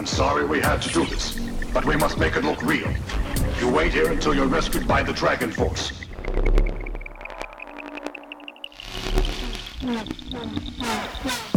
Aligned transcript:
I'm 0.00 0.06
sorry 0.06 0.46
we 0.46 0.60
had 0.60 0.80
to 0.80 0.88
do 0.94 1.04
this, 1.04 1.38
but 1.74 1.84
we 1.84 1.94
must 1.94 2.16
make 2.16 2.34
it 2.34 2.42
look 2.42 2.62
real. 2.62 2.90
You 3.58 3.68
wait 3.68 3.92
here 3.92 4.10
until 4.10 4.34
you're 4.34 4.46
rescued 4.46 4.88
by 4.88 5.02
the 5.02 5.12
Dragon 5.12 5.52
Force. 5.52 5.92
Mm, 9.82 10.00
mm, 10.00 10.58
mm, 10.78 11.49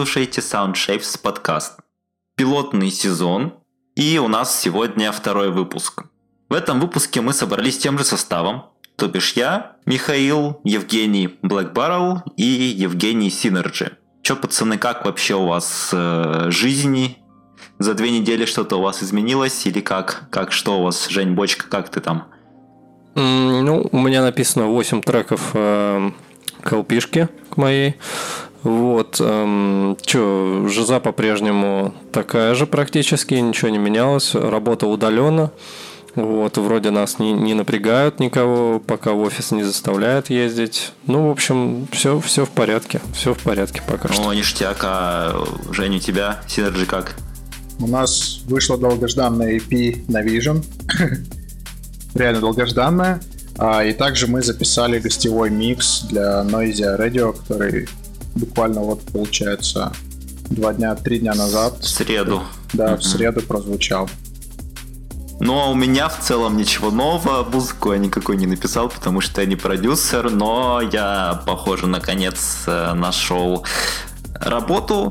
слушаете 0.00 0.40
Soundshapes 0.40 1.20
подкаст. 1.22 1.74
Пилотный 2.34 2.90
сезон, 2.90 3.52
и 3.96 4.18
у 4.18 4.28
нас 4.28 4.58
сегодня 4.58 5.12
второй 5.12 5.50
выпуск. 5.50 6.04
В 6.48 6.54
этом 6.54 6.80
выпуске 6.80 7.20
мы 7.20 7.34
собрались 7.34 7.76
тем 7.76 7.98
же 7.98 8.04
составом, 8.04 8.64
то 8.96 9.08
бишь 9.08 9.34
я, 9.34 9.76
Михаил, 9.84 10.58
Евгений 10.64 11.26
Black 11.42 11.74
Barrel 11.74 12.22
и 12.38 12.44
Евгений 12.44 13.28
Synergy. 13.28 13.92
Чё, 14.22 14.36
пацаны, 14.36 14.78
как 14.78 15.04
вообще 15.04 15.34
у 15.34 15.46
вас 15.46 15.90
э, 15.92 16.46
жизни? 16.48 17.18
За 17.78 17.92
две 17.92 18.10
недели 18.10 18.46
что-то 18.46 18.76
у 18.76 18.80
вас 18.80 19.02
изменилось 19.02 19.66
или 19.66 19.80
как? 19.80 20.30
Как 20.30 20.52
что 20.52 20.80
у 20.80 20.84
вас, 20.84 21.08
Жень 21.10 21.34
Бочка, 21.34 21.66
как 21.68 21.90
ты 21.90 22.00
там? 22.00 22.24
Ну, 23.16 23.86
у 23.92 24.00
меня 24.00 24.22
написано 24.22 24.68
8 24.68 25.02
треков 25.02 25.50
э, 25.52 26.10
к 26.62 26.72
LP-шке 26.72 27.28
к 27.50 27.58
моей. 27.58 27.96
Вот. 28.62 29.16
Эм, 29.20 29.96
чё, 30.02 30.66
жиза 30.68 31.00
по-прежнему 31.00 31.94
такая 32.12 32.54
же 32.54 32.66
практически, 32.66 33.34
ничего 33.34 33.70
не 33.70 33.78
менялось. 33.78 34.34
Работа 34.34 34.86
удаленно. 34.86 35.50
Вот, 36.14 36.58
вроде 36.58 36.90
нас 36.90 37.18
не, 37.18 37.32
не 37.32 37.54
напрягают 37.54 38.18
никого, 38.18 38.80
пока 38.80 39.12
в 39.12 39.20
офис 39.20 39.52
не 39.52 39.62
заставляют 39.62 40.28
ездить. 40.28 40.92
Ну, 41.06 41.28
в 41.28 41.30
общем, 41.30 41.86
все, 41.92 42.20
все 42.20 42.44
в 42.44 42.50
порядке. 42.50 43.00
Все 43.14 43.32
в 43.32 43.38
порядке 43.38 43.80
пока 43.86 44.12
что. 44.12 44.28
О, 44.28 44.34
ништяк, 44.34 44.78
а 44.82 45.46
Жень, 45.70 45.96
у 45.96 46.00
тебя? 46.00 46.40
Synergy 46.48 46.86
как? 46.86 47.14
У 47.78 47.86
нас 47.86 48.40
вышла 48.46 48.76
долгожданная 48.76 49.58
EP 49.58 50.04
на 50.08 50.22
Vision. 50.22 50.64
Реально 52.14 52.40
долгожданная. 52.40 53.20
А, 53.56 53.84
и 53.84 53.92
также 53.92 54.26
мы 54.26 54.42
записали 54.42 54.98
гостевой 54.98 55.50
микс 55.50 56.02
для 56.02 56.42
Noisia 56.42 56.98
Radio, 56.98 57.36
который 57.36 57.88
буквально 58.34 58.80
вот 58.80 59.02
получается 59.12 59.92
два 60.50 60.72
дня, 60.72 60.94
три 60.94 61.18
дня 61.20 61.34
назад. 61.34 61.78
В 61.80 61.88
среду. 61.88 62.42
Да, 62.72 62.96
в 62.96 63.02
среду 63.02 63.40
прозвучал. 63.42 64.08
Ну, 65.42 65.58
а 65.58 65.66
у 65.70 65.74
меня 65.74 66.08
в 66.10 66.20
целом 66.20 66.56
ничего 66.58 66.90
нового. 66.90 67.48
Музыку 67.50 67.92
я 67.92 67.98
никакой 67.98 68.36
не 68.36 68.46
написал, 68.46 68.90
потому 68.90 69.20
что 69.22 69.40
я 69.40 69.46
не 69.46 69.56
продюсер, 69.56 70.30
но 70.30 70.82
я, 70.92 71.42
похоже, 71.46 71.86
наконец 71.86 72.64
э, 72.66 72.92
нашел 72.92 73.64
работу, 74.34 75.10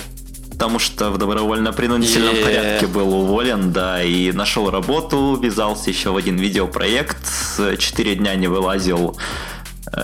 потому 0.52 0.78
что 0.78 1.10
в 1.10 1.18
добровольно-принудительном 1.18 2.36
Е. 2.36 2.44
порядке 2.44 2.86
был 2.86 3.12
уволен, 3.12 3.72
да, 3.74 4.04
и 4.04 4.32
нашел 4.32 4.70
работу, 4.70 5.36
ввязался 5.42 5.90
еще 5.90 6.12
в 6.12 6.18
один 6.18 6.38
видеопроект, 6.38 7.18
С- 7.26 7.78
четыре 7.78 8.16
дня 8.16 8.36
не 8.36 8.48
вылазил 8.48 9.18
э, 9.18 9.22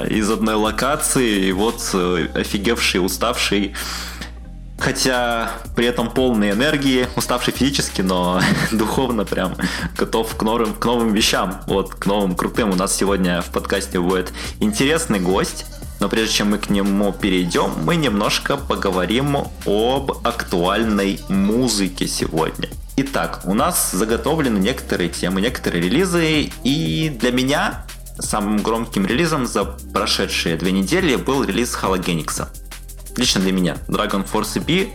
из 0.09 0.29
одной 0.29 0.55
локации, 0.55 1.47
и 1.47 1.51
вот 1.51 1.89
э, 1.93 2.27
офигевший, 2.33 3.03
уставший, 3.05 3.73
Хотя 4.77 5.51
при 5.75 5.85
этом 5.85 6.11
полной 6.11 6.51
энергии, 6.51 7.07
уставший 7.15 7.53
физически, 7.53 8.01
но 8.01 8.41
духовно 8.71 9.23
прям 9.23 9.55
готов 9.97 10.35
к 10.35 10.41
новым, 10.43 10.73
к 10.73 10.83
новым 10.85 11.13
вещам, 11.13 11.61
вот, 11.67 11.95
к 11.95 12.05
новым 12.05 12.35
крутым. 12.35 12.71
У 12.71 12.75
нас 12.75 12.93
сегодня 12.93 13.41
в 13.41 13.51
подкасте 13.51 13.99
будет 13.99 14.33
интересный 14.59 15.19
гость, 15.19 15.65
но 16.01 16.09
прежде 16.09 16.35
чем 16.35 16.51
мы 16.51 16.57
к 16.57 16.69
нему 16.69 17.13
перейдем, 17.13 17.71
мы 17.83 17.95
немножко 17.95 18.57
поговорим 18.57 19.37
об 19.65 20.11
актуальной 20.23 21.21
музыке 21.29 22.05
сегодня. 22.05 22.67
Итак, 22.97 23.41
у 23.45 23.53
нас 23.53 23.91
заготовлены 23.91 24.57
некоторые 24.57 25.09
темы, 25.09 25.41
некоторые 25.41 25.83
релизы, 25.83 26.51
и 26.63 27.09
для 27.17 27.31
меня 27.31 27.85
самым 28.19 28.57
громким 28.57 29.05
релизом 29.05 29.45
за 29.45 29.65
прошедшие 29.65 30.57
две 30.57 30.71
недели 30.71 31.15
был 31.15 31.43
релиз 31.43 31.77
Halogenix. 31.81 32.47
Лично 33.17 33.41
для 33.41 33.51
меня 33.51 33.77
Dragon 33.87 34.25
Force 34.29 34.55
EP 34.55 34.89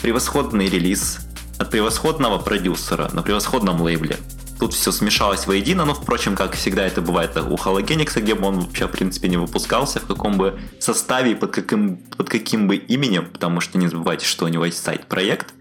превосходный 0.00 0.68
релиз 0.68 1.18
от 1.58 1.70
превосходного 1.70 2.38
продюсера 2.38 3.10
на 3.12 3.22
превосходном 3.22 3.80
лейбле. 3.80 4.18
Тут 4.58 4.72
все 4.72 4.90
смешалось 4.90 5.46
воедино, 5.46 5.84
но, 5.84 5.94
впрочем, 5.94 6.34
как 6.34 6.54
всегда 6.54 6.86
это 6.86 7.02
бывает 7.02 7.36
у 7.36 7.56
Halogenix, 7.56 8.18
где 8.20 8.34
бы 8.34 8.46
он 8.46 8.60
вообще, 8.60 8.86
в 8.86 8.90
принципе, 8.90 9.28
не 9.28 9.36
выпускался, 9.36 10.00
в 10.00 10.06
каком 10.06 10.38
бы 10.38 10.58
составе 10.80 11.32
и 11.32 11.34
под 11.34 11.52
каким, 11.52 11.98
под 12.16 12.28
каким 12.30 12.66
бы 12.66 12.76
именем, 12.76 13.26
потому 13.30 13.60
что 13.60 13.76
не 13.78 13.88
забывайте, 13.88 14.24
что 14.24 14.46
у 14.46 14.48
него 14.48 14.64
есть 14.64 14.82
сайт-проект. 14.82 15.52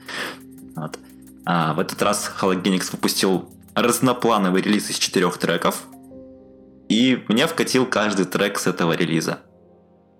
Вот. 0.75 0.97
А 1.45 1.73
в 1.73 1.79
этот 1.79 2.01
раз 2.01 2.31
Halogenix 2.39 2.89
выпустил 2.91 3.49
разноплановый 3.73 4.61
релиз 4.61 4.89
из 4.89 4.97
четырех 4.97 5.37
треков, 5.37 5.81
и 6.89 7.23
мне 7.27 7.47
вкатил 7.47 7.85
каждый 7.85 8.25
трек 8.25 8.59
с 8.59 8.67
этого 8.67 8.93
релиза. 8.93 9.39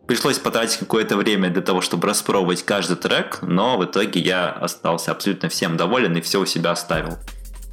Пришлось 0.08 0.38
потратить 0.38 0.78
какое-то 0.78 1.18
время 1.18 1.50
для 1.50 1.62
того, 1.62 1.82
чтобы 1.82 2.08
распробовать 2.08 2.64
каждый 2.64 2.96
трек, 2.96 3.40
но 3.42 3.78
в 3.78 3.86
итоге 3.86 4.20
я 4.20 4.50
остался 4.50 5.12
абсолютно 5.12 5.50
всем 5.50 5.78
доволен 5.78 6.16
и 6.16 6.22
все 6.22 6.40
у 6.40 6.46
себя 6.46 6.72
оставил. 6.72 7.18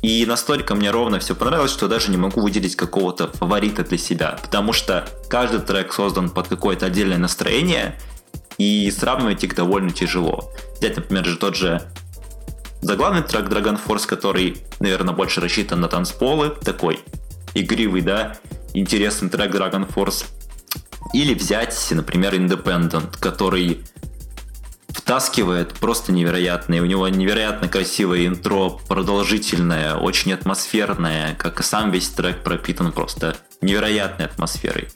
И 0.00 0.24
настолько 0.26 0.74
мне 0.74 0.90
ровно 0.90 1.18
все 1.20 1.34
понравилось, 1.34 1.70
что 1.70 1.88
даже 1.88 2.10
не 2.10 2.16
могу 2.16 2.40
выделить 2.40 2.74
какого-то 2.74 3.28
фаворита 3.28 3.84
для 3.84 3.98
себя, 3.98 4.38
потому 4.42 4.72
что 4.72 5.06
каждый 5.28 5.60
трек 5.60 5.92
создан 5.92 6.30
под 6.30 6.48
какое-то 6.48 6.86
отдельное 6.86 7.18
настроение, 7.18 7.98
и 8.58 8.90
сравнивать 8.90 9.44
их 9.44 9.54
довольно 9.54 9.90
тяжело. 9.90 10.52
Взять, 10.78 10.96
например, 10.96 11.24
же 11.24 11.36
тот 11.36 11.56
же 11.56 11.82
заглавный 12.80 13.22
трек 13.22 13.46
Dragon 13.46 13.78
Force, 13.84 14.06
который, 14.06 14.58
наверное, 14.80 15.14
больше 15.14 15.40
рассчитан 15.40 15.80
на 15.80 15.88
танцполы, 15.88 16.50
такой 16.50 17.00
игривый, 17.54 18.02
да, 18.02 18.38
интересный 18.74 19.28
трек 19.28 19.54
Dragon 19.54 19.86
Force. 19.92 20.24
Или 21.12 21.34
взять, 21.34 21.88
например, 21.90 22.34
Independent, 22.34 23.18
который 23.18 23.84
втаскивает 24.88 25.74
просто 25.74 26.12
невероятно. 26.12 26.74
И 26.74 26.80
у 26.80 26.86
него 26.86 27.08
невероятно 27.08 27.68
красивое 27.68 28.26
интро, 28.26 28.70
продолжительное, 28.70 29.96
очень 29.96 30.32
атмосферное, 30.32 31.34
как 31.34 31.60
и 31.60 31.62
сам 31.62 31.90
весь 31.90 32.08
трек 32.08 32.42
пропитан 32.42 32.92
просто 32.92 33.36
невероятной 33.60 34.26
атмосферой. 34.26 34.88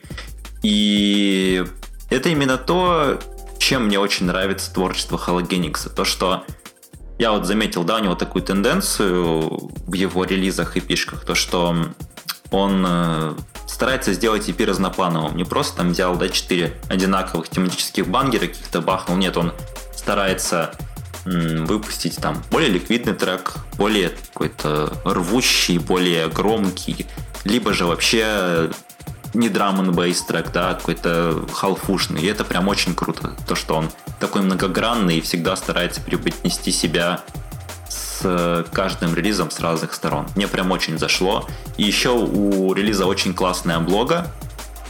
И 0.63 1.65
это 2.11 2.29
именно 2.29 2.57
то, 2.57 3.21
чем 3.59 3.87
мне 3.87 3.99
очень 3.99 4.27
нравится 4.27 4.73
творчество 4.73 5.17
Halogenix. 5.17 5.93
То, 5.93 6.05
что 6.05 6.45
я 7.19 7.33
вот 7.33 7.47
заметил, 7.47 7.85
да, 7.85 7.97
у 7.97 8.01
него 8.01 8.15
такую 8.15 8.43
тенденцию 8.43 9.71
в 9.87 9.93
его 9.93 10.25
релизах 10.25 10.77
и 10.77 10.81
пишках, 10.81 11.25
то, 11.25 11.35
что 11.35 11.87
он 12.51 12.85
э, 12.87 13.35
старается 13.67 14.13
сделать 14.13 14.49
EP 14.49 14.65
разноплановым. 14.65 15.37
Не 15.37 15.45
просто 15.45 15.79
там 15.79 15.91
взял, 15.91 16.17
да, 16.17 16.29
4 16.29 16.75
одинаковых 16.89 17.49
тематических 17.49 18.07
бангера 18.09 18.47
каких-то 18.47 18.81
бахнул. 18.81 19.17
Нет, 19.17 19.37
он 19.37 19.53
старается 19.95 20.73
выпустить 21.25 22.17
там 22.19 22.43
более 22.51 22.71
ликвидный 22.71 23.13
трек, 23.13 23.55
более 23.77 24.11
какой-то 24.11 24.93
рвущий, 25.05 25.79
более 25.79 26.29
громкий, 26.29 27.07
либо 27.45 27.73
же 27.73 27.85
вообще 27.85 28.71
не 29.35 29.49
драм 29.49 29.81
н 29.81 30.15
трек, 30.27 30.53
да, 30.53 30.75
какой-то 30.75 31.45
халфушный. 31.53 32.23
И 32.23 32.27
это 32.27 32.45
прям 32.45 32.69
очень 32.69 32.95
круто, 32.95 33.37
то, 33.47 33.55
что 33.55 33.75
он 33.75 33.91
такой 34.21 34.43
многогранный 34.43 35.19
и 35.19 35.21
всегда 35.21 35.57
старается 35.57 36.01
преподнести 36.01 36.73
себя 36.73 37.21
с 38.21 38.67
каждым 38.73 39.15
релизом 39.15 39.51
с 39.51 39.61
разных 39.61 39.95
сторон. 39.95 40.27
Мне 40.37 40.49
прям 40.49 40.71
очень 40.71 40.99
зашло. 40.99 41.47
И 41.77 41.83
еще 41.83 42.11
у 42.11 42.73
релиза 42.73 43.07
очень 43.07 43.35
классная 43.35 43.77
облога. 43.77 44.33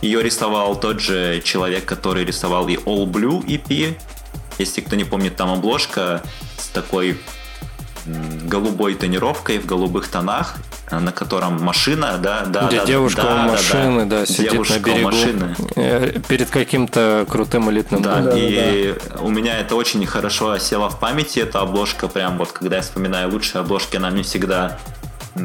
Ее 0.02 0.22
рисовал 0.22 0.78
тот 0.78 1.00
же 1.00 1.40
человек, 1.42 1.84
который 1.84 2.24
рисовал 2.24 2.68
и 2.68 2.76
All 2.76 3.06
Blue 3.06 3.44
EP, 3.44 3.96
если 4.58 4.80
кто 4.80 4.96
не 4.96 5.04
помнит, 5.04 5.36
там 5.36 5.50
обложка 5.50 6.22
с 6.58 6.68
такой 6.68 7.18
голубой 8.44 8.94
тонировкой 8.94 9.58
в 9.58 9.66
голубых 9.66 10.08
тонах, 10.08 10.56
на 10.90 11.12
котором 11.12 11.62
машина, 11.62 12.18
да, 12.18 12.44
да, 12.46 12.68
Где 12.68 12.80
да, 12.80 12.86
девушка 12.86 13.22
да, 13.22 13.34
у 13.34 13.48
машины, 13.50 14.06
да, 14.06 14.20
да, 14.20 14.26
сидит 14.26 14.52
девушка 14.52 14.74
на 14.74 14.78
берегу 14.78 15.02
машины. 15.04 15.56
Э, 15.74 16.20
перед 16.28 16.50
каким-то 16.50 17.26
крутым 17.28 17.70
элитным 17.70 18.02
да, 18.02 18.20
домом. 18.20 18.32
и 18.36 18.94
у 19.20 19.28
меня 19.28 19.58
это 19.58 19.74
очень 19.74 20.04
хорошо 20.06 20.50
осело 20.50 20.88
в 20.88 21.00
памяти, 21.00 21.40
эта 21.40 21.60
обложка, 21.60 22.08
прям 22.08 22.38
вот, 22.38 22.52
когда 22.52 22.76
я 22.76 22.82
вспоминаю 22.82 23.30
лучшие 23.30 23.60
обложки, 23.60 23.96
она 23.96 24.10
мне 24.10 24.22
всегда 24.22 24.78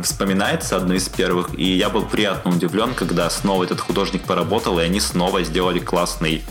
вспоминается, 0.04 0.78
одной 0.78 0.98
из 0.98 1.10
первых, 1.10 1.58
и 1.58 1.64
я 1.64 1.90
был 1.90 2.04
приятно 2.04 2.52
удивлен, 2.52 2.94
когда 2.94 3.30
снова 3.30 3.64
этот 3.64 3.82
художник 3.82 4.22
поработал, 4.24 4.80
и 4.80 4.84
они 4.84 5.00
снова 5.00 5.44
сделали 5.44 5.80
классный 5.80 6.44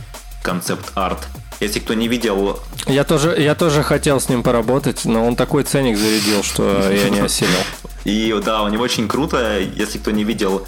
концепт-арт 0.42 1.26
если 1.60 1.78
кто 1.78 1.94
не 1.94 2.08
видел... 2.08 2.58
Я 2.86 3.04
тоже, 3.04 3.36
я 3.38 3.54
тоже 3.54 3.82
хотел 3.82 4.20
с 4.20 4.28
ним 4.28 4.42
поработать, 4.42 5.04
но 5.04 5.26
он 5.26 5.36
такой 5.36 5.62
ценник 5.62 5.96
зарядил, 5.96 6.42
что 6.42 6.90
я 6.90 7.10
не 7.10 7.20
осилил. 7.20 7.60
И 8.04 8.34
да, 8.44 8.62
у 8.62 8.68
него 8.68 8.82
очень 8.82 9.06
круто. 9.08 9.58
Если 9.58 9.98
кто 9.98 10.10
не 10.10 10.24
видел 10.24 10.66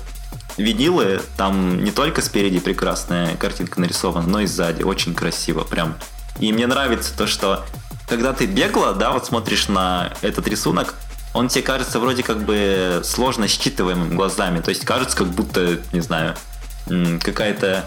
винилы, 0.58 1.20
там 1.36 1.82
не 1.82 1.90
только 1.90 2.20
спереди 2.20 2.60
прекрасная 2.60 3.36
картинка 3.36 3.80
нарисована, 3.80 4.28
но 4.28 4.40
и 4.40 4.46
сзади. 4.46 4.82
Очень 4.82 5.14
красиво, 5.14 5.64
прям. 5.64 5.96
И 6.38 6.52
мне 6.52 6.66
нравится 6.66 7.16
то, 7.16 7.26
что 7.26 7.64
когда 8.08 8.32
ты 8.34 8.46
бегло, 8.46 8.92
да, 8.92 9.12
вот 9.12 9.26
смотришь 9.26 9.68
на 9.68 10.12
этот 10.20 10.46
рисунок, 10.46 10.94
он 11.32 11.48
тебе 11.48 11.62
кажется 11.62 11.98
вроде 11.98 12.22
как 12.22 12.42
бы 12.42 13.00
сложно 13.04 13.48
считываемым 13.48 14.14
глазами. 14.14 14.60
То 14.60 14.68
есть 14.68 14.84
кажется, 14.84 15.16
как 15.16 15.28
будто, 15.28 15.78
не 15.92 16.00
знаю, 16.00 16.36
какая-то 17.22 17.86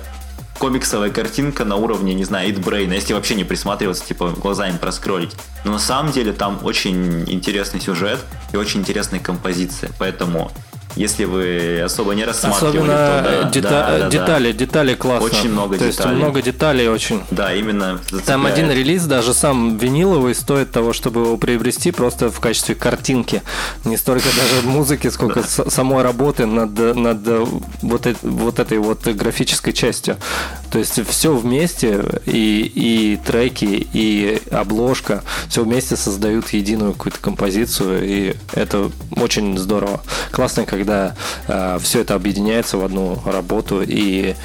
комиксовая 0.60 1.10
картинка 1.10 1.66
на 1.66 1.76
уровне, 1.76 2.14
не 2.14 2.24
знаю, 2.24 2.54
Brain, 2.56 2.94
если 2.94 3.14
вообще 3.14 3.36
не 3.36 3.44
присматриваться, 3.44 4.06
типа 4.06 4.30
глазами 4.30 4.78
проскролить. 4.78 5.36
Но 5.64 5.74
на 5.74 5.80
самом 5.80 6.12
деле 6.12 6.34
там 6.34 6.60
очень 6.64 7.30
интересный 7.30 7.82
сюжет 7.82 8.20
и 8.54 8.58
очень 8.58 8.82
интересная 8.82 9.20
композиция, 9.20 9.92
поэтому 10.00 10.52
если 10.96 11.26
вы 11.26 11.82
особо 11.82 12.14
не 12.16 12.24
рассматривали, 12.24 12.78
Особенно 12.78 12.94
то 12.94 13.24
да, 13.44 13.50
дета- 13.50 13.70
да, 13.70 13.98
да, 14.00 14.10
детали, 14.10 14.52
детали 14.52 14.94
классно. 14.96 15.26
Очень 15.26 15.52
много 15.52 15.78
То 15.78 15.86
деталей. 15.90 16.10
есть 16.10 16.24
много 16.24 16.42
деталей 16.42 16.88
очень. 16.88 17.22
Да, 17.32 17.54
именно. 17.54 18.00
Там 18.10 18.44
зацепляет. 18.44 18.54
один 18.58 18.72
релиз, 18.72 19.04
даже 19.06 19.34
сам 19.34 19.78
виниловый, 19.78 20.36
стоит 20.36 20.72
того, 20.72 20.94
чтобы 20.94 21.22
его 21.22 21.38
приобрести 21.38 21.92
просто 21.92 22.30
в 22.30 22.40
качестве 22.40 22.76
картинки. 22.76 23.42
Не 23.84 23.98
столько 23.98 24.26
даже 24.30 24.68
музыки, 24.68 25.10
сколько 25.10 25.44
самой 25.44 26.04
работы 26.04 26.46
над, 26.46 26.78
над 26.96 27.20
вот, 27.82 28.08
вот 28.22 28.60
этой 28.60 28.78
вот 28.78 29.06
графической 29.08 29.74
частью. 29.74 30.18
То 30.72 30.80
есть 30.80 31.00
все 31.08 31.34
вместе, 31.36 32.04
и, 32.26 32.72
и 32.76 33.20
треки, 33.26 33.88
и 33.94 34.42
обложка, 34.52 35.24
все 35.50 35.64
вместе 35.64 35.96
создают 35.96 36.50
единую 36.50 36.94
какую-то 36.94 37.20
композицию, 37.20 38.04
и 38.04 38.36
это 38.54 38.92
очень 39.16 39.58
здорово. 39.58 40.02
Классно, 40.32 40.66
когда 40.66 40.85
все 41.82 42.02
это 42.02 42.16
объединяется 42.16 42.78
в 42.78 42.86
одну 42.86 43.22
работу 43.26 43.82
и 43.82 44.36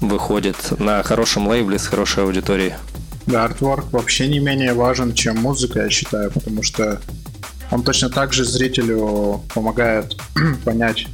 выходит 0.00 0.56
на 0.78 1.02
хорошем 1.02 1.48
лейбле 1.48 1.78
с 1.78 1.86
хорошей 1.86 2.24
аудиторией. 2.24 2.74
Да, 3.26 3.44
артворк 3.44 3.92
вообще 3.92 4.28
не 4.28 4.38
менее 4.38 4.72
важен, 4.72 5.14
чем 5.14 5.36
музыка, 5.36 5.82
я 5.82 5.90
считаю, 5.90 6.30
потому 6.30 6.62
что 6.62 7.00
он 7.70 7.82
точно 7.82 8.10
так 8.10 8.32
же 8.32 8.44
зрителю 8.44 9.42
помогает 9.54 10.16
понять, 10.64 11.06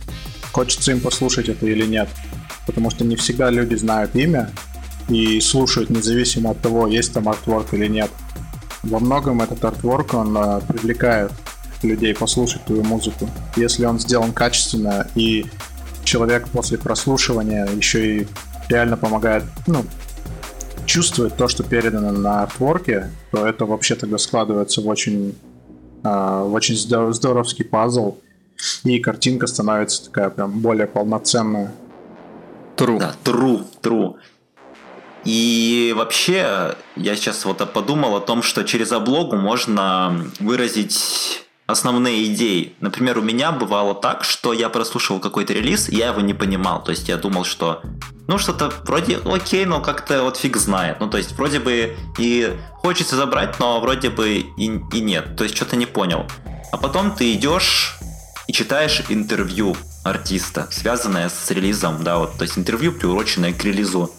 хочется 0.53 0.93
им 0.93 1.00
послушать 1.00 1.49
это 1.49 1.67
или 1.67 1.85
нет. 1.85 2.09
Потому 2.67 2.91
что 2.91 3.05
не 3.05 3.17
всегда 3.17 3.50
люди 3.50 3.75
знают 3.75 4.17
имя 4.17 4.50
и 5.09 5.41
слушают 5.41 5.91
независимо 5.91 6.50
от 6.50 6.61
того, 6.62 6.87
есть 6.89 7.12
там 7.12 7.29
артворк 7.29 7.75
или 7.75 7.87
нет. 7.87 8.11
Во 8.82 8.99
многом 8.99 9.43
этот 9.43 9.65
артворк, 9.65 10.15
он 10.15 10.37
а, 10.37 10.61
привлекает 10.61 11.32
людей 11.82 12.14
послушать 12.14 12.64
твою 12.64 12.82
музыку. 12.84 13.28
Если 13.56 13.84
он 13.84 13.99
сделан 13.99 14.32
качественно 14.32 15.06
и 15.14 15.46
человек 16.05 16.49
после 16.49 16.78
прослушивания 16.78 17.67
еще 17.67 18.20
и 18.20 18.28
реально 18.69 18.96
помогает, 18.96 19.44
ну, 19.67 19.84
чувствует 20.87 21.37
то, 21.37 21.49
что 21.49 21.62
передано 21.62 22.12
на 22.12 22.44
артворке, 22.44 23.11
то 23.32 23.46
это 23.46 23.67
вообще 23.67 23.96
тогда 23.96 24.19
складывается 24.19 24.81
в 24.81 24.88
очень, 24.88 25.37
а, 26.02 26.44
в 26.44 26.55
очень 26.55 26.77
здор- 26.77 27.12
здоровский 27.12 27.65
пазл, 27.65 28.19
и 28.84 28.98
картинка 28.98 29.46
становится 29.46 30.05
такая 30.05 30.31
прям 30.31 30.60
более 30.60 30.86
полноценная. 30.86 31.72
True. 32.77 32.98
Да, 32.98 33.15
true, 33.24 33.65
true. 33.82 34.15
И 35.24 35.93
вообще, 35.96 36.77
я 36.94 37.17
сейчас 37.17 37.44
вот 37.44 37.58
подумал 37.72 38.15
о 38.17 38.20
том, 38.20 38.43
что 38.43 38.62
через 38.62 38.93
облогу 38.93 39.34
можно 39.36 40.24
выразить 40.39 41.45
основные 41.67 42.32
идеи. 42.32 42.75
Например, 42.81 43.19
у 43.19 43.23
меня 43.23 43.53
бывало 43.53 43.94
так, 43.94 44.25
что 44.25 44.53
я 44.53 44.69
прослушивал 44.69 45.20
какой-то 45.20 45.53
релиз, 45.53 45.89
я 45.89 46.08
его 46.08 46.20
не 46.20 46.35
понимал. 46.35 46.82
То 46.82 46.93
есть 46.93 47.08
я 47.08 47.17
думал, 47.17 47.44
что 47.44 47.82
ну 48.29 48.39
что-то 48.39 48.73
вроде 48.85 49.19
окей, 49.25 49.65
но 49.67 49.81
как-то 49.81 50.23
вот 50.23 50.37
фиг 50.37 50.56
знает. 50.56 51.01
Ну 51.01 51.08
то 51.08 51.19
есть 51.19 51.32
вроде 51.32 51.61
бы 51.61 51.96
и 52.19 52.56
хочется 52.70 53.17
забрать, 53.17 53.58
но 53.58 53.81
вроде 53.81 54.11
бы 54.11 54.44
и, 54.56 54.65
и 54.93 55.01
нет. 55.01 55.37
То 55.37 55.44
есть 55.44 55.56
что-то 55.56 55.77
не 55.77 55.87
понял. 55.87 56.27
А 56.73 56.77
потом 56.77 57.15
ты 57.15 57.32
идешь 57.32 57.99
и 58.46 58.53
читаешь 58.53 59.03
интервью 59.08 59.77
артиста, 60.05 60.69
связанное 60.70 61.29
с 61.29 61.51
релизом, 61.51 62.05
да, 62.05 62.19
вот, 62.19 62.37
то 62.37 62.43
есть 62.43 62.56
интервью, 62.56 62.93
приуроченное 62.93 63.53
к 63.53 63.65
релизу. 63.65 64.11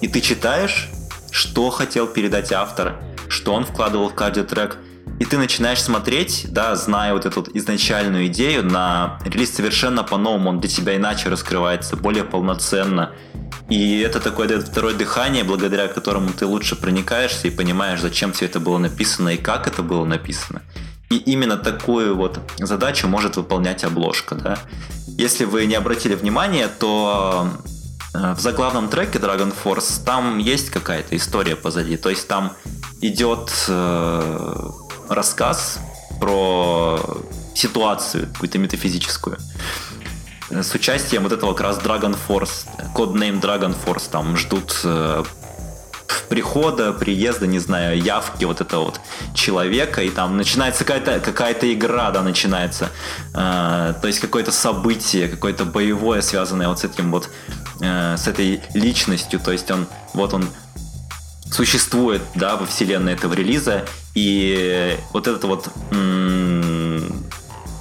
И 0.00 0.08
ты 0.08 0.20
читаешь, 0.20 0.88
что 1.30 1.70
хотел 1.70 2.08
передать 2.08 2.50
автор, 2.52 2.96
что 3.28 3.54
он 3.54 3.64
вкладывал 3.64 4.08
в 4.08 4.14
каждый 4.14 4.42
трек, 4.42 4.78
и 5.22 5.24
ты 5.24 5.38
начинаешь 5.38 5.80
смотреть, 5.80 6.46
да, 6.48 6.74
зная 6.74 7.12
вот 7.12 7.26
эту 7.26 7.46
изначальную 7.54 8.26
идею, 8.26 8.64
на 8.64 9.18
релиз 9.24 9.54
совершенно 9.54 10.02
по-новому, 10.02 10.50
он 10.50 10.60
для 10.60 10.68
тебя 10.68 10.96
иначе 10.96 11.28
раскрывается, 11.28 11.96
более 11.96 12.24
полноценно. 12.24 13.12
И 13.68 14.00
это 14.00 14.18
такое 14.18 14.48
дает 14.48 14.66
второе 14.66 14.94
дыхание, 14.94 15.44
благодаря 15.44 15.86
которому 15.88 16.32
ты 16.32 16.44
лучше 16.44 16.74
проникаешься 16.74 17.48
и 17.48 17.50
понимаешь, 17.50 18.00
зачем 18.00 18.32
все 18.32 18.46
это 18.46 18.58
было 18.58 18.78
написано 18.78 19.30
и 19.30 19.36
как 19.36 19.68
это 19.68 19.82
было 19.82 20.04
написано. 20.04 20.62
И 21.10 21.16
именно 21.16 21.56
такую 21.56 22.16
вот 22.16 22.40
задачу 22.58 23.06
может 23.06 23.36
выполнять 23.36 23.84
обложка. 23.84 24.34
Да? 24.34 24.58
Если 25.06 25.44
вы 25.44 25.66
не 25.66 25.74
обратили 25.74 26.14
внимания, 26.14 26.68
то 26.68 27.48
в 28.14 28.40
заглавном 28.40 28.88
треке 28.88 29.18
Dragon 29.18 29.54
Force 29.64 30.04
там 30.04 30.38
есть 30.38 30.70
какая-то 30.70 31.16
история 31.16 31.56
позади. 31.56 31.96
То 31.96 32.10
есть 32.10 32.28
там 32.28 32.52
идет 33.00 33.52
э, 33.68 34.70
рассказ 35.08 35.78
про 36.20 36.98
ситуацию 37.54 38.28
какую-то 38.32 38.58
метафизическую 38.58 39.38
с 40.50 40.74
участием 40.74 41.22
вот 41.22 41.32
этого 41.32 41.54
как 41.54 41.66
раз 41.66 41.78
Dragon 41.78 42.16
Force, 42.28 42.66
коднейм 42.94 43.38
Dragon 43.38 43.74
Force, 43.74 44.10
там 44.10 44.36
ждут 44.36 44.80
э, 44.84 45.24
прихода, 46.28 46.92
приезда, 46.92 47.46
не 47.46 47.58
знаю, 47.58 48.00
явки 48.00 48.44
вот 48.44 48.60
этого 48.60 48.84
вот 48.84 49.00
человека, 49.34 50.02
и 50.02 50.10
там 50.10 50.36
начинается 50.36 50.84
какая-то 50.84 51.20
какая 51.20 51.54
игра, 51.72 52.10
да, 52.10 52.22
начинается. 52.22 52.90
Э, 53.34 53.94
то 54.00 54.06
есть 54.06 54.20
какое-то 54.20 54.52
событие, 54.52 55.28
какое-то 55.28 55.64
боевое, 55.64 56.20
связанное 56.20 56.68
вот 56.68 56.80
с 56.80 56.84
этим 56.84 57.10
вот, 57.10 57.30
э, 57.80 58.16
с 58.16 58.28
этой 58.28 58.62
личностью. 58.74 59.40
То 59.40 59.52
есть 59.52 59.70
он, 59.70 59.86
вот 60.14 60.34
он 60.34 60.48
существует, 61.52 62.22
да, 62.34 62.56
во 62.56 62.66
вселенной 62.66 63.12
этого 63.12 63.34
релиза, 63.34 63.84
и 64.14 64.96
вот 65.12 65.28
это 65.28 65.46
вот 65.46 65.68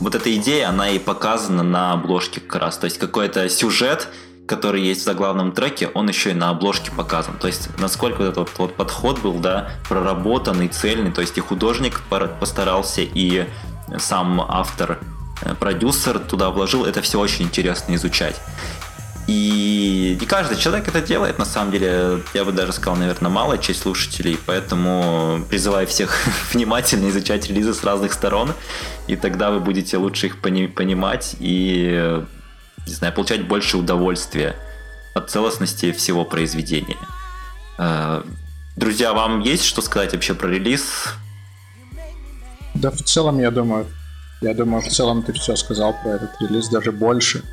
вот 0.02 0.16
эта 0.16 0.36
идея, 0.36 0.70
она 0.70 0.90
и 0.90 0.98
показана 0.98 1.64
на 1.64 1.94
обложке 1.94 2.42
как 2.42 2.60
раз. 2.62 2.78
То 2.78 2.86
есть 2.86 2.98
какой-то 2.98 3.48
сюжет, 3.50 4.08
который 4.48 4.82
есть 4.82 5.02
в 5.02 5.04
заглавном 5.06 5.52
треке, 5.52 5.90
он 5.94 6.10
еще 6.10 6.32
и 6.32 6.34
на 6.34 6.50
обложке 6.50 6.92
показан. 6.92 7.38
То 7.38 7.46
есть 7.48 7.70
насколько 7.78 8.24
этот 8.24 8.38
вот, 8.38 8.50
вот 8.58 8.76
подход 8.76 9.20
был, 9.20 9.36
да, 9.36 9.70
проработанный, 9.88 10.70
цельный. 10.70 11.12
То 11.12 11.22
есть 11.22 11.38
и 11.38 11.42
художник 11.42 12.02
постарался, 12.10 13.02
и 13.02 13.48
сам 14.00 14.42
автор, 14.42 15.00
э, 15.44 15.54
продюсер 15.54 16.18
туда 16.18 16.50
вложил. 16.50 16.84
Это 16.84 17.04
все 17.04 17.20
очень 17.20 17.46
интересно 17.46 17.94
изучать. 17.94 18.42
И 19.32 20.18
не 20.20 20.26
каждый 20.26 20.58
человек 20.58 20.90
это 20.90 21.00
делает, 21.00 21.40
на 21.40 21.46
самом 21.46 21.72
деле, 21.72 22.22
я 22.34 22.44
бы 22.44 22.52
даже 22.52 22.74
сказал, 22.74 22.98
наверное, 22.98 23.32
малая 23.32 23.58
часть 23.58 23.84
слушателей, 23.84 24.38
поэтому 24.46 25.46
призываю 25.50 25.88
всех 25.88 26.28
внимательно 26.52 27.08
изучать 27.08 27.48
релизы 27.48 27.74
с 27.74 27.82
разных 27.86 28.12
сторон, 28.12 28.52
и 29.08 29.16
тогда 29.16 29.50
вы 29.52 29.62
будете 29.62 29.96
лучше 29.96 30.26
их 30.28 30.42
пони- 30.42 30.68
понимать 30.68 31.38
и, 31.40 32.22
не 32.86 32.94
знаю, 32.94 33.14
получать 33.14 33.48
больше 33.48 33.78
удовольствия 33.78 34.58
от 35.14 35.32
целостности 35.32 35.94
всего 35.94 36.26
произведения. 36.26 36.98
Э, 37.78 38.24
друзья, 38.76 39.14
вам 39.14 39.40
есть 39.40 39.64
что 39.64 39.82
сказать 39.82 40.12
вообще 40.12 40.34
про 40.34 40.50
релиз? 40.50 41.06
Да, 42.74 42.92
в 42.92 43.02
целом, 43.02 43.40
я 43.40 43.50
думаю, 43.50 43.88
я 44.42 44.54
думаю, 44.54 44.82
в 44.82 44.90
целом 44.90 45.24
ты 45.24 45.32
все 45.32 45.56
сказал 45.56 45.96
про 46.04 46.16
этот 46.16 46.32
релиз, 46.42 46.68
даже 46.68 46.92
больше 46.92 47.44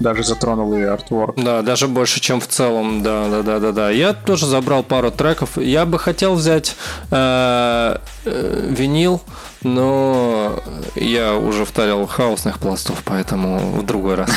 даже 0.00 0.24
затронул 0.24 0.74
и 0.74 0.82
артворк. 0.82 1.36
Да, 1.36 1.62
даже 1.62 1.88
больше, 1.88 2.20
чем 2.20 2.40
в 2.40 2.46
целом, 2.48 3.02
да, 3.02 3.28
да, 3.28 3.42
да, 3.42 3.58
да, 3.58 3.72
да. 3.72 3.90
Я 3.90 4.12
тоже 4.12 4.46
забрал 4.46 4.82
пару 4.82 5.10
треков. 5.10 5.56
Я 5.58 5.86
бы 5.86 5.98
хотел 5.98 6.34
взять 6.34 6.76
э, 7.10 7.98
э, 8.24 8.66
винил, 8.70 9.22
но 9.62 10.60
я 10.94 11.34
уже 11.34 11.64
втарил 11.64 12.06
хаосных 12.06 12.58
пластов, 12.58 13.02
поэтому 13.04 13.58
в 13.58 13.86
другой 13.86 14.16
раз. 14.16 14.30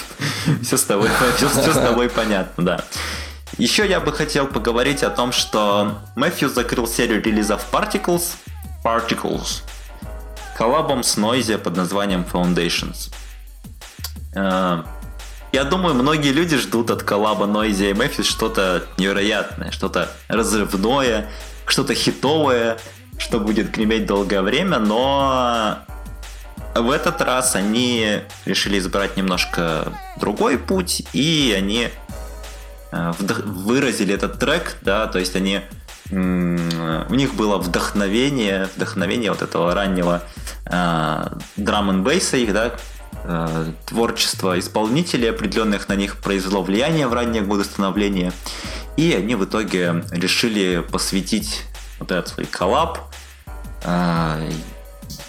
Все 0.62 0.76
с 0.76 0.84
тобой, 0.84 1.08
все 1.36 1.48
с 1.48 1.74
тобой 1.74 2.08
понятно, 2.08 2.64
да. 2.64 2.84
Еще 3.56 3.88
я 3.88 4.00
бы 4.00 4.12
хотел 4.12 4.46
поговорить 4.46 5.02
о 5.02 5.10
том, 5.10 5.32
что 5.32 5.98
Мэфью 6.16 6.48
закрыл 6.48 6.86
серию 6.86 7.22
релизов 7.22 7.66
Particles, 7.72 8.34
Particles, 8.84 9.62
коллабом 10.56 11.02
с 11.02 11.16
Noise 11.16 11.58
под 11.58 11.76
названием 11.76 12.24
Foundations. 12.30 13.10
Э, 14.38 14.82
я 15.52 15.64
думаю, 15.64 15.94
многие 15.94 16.32
люди 16.32 16.56
ждут 16.56 16.90
от 16.90 17.02
коллаба 17.02 17.46
Noisy 17.46 17.90
и 17.90 17.94
Memphis 17.94 18.24
что-то 18.24 18.84
невероятное, 18.98 19.70
что-то 19.70 20.10
разрывное, 20.28 21.30
что-то 21.66 21.94
хитовое, 21.94 22.78
что 23.18 23.40
будет 23.40 23.70
греметь 23.70 24.06
долгое 24.06 24.42
время, 24.42 24.78
но 24.78 25.78
в 26.74 26.90
этот 26.90 27.20
раз 27.22 27.56
они 27.56 28.20
решили 28.44 28.78
избрать 28.78 29.16
немножко 29.16 29.92
другой 30.18 30.58
путь, 30.58 31.02
и 31.12 31.54
они 31.56 31.88
э, 32.92 33.12
выразили 33.18 34.14
этот 34.14 34.38
трек, 34.38 34.76
да, 34.82 35.06
то 35.06 35.18
есть 35.18 35.34
они 35.34 35.62
у 36.10 36.14
них 36.16 37.34
было 37.34 37.58
вдохновение, 37.58 38.66
вдохновение 38.74 39.30
вот 39.30 39.42
этого 39.42 39.74
раннего 39.74 40.22
э, 40.64 41.26
драм 41.56 41.90
н 41.90 42.02
бейса 42.02 42.38
их, 42.38 42.54
да, 42.54 42.72
э, 43.24 43.72
творчество 43.86 44.58
исполнителей 44.58 45.30
определенных 45.30 45.88
на 45.88 45.94
них 45.94 46.16
произвело 46.16 46.62
влияние 46.62 47.06
в 47.06 47.12
ранние 47.12 47.42
годы 47.42 47.64
становления. 47.64 48.32
И 48.96 49.12
они 49.12 49.34
в 49.34 49.44
итоге 49.44 50.04
решили 50.10 50.84
посвятить 50.90 51.62
вот 51.98 52.10
этот 52.10 52.28
свой 52.28 52.46
коллаб. 52.46 52.98
Э, 53.84 54.50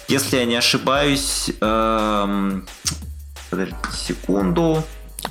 если 0.08 0.38
я 0.38 0.44
не 0.44 0.56
ошибаюсь, 0.56 1.50
э, 1.60 2.60
подождите 3.50 3.78
секунду. 3.96 4.82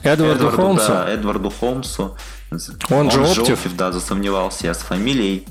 Эдварду, 0.04 0.36
Эдварду 0.36 0.58
Холмсу. 0.58 0.88
Да, 0.88 1.10
Эдварду 1.10 1.50
Холмсу. 1.50 2.18
Он, 2.52 2.60
Он 2.90 3.12
же 3.12 3.22
Оптив. 3.22 3.60
Да, 3.76 3.92
засомневался 3.92 4.68
я 4.68 4.74
с 4.74 4.80
фамилией. 4.80 5.46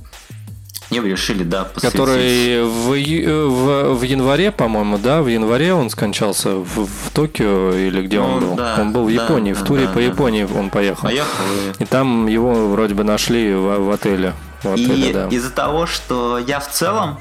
Не, 0.90 1.00
вы 1.00 1.11
решили, 1.11 1.45
да, 1.45 1.64
посвятить. 1.64 1.99
Который 1.99 2.62
в, 2.64 2.88
в, 2.88 3.95
в 3.95 4.02
январе, 4.02 4.50
по-моему, 4.50 4.97
да, 4.97 5.21
в 5.21 5.28
январе 5.28 5.75
он 5.75 5.90
скончался 5.90 6.50
в, 6.50 6.87
в 6.87 7.11
Токио 7.12 7.75
или 7.75 8.02
где 8.02 8.21
ну, 8.21 8.26
он 8.26 8.40
был? 8.40 8.54
Да, 8.54 8.76
он 8.78 8.92
был 8.92 9.04
в 9.04 9.09
Японии, 9.09 9.52
да, 9.52 9.61
в 9.61 9.64
туре 9.64 9.87
да, 9.87 9.92
по 9.92 9.99
да. 9.99 10.07
Японии 10.07 10.45
он 10.45 10.71
поехал. 10.71 11.02
Поехал. 11.02 11.45
И... 11.78 11.85
там 11.85 12.26
его 12.26 12.68
вроде 12.68 12.95
бы 12.95 13.04
нашли 13.04 13.54
в, 13.54 13.80
в 13.80 13.90
отеле. 13.90 14.33
В 14.62 14.73
отеле 14.73 15.11
и 15.11 15.12
да. 15.12 15.28
из-за 15.28 15.50
того, 15.50 15.87
что 15.87 16.38
я 16.38 16.59
в 16.59 16.71
целом 16.71 17.21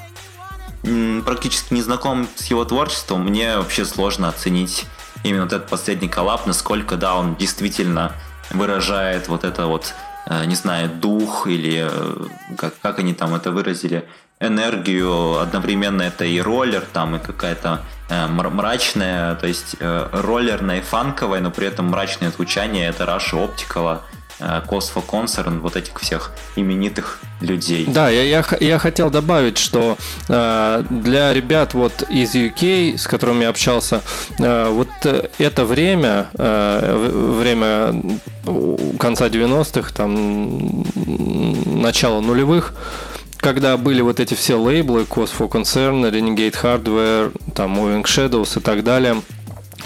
практически 1.26 1.74
не 1.74 1.82
знаком 1.82 2.28
с 2.36 2.46
его 2.46 2.64
творчеством, 2.64 3.26
мне 3.26 3.58
вообще 3.58 3.84
сложно 3.84 4.30
оценить 4.30 4.86
именно 5.24 5.44
вот 5.44 5.52
этот 5.52 5.68
последний 5.68 6.08
коллап, 6.08 6.48
насколько, 6.48 6.96
да, 6.96 7.16
он 7.16 7.36
действительно 7.36 8.14
выражает 8.52 9.28
вот 9.28 9.44
это 9.44 9.66
вот 9.66 9.94
Э, 9.98 10.07
не 10.46 10.56
знаю, 10.56 10.90
дух 10.90 11.48
или 11.48 11.88
э, 11.90 12.56
как, 12.58 12.74
как 12.82 13.00
они 13.00 13.14
там 13.14 13.34
это 13.34 13.52
выразили, 13.52 14.06
энергию, 14.40 15.40
одновременно 15.40 16.04
это 16.04 16.26
и 16.26 16.40
роллер, 16.40 16.84
там 16.94 17.16
и 17.16 17.20
какая-то 17.20 17.82
э, 18.10 18.28
мрачная, 18.28 19.36
то 19.36 19.48
есть 19.48 19.78
э, 19.80 20.10
роллерная 20.12 20.80
и 20.80 20.82
фанковая, 20.82 21.42
но 21.42 21.52
при 21.52 21.68
этом 21.68 21.88
мрачное 21.88 22.32
звучание, 22.32 22.88
это 22.88 23.06
Russia 23.06 23.50
Optical, 24.40 24.68
Косфо 24.68 25.02
Концерн, 25.02 25.60
вот 25.60 25.76
этих 25.76 26.00
всех 26.00 26.32
именитых 26.56 27.20
людей. 27.42 27.86
Да, 27.88 28.10
я, 28.10 28.24
я, 28.24 28.46
я 28.60 28.80
хотел 28.80 29.10
добавить, 29.10 29.58
что 29.58 29.98
э, 30.28 30.84
для 30.90 31.34
ребят 31.34 31.74
вот 31.74 32.04
из 32.10 32.36
UK, 32.36 32.98
с 32.98 33.08
которыми 33.08 33.44
я 33.44 33.50
общался, 33.50 34.02
э, 34.40 34.70
вот 34.70 34.90
это 35.38 35.66
время, 35.66 36.28
э, 36.34 37.40
время 37.40 38.20
конца 39.00 39.28
90-х, 39.28 39.92
там, 39.94 40.84
начала 41.82 42.22
нулевых, 42.22 42.74
когда 43.38 43.78
были 43.78 44.02
вот 44.02 44.20
эти 44.20 44.34
все 44.34 44.56
лейблы, 44.56 45.04
Cosfo 45.04 45.50
Concern, 45.50 46.10
Renegade 46.12 46.56
Hardware, 46.62 47.32
там, 47.54 47.80
Moving 47.80 48.04
Shadows 48.04 48.60
и 48.60 48.62
так 48.62 48.84
далее– 48.84 49.22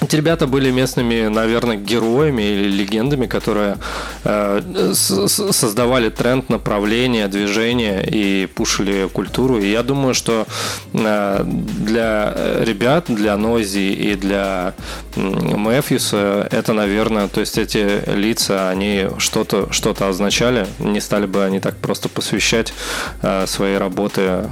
эти 0.02 0.16
ребята 0.16 0.48
были 0.48 0.72
местными, 0.72 1.28
наверное, 1.28 1.78
героями 1.78 2.42
или 2.42 2.70
легендами, 2.70 3.28
которые 3.28 3.78
э, 4.24 4.62
создавали 4.94 6.10
тренд, 6.10 6.50
направление, 6.50 7.28
движение 7.28 8.04
и 8.06 8.48
пушили 8.48 9.08
культуру. 9.08 9.60
И 9.60 9.70
я 9.70 9.84
думаю, 9.84 10.14
что 10.16 10.48
э, 10.94 11.44
для 11.46 12.34
ребят, 12.62 13.06
для 13.08 13.38
Нози 13.38 13.94
и 13.94 14.16
для 14.16 14.74
Мэфьюса 15.16 16.48
это, 16.50 16.74
наверное, 16.74 17.28
то 17.28 17.40
есть 17.40 17.58
эти 17.60 18.02
лица, 18.10 18.70
они 18.70 19.08
что-то 19.20 19.72
что 19.72 19.96
означали. 20.00 20.66
Не 20.80 21.00
стали 21.00 21.28
бы 21.28 21.44
они 21.46 21.60
так 21.60 21.78
просто 21.78 22.10
посвящать 22.10 22.74
э, 23.22 23.46
свои 23.46 23.76
работы 23.76 24.22
э, 24.22 24.46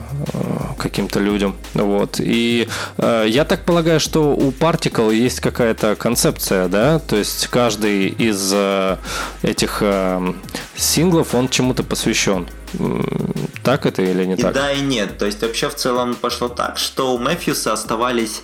каким-то 0.79 1.19
людям. 1.19 1.55
Вот. 1.75 2.19
И 2.19 2.67
э, 2.97 3.25
я 3.27 3.45
так 3.45 3.65
полагаю, 3.65 3.99
что 3.99 4.35
у 4.35 4.51
Particle 4.51 5.13
есть 5.13 5.39
какая-то 5.39 5.95
концепция, 5.95 6.67
да, 6.67 6.97
то 6.99 7.15
есть 7.15 7.47
каждый 7.47 8.07
из 8.07 8.51
э, 8.53 8.97
этих 9.43 9.79
э, 9.81 10.33
синглов, 10.75 11.35
он 11.35 11.49
чему-то 11.49 11.83
посвящен. 11.83 12.47
Так 13.63 13.85
это 13.85 14.01
или 14.01 14.25
не 14.25 14.33
и 14.33 14.41
так? 14.41 14.53
Да 14.53 14.71
и 14.71 14.81
нет. 14.81 15.17
То 15.17 15.25
есть 15.25 15.41
вообще 15.41 15.69
в 15.69 15.75
целом 15.75 16.15
пошло 16.15 16.47
так, 16.49 16.77
что 16.77 17.13
у 17.13 17.17
Мэфьюса 17.17 17.73
оставались 17.73 18.41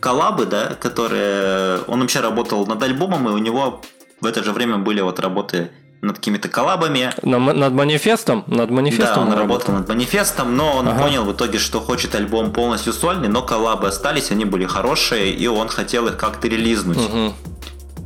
коллабы, 0.00 0.46
да, 0.46 0.76
которые... 0.80 1.80
Он 1.86 2.00
вообще 2.00 2.20
работал 2.20 2.66
над 2.66 2.82
альбомом, 2.82 3.28
и 3.28 3.32
у 3.32 3.38
него 3.38 3.82
в 4.20 4.26
это 4.26 4.42
же 4.42 4.52
время 4.52 4.78
были 4.78 5.00
вот 5.00 5.20
работы 5.20 5.70
над 6.02 6.16
какими-то 6.16 6.48
коллабами. 6.48 7.12
На, 7.22 7.38
над 7.38 7.72
манифестом? 7.72 8.44
Над 8.46 8.70
манифестом 8.70 9.14
да, 9.14 9.20
он 9.20 9.28
работал, 9.28 9.48
работал 9.48 9.74
над 9.74 9.88
манифестом, 9.88 10.56
но 10.56 10.76
он 10.76 10.88
ага. 10.88 11.02
понял 11.02 11.24
в 11.24 11.32
итоге, 11.32 11.58
что 11.58 11.80
хочет 11.80 12.14
альбом 12.14 12.52
полностью 12.52 12.92
сольный, 12.92 13.28
но 13.28 13.42
коллабы 13.42 13.88
остались, 13.88 14.30
они 14.30 14.44
были 14.44 14.64
хорошие, 14.64 15.30
и 15.32 15.46
он 15.46 15.68
хотел 15.68 16.06
их 16.06 16.16
как-то 16.16 16.48
релизнуть. 16.48 16.98
Угу. 16.98 17.34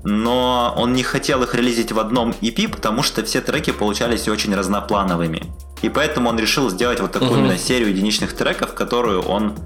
Но 0.05 0.75
он 0.77 0.93
не 0.93 1.03
хотел 1.03 1.43
их 1.45 1.55
релизить 1.55 1.93
в 1.93 1.99
одном 1.99 2.35
EP, 2.43 2.69
потому 2.69 3.03
что 3.03 3.25
все 3.25 3.41
треки 3.41 3.71
получались 3.71 4.29
очень 4.29 4.55
разноплановыми. 4.55 5.45
И 5.83 5.89
поэтому 5.89 6.29
он 6.29 6.39
решил 6.39 6.71
сделать 6.71 7.01
вот 7.01 7.13
такую 7.13 7.31
угу. 7.31 7.41
именно 7.41 7.59
серию 7.59 7.89
единичных 7.91 8.35
треков, 8.35 8.75
которую 8.75 9.23
он 9.23 9.57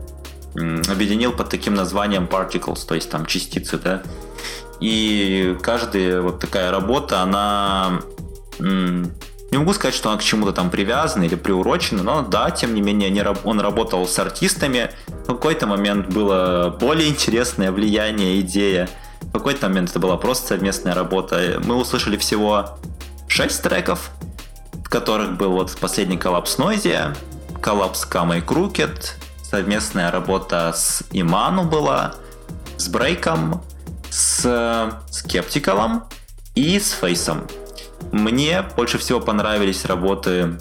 объединил 0.89 1.33
под 1.33 1.49
таким 1.51 1.75
названием 1.75 2.25
Particles, 2.25 2.87
то 2.87 2.95
есть 2.95 3.11
там 3.11 3.27
частицы, 3.27 3.79
да. 3.79 4.03
И 4.81 5.57
каждая 5.63 6.21
вот 6.21 6.39
такая 6.39 6.71
работа, 6.71 7.23
она 7.23 8.01
Не 9.51 9.57
могу 9.57 9.73
сказать, 9.73 9.95
что 9.95 10.11
он 10.11 10.19
к 10.19 10.23
чему-то 10.23 10.53
там 10.53 10.69
привязан 10.69 11.23
или 11.23 11.35
приурочен, 11.35 11.97
но 12.05 12.21
да, 12.21 12.51
тем 12.51 12.75
не 12.75 12.83
менее, 12.83 13.35
он 13.45 13.61
работал 13.61 14.07
с 14.07 14.19
артистами. 14.19 14.91
В 15.07 15.27
какой-то 15.27 15.67
момент 15.67 16.09
было 16.09 16.77
более 16.79 17.09
интересное 17.09 17.73
влияние, 17.73 18.41
идея. 18.41 18.91
В 19.23 19.33
какой-то 19.33 19.69
момент 19.69 19.89
это 19.89 20.01
была 20.01 20.19
просто 20.19 20.49
совместная 20.49 20.95
работа. 20.95 21.61
Мы 21.65 21.77
услышали 21.77 22.19
всего 22.19 22.79
6 23.29 23.63
треков, 23.63 24.11
в 24.85 24.91
которых 24.91 25.39
был 25.39 25.53
вот 25.53 25.75
последний 25.81 26.19
коллап 26.19 26.47
с 26.47 26.59
Noisia, 26.59 27.17
коллап 27.63 27.97
с 27.97 28.05
Камой 28.05 28.43
Крукет, 28.43 29.17
совместная 29.43 30.11
работа 30.11 30.73
с 30.75 31.03
Иману 31.11 31.65
была, 31.65 32.17
с 32.77 32.87
Брейком, 32.89 33.63
с 34.11 35.01
Скептикалом 35.11 36.05
и 36.55 36.79
с 36.79 36.93
Фейсом. 36.93 37.47
Мне 38.13 38.63
больше 38.77 38.99
всего 38.99 39.21
понравились 39.21 39.85
работы 39.85 40.59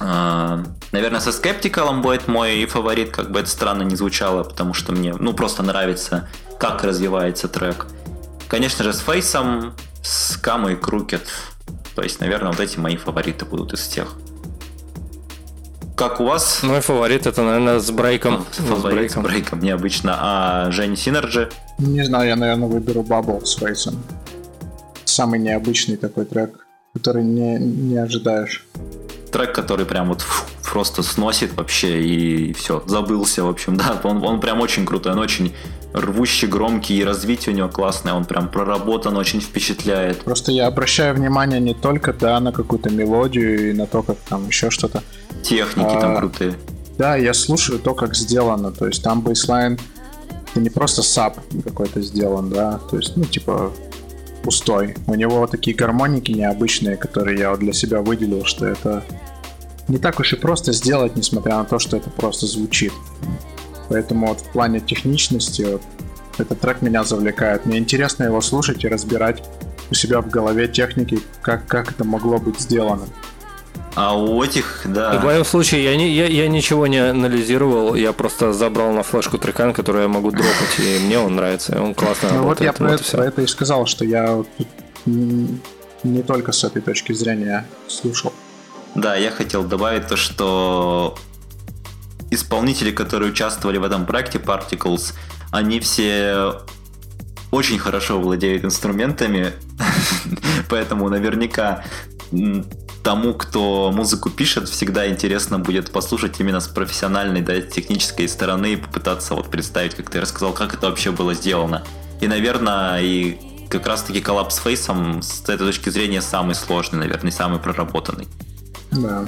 Uh, 0.00 0.64
наверное, 0.92 1.18
со 1.18 1.32
скептикалом 1.32 2.02
будет 2.02 2.28
мой 2.28 2.64
фаворит, 2.66 3.10
как 3.10 3.32
бы 3.32 3.40
это 3.40 3.48
странно 3.48 3.82
не 3.82 3.96
звучало, 3.96 4.44
потому 4.44 4.72
что 4.72 4.92
мне, 4.92 5.12
ну, 5.12 5.32
просто 5.32 5.64
нравится, 5.64 6.28
как 6.60 6.84
развивается 6.84 7.48
трек. 7.48 7.86
Конечно 8.46 8.84
же, 8.84 8.92
с 8.92 9.00
Фейсом, 9.00 9.74
с 10.02 10.36
Камой 10.36 10.74
и 10.74 10.76
Крукет. 10.76 11.28
То 11.96 12.02
есть, 12.02 12.20
наверное, 12.20 12.52
вот 12.52 12.60
эти 12.60 12.78
мои 12.78 12.96
фавориты 12.96 13.44
будут 13.44 13.72
из 13.72 13.80
всех. 13.80 14.14
Как 15.98 16.20
у 16.20 16.24
вас? 16.24 16.62
Мой 16.62 16.80
фаворит 16.80 17.26
это, 17.26 17.42
наверное, 17.42 17.80
с 17.80 17.90
брейком. 17.90 18.46
Фаворит 18.52 18.80
с 18.80 18.94
брейком. 18.94 19.22
с 19.22 19.26
брейком 19.26 19.60
необычно. 19.60 20.16
А 20.18 20.70
Жень 20.70 20.96
Синерджи? 20.96 21.50
Не 21.78 22.04
знаю, 22.04 22.28
я, 22.28 22.36
наверное, 22.36 22.68
выберу 22.68 23.02
Bubble 23.02 23.44
с 23.44 23.56
Фейсом 23.56 24.02
самый 25.18 25.40
необычный 25.40 25.96
такой 25.96 26.26
трек, 26.26 26.64
который 26.94 27.24
не, 27.24 27.58
не 27.58 27.96
ожидаешь. 27.96 28.64
Трек, 29.32 29.52
который 29.52 29.84
прям 29.84 30.08
вот 30.08 30.24
просто 30.62 31.02
сносит 31.02 31.56
вообще 31.56 32.00
и 32.04 32.52
все, 32.52 32.84
забылся, 32.86 33.42
в 33.42 33.48
общем, 33.48 33.76
да, 33.82 34.00
он, 34.04 34.22
он 34.24 34.40
прям 34.40 34.60
очень 34.60 34.86
крутой, 34.86 35.14
он 35.14 35.18
очень 35.18 35.52
рвущий, 35.92 36.48
громкий, 36.48 36.98
и 36.98 37.04
развитие 37.04 37.54
у 37.54 37.58
него 37.58 37.68
классное, 37.68 38.12
он 38.12 38.24
прям 38.24 38.48
проработан, 38.48 39.16
очень 39.16 39.40
впечатляет. 39.40 40.22
Просто 40.22 40.52
я 40.52 40.66
обращаю 40.66 41.14
внимание 41.14 41.60
не 41.60 41.74
только, 41.74 42.12
да, 42.12 42.38
на 42.40 42.52
какую-то 42.52 42.90
мелодию 42.90 43.70
и 43.70 43.72
на 43.72 43.86
то, 43.86 44.02
как 44.02 44.16
там 44.28 44.46
еще 44.46 44.70
что-то. 44.70 45.02
Техники 45.42 45.94
а, 45.94 46.00
там 46.00 46.16
крутые. 46.16 46.54
Да, 46.98 47.16
я 47.16 47.32
слушаю 47.32 47.78
то, 47.78 47.94
как 47.94 48.14
сделано, 48.14 48.72
то 48.72 48.86
есть 48.86 49.02
там 49.02 49.22
бейслайн 49.22 49.78
это 50.50 50.60
не 50.60 50.70
просто 50.70 51.02
сап 51.02 51.38
какой-то 51.64 52.00
сделан, 52.00 52.50
да, 52.50 52.80
то 52.90 52.96
есть, 52.96 53.16
ну, 53.16 53.24
типа, 53.24 53.72
пустой. 54.42 54.96
У 55.06 55.14
него 55.14 55.46
такие 55.46 55.76
гармоники 55.76 56.32
необычные, 56.32 56.96
которые 56.96 57.38
я 57.38 57.50
вот 57.50 57.60
для 57.60 57.72
себя 57.72 58.00
выделил, 58.00 58.44
что 58.44 58.66
это 58.66 59.04
не 59.88 59.98
так 59.98 60.18
уж 60.20 60.32
и 60.32 60.36
просто 60.36 60.72
сделать, 60.72 61.16
несмотря 61.16 61.58
на 61.58 61.64
то, 61.64 61.78
что 61.78 61.96
это 61.96 62.10
просто 62.10 62.46
звучит. 62.46 62.92
Поэтому 63.88 64.28
вот 64.28 64.40
в 64.40 64.52
плане 64.52 64.80
техничности 64.80 65.62
вот, 65.62 65.82
этот 66.38 66.60
трек 66.60 66.82
меня 66.82 67.04
завлекает. 67.04 67.66
Мне 67.66 67.78
интересно 67.78 68.24
его 68.24 68.40
слушать 68.40 68.84
и 68.84 68.88
разбирать 68.88 69.42
у 69.90 69.94
себя 69.94 70.20
в 70.20 70.28
голове 70.28 70.68
техники, 70.68 71.20
как, 71.42 71.66
как 71.66 71.90
это 71.90 72.04
могло 72.04 72.38
быть 72.38 72.60
сделано. 72.60 73.06
А 73.94 74.16
у 74.16 74.42
этих, 74.42 74.82
да. 74.84 75.18
В 75.18 75.24
моем 75.24 75.44
случае 75.44 75.82
я, 75.82 75.96
не, 75.96 76.14
я, 76.14 76.26
я 76.26 76.46
ничего 76.46 76.86
не 76.86 76.98
анализировал, 76.98 77.96
я 77.96 78.12
просто 78.12 78.52
забрал 78.52 78.92
на 78.92 79.02
флешку 79.02 79.38
трекан, 79.38 79.72
который 79.72 80.02
я 80.02 80.08
могу 80.08 80.30
дропать, 80.30 80.78
и 80.78 81.00
мне 81.04 81.18
он 81.18 81.34
нравится, 81.34 81.82
он 81.82 81.94
классно 81.94 82.28
ну, 82.30 82.36
работает. 82.36 82.60
Вот 82.60 82.64
я 82.64 82.72
про, 82.72 82.90
вот 82.92 83.00
это, 83.00 83.16
про 83.16 83.26
это 83.26 83.42
и 83.42 83.46
сказал, 83.48 83.86
что 83.86 84.04
я 84.04 84.44
не 85.04 86.22
только 86.22 86.52
с 86.52 86.62
этой 86.62 86.80
точки 86.80 87.12
зрения 87.12 87.66
слушал. 87.88 88.32
Да, 88.94 89.16
я 89.16 89.30
хотел 89.30 89.64
добавить 89.64 90.06
то, 90.06 90.16
что 90.16 91.18
исполнители, 92.30 92.90
которые 92.90 93.32
участвовали 93.32 93.78
в 93.78 93.84
этом 93.84 94.06
проекте 94.06 94.38
Particles, 94.38 95.14
они 95.50 95.80
все 95.80 96.60
очень 97.50 97.78
хорошо 97.78 98.20
владеют 98.20 98.64
инструментами, 98.64 99.52
поэтому 100.68 101.08
наверняка 101.08 101.84
тому, 103.02 103.32
кто 103.34 103.90
музыку 103.90 104.28
пишет, 104.28 104.68
всегда 104.68 105.08
интересно 105.08 105.58
будет 105.58 105.90
послушать 105.90 106.40
именно 106.40 106.60
с 106.60 106.68
профессиональной, 106.68 107.40
да, 107.40 107.60
технической 107.60 108.28
стороны 108.28 108.74
и 108.74 108.76
попытаться 108.76 109.34
вот 109.34 109.50
представить, 109.50 109.94
как 109.94 110.10
ты 110.10 110.20
рассказал, 110.20 110.52
как 110.52 110.74
это 110.74 110.88
вообще 110.88 111.10
было 111.10 111.32
сделано. 111.32 111.84
И, 112.20 112.26
наверное, 112.26 113.00
и 113.00 113.38
как 113.70 113.86
раз-таки 113.86 114.20
коллапс 114.20 114.56
с 114.56 114.58
фейсом 114.58 115.22
с 115.22 115.42
этой 115.42 115.58
точки 115.58 115.88
зрения 115.90 116.20
самый 116.20 116.54
сложный, 116.54 116.98
наверное, 116.98 117.32
самый 117.32 117.58
проработанный. 117.58 118.28
Да. 118.90 119.26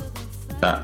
Да. 0.61 0.83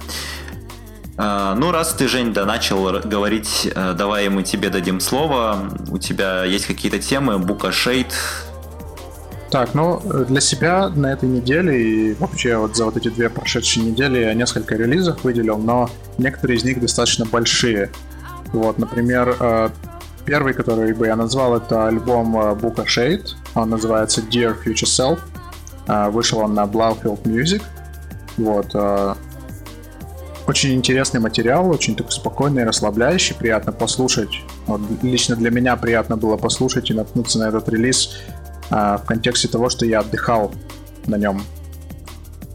А, 1.18 1.54
ну, 1.54 1.70
раз 1.70 1.94
ты, 1.94 2.08
Жень, 2.08 2.32
да, 2.32 2.44
начал 2.44 3.00
говорить, 3.00 3.68
э, 3.74 3.94
давай 3.94 4.28
мы 4.28 4.42
тебе 4.42 4.68
дадим 4.68 5.00
слово. 5.00 5.70
У 5.90 5.98
тебя 5.98 6.44
есть 6.44 6.66
какие-то 6.66 6.98
темы, 6.98 7.38
Бука 7.38 7.72
Шейд, 7.72 8.12
так, 9.50 9.74
ну, 9.74 10.02
для 10.28 10.40
себя 10.40 10.88
на 10.88 11.12
этой 11.12 11.28
неделе 11.28 11.80
и 11.80 12.14
вообще 12.14 12.56
вот 12.56 12.76
за 12.76 12.84
вот 12.84 12.96
эти 12.96 13.08
две 13.08 13.30
прошедшие 13.30 13.86
недели 13.86 14.18
я 14.18 14.34
несколько 14.34 14.74
релизов 14.74 15.22
выделил, 15.22 15.56
но 15.56 15.88
некоторые 16.18 16.58
из 16.58 16.64
них 16.64 16.80
достаточно 16.80 17.24
большие. 17.24 17.90
Вот, 18.52 18.78
например, 18.78 19.36
э, 19.38 19.68
первый, 20.24 20.52
который 20.52 20.92
бы 20.94 21.06
я 21.06 21.14
назвал, 21.14 21.56
это 21.56 21.86
альбом 21.86 22.36
э, 22.36 22.54
of 22.54 22.84
Shade. 22.86 23.28
Он 23.54 23.70
называется 23.70 24.20
Dear 24.20 24.56
Future 24.62 24.84
Self. 24.84 25.20
Вышел 26.10 26.40
он 26.40 26.52
на 26.52 26.64
Blaufield 26.64 27.22
Music. 27.22 27.62
Вот. 28.36 28.74
Очень 30.46 30.74
интересный 30.74 31.18
материал, 31.18 31.68
очень 31.68 31.96
такой 31.96 32.12
спокойный, 32.12 32.64
расслабляющий, 32.64 33.34
приятно 33.34 33.72
послушать. 33.72 34.30
Вот, 34.66 34.80
лично 35.02 35.34
для 35.34 35.50
меня 35.50 35.76
приятно 35.76 36.16
было 36.16 36.36
послушать 36.36 36.90
и 36.90 36.94
наткнуться 36.94 37.40
на 37.40 37.48
этот 37.48 37.68
релиз 37.68 38.16
а, 38.70 38.98
в 38.98 39.04
контексте 39.06 39.48
того, 39.48 39.68
что 39.68 39.84
я 39.86 40.00
отдыхал 40.00 40.52
на 41.06 41.16
нем 41.16 41.42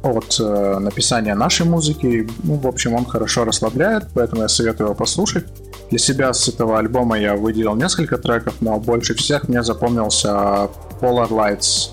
от 0.03 0.39
э, 0.39 0.79
написания 0.79 1.35
нашей 1.35 1.65
музыки. 1.65 2.27
Ну, 2.43 2.55
в 2.55 2.65
общем, 2.65 2.93
он 2.93 3.05
хорошо 3.05 3.45
расслабляет, 3.45 4.07
поэтому 4.15 4.41
я 4.43 4.47
советую 4.47 4.87
его 4.87 4.95
послушать. 4.95 5.45
Для 5.89 5.99
себя 5.99 6.33
с 6.33 6.47
этого 6.47 6.79
альбома 6.79 7.19
я 7.19 7.35
выделил 7.35 7.75
несколько 7.75 8.17
треков, 8.17 8.55
но 8.61 8.79
больше 8.79 9.13
всех 9.13 9.47
мне 9.47 9.61
запомнился 9.63 10.69
Polar 11.01 11.29
Lights, 11.29 11.91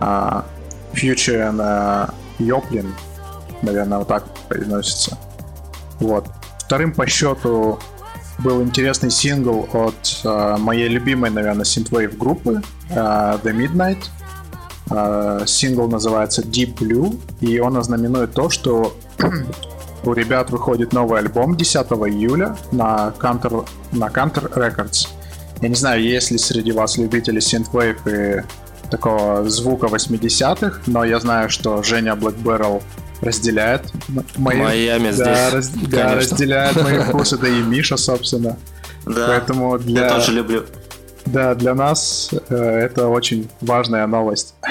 э, 0.00 0.42
Future 0.94 1.50
and 1.50 2.14
Yoplin, 2.38 2.86
наверное, 3.62 3.98
вот 3.98 4.08
так 4.08 4.24
произносится. 4.48 5.18
Вот. 6.00 6.26
Вторым 6.58 6.92
по 6.92 7.06
счету 7.06 7.78
был 8.38 8.62
интересный 8.62 9.10
сингл 9.10 9.68
от 9.72 10.20
э, 10.24 10.56
моей 10.58 10.88
любимой, 10.88 11.30
наверное, 11.30 11.64
синтвейв 11.64 12.16
группы 12.16 12.62
э, 12.88 12.94
The 12.94 13.52
Midnight. 13.52 13.98
Э, 14.90 15.44
сингл 15.46 15.88
называется 15.88 16.42
Deep 16.42 16.76
Blue, 16.76 17.18
и 17.40 17.58
он 17.60 17.76
ознаменует 17.76 18.32
то, 18.32 18.48
что 18.48 18.96
у 20.04 20.12
ребят 20.12 20.50
выходит 20.50 20.92
новый 20.92 21.20
альбом 21.20 21.56
10 21.56 21.76
июля 21.76 22.56
на 22.72 23.12
Counter, 23.18 23.68
на 23.92 24.06
Counter 24.06 24.50
Records. 24.52 25.08
Я 25.60 25.68
не 25.68 25.74
знаю, 25.74 26.02
есть 26.02 26.30
ли 26.30 26.38
среди 26.38 26.72
вас 26.72 26.96
любители 26.96 27.40
синтвейв 27.40 28.06
и 28.06 28.42
такого 28.90 29.48
звука 29.48 29.86
80-х, 29.86 30.80
но 30.86 31.04
я 31.04 31.20
знаю, 31.20 31.50
что 31.50 31.82
Женя 31.82 32.12
Black 32.14 32.42
Barrel 32.42 32.82
разделяет 33.20 33.82
мои... 34.36 34.56
Майами 34.56 35.10
да, 35.10 35.12
здесь, 35.12 35.52
раз, 35.52 35.68
да, 35.70 36.14
разделяет 36.14 36.82
мои 36.82 36.98
вкусы, 37.08 37.36
да 37.38 37.48
и 37.48 37.62
Миша, 37.62 37.96
собственно. 37.96 38.56
Да, 39.06 39.26
Поэтому 39.28 39.78
для... 39.78 40.04
я 40.06 40.14
тоже 40.14 40.32
люблю. 40.32 40.64
Да, 41.26 41.54
для 41.54 41.74
нас 41.74 42.30
э, 42.48 42.54
это 42.56 43.08
очень 43.08 43.48
важная 43.60 44.06
новость. 44.06 44.54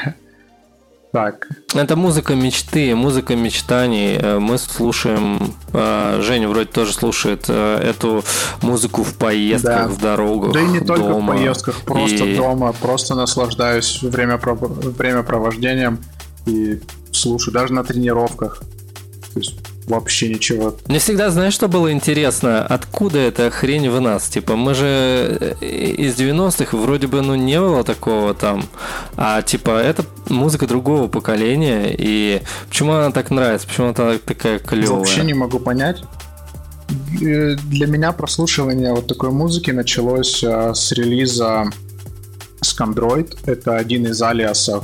Так. 1.11 1.47
Это 1.73 1.95
музыка 1.95 2.35
мечты, 2.35 2.93
музыка 2.93 3.35
мечтаний. 3.35 4.15
Э, 4.15 4.37
мы 4.37 4.59
слушаем, 4.59 5.55
э, 5.73 6.19
Женя 6.21 6.47
вроде 6.47 6.67
тоже 6.67 6.93
слушает 6.93 7.45
э, 7.47 7.77
эту 7.77 8.23
музыку 8.61 9.01
в 9.01 9.15
поездках, 9.15 9.87
да. 9.87 9.87
в 9.87 9.99
дорогах. 9.99 10.53
Да 10.53 10.61
и 10.61 10.67
не 10.67 10.81
только 10.81 11.09
дома. 11.09 11.33
в 11.33 11.37
поездках, 11.37 11.81
просто 11.81 12.25
и... 12.25 12.35
дома, 12.35 12.73
просто 12.79 13.15
наслаждаюсь 13.15 14.03
время, 14.03 14.37
времяпровождением 14.37 15.99
и 16.45 16.79
слушаю, 17.19 17.53
даже 17.53 17.73
на 17.73 17.83
тренировках. 17.83 18.61
То 19.33 19.39
есть 19.39 19.55
вообще 19.89 20.29
ничего. 20.29 20.75
Мне 20.87 20.99
всегда, 20.99 21.29
знаешь, 21.29 21.53
что 21.53 21.67
было 21.67 21.91
интересно? 21.91 22.65
Откуда 22.65 23.19
эта 23.19 23.49
хрень 23.49 23.89
в 23.89 23.99
нас? 23.99 24.29
Типа, 24.29 24.55
мы 24.55 24.73
же 24.73 24.85
э, 24.85 25.65
из 25.65 26.15
90-х 26.17 26.77
вроде 26.77 27.07
бы, 27.07 27.21
ну, 27.21 27.35
не 27.35 27.59
было 27.59 27.83
такого 27.83 28.33
там. 28.33 28.63
А, 29.17 29.41
типа, 29.41 29.71
это 29.81 30.05
музыка 30.29 30.67
другого 30.67 31.07
поколения. 31.07 31.95
И 31.97 32.41
почему 32.69 32.93
она 32.93 33.11
так 33.11 33.31
нравится? 33.31 33.67
Почему 33.67 33.87
она 33.87 34.17
такая 34.23 34.59
клевая? 34.59 34.99
Вообще 34.99 35.23
не 35.23 35.33
могу 35.33 35.59
понять. 35.59 36.03
Э, 37.21 37.55
для 37.55 37.87
меня 37.87 38.11
прослушивание 38.11 38.93
вот 38.93 39.07
такой 39.07 39.31
музыки 39.31 39.71
началось 39.71 40.43
а, 40.43 40.73
с 40.73 40.91
релиза 40.91 41.65
Scandroid. 42.61 43.37
Это 43.45 43.77
один 43.77 44.05
из 44.05 44.21
алиасов 44.21 44.83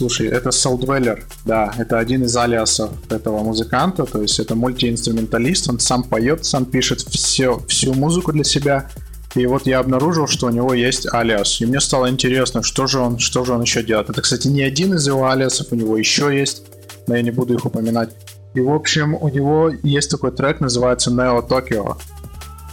Слушай, 0.00 0.28
это 0.28 0.48
Soul 0.48 0.80
Dweller, 0.80 1.22
да, 1.44 1.74
это 1.76 1.98
один 1.98 2.24
из 2.24 2.34
алиасов 2.34 2.90
этого 3.10 3.42
музыканта, 3.42 4.06
то 4.06 4.22
есть 4.22 4.40
это 4.40 4.54
мультиинструменталист, 4.54 5.68
он 5.68 5.78
сам 5.78 6.04
поет, 6.04 6.46
сам 6.46 6.64
пишет 6.64 7.02
все, 7.02 7.58
всю 7.68 7.92
музыку 7.92 8.32
для 8.32 8.42
себя, 8.42 8.88
и 9.34 9.44
вот 9.44 9.66
я 9.66 9.78
обнаружил, 9.78 10.26
что 10.26 10.46
у 10.46 10.48
него 10.48 10.72
есть 10.72 11.06
алиас, 11.12 11.60
и 11.60 11.66
мне 11.66 11.82
стало 11.82 12.08
интересно, 12.08 12.62
что 12.62 12.86
же 12.86 12.98
он, 12.98 13.18
что 13.18 13.44
же 13.44 13.52
он 13.52 13.60
еще 13.60 13.82
делает. 13.82 14.08
Это, 14.08 14.22
кстати, 14.22 14.48
не 14.48 14.62
один 14.62 14.94
из 14.94 15.06
его 15.06 15.28
алиасов, 15.28 15.66
у 15.70 15.74
него 15.74 15.98
еще 15.98 16.34
есть, 16.34 16.62
но 17.06 17.14
я 17.14 17.20
не 17.20 17.30
буду 17.30 17.52
их 17.52 17.66
упоминать. 17.66 18.08
И, 18.54 18.60
в 18.62 18.72
общем, 18.72 19.14
у 19.14 19.28
него 19.28 19.70
есть 19.82 20.10
такой 20.10 20.32
трек, 20.32 20.60
называется 20.60 21.10
Neo 21.10 21.46
Tokyo. 21.46 21.98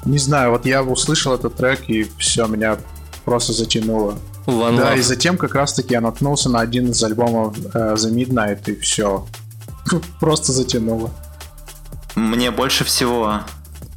Не 0.05 0.17
знаю, 0.17 0.51
вот 0.51 0.65
я 0.65 0.81
услышал 0.81 1.33
этот 1.33 1.55
трек, 1.55 1.89
и 1.89 2.07
все, 2.19 2.47
меня 2.47 2.77
просто 3.25 3.51
затянуло. 3.51 4.17
One 4.47 4.77
Да, 4.77 4.93
Love. 4.95 4.99
и 4.99 5.01
затем 5.01 5.38
как 5.38 5.53
раз-таки 5.55 5.93
я 5.93 6.01
наткнулся 6.01 6.49
на 6.49 6.62
один 6.62 6.89
из 6.91 7.03
альбомов 7.03 7.55
э, 7.73 7.93
The 7.95 8.12
Midnight, 8.12 8.71
и 8.71 8.79
все. 8.79 9.27
Просто 10.19 10.51
затянуло. 10.53 11.12
Мне 12.15 12.49
больше 12.51 12.83
всего 12.83 13.41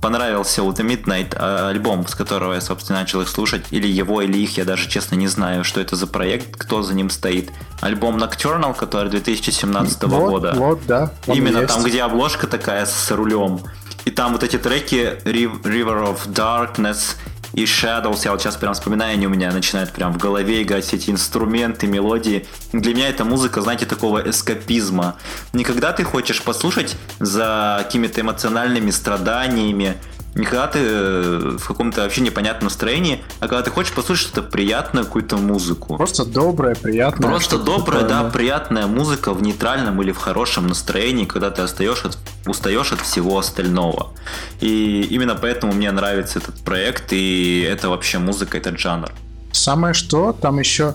понравился 0.03 0.63
у 0.63 0.71
The 0.73 0.85
Midnight 0.87 1.35
а, 1.37 1.69
альбом, 1.69 2.07
с 2.07 2.15
которого 2.15 2.55
я, 2.55 2.61
собственно, 2.61 3.01
начал 3.01 3.21
их 3.21 3.29
слушать. 3.29 3.67
Или 3.71 3.87
его, 3.87 4.23
или 4.23 4.39
их, 4.39 4.57
я 4.57 4.65
даже, 4.65 4.89
честно, 4.89 5.15
не 5.15 5.29
знаю, 5.29 5.63
что 5.63 5.81
это 5.81 5.95
за 5.97 6.07
проект, 6.07 6.57
кто 6.57 6.83
за 6.83 6.95
ним 6.95 7.11
стоит. 7.11 7.51
Альбом 7.81 8.17
Nocturnal, 8.17 8.75
который 8.75 9.11
2017 9.11 10.03
вот, 10.05 10.31
года. 10.31 10.53
вот, 10.57 10.81
да. 10.87 11.13
он 11.27 11.37
Именно 11.37 11.59
есть. 11.59 11.75
там, 11.75 11.83
где 11.85 12.03
обложка 12.03 12.47
такая 12.47 12.87
с 12.87 13.11
рулем. 13.11 13.61
И 14.07 14.11
там 14.11 14.33
вот 14.33 14.43
эти 14.43 14.57
треки 14.57 15.19
Riv- 15.25 15.63
River 15.63 16.15
of 16.17 16.27
Darkness 16.33 17.17
и 17.53 17.65
Shadows, 17.65 18.21
я 18.25 18.31
вот 18.31 18.41
сейчас 18.41 18.57
прям 18.57 18.75
вспоминаю, 18.75 19.15
они 19.15 19.27
у 19.27 19.31
меня 19.31 19.51
начинают 19.53 19.91
прям 19.93 20.13
в 20.13 20.19
голове 20.19 20.63
играть 20.63 20.85
все 20.85 20.97
эти 20.97 21.11
инструменты, 21.11 21.87
мелодии. 21.87 22.47
Для 22.73 22.95
меня 22.95 23.09
это 23.09 23.25
музыка, 23.25 23.61
знаете, 23.61 23.87
такого 23.87 24.29
эскапизма. 24.29 25.17
Не 25.53 25.65
когда 25.65 25.93
ты 25.93 26.05
хочешь 26.05 26.43
послушать 26.43 26.97
за 27.19 27.81
какими-то 27.85 28.21
эмоциональными 28.21 28.91
страданиями, 28.91 29.97
не 30.35 30.45
когда 30.45 30.67
ты 30.69 30.79
э, 30.81 31.57
в 31.59 31.67
каком-то 31.67 32.03
вообще 32.03 32.21
непонятном 32.21 32.65
настроении, 32.65 33.23
а 33.41 33.49
когда 33.49 33.63
ты 33.63 33.71
хочешь 33.71 33.93
послушать 33.93 34.29
что-то 34.29 34.43
приятную, 34.47 35.05
какую-то 35.05 35.37
музыку. 35.37 35.97
Просто 35.97 36.25
доброе, 36.25 36.75
приятное. 36.77 37.29
Просто 37.29 37.59
добрая, 37.59 38.03
такое, 38.03 38.23
да, 38.23 38.31
приятная 38.31 38.87
музыка 38.87 39.33
в 39.33 39.43
нейтральном 39.43 40.01
или 40.03 40.13
в 40.13 40.19
хорошем 40.19 40.69
настроении, 40.69 41.25
когда 41.25 41.51
ты 41.51 41.63
остаешь 41.63 42.05
от, 42.05 42.19
устаешь 42.47 42.93
от 42.93 43.01
всего 43.01 43.39
остального. 43.39 44.13
И 44.61 45.03
именно 45.11 45.35
поэтому 45.35 45.73
мне 45.73 45.91
нравится 45.91 46.39
этот 46.39 46.57
проект, 46.63 47.13
и 47.13 47.63
это 47.69 47.89
вообще 47.89 48.19
музыка, 48.19 48.59
этот 48.59 48.79
жанр. 48.79 49.11
Самое 49.53 49.95
что, 49.95 50.33
там 50.33 50.59
еще... 50.59 50.95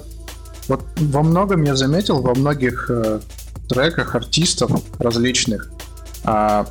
Вот 0.68 0.82
во 0.96 1.22
многом 1.22 1.62
я 1.64 1.76
заметил, 1.76 2.22
во 2.22 2.34
многих 2.34 2.90
э, 2.90 3.20
треках 3.70 4.16
артистов 4.16 4.72
различных 4.98 5.70
а, 6.24 6.66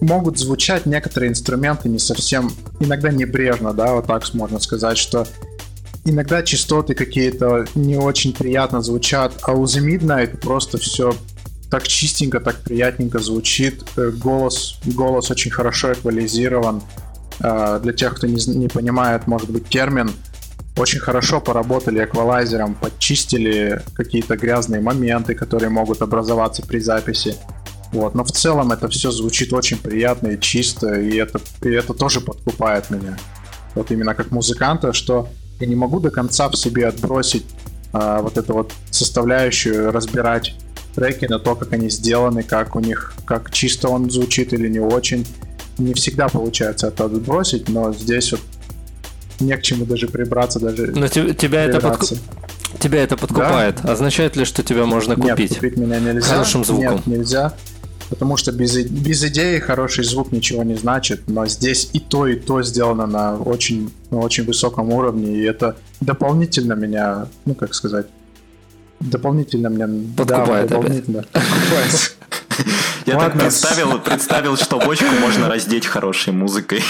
могут 0.00 0.38
звучать 0.38 0.86
некоторые 0.86 1.30
инструменты 1.30 1.88
не 1.88 1.98
совсем, 1.98 2.50
иногда 2.80 3.10
небрежно, 3.10 3.72
да, 3.72 3.94
вот 3.94 4.06
так 4.06 4.22
можно 4.34 4.58
сказать, 4.58 4.98
что 4.98 5.26
иногда 6.04 6.42
частоты 6.42 6.94
какие-то 6.94 7.66
не 7.74 7.96
очень 7.96 8.32
приятно 8.32 8.82
звучат, 8.82 9.32
а 9.42 9.52
у 9.52 9.64
The 9.64 9.84
Midnight 9.84 10.38
просто 10.38 10.78
все 10.78 11.14
так 11.70 11.86
чистенько, 11.88 12.40
так 12.40 12.56
приятненько 12.62 13.18
звучит, 13.18 13.82
Э, 13.96 14.10
голос, 14.10 14.78
голос 14.84 15.30
очень 15.30 15.50
хорошо 15.50 15.92
эквализирован. 15.92 16.82
Э, 17.40 17.80
Для 17.82 17.92
тех, 17.92 18.14
кто 18.14 18.26
не, 18.26 18.40
не 18.54 18.68
понимает, 18.68 19.26
может 19.26 19.50
быть, 19.50 19.68
термин, 19.68 20.10
очень 20.76 21.00
хорошо 21.00 21.40
поработали 21.40 22.04
эквалайзером, 22.04 22.74
подчистили 22.74 23.82
какие-то 23.94 24.36
грязные 24.36 24.80
моменты, 24.80 25.34
которые 25.34 25.70
могут 25.70 26.02
образоваться 26.02 26.62
при 26.62 26.78
записи. 26.78 27.34
Вот. 27.96 28.14
Но 28.14 28.24
в 28.24 28.30
целом 28.30 28.72
это 28.72 28.88
все 28.88 29.10
звучит 29.10 29.52
очень 29.54 29.78
приятно 29.78 30.28
и 30.28 30.38
чисто, 30.40 31.00
и 31.00 31.16
это, 31.16 31.40
и 31.62 31.70
это 31.70 31.94
тоже 31.94 32.20
подкупает 32.20 32.90
меня. 32.90 33.16
Вот 33.74 33.90
именно 33.90 34.14
как 34.14 34.30
музыканта, 34.30 34.92
что 34.92 35.28
я 35.60 35.66
не 35.66 35.74
могу 35.74 35.98
до 35.98 36.10
конца 36.10 36.50
в 36.50 36.56
себе 36.56 36.86
отбросить 36.88 37.46
а, 37.94 38.20
вот 38.20 38.36
эту 38.36 38.52
вот 38.52 38.72
составляющую, 38.90 39.90
разбирать 39.92 40.54
треки 40.94 41.24
на 41.24 41.38
то, 41.38 41.54
как 41.54 41.72
они 41.72 41.88
сделаны, 41.88 42.42
как 42.42 42.76
у 42.76 42.80
них, 42.80 43.14
как 43.24 43.50
чисто 43.50 43.88
он 43.88 44.10
звучит 44.10 44.52
или 44.52 44.68
не 44.68 44.80
очень. 44.80 45.26
Не 45.78 45.94
всегда 45.94 46.28
получается 46.28 46.88
это 46.88 47.06
отбросить, 47.06 47.70
но 47.70 47.94
здесь 47.94 48.32
вот 48.32 48.40
не 49.40 49.56
к 49.56 49.62
чему 49.62 49.86
даже 49.86 50.06
прибраться, 50.06 50.60
даже 50.60 50.88
Но 50.88 51.08
те- 51.08 51.32
тебя 51.32 51.64
это, 51.64 51.78
подку- 51.80 52.18
тебя 52.78 53.02
это 53.02 53.16
подкупает. 53.16 53.82
Означает 53.84 54.36
ли, 54.36 54.44
что 54.44 54.62
тебя 54.62 54.84
можно 54.84 55.14
Нет, 55.14 55.30
купить? 55.30 55.54
купить 55.54 55.76
меня 55.78 55.98
нельзя. 55.98 56.26
Хорошим 56.28 56.62
звуком. 56.64 56.96
Нет, 56.96 57.06
нельзя. 57.06 57.54
Потому 58.08 58.36
что 58.36 58.52
без, 58.52 58.76
без 58.76 59.24
идеи 59.24 59.58
хороший 59.58 60.04
звук 60.04 60.32
ничего 60.32 60.62
не 60.62 60.74
значит. 60.76 61.22
Но 61.26 61.46
здесь 61.46 61.90
и 61.92 62.00
то, 62.00 62.26
и 62.26 62.36
то 62.36 62.62
сделано 62.62 63.06
на 63.06 63.36
очень, 63.36 63.92
на 64.10 64.18
очень 64.18 64.44
высоком 64.44 64.92
уровне. 64.92 65.36
И 65.36 65.42
это 65.42 65.76
дополнительно 66.00 66.74
меня, 66.74 67.26
ну 67.44 67.54
как 67.54 67.74
сказать, 67.74 68.06
дополнительно 69.00 69.68
меня... 69.68 69.88
Подкупает 70.16 70.68
да, 70.68 70.76
дополнительно 70.76 71.24
подкупает. 71.32 72.16
Я 73.06 73.18
так 73.18 73.38
представил, 73.38 74.00
представил, 74.00 74.56
что 74.56 74.78
бочку 74.80 75.06
можно 75.20 75.48
раздеть 75.48 75.86
хорошей 75.86 76.32
музыкой. 76.32 76.82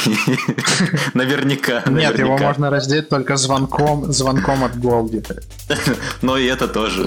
Наверняка. 1.15 1.83
Нет, 1.87 2.19
его 2.19 2.39
можно 2.39 2.71
раздеть 2.71 3.11
только 3.11 3.37
звонком, 3.37 4.11
звонком 4.13 4.65
от 4.65 4.81
Голди. 4.81 5.23
Но 6.23 6.39
и 6.39 6.47
это 6.47 6.69
тоже. 6.69 7.03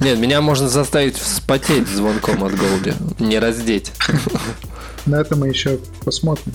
Нет, 0.00 0.18
меня 0.18 0.40
можно 0.40 0.68
заставить 0.68 1.16
вспотеть 1.16 1.86
звонком 1.86 2.42
от 2.42 2.54
Голди. 2.56 2.94
Не 3.20 3.38
раздеть. 3.38 3.92
На 5.06 5.20
это 5.20 5.36
мы 5.36 5.48
еще 5.48 5.78
посмотрим. 6.04 6.52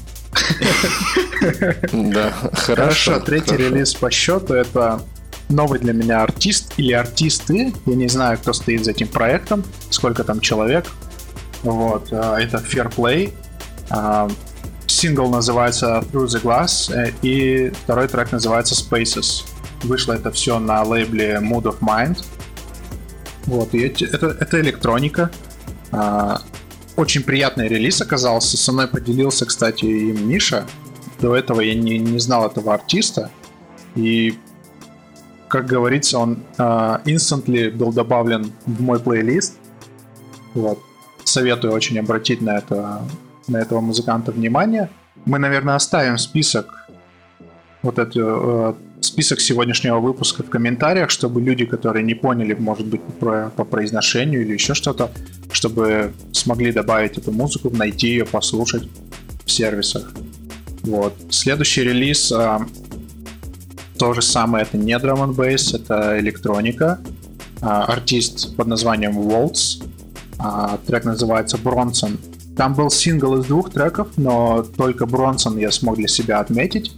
Да, 1.94 2.34
хорошо. 2.54 2.76
Хорошо, 2.76 3.20
третий 3.22 3.56
релиз 3.56 3.94
по 3.94 4.12
счету 4.12 4.54
это 4.54 5.02
новый 5.50 5.80
для 5.80 5.94
меня 5.94 6.24
артист 6.24 6.74
или 6.78 6.94
артисты. 6.94 7.74
Я 7.86 7.96
не 7.96 8.08
знаю, 8.08 8.38
кто 8.38 8.54
стоит 8.54 8.84
за 8.86 8.92
этим 8.92 9.08
проектом, 9.08 9.64
сколько 9.90 10.24
там 10.24 10.40
человек. 10.40 10.86
Вот, 11.64 12.10
а, 12.12 12.38
это 12.38 12.58
Fair 12.58 12.94
Play. 12.94 13.34
А, 13.90 14.30
Сингл 14.86 15.30
называется 15.30 16.04
Through 16.12 16.28
the 16.28 16.42
Glass, 16.42 16.94
э, 16.94 17.14
и 17.22 17.72
второй 17.84 18.08
трек 18.08 18.32
называется 18.32 18.76
Spaces. 18.76 19.44
Вышло 19.84 20.14
это 20.14 20.32
все 20.32 20.60
на 20.60 20.84
лейбле 20.84 21.40
Mood 21.42 21.64
of 21.64 21.80
Mind. 21.82 22.24
Вот, 23.46 23.74
и 23.74 23.80
это, 23.80 24.28
это 24.40 24.60
электроника. 24.60 25.30
Очень 26.98 27.24
приятный 27.24 27.68
релиз 27.68 28.02
оказался. 28.02 28.58
Со 28.58 28.72
мной 28.72 28.88
поделился, 28.88 29.46
кстати, 29.46 29.86
им 29.86 30.28
Миша. 30.28 30.66
До 31.22 31.36
этого 31.36 31.62
я 31.62 31.76
не, 31.76 32.00
не 32.00 32.18
знал 32.18 32.48
этого 32.48 32.74
артиста. 32.74 33.30
И, 33.96 34.38
как 35.48 35.66
говорится, 35.66 36.20
он 36.20 36.40
а, 36.58 37.02
instantly 37.06 37.72
был 37.72 37.94
добавлен 37.94 38.52
в 38.66 38.82
мой 38.82 39.00
плейлист. 39.00 39.58
Вот. 40.54 40.80
Советую 41.24 41.74
очень 41.74 42.00
обратить 42.00 42.42
на, 42.42 42.58
это, 42.58 43.02
на 43.48 43.58
этого 43.58 43.82
музыканта 43.82 44.32
внимание. 44.32 44.90
Мы, 45.26 45.40
наверное, 45.40 45.76
оставим 45.76 46.18
список 46.18 46.88
вот 47.84 48.00
это, 48.00 48.20
э, 48.20 48.74
список 49.02 49.40
сегодняшнего 49.40 50.00
выпуска 50.00 50.44
в 50.44 50.50
комментариях, 50.50 51.10
чтобы 51.10 51.42
люди, 51.42 51.66
которые 51.66 52.04
не 52.04 52.16
поняли, 52.16 52.54
может 52.54 52.88
быть, 52.88 53.02
про- 53.20 53.50
по 53.56 53.64
произношению 53.64 54.42
или 54.42 54.54
еще 54.54 54.74
что-то, 54.74 55.12
чтобы 55.52 56.12
смогли 56.32 56.72
добавить 56.72 57.18
эту 57.18 57.32
музыку, 57.32 57.70
найти 57.70 58.08
ее, 58.08 58.26
послушать 58.26 58.90
в 59.46 59.52
сервисах. 59.52 60.12
Вот. 60.84 61.14
Следующий 61.30 61.84
релиз 61.84 62.32
а, 62.32 62.66
то 63.98 64.14
же 64.14 64.22
самое, 64.22 64.64
это 64.64 64.78
не 64.78 64.94
drum 64.94 65.24
and 65.24 65.36
bass, 65.36 65.76
это 65.76 66.20
электроника. 66.20 67.00
А, 67.62 67.86
артист 67.86 68.56
под 68.56 68.68
названием 68.68 69.18
Waltz. 69.18 69.84
А, 70.40 70.78
трек 70.86 71.06
называется 71.06 71.58
Бронсон. 71.58 72.18
Там 72.56 72.74
был 72.74 72.90
сингл 72.90 73.38
из 73.38 73.46
двух 73.46 73.72
треков, 73.72 74.10
но 74.18 74.64
только 74.64 75.06
Бронсон 75.06 75.58
я 75.58 75.72
смог 75.72 75.98
для 75.98 76.08
себя 76.08 76.40
отметить. 76.40 76.92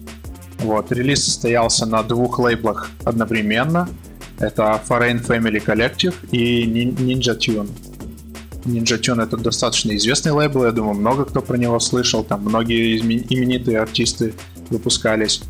Вот, 0.60 0.92
релиз 0.92 1.24
состоялся 1.24 1.86
на 1.86 2.04
двух 2.04 2.40
лейблах 2.40 2.90
одновременно. 3.06 3.88
Это 4.40 4.82
Foreign 4.88 5.26
Family 5.26 5.64
Collective 5.64 6.16
и 6.32 6.66
Nin- 6.66 6.96
Ninja 6.98 7.38
Tune. 7.38 7.70
Ninja 8.66 9.00
Tune 9.00 9.24
это 9.24 9.38
достаточно 9.38 9.96
известный 9.96 10.32
лейбл, 10.32 10.66
я 10.66 10.72
думаю, 10.72 10.96
много 10.96 11.26
кто 11.26 11.42
про 11.42 11.58
него 11.58 11.80
слышал, 11.80 12.24
там 12.24 12.42
многие 12.42 13.00
именитые 13.00 13.80
артисты 13.80 14.34
выпускались. 14.70 15.42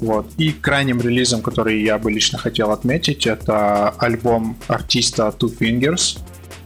Вот. 0.00 0.26
И 0.38 0.52
крайним 0.52 1.00
релизом, 1.00 1.42
который 1.42 1.82
я 1.82 1.98
бы 1.98 2.10
лично 2.10 2.38
хотел 2.38 2.70
отметить, 2.72 3.26
это 3.26 3.90
альбом 3.90 4.56
артиста 4.68 5.34
Two 5.38 5.56
Fingers. 5.56 6.18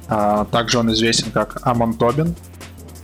А, 0.08 0.44
также 0.46 0.78
он 0.78 0.92
известен 0.92 1.30
как 1.30 1.60
Амон 1.62 1.94
Тобин. 1.94 2.34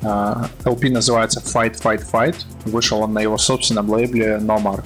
LP 0.02 0.90
называется 0.90 1.40
Fight, 1.40 1.80
Fight, 1.82 2.04
Fight. 2.10 2.36
Вышел 2.64 3.00
он 3.00 3.12
на 3.12 3.20
его 3.20 3.38
собственном 3.38 3.90
лейбле 3.90 4.38
No 4.40 4.62
Mark. 4.62 4.84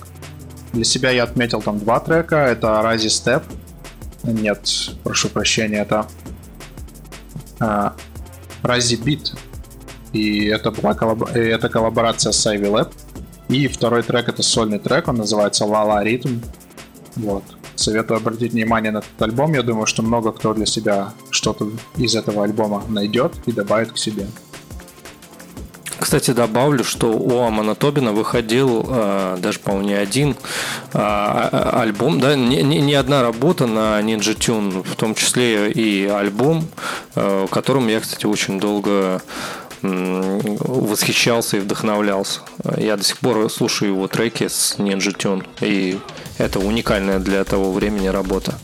Для 0.72 0.85
себя 0.85 1.11
я 1.11 1.24
отметил 1.24 1.61
там 1.61 1.79
два 1.79 2.01
трека. 2.01 2.37
Это 2.37 2.68
Rising 2.85 3.42
Step. 3.42 3.42
Нет, 4.22 4.68
прошу 5.03 5.29
прощения, 5.29 5.79
это 5.79 6.07
а, 7.61 7.94
Рази 8.62 8.96
Бит. 8.96 9.33
И 10.12 10.46
это 10.46 10.70
была 10.70 10.94
коллаб... 10.94 11.37
и 11.37 11.40
это 11.40 11.68
коллаборация 11.68 12.33
с 12.33 12.46
Ivy 12.46 12.70
Lab. 12.70 12.92
И 13.49 13.67
второй 13.67 14.03
трек 14.03 14.29
это 14.29 14.43
сольный 14.43 14.79
трек, 14.79 15.09
он 15.09 15.17
называется 15.17 15.65
Лала 15.65 16.03
Ритм. 16.05 16.41
Вот. 17.17 17.45
Советую 17.77 18.19
обратить 18.19 18.53
внимание 18.53 18.93
на 18.93 18.99
этот 18.99 19.23
альбом. 19.23 19.55
Я 19.55 19.63
думаю, 19.63 19.87
что 19.87 20.03
много 20.03 20.33
кто 20.33 20.53
для 20.53 20.67
себя 20.67 21.13
что-то 21.31 21.71
из 21.97 22.15
этого 22.15 22.45
альбома 22.45 22.83
найдет 22.89 23.33
и 23.47 23.53
добавит 23.53 23.93
к 23.93 23.99
себе. 23.99 24.27
Кстати, 25.99 26.31
добавлю, 26.31 26.85
что 26.85 27.13
у 27.13 27.43
Амана 27.43 27.75
Тобина 27.75 28.13
выходил 28.13 28.87
э, 28.89 29.37
даже, 29.41 29.59
по-моему, 29.59 29.89
не 29.89 29.95
один 29.95 30.37
э, 30.93 30.99
альбом, 30.99 32.21
да, 32.21 32.37
не, 32.37 32.63
не, 32.63 32.95
одна 32.95 33.21
работа 33.23 33.67
на 33.67 34.01
Ninja 34.01 34.37
Tune, 34.37 34.83
в 34.85 34.95
том 34.95 35.15
числе 35.15 35.71
и 35.71 36.07
альбом, 36.07 36.69
э, 37.15 37.47
которым 37.51 37.89
я, 37.89 38.01
кстати, 38.01 38.27
очень 38.27 38.61
долго 38.61 39.21
восхищался 39.83 41.57
и 41.57 41.61
вдохновлялся. 41.61 42.41
Я 42.77 42.97
до 42.97 43.05
сих 43.05 43.19
пор 43.19 43.51
слушаю 43.51 43.93
его 43.93 44.09
треки 44.09 44.49
с 44.49 44.77
Ninja 44.79 45.17
Tune, 45.17 45.47
и 45.61 45.99
это 46.38 46.59
уникальная 46.59 47.19
для 47.19 47.45
того 47.45 47.73
времени 47.73 48.09
работа. 48.09 48.59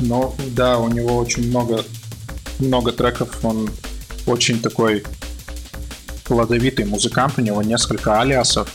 Ну, 0.00 0.34
да, 0.48 0.78
у 0.78 0.88
него 0.88 1.16
очень 1.16 1.48
много, 1.48 1.84
много 2.58 2.92
треков, 2.92 3.44
он 3.44 3.70
очень 4.26 4.60
такой 4.60 5.04
плодовитый 6.24 6.84
музыкант, 6.84 7.34
у 7.36 7.40
него 7.40 7.62
несколько 7.62 8.20
алиасов. 8.20 8.68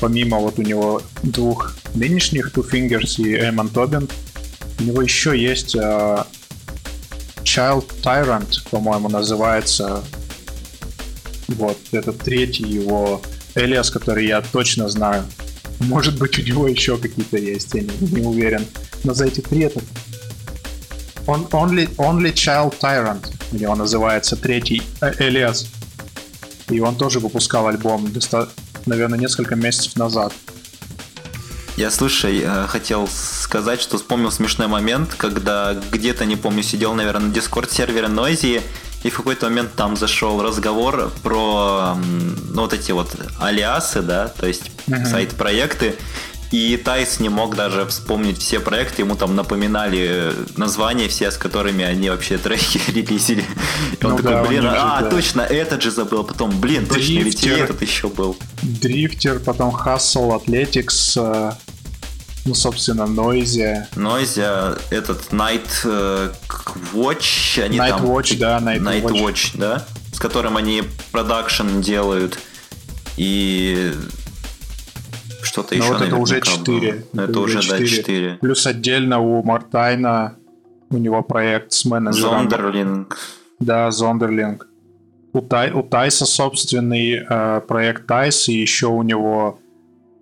Помимо 0.00 0.38
вот 0.38 0.58
у 0.58 0.62
него 0.62 1.00
двух 1.22 1.74
нынешних 1.94 2.52
Two 2.52 2.68
Fingers 2.68 3.22
и 3.22 3.34
Эммон 3.36 3.68
Тобин, 3.68 4.08
у 4.80 4.82
него 4.82 5.02
еще 5.02 5.40
есть 5.40 5.76
uh, 5.76 6.26
Child 7.44 7.86
Tyrant, 8.02 8.68
по-моему, 8.70 9.08
называется 9.08 10.02
вот, 11.52 11.78
это 11.92 12.12
третий 12.12 12.64
его 12.64 13.22
Элиас, 13.54 13.90
который 13.90 14.26
я 14.26 14.40
точно 14.40 14.88
знаю. 14.88 15.24
Может 15.80 16.18
быть, 16.18 16.38
у 16.38 16.42
него 16.42 16.68
еще 16.68 16.96
какие-то 16.96 17.36
есть, 17.36 17.74
я 17.74 17.82
не, 17.82 17.90
не 18.00 18.26
уверен. 18.26 18.64
Но 19.04 19.14
за 19.14 19.26
эти 19.26 19.40
три 19.40 19.60
это... 19.60 19.80
Он, 21.26 21.42
only, 21.52 21.94
only 21.96 22.32
Child 22.32 22.74
Tyrant 22.80 23.26
у 23.52 23.56
него 23.56 23.74
называется 23.74 24.36
третий 24.36 24.82
Элиас. 25.18 25.66
И 26.68 26.80
он 26.80 26.96
тоже 26.96 27.20
выпускал 27.20 27.68
альбом, 27.68 28.12
наверное, 28.86 29.18
несколько 29.18 29.56
месяцев 29.56 29.96
назад. 29.96 30.32
Я, 31.76 31.90
слушай, 31.90 32.42
э, 32.44 32.66
хотел 32.68 33.08
сказать, 33.08 33.80
что 33.80 33.96
вспомнил 33.96 34.30
смешной 34.30 34.68
момент, 34.68 35.14
когда 35.16 35.74
где-то, 35.90 36.26
не 36.26 36.36
помню, 36.36 36.62
сидел, 36.62 36.94
наверное, 36.94 37.28
на 37.28 37.34
дискорд-сервере 37.34 38.08
Noisy, 38.08 38.62
и 39.02 39.10
в 39.10 39.16
какой-то 39.16 39.46
момент 39.48 39.74
там 39.74 39.96
зашел 39.96 40.42
разговор 40.42 41.12
про 41.22 41.96
ну, 42.50 42.62
вот 42.62 42.72
эти 42.72 42.92
вот 42.92 43.14
алиасы, 43.40 44.02
да, 44.02 44.28
то 44.28 44.46
есть 44.46 44.70
uh-huh. 44.86 45.04
сайт-проекты. 45.04 45.96
И 46.52 46.76
Тайс 46.76 47.18
не 47.18 47.30
мог 47.30 47.56
даже 47.56 47.86
вспомнить 47.86 48.36
все 48.36 48.60
проекты, 48.60 49.00
ему 49.02 49.16
там 49.16 49.34
напоминали 49.34 50.34
названия 50.58 51.08
все, 51.08 51.30
с 51.30 51.38
которыми 51.38 51.82
они 51.82 52.10
вообще 52.10 52.36
треки 52.36 52.78
релизили. 52.90 53.42
И 53.98 54.04
он 54.04 54.12
ну, 54.12 54.16
такой, 54.18 54.32
да, 54.32 54.44
блин, 54.44 54.66
а, 54.66 54.98
же, 54.98 55.04
да. 55.04 55.10
точно, 55.10 55.40
этот 55.40 55.82
же 55.82 55.90
забыл. 55.90 56.24
Потом, 56.24 56.60
блин, 56.60 56.84
Дрифтер, 56.84 56.98
точно, 56.98 57.24
ведь 57.24 57.44
и 57.44 57.48
этот 57.48 57.80
еще 57.80 58.08
был. 58.08 58.36
Дрифтер, 58.60 59.40
потом 59.40 59.74
Athletics, 59.74 61.14
э, 61.16 61.52
ну, 62.44 62.54
собственно, 62.54 63.02
Noisy. 63.02 63.86
Noisy, 63.94 64.80
этот 64.90 65.32
Night 65.32 65.68
э, 65.84 66.32
Watch, 66.92 67.62
они 67.62 67.78
Night 67.78 67.88
там... 67.90 68.04
Watch, 68.06 68.38
да, 68.38 68.58
Night, 68.58 68.80
Night 68.80 69.02
Watch. 69.02 69.22
Watch, 69.22 69.58
да, 69.58 69.86
с 70.12 70.18
которым 70.18 70.56
они 70.56 70.82
продакшн 71.12 71.80
делают. 71.80 72.38
И 73.16 73.92
что-то 75.42 75.76
Но 75.76 75.84
еще, 75.84 75.92
вот 75.92 76.02
это 76.02 76.16
уже 76.16 76.40
4. 76.40 76.88
Это, 76.88 77.22
это 77.22 77.40
уже, 77.40 77.60
4. 77.60 77.78
да, 77.78 77.86
4. 77.86 78.38
Плюс 78.40 78.66
отдельно 78.66 79.20
у 79.20 79.42
Мартайна 79.42 80.36
у 80.90 80.96
него 80.96 81.22
проект 81.22 81.72
с 81.72 81.84
менеджером. 81.84 82.50
Зондерлинг. 82.50 83.18
Да, 83.60 83.90
Зондерлинг. 83.90 84.66
У, 85.32 85.40
Тай, 85.40 85.70
у 85.70 85.82
Тайса 85.82 86.26
собственный 86.26 87.24
э, 87.28 87.60
проект 87.66 88.06
Тайс, 88.06 88.48
и 88.48 88.54
еще 88.54 88.88
у 88.88 89.02
него 89.02 89.58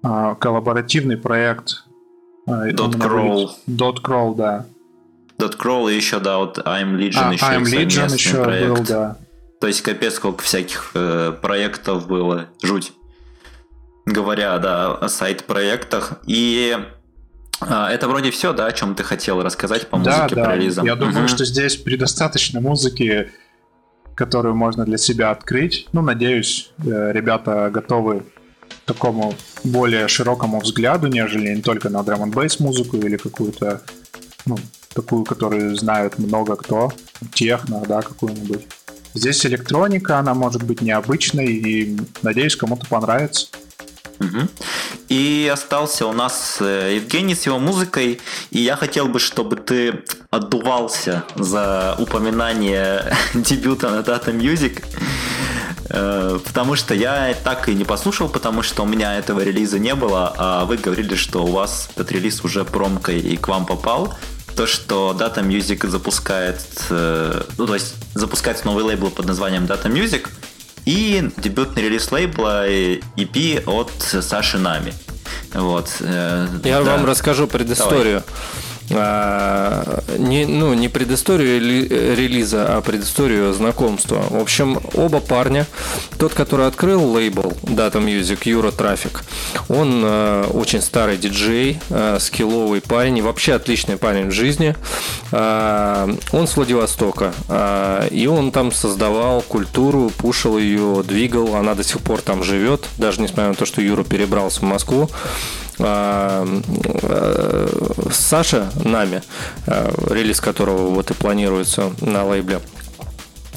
э, 0.05 0.35
коллаборативный 0.39 1.17
проект 1.17 1.85
Dot 2.51 2.93
Crawl. 2.95 3.51
Dot 3.67 4.03
Crawl, 4.03 4.37
да. 4.37 4.67
Dot 5.39 5.57
Crawl 5.57 5.93
и 5.93 5.97
еще, 5.97 6.21
да, 6.21 6.39
вот 6.39 6.59
I'm 6.59 6.97
Legion 6.97 7.31
а, 7.31 7.33
еще 7.33 7.47
I'm 7.47 7.63
Legion 7.63 8.13
еще 8.13 8.43
проект. 8.43 8.69
был, 8.69 8.85
да. 8.85 9.17
То 9.61 9.67
есть 9.67 9.83
капец 9.83 10.15
сколько 10.15 10.43
всяких 10.43 10.93
э, 10.95 11.33
проектов 11.41 12.07
было. 12.07 12.47
Жуть. 12.63 12.93
Говоря, 14.07 14.59
да, 14.59 14.95
о 14.95 15.09
сайт-проектах. 15.09 16.15
И 16.27 16.77
э, 17.61 17.85
это 17.91 18.09
вроде 18.09 18.31
все, 18.31 18.53
да, 18.55 18.67
о 18.67 18.73
чем 18.73 18.95
ты 18.95 19.05
хотел 19.05 19.43
рассказать 19.43 19.89
по 19.89 19.99
музыке, 19.99 20.35
да, 20.35 20.43
да. 20.43 20.45
по 20.45 20.55
релизам. 20.57 20.87
Я 20.87 20.97
думаю, 20.97 21.29
что 21.29 21.45
здесь 21.45 21.77
предостаточно 21.77 22.61
музыки, 22.61 23.31
которую 24.15 24.55
можно 24.55 24.85
для 24.87 24.97
себя 24.97 25.31
открыть. 25.31 25.89
Ну, 25.93 26.01
надеюсь, 26.01 26.73
э, 26.79 27.13
ребята 27.13 27.71
готовы 27.71 28.25
такому 28.92 29.35
более 29.64 30.09
широкому 30.09 30.61
взгляду, 30.61 31.07
нежели 31.07 31.55
не 31.55 31.62
только 31.62 31.90
на 31.90 32.03
драм 32.03 32.22
н 32.22 32.33
музыку 32.59 32.96
или 32.96 33.16
какую-то, 33.16 33.83
ну, 34.46 34.57
такую, 34.94 35.24
которую 35.24 35.76
знают 35.76 36.18
много 36.18 36.57
кто, 36.57 36.92
техно, 37.33 37.83
да, 37.87 38.03
какую-нибудь. 38.03 38.66
Здесь 39.14 39.46
электроника, 39.46 40.18
она 40.18 40.35
может 40.35 40.62
быть 40.62 40.83
необычной, 40.83 41.46
и 41.46 41.98
надеюсь, 42.22 42.57
кому-то 42.57 42.87
понравится. 42.87 43.46
Угу. 44.20 44.48
И 45.09 45.50
остался 45.53 46.07
у 46.07 46.12
нас 46.12 46.59
э, 46.61 46.96
Евгений 46.96 47.35
с 47.35 47.46
его 47.46 47.59
музыкой, 47.59 48.20
и 48.50 48.61
я 48.61 48.76
хотел 48.76 49.09
бы, 49.09 49.18
чтобы 49.18 49.57
ты 49.57 50.05
отдувался 50.31 51.24
за 51.37 51.96
упоминание 51.98 53.16
дебюта 53.35 53.88
на 53.90 54.00
Data 54.00 54.33
Music. 54.33 54.83
Э, 55.92 56.38
потому 56.44 56.76
что 56.76 56.94
я 56.94 57.35
так 57.44 57.68
и 57.68 57.74
не 57.74 57.85
послушал, 57.85 58.29
потому 58.29 58.62
что 58.62 58.83
у 58.85 58.87
меня 58.87 59.18
этого 59.18 59.40
релиза 59.40 59.79
не 59.79 59.94
было, 59.94 60.33
а 60.37 60.64
вы 60.64 60.76
говорили, 60.76 61.16
что 61.16 61.44
у 61.44 61.50
вас 61.50 61.88
этот 61.94 62.12
релиз 62.12 62.44
уже 62.44 62.64
промкой 62.64 63.18
и 63.18 63.37
к 63.37 63.48
вам 63.48 63.66
попал. 63.66 64.14
То, 64.57 64.66
что 64.66 65.16
Data 65.18 65.44
Music 65.44 65.87
запускает, 65.88 66.61
э, 66.90 67.42
ну, 67.59 67.66
то 67.66 67.74
есть 67.74 67.94
запускается 68.14 68.66
новый 68.66 68.85
лейбл 68.85 69.11
под 69.11 69.26
названием 69.26 69.64
Data 69.64 69.87
Music 69.87 70.29
и 70.87 71.31
дебютный 71.37 71.83
релиз 71.83 72.11
лейбла 72.12 72.68
EP 72.68 73.64
от 73.66 73.90
Саши 74.24 74.59
Нами. 74.59 74.94
Вот. 75.55 75.90
Э, 76.00 76.46
я 76.64 76.83
да. 76.83 76.96
вам 76.96 77.05
расскажу 77.05 77.48
предысторию. 77.48 78.22
Давай. 78.22 78.70
А, 78.92 80.03
не, 80.18 80.46
ну, 80.46 80.74
не 80.74 80.88
предысторию 80.88 81.61
релиза, 81.61 82.76
а 82.76 82.81
предысторию 82.81 83.53
знакомства. 83.53 84.22
В 84.31 84.40
общем, 84.40 84.81
оба 84.94 85.20
парня, 85.20 85.66
тот, 86.18 86.35
который 86.35 86.66
открыл 86.66 87.05
лейбл 87.12 87.53
Data 87.62 88.03
Music, 88.03 88.40
Юра 88.44 88.70
Трафик, 88.70 89.22
он 89.68 90.03
э, 90.05 90.46
очень 90.53 90.83
старый 90.83 91.16
диджей, 91.16 91.79
э, 91.90 92.18
скилловый 92.20 92.81
парень, 92.81 93.18
и 93.18 93.22
вообще 93.22 93.55
отличный 93.55 93.96
парень 93.96 94.29
в 94.29 94.33
жизни. 94.33 94.74
Э, 95.31 96.12
он 96.33 96.48
с 96.48 96.57
Владивостока, 96.57 97.33
э, 97.48 98.09
и 98.11 98.26
он 98.26 98.50
там 98.50 98.72
создавал 98.72 99.42
культуру, 99.42 100.11
пушил 100.11 100.59
ее, 100.59 101.03
двигал, 101.07 101.55
она 101.55 101.74
до 101.74 101.85
сих 101.85 102.00
пор 102.00 102.20
там 102.20 102.42
живет, 102.42 102.87
даже 102.98 103.20
несмотря 103.20 103.48
на 103.48 103.55
то, 103.55 103.66
что 103.66 103.81
Юра 103.81 104.03
перебрался 104.03 104.61
в 104.61 104.64
Москву. 104.64 105.09
А, 105.83 106.47
э, 107.03 107.69
Саша 108.11 108.71
Нами, 108.85 109.23
э, 109.66 109.90
релиз 110.11 110.40
которого 110.40 110.88
вот 110.88 111.11
и 111.11 111.14
планируется 111.14 111.93
на 112.01 112.25
лейбле, 112.25 112.61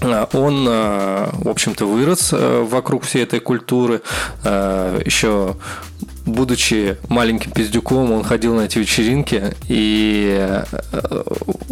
э, 0.01 0.25
он, 0.33 0.65
в 0.65 1.49
общем-то, 1.49 1.85
вырос 1.85 2.33
вокруг 2.33 3.03
всей 3.03 3.23
этой 3.23 3.39
культуры. 3.39 4.01
Еще 4.43 5.55
будучи 6.25 6.97
маленьким 7.09 7.51
пиздюком, 7.51 8.11
он 8.11 8.23
ходил 8.23 8.55
на 8.55 8.61
эти 8.61 8.79
вечеринки, 8.79 9.55
и 9.67 10.37
э, 10.39 10.63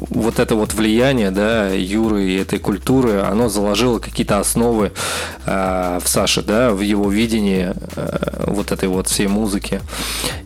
вот 0.10 0.40
это 0.40 0.56
вот 0.56 0.74
влияние, 0.74 1.32
да, 1.32 1.70
Юры 1.70 2.24
и 2.24 2.38
этой 2.38 2.60
культуры, 2.60 3.22
оно 3.22 3.50
заложило 3.50 4.00
какие-то 4.00 4.40
основы 4.40 4.92
э, 5.46 6.00
в 6.04 6.08
Саше, 6.08 6.42
да, 6.42 6.72
в 6.72 6.82
его 6.82 7.10
видении 7.10 7.74
э, 7.96 8.44
вот 8.48 8.72
этой 8.72 8.90
вот 8.90 9.08
всей 9.08 9.28
музыки. 9.28 9.82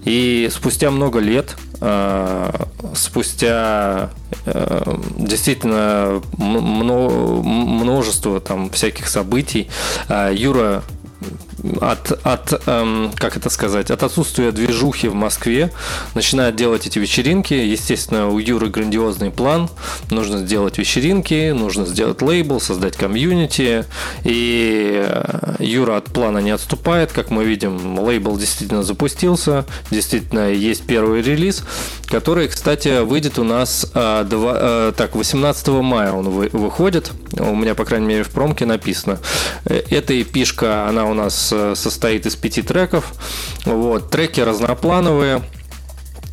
И 0.03 0.49
спустя 0.51 0.91
много 0.91 1.19
лет, 1.19 1.55
спустя 2.95 4.09
действительно 5.17 6.21
множество 6.37 8.39
там 8.39 8.69
всяких 8.69 9.09
событий, 9.09 9.69
Юра 10.31 10.83
от, 11.81 12.11
от 12.23 12.61
эм, 12.67 13.11
как 13.15 13.37
это 13.37 13.49
сказать, 13.49 13.91
от 13.91 14.03
отсутствия 14.03 14.51
движухи 14.51 15.07
в 15.07 15.15
Москве 15.15 15.71
начинает 16.13 16.55
делать 16.55 16.87
эти 16.87 16.99
вечеринки. 16.99 17.53
Естественно, 17.53 18.29
у 18.29 18.39
Юры 18.39 18.69
грандиозный 18.69 19.31
план. 19.31 19.69
Нужно 20.09 20.39
сделать 20.39 20.77
вечеринки, 20.77 21.51
нужно 21.51 21.85
сделать 21.85 22.21
лейбл, 22.21 22.59
создать 22.59 22.95
комьюнити. 22.95 23.85
И 24.23 25.03
э, 25.05 25.55
Юра 25.59 25.97
от 25.97 26.05
плана 26.05 26.39
не 26.39 26.51
отступает. 26.51 27.11
Как 27.11 27.29
мы 27.29 27.45
видим, 27.45 27.99
лейбл 27.99 28.37
действительно 28.37 28.83
запустился. 28.83 29.65
Действительно, 29.91 30.51
есть 30.51 30.85
первый 30.85 31.21
релиз, 31.21 31.63
который, 32.07 32.47
кстати, 32.47 33.03
выйдет 33.03 33.39
у 33.39 33.43
нас 33.43 33.89
э, 33.93 34.25
2, 34.27 34.53
э, 34.55 34.93
так, 34.95 35.15
18 35.15 35.67
мая 35.67 36.11
он 36.11 36.29
вы, 36.29 36.49
выходит. 36.51 37.11
У 37.37 37.55
меня, 37.55 37.75
по 37.75 37.85
крайней 37.85 38.07
мере, 38.07 38.23
в 38.23 38.29
промке 38.29 38.65
написано. 38.65 39.19
Э, 39.65 39.81
эта 39.89 40.19
эпишка, 40.21 40.87
она 40.87 41.05
у 41.05 41.13
нас 41.13 41.54
состоит 41.75 42.25
из 42.25 42.35
пяти 42.35 42.61
треков. 42.61 43.13
Вот, 43.65 44.09
треки 44.09 44.41
разноплановые. 44.41 45.41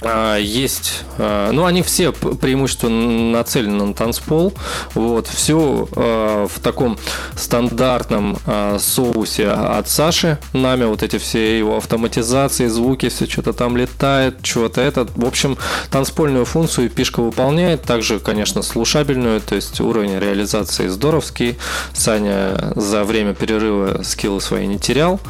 А, 0.04 0.36
есть, 0.36 1.04
а, 1.18 1.52
ну 1.52 1.64
они 1.64 1.82
все 1.82 2.12
преимущественно 2.12 3.30
нацелены 3.30 3.84
на 3.84 3.94
танцпол, 3.94 4.52
вот, 4.94 5.28
все 5.28 5.88
а, 5.94 6.46
в 6.48 6.60
таком 6.60 6.98
стандартном 7.36 8.38
соусе 8.78 9.48
от 9.48 9.88
Саши, 9.88 10.38
нами 10.52 10.84
вот 10.84 11.02
эти 11.02 11.18
все 11.18 11.58
его 11.58 11.76
автоматизации, 11.76 12.66
звуки, 12.66 13.08
все 13.08 13.26
что-то 13.26 13.52
там 13.52 13.76
летает, 13.76 14.44
что-то 14.44 14.80
это, 14.80 15.06
в 15.14 15.24
общем, 15.24 15.56
танцпольную 15.90 16.44
функцию 16.44 16.90
пишка 16.90 17.20
выполняет, 17.20 17.82
также, 17.82 18.18
конечно, 18.18 18.62
слушабельную, 18.62 19.40
то 19.40 19.54
есть 19.54 19.80
уровень 19.80 20.18
реализации 20.18 20.88
здоровский, 20.88 21.58
Саня 21.92 22.72
за 22.74 23.04
время 23.04 23.34
перерыва 23.34 24.02
скиллы 24.02 24.40
свои 24.40 24.66
не 24.66 24.78
терял, 24.78 25.20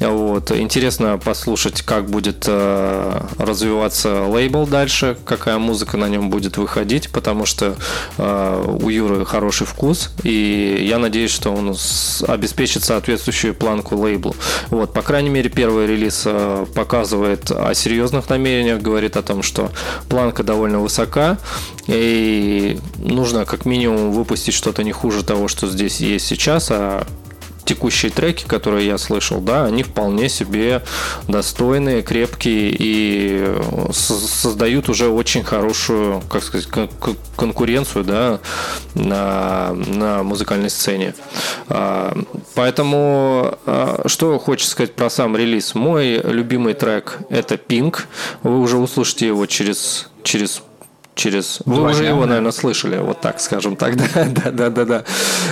вот, 0.00 0.50
интересно 0.50 1.18
послушать, 1.22 1.82
как 1.82 2.06
будет 2.06 2.48
развиваться 2.48 4.15
лейбл 4.24 4.66
дальше, 4.66 5.16
какая 5.24 5.58
музыка 5.58 5.96
на 5.96 6.08
нем 6.08 6.30
будет 6.30 6.56
выходить, 6.56 7.10
потому 7.10 7.46
что 7.46 7.76
э, 8.18 8.76
у 8.80 8.88
Юры 8.88 9.24
хороший 9.24 9.66
вкус, 9.66 10.10
и 10.22 10.86
я 10.88 10.98
надеюсь, 10.98 11.30
что 11.30 11.52
он 11.52 11.76
обеспечит 12.28 12.84
соответствующую 12.84 13.54
планку 13.54 13.96
лейблу. 13.96 14.34
Вот, 14.70 14.92
по 14.92 15.02
крайней 15.02 15.30
мере, 15.30 15.50
первый 15.50 15.86
релиз 15.86 16.22
э, 16.24 16.66
показывает 16.74 17.50
о 17.50 17.74
серьезных 17.74 18.28
намерениях, 18.30 18.80
говорит 18.80 19.16
о 19.16 19.22
том, 19.22 19.42
что 19.42 19.70
планка 20.08 20.42
довольно 20.42 20.80
высока, 20.80 21.38
и 21.86 22.78
нужно 22.98 23.44
как 23.44 23.64
минимум 23.64 24.12
выпустить 24.12 24.54
что-то 24.54 24.82
не 24.84 24.92
хуже 24.92 25.24
того, 25.24 25.48
что 25.48 25.66
здесь 25.66 26.00
есть 26.00 26.26
сейчас, 26.26 26.68
а 26.70 27.06
текущие 27.66 28.10
треки, 28.10 28.44
которые 28.46 28.86
я 28.86 28.96
слышал, 28.96 29.40
да, 29.40 29.64
они 29.64 29.82
вполне 29.82 30.28
себе 30.28 30.82
достойные, 31.28 32.02
крепкие 32.02 32.74
и 32.78 33.54
создают 33.92 34.88
уже 34.88 35.08
очень 35.08 35.44
хорошую, 35.44 36.22
как 36.30 36.42
сказать, 36.42 36.68
конкуренцию, 37.36 38.04
да, 38.04 38.40
на, 38.94 39.72
на 39.72 40.22
музыкальной 40.22 40.70
сцене. 40.70 41.14
А, 41.68 42.16
поэтому, 42.54 43.58
а, 43.66 44.02
что 44.06 44.38
хочется 44.38 44.70
сказать 44.70 44.94
про 44.94 45.10
сам 45.10 45.36
релиз. 45.36 45.74
Мой 45.74 46.20
любимый 46.22 46.74
трек 46.74 47.18
это 47.28 47.56
Pink. 47.56 48.04
Вы 48.42 48.60
уже 48.60 48.78
услышите 48.78 49.26
его 49.26 49.46
через 49.46 50.08
через 50.22 50.62
через... 51.16 51.60
Вы 51.64 51.76
Два 51.76 51.90
уже 51.90 52.00
дня, 52.00 52.10
его, 52.10 52.20
да. 52.20 52.26
наверное, 52.28 52.52
слышали, 52.52 52.98
вот 52.98 53.20
так 53.20 53.40
скажем 53.40 53.74
так, 53.74 53.96
да, 54.14 54.24
да, 54.26 54.50
да, 54.52 54.70
да, 54.70 54.84
да. 54.84 55.04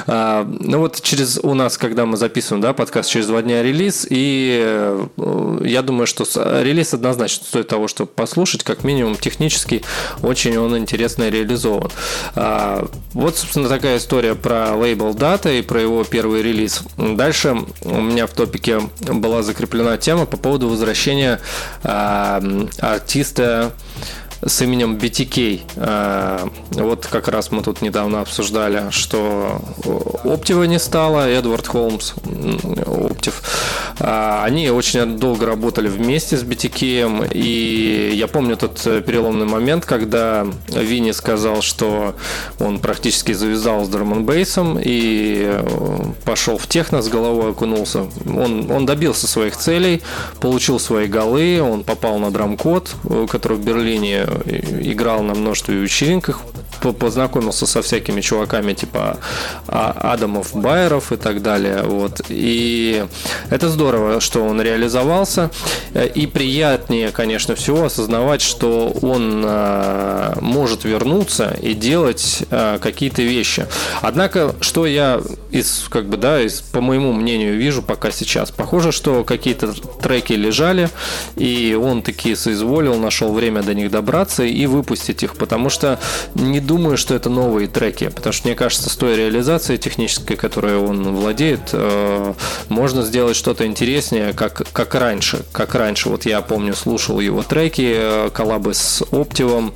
А, 0.06 0.46
ну 0.60 0.78
вот 0.78 1.00
через 1.00 1.38
у 1.42 1.54
нас, 1.54 1.76
когда 1.78 2.06
мы 2.06 2.16
записываем, 2.16 2.60
да, 2.60 2.72
подкаст 2.72 3.10
через 3.10 3.26
два 3.26 3.42
дня 3.42 3.62
релиз, 3.62 4.06
и 4.08 4.62
э, 4.62 5.60
я 5.64 5.82
думаю, 5.82 6.06
что 6.06 6.24
релиз 6.62 6.94
однозначно 6.94 7.44
стоит 7.46 7.68
того, 7.68 7.88
чтобы 7.88 8.10
послушать, 8.10 8.62
как 8.62 8.84
минимум 8.84 9.16
технически 9.16 9.82
очень 10.22 10.56
он 10.58 10.76
интересно 10.76 11.28
реализован. 11.28 11.90
А, 12.36 12.86
вот, 13.14 13.36
собственно, 13.36 13.68
такая 13.68 13.96
история 13.96 14.34
про 14.34 14.76
лейбл 14.76 15.10
Data 15.14 15.58
и 15.58 15.62
про 15.62 15.80
его 15.80 16.04
первый 16.04 16.42
релиз. 16.42 16.82
Дальше 16.98 17.56
у 17.82 18.00
меня 18.00 18.26
в 18.26 18.32
топике 18.32 18.82
была 19.00 19.42
закреплена 19.42 19.96
тема 19.96 20.26
по 20.26 20.36
поводу 20.36 20.68
возвращения 20.68 21.40
а, 21.82 22.42
артиста 22.80 23.72
с 24.46 24.62
именем 24.62 24.96
BTK. 24.96 25.62
Э, 25.76 26.48
вот 26.70 27.06
как 27.06 27.28
раз 27.28 27.50
мы 27.50 27.62
тут 27.62 27.82
недавно 27.82 28.20
обсуждали, 28.20 28.90
что 28.90 29.60
Оптива 30.24 30.64
не 30.64 30.78
стало, 30.78 31.28
Эдвард 31.28 31.66
Холмс, 31.66 32.14
Оптив. 33.24 33.42
Э, 34.00 34.42
они 34.44 34.70
очень 34.70 35.18
долго 35.18 35.46
работали 35.46 35.88
вместе 35.88 36.36
с 36.36 36.42
BTK, 36.42 37.32
и 37.32 38.12
я 38.14 38.26
помню 38.28 38.56
тот 38.56 38.80
переломный 39.06 39.46
момент, 39.46 39.84
когда 39.84 40.46
Винни 40.68 41.12
сказал, 41.12 41.62
что 41.62 42.14
он 42.58 42.78
практически 42.78 43.32
завязал 43.32 43.84
с 43.84 43.88
драм 43.88 44.24
бейсом 44.24 44.78
и 44.80 45.60
пошел 46.24 46.58
в 46.58 46.66
техно, 46.66 47.02
с 47.02 47.08
головой 47.08 47.50
окунулся. 47.50 48.06
Он, 48.26 48.70
он 48.70 48.86
добился 48.86 49.26
своих 49.26 49.56
целей, 49.56 50.02
получил 50.40 50.78
свои 50.78 51.06
голы, 51.06 51.60
он 51.62 51.84
попал 51.84 52.18
на 52.18 52.30
драм-код, 52.30 52.94
который 53.30 53.56
в 53.56 53.64
Берлине 53.64 54.26
играл 54.82 55.22
на 55.22 55.34
множестве 55.34 55.76
вечеринках, 55.76 56.40
познакомился 56.80 57.66
со 57.66 57.82
всякими 57.82 58.20
чуваками 58.20 58.72
типа 58.72 59.18
а, 59.66 60.12
Адамов, 60.12 60.54
Байеров 60.54 61.12
и 61.12 61.16
так 61.16 61.42
далее. 61.42 61.82
Вот. 61.82 62.20
И 62.28 63.04
это 63.50 63.68
здорово, 63.68 64.20
что 64.20 64.44
он 64.44 64.60
реализовался. 64.60 65.50
И 66.14 66.26
приятнее, 66.26 67.10
конечно, 67.10 67.54
всего 67.54 67.84
осознавать, 67.84 68.42
что 68.42 68.90
он 69.02 69.42
а, 69.44 70.36
может 70.40 70.84
вернуться 70.84 71.56
и 71.60 71.74
делать 71.74 72.44
а, 72.50 72.78
какие-то 72.78 73.22
вещи. 73.22 73.66
Однако, 74.02 74.54
что 74.60 74.86
я 74.86 75.20
из, 75.50 75.86
как 75.88 76.08
бы, 76.08 76.16
да, 76.16 76.40
из, 76.40 76.60
по 76.60 76.80
моему 76.80 77.12
мнению, 77.12 77.56
вижу 77.56 77.82
пока 77.82 78.10
сейчас, 78.10 78.50
похоже, 78.50 78.92
что 78.92 79.24
какие-то 79.24 79.72
треки 80.02 80.32
лежали, 80.32 80.88
и 81.36 81.78
он 81.80 82.02
таки 82.02 82.34
соизволил, 82.34 82.96
нашел 82.96 83.32
время 83.32 83.62
до 83.62 83.74
них 83.74 83.90
добраться, 83.90 84.44
и 84.44 84.66
выпустить 84.66 85.22
их, 85.22 85.36
потому 85.36 85.70
что 85.70 85.98
не 86.34 86.60
думаю, 86.64 86.96
что 86.96 87.14
это 87.14 87.30
новые 87.30 87.68
треки, 87.68 88.08
потому 88.08 88.32
что 88.32 88.48
мне 88.48 88.56
кажется, 88.56 88.90
с 88.90 88.96
той 88.96 89.16
реализацией 89.16 89.78
технической, 89.78 90.36
которой 90.36 90.76
он 90.76 91.14
владеет, 91.14 91.70
э, 91.72 92.34
можно 92.68 93.02
сделать 93.02 93.36
что-то 93.36 93.66
интереснее, 93.66 94.32
как, 94.32 94.62
как 94.72 94.94
раньше, 94.94 95.44
как 95.52 95.74
раньше. 95.74 96.08
Вот 96.08 96.26
я 96.26 96.40
помню, 96.40 96.74
слушал 96.74 97.20
его 97.20 97.42
треки, 97.42 97.94
э, 97.96 98.30
коллабы 98.32 98.74
с 98.74 99.02
Оптивом, 99.12 99.74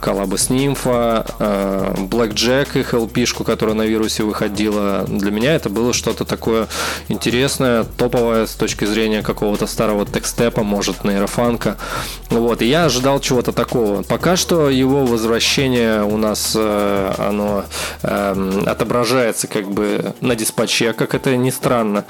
коллабы 0.00 0.38
с 0.38 0.50
Нимфа, 0.50 1.26
э, 1.38 1.94
Black 1.98 2.34
Jack, 2.34 2.78
их 2.78 2.94
LP-шку, 2.94 3.44
которая 3.44 3.74
на 3.74 3.86
вирусе 3.86 4.22
выходила. 4.22 5.04
Для 5.08 5.30
меня 5.30 5.54
это 5.54 5.70
было 5.70 5.92
что-то 5.92 6.24
такое 6.24 6.68
интересное, 7.08 7.84
топовое 7.84 8.46
с 8.46 8.54
точки 8.54 8.84
зрения 8.84 9.22
какого-то 9.22 9.66
старого 9.66 10.06
текстепа, 10.06 10.62
может, 10.62 11.04
нейрофанка. 11.04 11.76
Вот, 12.30 12.62
и 12.62 12.66
я 12.66 12.84
ожидал 12.84 13.20
чего-то 13.20 13.52
такого. 13.52 14.02
Пока 14.02 14.36
что 14.36 14.70
его 14.70 15.06
возвращение 15.06 16.02
у 16.02 16.16
нас 16.16 16.25
э, 16.34 17.14
оно 17.18 17.64
э, 18.02 18.62
отображается 18.66 19.46
как 19.46 19.70
бы 19.70 20.14
на 20.20 20.34
диспатче, 20.34 20.92
как 20.92 21.14
это 21.14 21.36
ни 21.36 21.50
странно. 21.50 22.04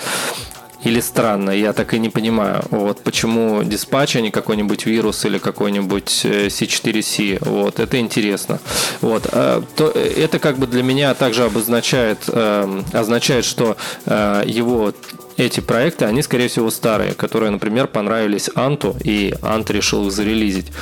Или 0.87 1.00
странно, 1.00 1.50
я 1.50 1.72
так 1.72 1.94
и 1.94 1.98
не 1.98 2.11
понимаю, 2.11 2.62
вот 2.70 3.02
почему 3.02 3.64
диспатч, 3.64 4.16
а 4.16 4.20
не 4.20 4.31
какой-нибудь 4.31 4.87
вирус 4.87 5.24
или 5.24 5.38
какой-нибудь 5.38 6.24
C4C, 6.24 7.35
э, 7.35 7.38
вот, 7.40 7.81
это 7.81 7.98
интересно. 7.98 8.61
Вот, 9.00 9.26
э, 9.33 9.62
то, 9.74 9.88
это 9.88 10.38
как 10.38 10.59
бы 10.59 10.68
для 10.68 10.85
меня 10.85 11.12
также 11.14 11.44
обозначает, 11.44 12.18
э, 12.29 12.83
означает, 12.92 13.44
что 13.44 13.76
его 14.07 14.92
эти 15.37 15.61
проекты, 15.61 16.05
они, 16.05 16.22
скорее 16.22 16.49
всего, 16.49 16.70
старые, 16.70 17.14
которые, 17.14 17.51
например, 17.51 17.87
понравились 17.87 18.51
Анту, 18.55 18.96
и 19.03 19.35
Ант 19.42 19.70
решил 19.70 20.07
их 20.07 20.12
зарелизить. 20.12 20.72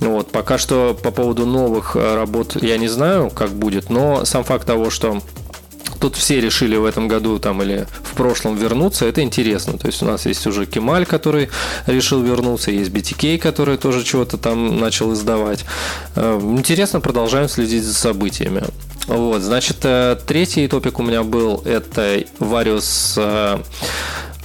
Вот, 0.00 0.30
пока 0.30 0.58
что 0.58 0.96
по 1.00 1.10
поводу 1.10 1.46
новых 1.46 1.96
работ 1.96 2.56
я 2.62 2.78
не 2.78 2.88
знаю, 2.88 3.30
как 3.30 3.50
будет, 3.50 3.90
но 3.90 4.24
сам 4.24 4.44
факт 4.44 4.66
того, 4.66 4.90
что 4.90 5.20
тут 6.00 6.16
все 6.16 6.40
решили 6.40 6.76
в 6.76 6.84
этом 6.84 7.08
году 7.08 7.38
там 7.38 7.62
или 7.62 7.86
в 8.02 8.14
прошлом 8.14 8.56
вернуться, 8.56 9.06
это 9.06 9.22
интересно. 9.22 9.78
То 9.78 9.86
есть 9.86 10.02
у 10.02 10.06
нас 10.06 10.26
есть 10.26 10.46
уже 10.46 10.66
Кемаль, 10.66 11.06
который 11.06 11.48
решил 11.86 12.22
вернуться, 12.22 12.70
есть 12.70 12.90
BTK, 12.90 13.38
который 13.38 13.76
тоже 13.76 14.04
чего-то 14.04 14.36
там 14.36 14.80
начал 14.80 15.12
издавать. 15.12 15.64
Э, 16.16 16.38
интересно, 16.58 17.00
продолжаем 17.00 17.48
следить 17.48 17.84
за 17.84 17.94
событиями. 17.94 18.64
Вот, 19.06 19.42
значит, 19.42 19.78
э, 19.82 20.16
третий 20.26 20.66
топик 20.68 20.98
у 20.98 21.02
меня 21.02 21.22
был, 21.22 21.62
это 21.64 22.24
Various 22.38 23.60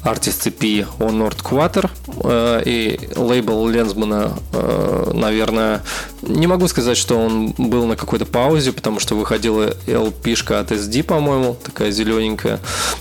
Artist 0.03 0.45
EP 0.45 0.87
on 0.99 1.17
Nord 1.17 1.41
Quarter 1.43 1.89
э, 2.23 2.63
и 2.65 2.99
лейбл 3.15 3.67
Ленсмана, 3.67 4.33
э, 4.53 5.11
наверное, 5.13 5.81
не 6.21 6.47
могу 6.47 6.67
сказать, 6.67 6.97
что 6.97 7.17
он 7.17 7.53
был 7.57 7.85
на 7.85 7.95
какой-то 7.95 8.25
паузе, 8.25 8.71
потому 8.71 8.99
что 8.99 9.15
выходила 9.15 9.73
LP-шка 9.87 10.59
от 10.59 10.71
SD, 10.71 11.03
по-моему, 11.03 11.57
такая 11.63 11.91
зелененькая. 11.91 12.59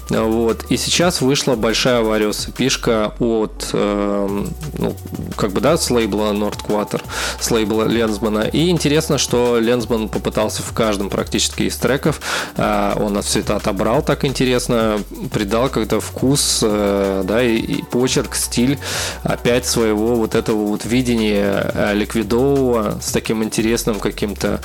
Вот. 0.08 0.64
И 0.70 0.76
сейчас 0.76 1.20
вышла 1.20 1.54
большая 1.54 2.02
Вариус 2.02 2.48
пишка 2.56 3.12
от, 3.18 3.70
э, 3.72 4.44
ну, 4.78 4.96
как 5.36 5.52
бы, 5.52 5.60
да, 5.60 5.76
с 5.76 5.90
лейбла 5.90 6.32
Nord 6.32 6.58
Quarter, 6.66 7.02
с 7.40 7.50
лейбла 7.50 7.84
Ленсмана. 7.84 8.40
И 8.40 8.70
интересно, 8.70 9.18
что 9.18 9.58
Ленсман 9.58 10.08
попытался 10.08 10.62
в 10.62 10.72
каждом 10.72 11.10
практически 11.10 11.62
из 11.64 11.76
треков, 11.76 12.20
он 12.56 13.20
все 13.22 13.40
это 13.40 13.56
отобрал 13.56 14.02
так 14.02 14.24
интересно, 14.24 15.00
придал 15.32 15.68
как-то 15.68 16.00
вкус, 16.00 16.64
да, 17.24 17.42
и, 17.42 17.56
и 17.56 17.82
почерк, 17.82 18.34
стиль 18.34 18.78
опять 19.22 19.66
своего 19.66 20.14
вот 20.16 20.34
этого 20.34 20.66
вот 20.66 20.84
видения 20.84 21.70
э, 21.74 21.94
ликвидового 21.94 22.98
с 23.00 23.12
таким 23.12 23.42
интересным 23.42 24.00
каким-то 24.00 24.60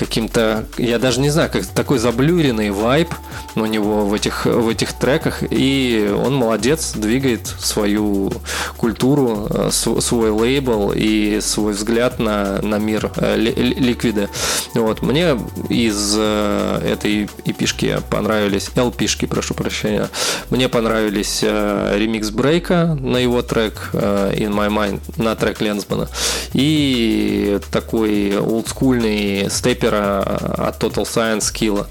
каким-то, 0.00 0.64
я 0.78 0.98
даже 0.98 1.20
не 1.20 1.28
знаю, 1.28 1.50
как 1.52 1.66
такой 1.66 1.98
заблюренный 1.98 2.70
вайб 2.70 3.10
у 3.54 3.66
него 3.66 4.06
в 4.06 4.14
этих, 4.14 4.46
в 4.46 4.68
этих 4.68 4.94
треках, 4.94 5.42
и 5.50 6.10
он 6.16 6.34
молодец, 6.34 6.92
двигает 6.94 7.46
свою 7.46 8.32
культуру, 8.78 9.46
э, 9.50 9.70
свой 9.70 10.30
лейбл 10.30 10.92
и 10.94 11.40
свой 11.42 11.74
взгляд 11.74 12.18
на, 12.18 12.62
на 12.62 12.76
мир 12.76 13.12
э, 13.16 13.36
ликвида. 13.36 14.30
Вот. 14.74 15.02
Мне 15.02 15.38
из 15.68 16.14
э, 16.16 16.92
этой 16.92 17.28
эпишки 17.44 17.98
понравились, 18.08 18.70
LP-шки, 18.74 19.26
прошу 19.26 19.52
прощения, 19.52 20.08
мне 20.48 20.70
понравились 20.70 21.42
ремикс 21.42 22.30
Брейка 22.30 22.96
на 22.98 23.18
его 23.18 23.42
трек 23.42 23.90
In 23.92 24.52
My 24.54 24.68
Mind, 24.68 25.00
на 25.22 25.36
трек 25.36 25.60
Ленсмана, 25.60 26.08
и 26.54 27.58
такой 27.70 28.38
олдскульный 28.38 29.50
степер 29.50 29.89
Вайпера 29.90 30.22
от 30.56 30.82
Total 30.82 31.04
Science 31.04 31.52
Kill. 31.52 31.86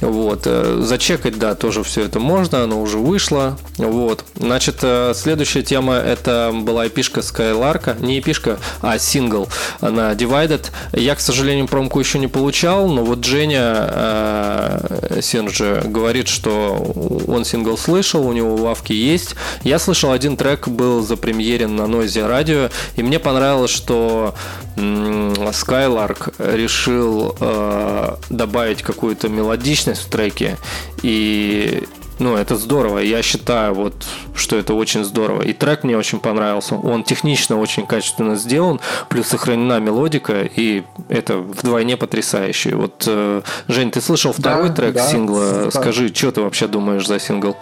Вот. 0.00 0.42
Э, 0.46 0.78
зачекать, 0.80 1.38
да, 1.38 1.54
тоже 1.54 1.82
все 1.82 2.04
это 2.04 2.20
можно, 2.20 2.62
оно 2.62 2.80
уже 2.80 2.98
вышло. 2.98 3.58
Вот. 3.76 4.24
Значит, 4.36 4.78
э, 4.82 5.12
следующая 5.14 5.62
тема 5.62 5.94
это 5.94 6.52
была 6.54 6.86
эпишка 6.86 7.20
Skylark, 7.20 8.02
не 8.02 8.20
эпишка, 8.20 8.58
а 8.80 8.98
сингл 8.98 9.48
на 9.80 10.12
Divided. 10.12 10.70
Я, 10.92 11.14
к 11.14 11.20
сожалению, 11.20 11.66
промку 11.66 12.00
еще 12.00 12.18
не 12.18 12.28
получал, 12.28 12.88
но 12.88 13.04
вот 13.04 13.24
Женя 13.24 13.88
э, 13.90 15.20
Синджи 15.22 15.82
говорит, 15.84 16.28
что 16.28 16.92
он 17.26 17.44
сингл 17.44 17.76
слышал, 17.76 18.26
у 18.26 18.32
него 18.32 18.54
лавки 18.54 18.92
есть. 18.92 19.34
Я 19.62 19.78
слышал 19.78 20.12
один 20.12 20.36
трек, 20.36 20.68
был 20.68 21.02
за 21.02 21.20
запремьерен 21.20 21.76
на 21.76 21.82
Noise 21.82 22.28
Radio, 22.28 22.70
и 22.96 23.02
мне 23.02 23.18
понравилось, 23.18 23.70
что 23.70 24.34
Skylark 24.76 26.32
решил 26.38 27.29
э, 27.38 28.16
добавить 28.30 28.82
какую-то 28.82 29.28
мелодичность 29.28 30.02
в 30.02 30.10
треке, 30.10 30.56
и 31.02 31.84
ну, 32.20 32.36
это 32.36 32.56
здорово. 32.56 32.98
Я 32.98 33.22
считаю, 33.22 33.74
вот, 33.74 34.06
что 34.34 34.56
это 34.56 34.74
очень 34.74 35.04
здорово. 35.04 35.40
И 35.40 35.54
трек 35.54 35.84
мне 35.84 35.96
очень 35.96 36.20
понравился. 36.20 36.74
Он 36.74 37.02
технично 37.02 37.58
очень 37.58 37.86
качественно 37.86 38.36
сделан, 38.36 38.78
плюс 39.08 39.28
сохранена 39.28 39.80
мелодика, 39.80 40.42
и 40.42 40.84
это 41.08 41.38
вдвойне 41.38 41.96
потрясающе. 41.96 42.76
Вот, 42.76 43.04
э, 43.06 43.42
Жень, 43.68 43.90
ты 43.90 44.02
слышал 44.02 44.32
второй 44.32 44.68
да, 44.68 44.74
трек 44.74 44.94
да, 44.94 45.08
сингла? 45.08 45.64
Да. 45.64 45.70
Скажи, 45.70 46.14
что 46.14 46.30
ты 46.30 46.42
вообще 46.42 46.66
думаешь 46.66 47.06
за 47.06 47.18
сингл? 47.18 47.56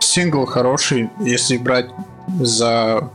Сингл 0.00 0.44
хороший, 0.44 1.10
если 1.20 1.56
брать 1.56 1.86
за 2.40 3.10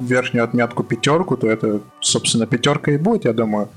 верхнюю 0.00 0.44
отметку 0.44 0.82
пятерку, 0.82 1.36
то 1.36 1.46
это, 1.46 1.80
собственно, 2.00 2.46
пятерка 2.46 2.90
и 2.90 2.98
будет, 2.98 3.24
я 3.24 3.32
думаю. 3.32 3.68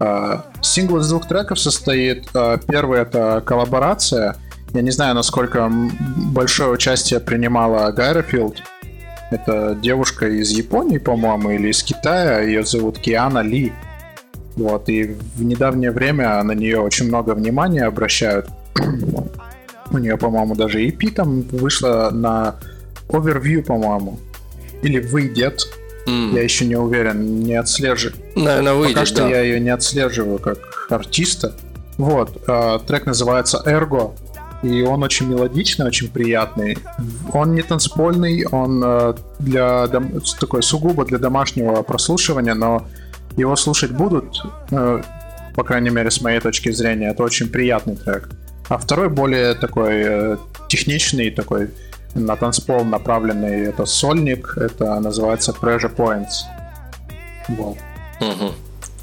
А, 0.00 0.46
сингл 0.62 0.98
из 0.98 1.08
двух 1.08 1.28
треков 1.28 1.60
состоит. 1.60 2.28
А, 2.34 2.56
первый 2.56 3.00
это 3.00 3.42
коллаборация. 3.44 4.36
Я 4.72 4.82
не 4.82 4.90
знаю, 4.90 5.14
насколько 5.14 5.70
большое 6.32 6.70
участие 6.70 7.20
принимала 7.20 7.90
Gyrofield. 7.92 8.62
Это 9.30 9.78
девушка 9.80 10.26
из 10.26 10.50
Японии, 10.50 10.98
по-моему, 10.98 11.50
или 11.50 11.68
из 11.68 11.82
Китая. 11.82 12.40
Ее 12.40 12.64
зовут 12.64 12.98
Киана 12.98 13.40
Ли. 13.40 13.72
Вот, 14.56 14.88
и 14.88 15.16
в 15.36 15.42
недавнее 15.42 15.92
время 15.92 16.42
на 16.42 16.52
нее 16.52 16.80
очень 16.80 17.06
много 17.06 17.34
внимания 17.34 17.84
обращают. 17.84 18.48
У 19.92 19.98
нее, 19.98 20.16
по-моему, 20.16 20.54
даже 20.54 20.84
EP 20.84 21.12
там 21.12 21.42
вышла 21.42 22.10
на 22.12 22.56
Overview, 23.08 23.62
по-моему 23.62 24.18
или 24.82 24.98
выйдет. 25.00 25.66
Mm. 26.10 26.34
Я 26.34 26.42
еще 26.42 26.66
не 26.66 26.76
уверен, 26.76 27.40
не 27.40 27.54
отслеживаю. 27.54 28.20
Наверное, 28.34 28.74
выйдет, 28.74 28.94
Пока 28.94 29.06
что 29.06 29.16
да. 29.18 29.28
я 29.28 29.40
ее 29.42 29.60
не 29.60 29.70
отслеживаю 29.70 30.38
как 30.38 30.86
артиста. 30.90 31.54
Вот, 31.96 32.42
э, 32.48 32.78
трек 32.86 33.06
называется 33.06 33.62
Ergo, 33.66 34.14
и 34.62 34.82
он 34.82 35.02
очень 35.02 35.28
мелодичный, 35.28 35.86
очень 35.86 36.08
приятный. 36.08 36.78
Он 37.32 37.54
не 37.54 37.62
танцпольный, 37.62 38.46
он 38.46 38.82
э, 38.84 39.14
для 39.38 39.86
дом... 39.86 40.20
такой 40.38 40.62
сугубо 40.62 41.04
для 41.04 41.18
домашнего 41.18 41.82
прослушивания, 41.82 42.54
но 42.54 42.86
его 43.36 43.56
слушать 43.56 43.90
будут, 43.90 44.42
э, 44.70 45.02
по 45.54 45.64
крайней 45.64 45.90
мере, 45.90 46.10
с 46.10 46.20
моей 46.20 46.40
точки 46.40 46.70
зрения, 46.72 47.10
это 47.10 47.22
очень 47.22 47.48
приятный 47.48 47.96
трек. 47.96 48.28
А 48.68 48.78
второй 48.78 49.08
более 49.08 49.54
такой 49.54 49.94
э, 49.94 50.36
техничный, 50.68 51.30
такой 51.30 51.70
на 52.14 52.36
танцпол 52.36 52.84
направленный 52.84 53.66
это 53.66 53.86
сольник, 53.86 54.56
это 54.56 54.98
называется 55.00 55.52
Pressure 55.52 55.94
Points. 55.94 56.44
Вот. 57.48 57.76
Угу. 58.20 58.52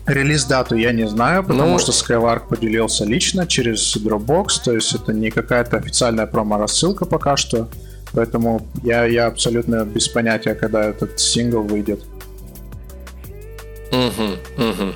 Релиз 0.07 0.45
дату 0.45 0.75
я 0.75 0.93
не 0.93 1.07
знаю, 1.07 1.43
потому 1.43 1.73
ну... 1.73 1.79
что 1.79 1.91
Skylark 1.91 2.47
поделился 2.47 3.03
лично 3.03 3.45
через 3.45 3.97
Dropbox, 3.97 4.63
то 4.63 4.73
есть 4.73 4.95
это 4.95 5.11
не 5.11 5.31
какая-то 5.31 5.77
официальная 5.77 6.25
промо-рассылка 6.25 7.05
пока 7.05 7.35
что, 7.35 7.67
поэтому 8.13 8.65
я, 8.83 9.05
я 9.05 9.27
абсолютно 9.27 9.83
без 9.83 10.07
понятия, 10.07 10.55
когда 10.55 10.85
этот 10.85 11.19
сингл 11.19 11.61
выйдет. 11.61 12.01
Угу, 13.91 14.63
угу. 14.69 14.93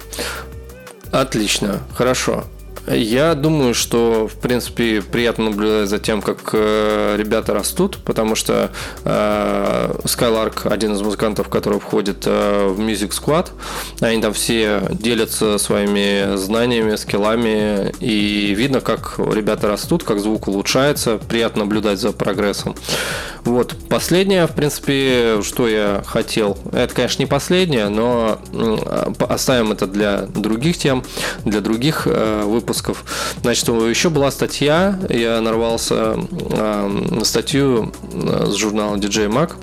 Отлично, 1.11 1.79
хорошо. 1.93 2.45
Я 2.87 3.35
думаю, 3.35 3.75
что, 3.75 4.27
в 4.27 4.35
принципе, 4.37 5.01
приятно 5.03 5.45
наблюдать 5.45 5.87
за 5.87 5.99
тем, 5.99 6.21
как 6.21 6.49
э, 6.53 7.15
ребята 7.15 7.53
растут, 7.53 7.99
потому 8.03 8.33
что 8.33 8.71
э, 9.05 9.95
Skylark, 10.03 10.67
один 10.67 10.93
из 10.93 11.01
музыкантов, 11.01 11.47
который 11.49 11.79
входит 11.79 12.23
э, 12.25 12.67
в 12.67 12.79
Music 12.79 13.11
Squad, 13.11 13.49
они 13.99 14.19
там 14.19 14.33
все 14.33 14.81
делятся 14.89 15.59
своими 15.59 16.35
знаниями, 16.37 16.95
скиллами, 16.95 17.93
и 17.99 18.55
видно, 18.55 18.81
как 18.81 19.19
ребята 19.19 19.67
растут, 19.67 20.03
как 20.03 20.19
звук 20.19 20.47
улучшается, 20.47 21.19
приятно 21.19 21.63
наблюдать 21.63 21.99
за 21.99 22.11
прогрессом. 22.11 22.75
Вот, 23.43 23.75
последнее, 23.89 24.47
в 24.47 24.51
принципе, 24.51 25.41
что 25.43 25.67
я 25.67 26.03
хотел, 26.05 26.57
это, 26.71 26.93
конечно, 26.93 27.21
не 27.21 27.27
последнее, 27.27 27.89
но 27.89 28.39
оставим 29.19 29.71
это 29.71 29.87
для 29.87 30.21
других 30.21 30.77
тем, 30.77 31.03
для 31.43 31.61
других 31.61 32.05
выпусков 32.05 32.70
выпусков. 32.71 33.03
Значит, 33.41 33.67
еще 33.67 34.09
была 34.09 34.31
статья, 34.31 34.97
я 35.09 35.41
нарвался 35.41 36.15
э, 36.51 36.87
на 37.11 37.25
статью 37.25 37.91
э, 38.13 38.45
с 38.47 38.55
журнала 38.55 38.95
DJ 38.95 39.27
Mag 39.27 39.53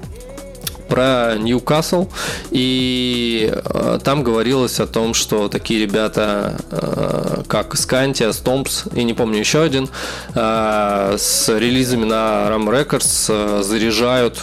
про 0.88 1.36
Ньюкасл, 1.38 2.08
и 2.50 3.50
э, 3.52 3.98
там 4.04 4.22
говорилось 4.22 4.80
о 4.80 4.86
том, 4.86 5.14
что 5.14 5.48
такие 5.48 5.80
ребята, 5.80 6.56
э, 6.70 7.42
как 7.46 7.76
Скантия, 7.76 8.32
Стомпс 8.32 8.84
и 8.94 9.04
не 9.04 9.14
помню 9.14 9.38
еще 9.38 9.62
один, 9.62 9.88
с 10.34 11.48
релизами 11.48 12.04
на 12.04 12.48
Ram 12.50 12.68
Records 12.68 13.62
заряжают 13.62 14.40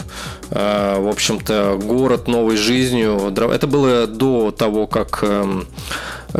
в 0.52 1.10
общем-то, 1.10 1.80
город 1.82 2.28
новой 2.28 2.56
жизнью. 2.56 3.34
Это 3.52 3.66
было 3.66 4.06
до 4.06 4.52
того, 4.52 4.86
как 4.86 5.24
эм, 5.24 5.66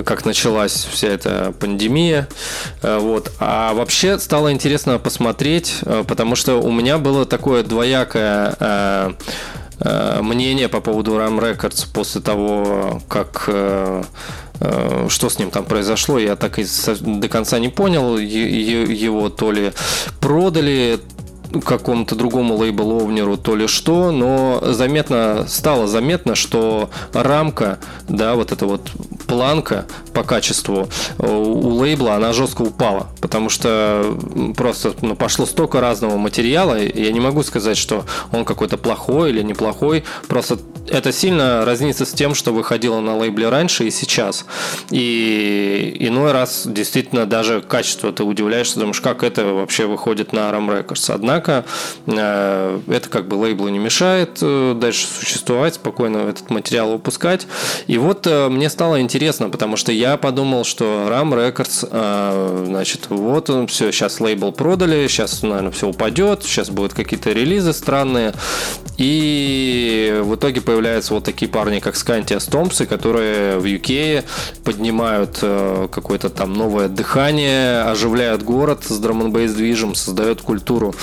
как 0.04 0.26
началась 0.26 0.88
вся 0.92 1.08
эта 1.08 1.54
пандемия. 1.60 2.28
Э, 2.82 2.98
вот. 3.00 3.32
А 3.40 3.74
вообще 3.74 4.20
стало 4.20 4.52
интересно 4.52 5.00
посмотреть, 5.00 5.80
э, 5.84 6.04
потому 6.08 6.36
что 6.36 6.62
у 6.62 6.72
меня 6.72 6.98
было 6.98 7.26
такое 7.26 7.64
двоякое 7.64 8.56
э, 8.60 9.12
мнение 10.22 10.70
по 10.70 10.80
поводу 10.80 11.16
Ram 11.16 11.38
Records 11.40 11.86
после 11.94 12.22
того, 12.22 13.02
как 13.10 13.50
что 15.10 15.30
с 15.30 15.38
ним 15.38 15.52
там 15.52 15.66
произошло, 15.66 16.18
я 16.18 16.38
так 16.38 16.60
и 16.60 16.66
до 17.02 17.28
конца 17.28 17.60
не 17.60 17.68
понял. 17.68 18.18
Его 18.18 19.28
то 19.28 19.52
ли 19.52 19.74
продали, 20.22 21.02
какому-то 21.64 22.16
другому 22.16 22.56
лейбл-овнеру, 22.56 23.38
то 23.38 23.56
ли 23.56 23.68
что, 23.68 24.12
но 24.12 24.60
заметно, 24.62 25.46
стало 25.48 25.88
заметно, 25.88 26.36
что 26.36 26.90
рамка, 27.14 27.80
да, 28.08 28.36
вот 28.36 28.52
эта 28.52 28.66
вот 28.66 28.92
планка 29.28 29.86
по 30.14 30.24
качеству 30.24 30.88
у, 31.18 31.26
у 31.26 31.70
лейбла, 31.76 32.16
она 32.16 32.34
жестко 32.34 32.62
упала, 32.62 33.08
потому 33.22 33.50
что 33.50 34.18
просто 34.56 34.94
ну, 35.02 35.16
пошло 35.16 35.46
столько 35.46 35.82
разного 35.82 36.18
материала, 36.18 36.78
я 36.78 37.12
не 37.12 37.20
могу 37.20 37.44
сказать, 37.44 37.78
что 37.78 38.06
он 38.32 38.46
какой-то 38.46 38.78
плохой 38.78 39.32
или 39.32 39.42
неплохой, 39.42 40.04
просто 40.28 40.58
это 40.88 41.12
сильно 41.12 41.66
разнится 41.66 42.06
с 42.06 42.12
тем, 42.12 42.36
что 42.36 42.52
выходило 42.54 43.00
на 43.00 43.18
лейбле 43.18 43.50
раньше 43.50 43.88
и 43.88 43.92
сейчас. 43.92 44.46
И 44.92 45.98
иной 46.00 46.32
раз 46.32 46.64
действительно 46.66 47.26
даже 47.26 47.62
качество 47.62 48.12
ты 48.12 48.24
удивляешься, 48.24 48.80
думаешь, 48.80 49.02
как 49.02 49.24
это 49.24 49.46
вообще 49.46 49.86
выходит 49.86 50.34
на 50.34 50.50
Ram 50.52 50.68
Records. 50.70 51.12
Однако 51.36 51.66
э, 52.08 52.80
это 52.88 53.10
как 53.10 53.28
бы 53.28 53.36
лейблу 53.36 53.68
не 53.68 53.78
мешает 53.78 54.38
э, 54.42 54.74
дальше 54.74 55.06
существовать, 55.06 55.74
спокойно 55.74 56.30
этот 56.30 56.50
материал 56.50 56.94
выпускать. 56.94 57.46
И 57.88 57.98
вот 57.98 58.26
э, 58.26 58.48
мне 58.48 58.70
стало 58.70 59.02
интересно, 59.02 59.50
потому 59.50 59.76
что 59.76 59.92
я 59.92 60.16
подумал, 60.16 60.64
что 60.64 61.08
Ram 61.10 61.34
Records, 61.34 62.66
значит, 62.66 63.08
вот 63.10 63.50
он, 63.50 63.68
все, 63.68 63.92
сейчас 63.92 64.22
лейбл 64.22 64.54
продали, 64.54 65.08
сейчас, 65.08 65.42
наверное, 65.44 65.72
все 65.72 65.90
упадет, 65.90 66.44
сейчас 66.44 66.70
будут 66.70 66.94
какие-то 66.94 67.32
релизы 67.32 67.74
странные. 67.74 68.34
И 68.98 70.22
в 70.24 70.36
итоге 70.36 70.62
появляются 70.62 71.14
вот 71.14 71.26
такие 71.26 71.52
парни, 71.52 71.80
как 71.80 71.98
Скантия 71.98 72.40
Стомпсы, 72.40 72.86
которые 72.86 73.58
в 73.60 73.66
UK 73.66 74.24
поднимают 74.64 75.40
какое-то 75.92 76.30
там 76.30 76.54
новое 76.54 76.88
дыхание, 76.88 77.82
оживляют 77.82 78.44
город 78.44 78.86
с 78.88 78.98
драм 79.00 79.22
н 79.22 79.32
движем, 79.66 79.96
создают 79.96 80.42
культуру. 80.42 80.96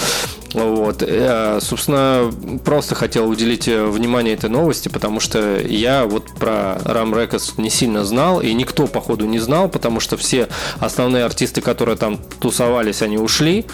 Вот. 0.54 1.02
Я, 1.02 1.60
собственно, 1.60 2.30
просто 2.64 2.94
хотел 2.94 3.28
уделить 3.28 3.66
внимание 3.66 4.34
этой 4.34 4.50
новости, 4.50 4.88
потому 4.88 5.20
что 5.20 5.60
я 5.60 6.04
вот 6.04 6.26
про 6.38 6.78
Ram 6.84 7.12
Records 7.12 7.54
не 7.56 7.70
сильно 7.70 8.04
знал, 8.04 8.40
и 8.40 8.52
никто, 8.52 8.86
походу, 8.86 9.24
не 9.24 9.38
знал, 9.38 9.68
потому 9.68 10.00
что 10.00 10.16
все 10.16 10.48
основные 10.78 11.24
артисты, 11.24 11.60
которые 11.60 11.96
там 11.96 12.18
тусовались, 12.40 13.02
они 13.02 13.16
ушли. 13.16 13.64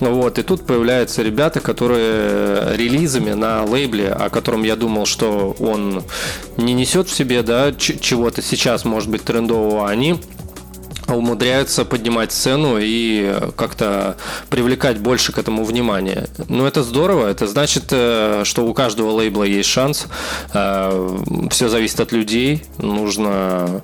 Вот. 0.00 0.38
И 0.38 0.42
тут 0.42 0.66
появляются 0.66 1.22
ребята, 1.22 1.60
которые 1.60 2.76
релизами 2.76 3.32
на 3.32 3.64
лейбле, 3.64 4.08
о 4.10 4.28
котором 4.28 4.62
я 4.62 4.76
думал, 4.76 5.06
что 5.06 5.56
он 5.58 6.04
не 6.56 6.74
несет 6.74 7.08
в 7.08 7.14
себе 7.14 7.42
да, 7.42 7.72
чего-то 7.72 8.42
сейчас, 8.42 8.84
может 8.84 9.08
быть, 9.08 9.24
трендового, 9.24 9.88
они 9.88 10.20
умудряются 11.08 11.84
поднимать 11.84 12.32
цену 12.32 12.78
и 12.80 13.34
как-то 13.56 14.16
привлекать 14.50 14.98
больше 14.98 15.32
к 15.32 15.38
этому 15.38 15.64
внимания. 15.64 16.28
Ну, 16.48 16.66
это 16.66 16.82
здорово. 16.82 17.28
Это 17.28 17.46
значит, 17.46 17.84
э, 17.90 18.42
что 18.44 18.66
у 18.66 18.74
каждого 18.74 19.10
лейбла 19.10 19.44
есть 19.44 19.68
шанс. 19.68 20.06
Э, 20.52 21.18
Все 21.50 21.68
зависит 21.68 22.00
от 22.00 22.12
людей. 22.12 22.64
Нужно 22.78 23.82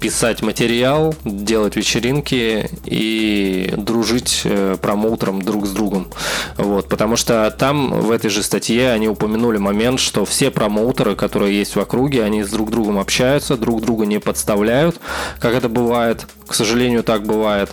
писать 0.00 0.42
материал, 0.42 1.14
делать 1.24 1.76
вечеринки 1.76 2.70
и 2.84 3.72
дружить 3.76 4.42
э, 4.44 4.76
промоутером 4.80 5.42
друг 5.42 5.66
с 5.66 5.70
другом. 5.70 6.08
Вот, 6.56 6.88
потому 6.88 7.16
что 7.16 7.50
там 7.56 8.00
в 8.00 8.10
этой 8.10 8.30
же 8.30 8.42
статье 8.42 8.90
они 8.90 9.08
упомянули 9.08 9.58
момент, 9.58 10.00
что 10.00 10.24
все 10.24 10.50
промоутеры, 10.50 11.16
которые 11.16 11.56
есть 11.56 11.76
в 11.76 11.80
округе, 11.80 12.22
они 12.22 12.42
с 12.42 12.50
друг 12.50 12.70
другом 12.70 12.98
общаются, 12.98 13.56
друг 13.56 13.80
друга 13.80 14.06
не 14.06 14.18
подставляют, 14.18 15.00
как 15.40 15.54
это 15.54 15.68
бывает. 15.68 16.26
К 16.46 16.54
сожалению, 16.54 17.02
так 17.02 17.24
бывает. 17.24 17.70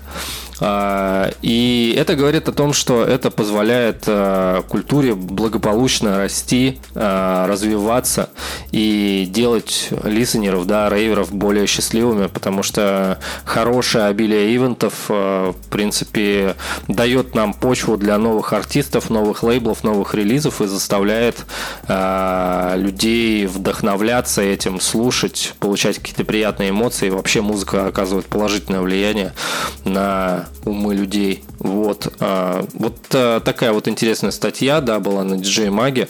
А, 0.62 1.32
и 1.42 1.96
это 1.98 2.16
говорит 2.16 2.48
о 2.48 2.52
том, 2.52 2.72
что 2.72 3.04
это 3.04 3.32
позволяет 3.32 4.04
а, 4.06 4.62
культуре 4.62 5.16
благополучно 5.16 6.18
расти, 6.18 6.80
а, 6.94 7.48
развиваться 7.48 8.30
и 8.72 9.28
делать 9.28 9.90
листенеров, 10.04 10.68
да, 10.68 10.88
рейверов 10.90 11.34
более 11.34 11.66
счастливыми, 11.66 12.28
потому 12.28 12.62
что 12.62 13.20
хорошее 13.44 14.06
обилие 14.06 14.56
ивентов, 14.56 15.10
в 15.10 15.56
принципе, 15.72 16.56
дает 16.88 17.34
нам 17.34 17.54
почву 17.54 17.98
для 17.98 18.20
новых 18.20 18.54
артистов, 18.54 19.10
новых 19.10 19.42
лейблов, 19.42 19.84
новых 19.84 20.14
релизов 20.14 20.62
и 20.62 20.68
заставляет 20.68 21.38
людей 21.88 23.48
вдохновляться 23.48 24.42
этим, 24.42 24.80
слушать, 24.80 25.56
получать 25.60 25.98
какие-то 25.98 26.24
приятные 26.24 26.70
эмоции. 26.70 27.10
Вообще 27.10 27.42
музыка 27.42 27.88
оказывает 27.88 28.28
положительное 28.28 28.82
влияние 28.82 29.34
на 29.86 30.46
умы 30.66 30.96
людей. 30.96 31.44
Вот, 31.60 32.12
а, 32.20 32.66
вот 32.74 32.98
а, 33.14 33.40
такая 33.40 33.72
вот 33.72 33.88
интересная 33.88 34.32
статья, 34.32 34.82
да, 34.82 35.00
была 35.00 35.24
на 35.24 35.36
DJ 35.36 35.70
Маге. 35.72 36.10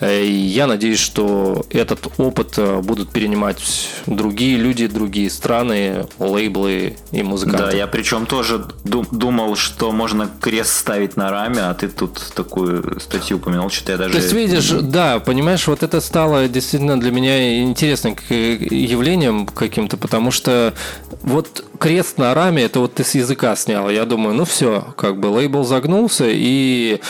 Э, 0.00 0.24
и 0.24 0.32
я 0.32 0.66
надеюсь, 0.66 0.98
что 0.98 1.64
этот 1.70 2.08
опыт 2.18 2.54
а, 2.56 2.80
будут 2.82 3.10
перенимать 3.10 3.88
другие 4.06 4.56
люди, 4.56 4.86
другие 4.86 5.30
страны, 5.30 6.06
лейблы 6.18 6.96
и 7.10 7.22
музыканты. 7.22 7.70
Да, 7.70 7.76
я 7.76 7.86
причем 7.86 8.26
тоже 8.26 8.66
думал, 8.84 9.56
что 9.56 9.92
можно 9.92 10.30
крест 10.40 10.76
ставить 10.76 11.16
на 11.16 11.30
раме, 11.30 11.60
а 11.62 11.74
ты 11.74 11.88
тут 11.88 12.32
такую 12.34 13.00
статью 13.00 13.38
упомянул, 13.38 13.70
что 13.70 13.92
я 13.92 13.98
даже... 13.98 14.12
То 14.12 14.18
есть, 14.18 14.32
видишь, 14.32 14.70
да, 14.70 15.18
понимаешь, 15.18 15.66
вот 15.66 15.82
это 15.82 16.00
стало 16.00 16.48
действительно 16.48 16.98
для 17.00 17.10
меня 17.10 17.62
интересным 17.62 18.16
явлением 18.28 19.46
каким-то, 19.46 19.96
потому 19.96 20.30
что 20.30 20.74
вот 21.22 21.64
крест 21.82 22.16
на 22.16 22.32
раме, 22.32 22.62
это 22.62 22.78
вот 22.78 22.94
ты 22.94 23.02
с 23.02 23.16
языка 23.16 23.56
снял. 23.56 23.90
Я 23.90 24.04
думаю, 24.04 24.36
ну 24.36 24.44
все, 24.44 24.94
как 24.96 25.18
бы 25.18 25.26
лейбл 25.26 25.64
загнулся, 25.64 26.26
и 26.28 27.00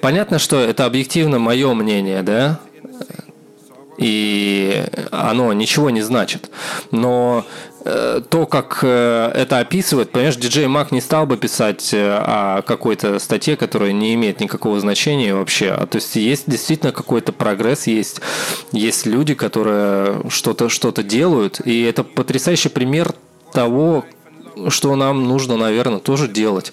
понятно, 0.00 0.38
что 0.38 0.58
это 0.58 0.86
объективно 0.86 1.38
мое 1.38 1.74
мнение, 1.74 2.22
да, 2.22 2.58
и 3.98 4.84
оно 5.10 5.52
ничего 5.52 5.90
не 5.90 6.00
значит. 6.00 6.50
Но 6.90 7.44
э, 7.84 8.22
то, 8.26 8.46
как 8.46 8.78
э, 8.82 9.32
это 9.34 9.58
описывает, 9.58 10.10
понимаешь, 10.10 10.36
диджей 10.36 10.66
Мак 10.66 10.92
не 10.92 11.02
стал 11.02 11.26
бы 11.26 11.36
писать 11.36 11.92
э, 11.92 12.16
о 12.18 12.62
какой-то 12.62 13.18
статье, 13.18 13.54
которая 13.56 13.92
не 13.92 14.14
имеет 14.14 14.40
никакого 14.40 14.80
значения 14.80 15.34
вообще. 15.34 15.72
А, 15.72 15.84
то 15.86 15.96
есть 15.96 16.16
есть 16.16 16.44
действительно 16.46 16.92
какой-то 16.92 17.32
прогресс, 17.32 17.86
есть, 17.86 18.22
есть 18.72 19.04
люди, 19.04 19.34
которые 19.34 20.22
что-то 20.30 20.70
что 20.70 20.90
делают, 21.02 21.60
и 21.62 21.82
это 21.82 22.02
потрясающий 22.02 22.70
пример 22.70 23.12
того, 23.52 24.06
что 24.68 24.96
нам 24.96 25.24
нужно, 25.24 25.56
наверное, 25.56 25.98
тоже 25.98 26.28
делать. 26.28 26.72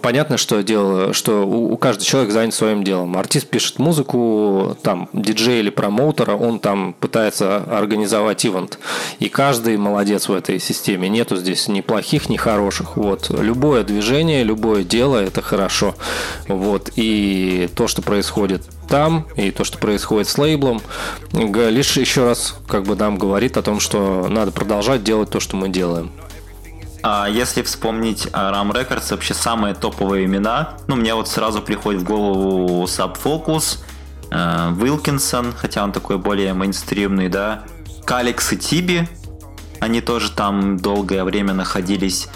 Понятно, 0.00 0.38
что 0.38 0.62
дело, 0.62 1.12
что 1.12 1.46
у, 1.46 1.76
каждого 1.76 2.06
человека 2.06 2.32
занят 2.32 2.54
своим 2.54 2.84
делом. 2.84 3.16
Артист 3.16 3.48
пишет 3.48 3.78
музыку, 3.78 4.76
там 4.82 5.10
диджей 5.12 5.60
или 5.60 5.68
промоутера, 5.68 6.36
он 6.36 6.58
там 6.58 6.94
пытается 6.98 7.58
организовать 7.64 8.46
ивент. 8.46 8.78
И 9.18 9.28
каждый 9.28 9.76
молодец 9.76 10.28
в 10.28 10.32
этой 10.32 10.58
системе. 10.58 11.08
Нету 11.08 11.36
здесь 11.36 11.68
ни 11.68 11.82
плохих, 11.82 12.30
ни 12.30 12.36
хороших. 12.36 12.96
Вот. 12.96 13.28
Любое 13.30 13.84
движение, 13.84 14.42
любое 14.42 14.84
дело 14.84 15.18
это 15.18 15.42
хорошо. 15.42 15.94
Вот. 16.48 16.90
И 16.96 17.68
то, 17.74 17.86
что 17.86 18.00
происходит 18.00 18.62
там, 18.88 19.26
и 19.36 19.50
то, 19.50 19.64
что 19.64 19.78
происходит 19.78 20.28
с 20.28 20.38
лейблом, 20.38 20.80
лишь 21.32 21.96
еще 21.96 22.24
раз 22.24 22.56
как 22.66 22.84
бы 22.84 22.96
нам 22.96 23.18
говорит 23.18 23.56
о 23.58 23.62
том, 23.62 23.80
что 23.80 24.28
надо 24.30 24.50
продолжать 24.50 25.04
делать 25.04 25.30
то, 25.30 25.40
что 25.40 25.56
мы 25.56 25.68
делаем. 25.68 26.10
А 27.06 27.28
если 27.28 27.60
вспомнить 27.60 28.28
RAM 28.32 28.72
Records, 28.72 29.10
вообще 29.10 29.34
самые 29.34 29.74
топовые 29.74 30.24
имена, 30.24 30.78
ну, 30.86 30.96
мне 30.96 31.14
вот 31.14 31.28
сразу 31.28 31.60
приходит 31.60 32.00
в 32.00 32.04
голову 32.04 32.84
Subfocus, 32.84 33.80
Вилкинсон, 34.30 35.48
э, 35.48 35.52
хотя 35.54 35.84
он 35.84 35.92
такой 35.92 36.16
более 36.16 36.54
мейнстримный, 36.54 37.28
да, 37.28 37.64
Каликс 38.06 38.54
и 38.54 38.56
Тиби, 38.56 39.06
они 39.80 40.00
тоже 40.00 40.32
там 40.32 40.78
долгое 40.78 41.24
время 41.24 41.52
находились. 41.52 42.28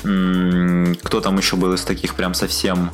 Кто 0.00 1.20
там 1.20 1.38
еще 1.38 1.54
был 1.54 1.74
из 1.74 1.82
таких 1.82 2.14
прям 2.14 2.34
совсем 2.34 2.90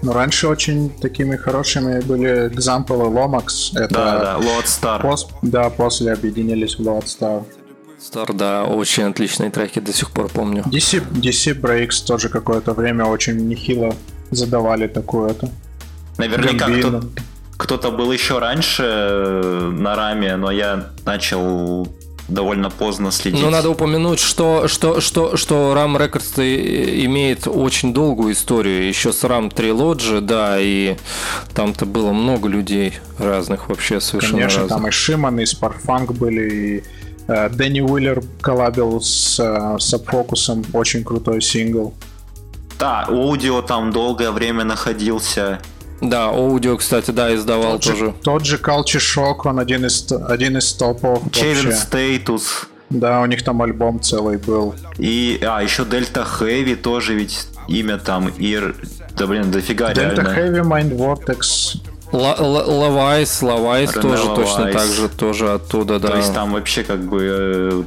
ну, 0.00 0.12
раньше 0.12 0.46
очень 0.46 0.90
такими 0.90 1.36
хорошими 1.36 2.00
были 2.00 2.48
экзамплы 2.48 3.06
Lomax. 3.06 3.72
Это 3.74 3.94
да, 3.94 4.18
да, 4.18 4.38
Lodestar. 4.38 5.02
Пос, 5.02 5.28
да, 5.42 5.70
после 5.70 6.12
объединились 6.12 6.78
в 6.78 6.82
Lodestar. 6.82 7.44
Star, 7.98 8.32
да, 8.32 8.64
очень 8.64 9.04
отличные 9.04 9.50
треки, 9.50 9.80
до 9.80 9.92
сих 9.92 10.10
пор 10.10 10.28
помню. 10.28 10.62
DC, 10.66 11.02
DC 11.10 11.60
Breaks 11.60 12.06
тоже 12.06 12.28
какое-то 12.28 12.72
время 12.72 13.04
очень 13.04 13.36
нехило 13.48 13.94
задавали 14.30 14.86
такое-то. 14.86 15.50
Наверняка 16.16 16.68
кто, 16.68 17.02
кто-то 17.56 17.90
был 17.90 18.12
еще 18.12 18.38
раньше 18.38 18.84
э, 18.84 19.70
на 19.72 19.96
раме, 19.96 20.36
но 20.36 20.50
я 20.50 20.90
начал 21.04 21.88
довольно 22.28 22.70
поздно 22.70 23.10
следить. 23.10 23.40
Ну, 23.40 23.50
надо 23.50 23.70
упомянуть, 23.70 24.20
что, 24.20 24.68
что, 24.68 25.00
что, 25.00 25.36
что 25.36 25.74
RAM 25.74 25.96
Records 25.96 27.04
имеет 27.04 27.48
очень 27.48 27.94
долгую 27.94 28.34
историю. 28.34 28.86
Еще 28.86 29.12
с 29.12 29.24
RAM 29.24 29.52
Trilogy, 29.52 30.20
да, 30.20 30.60
и 30.60 30.96
там-то 31.54 31.86
было 31.86 32.12
много 32.12 32.48
людей 32.48 32.98
разных 33.18 33.68
вообще 33.68 34.00
совершенно 34.00 34.40
Конечно, 34.40 34.62
разных. 34.62 34.78
там 34.78 34.86
и 34.86 34.90
Шиман, 34.90 35.40
и 35.40 35.44
Sparfunk 35.44 36.12
были, 36.12 36.50
и 36.50 36.82
Э, 36.82 36.97
Дэнни 37.28 37.80
Уиллер 37.80 38.22
коллабил 38.40 39.00
с 39.00 39.38
Subfocus, 39.38 40.60
э, 40.60 40.76
очень 40.76 41.04
крутой 41.04 41.42
сингл. 41.42 41.94
Да, 42.78 43.04
аудио 43.08 43.60
там 43.60 43.92
долгое 43.92 44.30
время 44.30 44.64
находился. 44.64 45.60
Да, 46.00 46.26
аудио, 46.28 46.76
кстати, 46.76 47.10
да, 47.10 47.34
издавал 47.34 47.72
тот 47.72 47.82
тоже. 47.82 48.06
Же, 48.06 48.14
тот 48.22 48.46
же 48.46 48.56
Culture 48.56 49.00
Shock, 49.00 49.40
он 49.44 49.58
один 49.58 49.84
из, 49.84 50.10
один 50.10 50.56
из 50.56 50.72
топов 50.72 51.22
Чейвен 51.32 51.72
Стейтус. 51.72 52.68
Да, 52.88 53.20
у 53.20 53.26
них 53.26 53.42
там 53.44 53.60
альбом 53.60 54.00
целый 54.00 54.38
был. 54.38 54.74
И, 54.96 55.38
а, 55.42 55.62
еще 55.62 55.84
Дельта 55.84 56.24
Хэви 56.24 56.76
тоже 56.76 57.14
ведь 57.14 57.48
имя 57.66 57.98
там, 57.98 58.28
Ир... 58.28 58.74
Да 59.16 59.26
блин, 59.26 59.50
дофига 59.50 59.92
Delta 59.92 60.14
реально. 60.14 60.20
Heavy, 60.20 60.62
Mind 60.62 60.96
Vortex. 60.96 61.80
Лавайс, 62.12 63.42
Лавайс 63.42 63.92
тоже 63.92 64.24
точно 64.34 64.72
так 64.72 64.86
же, 64.88 65.08
тоже 65.08 65.52
оттуда, 65.52 65.98
да. 65.98 66.08
То 66.08 66.16
есть 66.16 66.32
там 66.32 66.52
вообще 66.52 66.82
как 66.82 67.00
бы 67.00 67.18
э, 67.22 67.82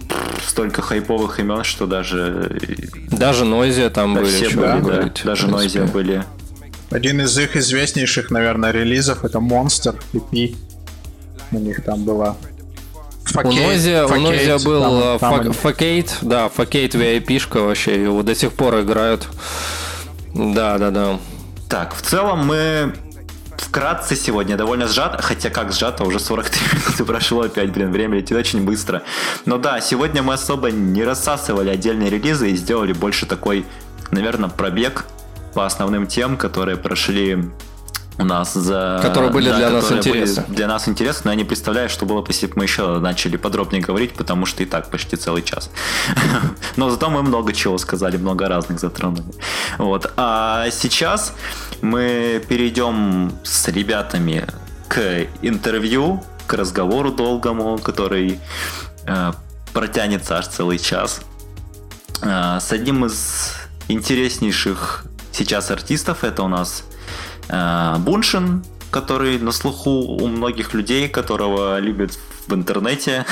столько 0.45 0.81
хайповых 0.81 1.39
имен, 1.39 1.63
что 1.63 1.87
даже 1.87 2.59
э, 2.61 3.15
Даже 3.15 3.45
Нойзия 3.45 3.89
там 3.89 4.13
да, 4.13 4.21
были, 4.21 4.31
все 4.31 4.49
были, 4.49 4.67
да, 4.67 4.77
говорить, 4.77 5.21
даже. 5.23 5.47
Нойзия 5.47 5.85
были. 5.85 6.23
Один 6.91 7.21
из 7.21 7.37
их 7.37 7.55
известнейших, 7.55 8.29
наверное, 8.31 8.71
релизов 8.71 9.23
это 9.23 9.39
Monster 9.39 9.97
EP. 10.13 10.55
У 11.51 11.57
них 11.57 11.83
там 11.83 12.03
была. 12.03 12.35
У 13.43 13.51
Нойзия, 13.51 14.05
у 14.05 14.15
Нойзия 14.19 14.59
был 14.59 15.15
э, 15.15 15.19
там 15.19 15.45
Фак- 15.45 15.53
Факейт, 15.53 16.17
да, 16.21 16.49
Факейт 16.49 16.93
VIP-шка 16.95 17.65
вообще, 17.65 18.03
его 18.03 18.21
до 18.23 18.35
сих 18.35 18.53
пор 18.53 18.81
играют. 18.81 19.27
Да, 20.33 20.77
да, 20.77 20.91
да. 20.91 21.19
Так, 21.69 21.95
в 21.95 22.01
целом 22.01 22.45
мы 22.45 22.93
вкратце 23.61 24.15
сегодня 24.15 24.57
довольно 24.57 24.87
сжато, 24.87 25.21
хотя 25.21 25.49
как 25.49 25.71
сжато, 25.71 26.03
уже 26.03 26.19
43 26.19 26.61
минуты 26.73 27.05
прошло 27.05 27.41
опять, 27.41 27.71
блин, 27.71 27.91
время 27.91 28.17
летит 28.17 28.37
очень 28.37 28.63
быстро. 28.63 29.03
Но 29.45 29.57
да, 29.57 29.79
сегодня 29.81 30.21
мы 30.23 30.33
особо 30.33 30.71
не 30.71 31.03
рассасывали 31.03 31.69
отдельные 31.69 32.09
релизы 32.09 32.51
и 32.51 32.55
сделали 32.55 32.93
больше 32.93 33.25
такой, 33.25 33.65
наверное, 34.11 34.49
пробег 34.49 35.05
по 35.53 35.65
основным 35.65 36.07
тем, 36.07 36.37
которые 36.37 36.77
прошли 36.77 37.49
у 38.17 38.25
нас 38.25 38.53
за... 38.53 38.99
Которые 39.01 39.31
были 39.31 39.49
для 39.51 39.69
нас 39.69 39.83
которые 39.83 40.03
были 40.03 40.19
интересны. 40.19 40.43
Для 40.49 40.67
нас 40.67 40.87
интересно, 40.87 41.21
но 41.25 41.31
я 41.31 41.37
не 41.37 41.43
представляю, 41.43 41.89
что 41.89 42.05
было 42.05 42.21
бы, 42.21 42.27
если 42.29 42.47
бы 42.47 42.53
мы 42.57 42.63
еще 42.63 42.99
начали 42.99 43.37
подробнее 43.37 43.81
говорить, 43.81 44.13
потому 44.13 44.45
что 44.45 44.63
и 44.63 44.65
так 44.65 44.89
почти 44.89 45.15
целый 45.15 45.43
час. 45.43 45.69
Но 46.75 46.89
зато 46.89 47.09
мы 47.09 47.23
много 47.23 47.53
чего 47.53 47.77
сказали, 47.77 48.17
много 48.17 48.47
разных 48.47 48.79
затронули. 48.79 49.23
Вот. 49.77 50.11
А 50.17 50.69
сейчас 50.71 51.33
мы 51.81 52.43
перейдем 52.47 53.31
с 53.43 53.67
ребятами 53.69 54.45
к 54.87 55.27
интервью, 55.41 56.23
к 56.47 56.53
разговору 56.53 57.11
долгому, 57.11 57.77
который 57.77 58.39
э, 59.05 59.31
протянется 59.73 60.37
аж 60.37 60.47
целый 60.47 60.79
час. 60.79 61.21
Э, 62.21 62.59
с 62.59 62.71
одним 62.71 63.05
из 63.05 63.53
интереснейших 63.87 65.05
сейчас 65.31 65.71
артистов 65.71 66.23
это 66.23 66.43
у 66.43 66.47
нас 66.47 66.83
Буншин, 67.99 68.63
который 68.91 69.39
на 69.39 69.51
слуху 69.51 69.89
у 69.89 70.27
многих 70.27 70.73
людей, 70.73 71.07
которого 71.07 71.79
любят 71.79 72.17
в 72.47 72.53
интернете, 72.53 73.25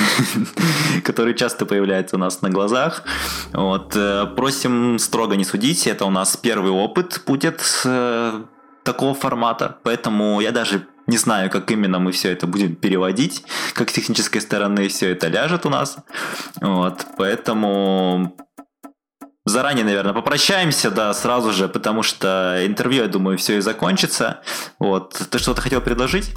который 1.04 1.34
часто 1.34 1.66
появляется 1.66 2.16
у 2.16 2.18
нас 2.18 2.42
на 2.42 2.50
глазах. 2.50 3.02
Вот, 3.52 3.94
э, 3.94 4.26
просим 4.36 4.98
строго 4.98 5.36
не 5.36 5.44
судить, 5.44 5.86
это 5.86 6.04
у 6.06 6.10
нас 6.10 6.36
первый 6.36 6.70
опыт 6.70 7.22
будет 7.26 7.62
э, 7.84 8.42
такого 8.82 9.14
формата, 9.14 9.78
поэтому 9.82 10.40
я 10.40 10.52
даже 10.52 10.86
не 11.06 11.16
знаю, 11.16 11.50
как 11.50 11.70
именно 11.70 11.98
мы 11.98 12.12
все 12.12 12.30
это 12.30 12.46
будем 12.46 12.76
переводить, 12.76 13.42
как 13.74 13.90
с 13.90 13.92
технической 13.92 14.40
стороны 14.40 14.88
все 14.88 15.10
это 15.10 15.28
ляжет 15.28 15.66
у 15.66 15.68
нас. 15.68 15.96
Вот, 16.60 17.04
поэтому 17.16 18.36
заранее, 19.50 19.84
наверное, 19.84 20.14
попрощаемся, 20.14 20.90
да, 20.90 21.12
сразу 21.12 21.52
же, 21.52 21.68
потому 21.68 22.02
что 22.02 22.62
интервью, 22.64 23.02
я 23.02 23.08
думаю, 23.08 23.36
все 23.36 23.58
и 23.58 23.60
закончится. 23.60 24.40
Вот, 24.78 25.20
ты 25.30 25.38
что-то 25.38 25.60
хотел 25.60 25.80
предложить? 25.80 26.30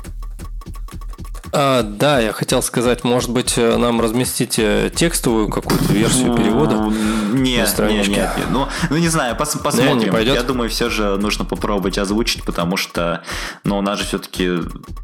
А, 1.55 1.83
да, 1.83 2.19
я 2.19 2.33
хотел 2.33 2.63
сказать, 2.63 3.03
может 3.03 3.29
быть, 3.29 3.53
э, 3.57 3.77
нам 3.77 4.01
разместить 4.01 4.57
э, 4.57 4.89
текстовую 4.93 5.49
какую-то 5.49 5.93
версию 5.93 6.35
перевода? 6.35 6.75
Ну, 6.75 6.89
на 6.89 7.33
Нет, 7.37 7.57
нет, 7.59 7.69
страничке. 7.69 8.11
нет, 8.11 8.31
нет. 8.37 8.47
Ну, 8.49 8.67
ну, 8.89 8.97
не 8.97 9.07
знаю, 9.07 9.35
пос- 9.35 9.55
не 9.57 9.61
посмотрим. 9.61 10.11
пойдет? 10.11 10.33
Я 10.35 10.41
думаю, 10.43 10.69
все 10.71 10.89
же 10.89 11.15
нужно 11.17 11.45
попробовать 11.45 11.99
озвучить, 11.99 12.43
потому 12.43 12.75
что, 12.75 13.21
ну, 13.63 13.77
у 13.77 13.81
нас 13.81 13.99
же 13.99 14.05
все-таки 14.05 14.61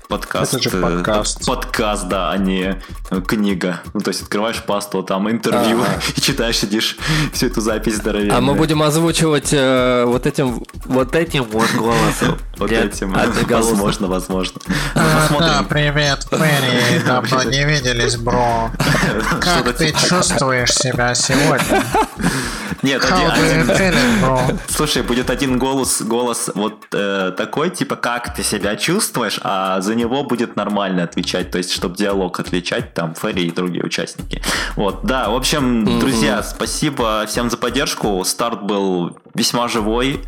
подкаст. 0.07 0.55
Это 0.55 0.63
же 0.69 0.75
э, 0.75 0.81
подкаст. 0.81 1.45
Подкаст, 1.45 2.07
да, 2.07 2.31
а 2.31 2.37
не 2.37 2.81
книга. 3.27 3.81
Ну, 3.93 3.99
то 3.99 4.09
есть 4.09 4.23
открываешь 4.23 4.63
пасту, 4.63 5.03
там 5.03 5.29
интервью 5.29 5.81
Ага. 5.81 6.01
и 6.15 6.19
читаешь, 6.21 6.57
сидишь 6.57 6.97
всю 7.31 7.45
эту 7.45 7.61
запись 7.61 7.97
здоровенную. 7.97 8.35
А 8.35 8.41
мы 8.41 8.55
будем 8.55 8.81
озвучивать 8.81 9.49
э, 9.53 10.03
вот 10.05 10.25
этим 10.25 10.63
вот 10.85 11.15
этим 11.15 11.43
вот 11.43 11.69
голосом. 11.75 12.37
Вот 12.59 12.71
Нет, 12.71 12.93
этим. 12.93 13.15
Возможно, 13.47 14.07
возможно. 14.07 14.59
Ну, 14.67 14.73
А, 14.95 15.21
посмотрим. 15.21 15.47
да, 15.47 15.63
привет, 15.63 16.27
Перри, 16.39 16.99
давно 17.05 17.43
не 17.51 17.63
виделись, 17.65 18.15
бро. 18.15 18.71
Как 19.41 19.75
ты 19.77 19.87
типа- 19.87 19.99
чувствуешь 20.07 20.73
себя 20.73 21.13
сегодня? 21.15 21.83
Нет, 22.81 23.03
How 23.03 23.31
один? 23.31 24.59
Слушай, 24.69 25.03
будет 25.03 25.29
один 25.29 25.59
голос, 25.59 26.01
голос 26.01 26.49
вот 26.55 26.85
э, 26.93 27.31
такой, 27.37 27.69
типа, 27.69 27.95
как 27.95 28.33
ты 28.33 28.43
себя 28.43 28.75
чувствуешь, 28.75 29.39
а 29.43 29.81
за 29.81 29.95
него 29.95 30.23
будет 30.23 30.55
нормально 30.55 31.03
отвечать, 31.03 31.51
то 31.51 31.57
есть, 31.57 31.73
чтобы 31.73 31.95
диалог 31.95 32.39
отвечать, 32.39 32.93
там, 32.93 33.15
Ферри 33.15 33.47
и 33.47 33.51
другие 33.51 33.83
участники. 33.83 34.41
Вот, 34.75 35.03
да, 35.03 35.29
в 35.29 35.35
общем, 35.35 35.99
друзья, 35.99 36.41
спасибо 36.43 37.25
всем 37.27 37.49
за 37.49 37.57
поддержку, 37.57 38.23
старт 38.23 38.63
был 38.63 39.17
весьма 39.33 39.67
живой, 39.67 40.21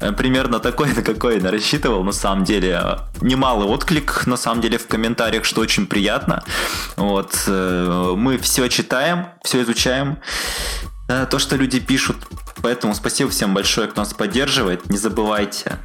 Э, 0.00 0.12
примерно 0.12 0.60
такой, 0.60 0.92
на 0.94 1.02
какой 1.02 1.40
я 1.40 1.50
рассчитывал, 1.50 2.04
на 2.04 2.12
самом 2.12 2.44
деле. 2.44 2.98
Немалый 3.20 3.66
отклик, 3.66 4.26
на 4.26 4.36
самом 4.36 4.60
деле, 4.60 4.78
в 4.78 4.86
комментариях, 4.86 5.44
что 5.44 5.60
очень 5.60 5.86
приятно. 5.86 6.44
Вот, 6.96 7.44
э, 7.46 8.14
мы 8.16 8.38
все 8.38 8.68
читаем, 8.68 9.26
все 9.42 9.62
изучаем, 9.62 10.18
то, 11.08 11.38
что 11.38 11.56
люди 11.56 11.80
пишут. 11.80 12.16
Поэтому 12.62 12.94
спасибо 12.94 13.30
всем 13.30 13.54
большое, 13.54 13.88
кто 13.88 14.02
нас 14.02 14.12
поддерживает. 14.12 14.88
Не 14.90 14.98
забывайте 14.98 15.78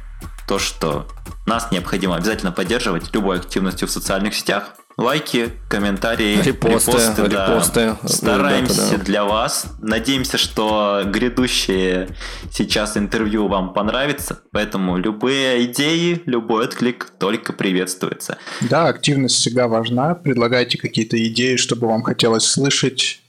то, 0.46 0.58
что 0.58 1.08
нас 1.46 1.70
необходимо 1.70 2.16
обязательно 2.16 2.52
поддерживать 2.52 3.14
любой 3.14 3.38
активностью 3.38 3.88
в 3.88 3.90
социальных 3.90 4.34
сетях. 4.34 4.74
Лайки, 4.96 5.50
комментарии, 5.68 6.40
Репосты, 6.40 7.28
да. 7.28 7.48
репосты. 7.48 7.96
Стараемся 8.04 8.74
Ребята, 8.74 8.98
да. 8.98 9.04
для 9.04 9.24
вас. 9.24 9.66
Надеемся, 9.80 10.38
что 10.38 11.02
грядущее 11.04 12.16
сейчас 12.52 12.96
интервью 12.96 13.48
вам 13.48 13.72
понравится. 13.72 14.42
Поэтому 14.52 14.96
любые 14.96 15.64
идеи, 15.64 16.22
любой 16.26 16.66
отклик 16.66 17.10
только 17.18 17.52
приветствуется. 17.52 18.38
Да, 18.60 18.86
активность 18.86 19.34
всегда 19.34 19.66
важна. 19.66 20.14
Предлагайте 20.14 20.78
какие-то 20.78 21.16
идеи, 21.26 21.56
чтобы 21.56 21.88
вам 21.88 22.04
хотелось 22.04 22.44
слышать. 22.44 23.20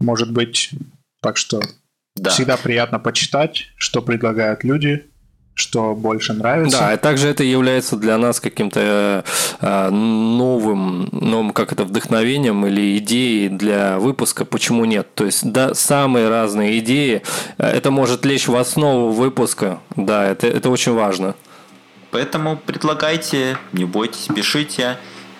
Может 0.00 0.30
быть, 0.32 0.70
так 1.20 1.36
что 1.36 1.60
Да. 2.16 2.30
всегда 2.30 2.56
приятно 2.56 2.98
почитать, 2.98 3.66
что 3.76 4.02
предлагают 4.02 4.64
люди, 4.64 5.06
что 5.54 5.94
больше 5.94 6.32
нравится. 6.32 6.78
Да, 6.78 6.94
и 6.94 6.96
также 6.96 7.28
это 7.28 7.44
является 7.44 7.96
для 7.96 8.16
нас 8.18 8.40
каким-то 8.40 9.24
э, 9.60 9.90
новым, 9.90 11.08
новым, 11.12 11.52
как 11.52 11.72
это, 11.72 11.84
вдохновением 11.84 12.66
или 12.66 12.96
идеей 12.98 13.48
для 13.48 13.98
выпуска, 13.98 14.44
почему 14.44 14.84
нет. 14.86 15.14
То 15.14 15.26
есть, 15.26 15.50
да, 15.52 15.74
самые 15.74 16.28
разные 16.28 16.78
идеи, 16.78 17.22
э, 17.58 17.66
это 17.66 17.90
может 17.90 18.24
лечь 18.24 18.48
в 18.48 18.56
основу 18.56 19.10
выпуска, 19.12 19.80
да, 19.96 20.26
это, 20.26 20.46
это 20.46 20.70
очень 20.70 20.92
важно. 20.94 21.34
Поэтому 22.10 22.56
предлагайте, 22.56 23.56
не 23.72 23.84
бойтесь, 23.84 24.26
пишите. 24.34 24.96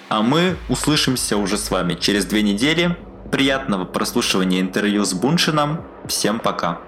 А 0.08 0.22
мы 0.22 0.56
услышимся 0.68 1.36
уже 1.36 1.56
с 1.56 1.70
вами 1.70 1.94
через 1.94 2.24
две 2.26 2.42
недели. 2.42 2.96
Приятного 3.30 3.84
прослушивания 3.84 4.60
интервью 4.60 5.04
с 5.04 5.14
Буншином. 5.14 5.82
Всем 6.06 6.40
пока. 6.40 6.80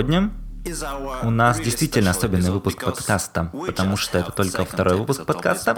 Сегодня 0.00 0.30
у 1.24 1.30
нас 1.30 1.60
действительно 1.60 2.12
особенный 2.12 2.50
выпуск 2.50 2.82
подкаста, 2.82 3.52
потому 3.66 3.98
что 3.98 4.16
это 4.16 4.32
только 4.32 4.64
второй 4.64 4.96
выпуск 4.96 5.26
подкаста. 5.26 5.76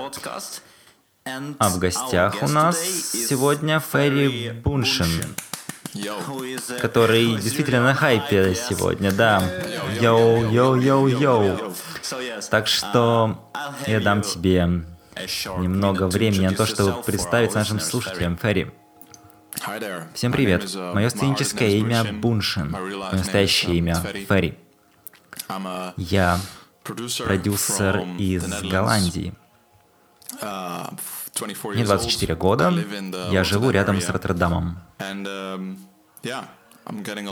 А 1.58 1.68
в 1.68 1.80
гостях 1.80 2.36
у 2.40 2.46
нас 2.46 2.78
сегодня 2.78 3.80
Ферри 3.80 4.52
Bunshin, 4.62 5.09
который 6.80 7.34
действительно 7.34 7.82
на 7.82 7.94
хайпе 7.94 8.54
сегодня, 8.54 9.10
да. 9.10 9.42
Йоу-йоу-йоу-йоу. 10.00 11.74
Так 12.48 12.68
что 12.68 13.50
я 13.88 13.98
дам 13.98 14.22
тебе 14.22 14.84
немного 15.58 16.06
времени 16.06 16.46
на 16.46 16.54
то, 16.54 16.64
чтобы 16.64 17.02
представиться 17.02 17.58
нашим 17.58 17.80
слушателям. 17.80 18.36
Ферри, 18.36 18.70
Всем 20.14 20.32
привет. 20.32 20.74
Мое 20.74 21.08
сценическое 21.08 21.70
имя 21.70 22.04
Bunshin. 22.12 22.70
Мое 22.70 23.12
настоящее 23.12 23.76
имя 23.76 23.94
Ферри. 23.94 24.58
Я 25.96 26.40
продюсер 26.82 28.00
из 28.18 28.44
Голландии. 28.62 29.34
Мне 30.40 31.84
24 31.84 32.34
года. 32.34 32.72
Я 33.30 33.44
живу 33.44 33.70
рядом 33.70 34.00
с 34.00 34.08
Роттердамом. 34.08 34.80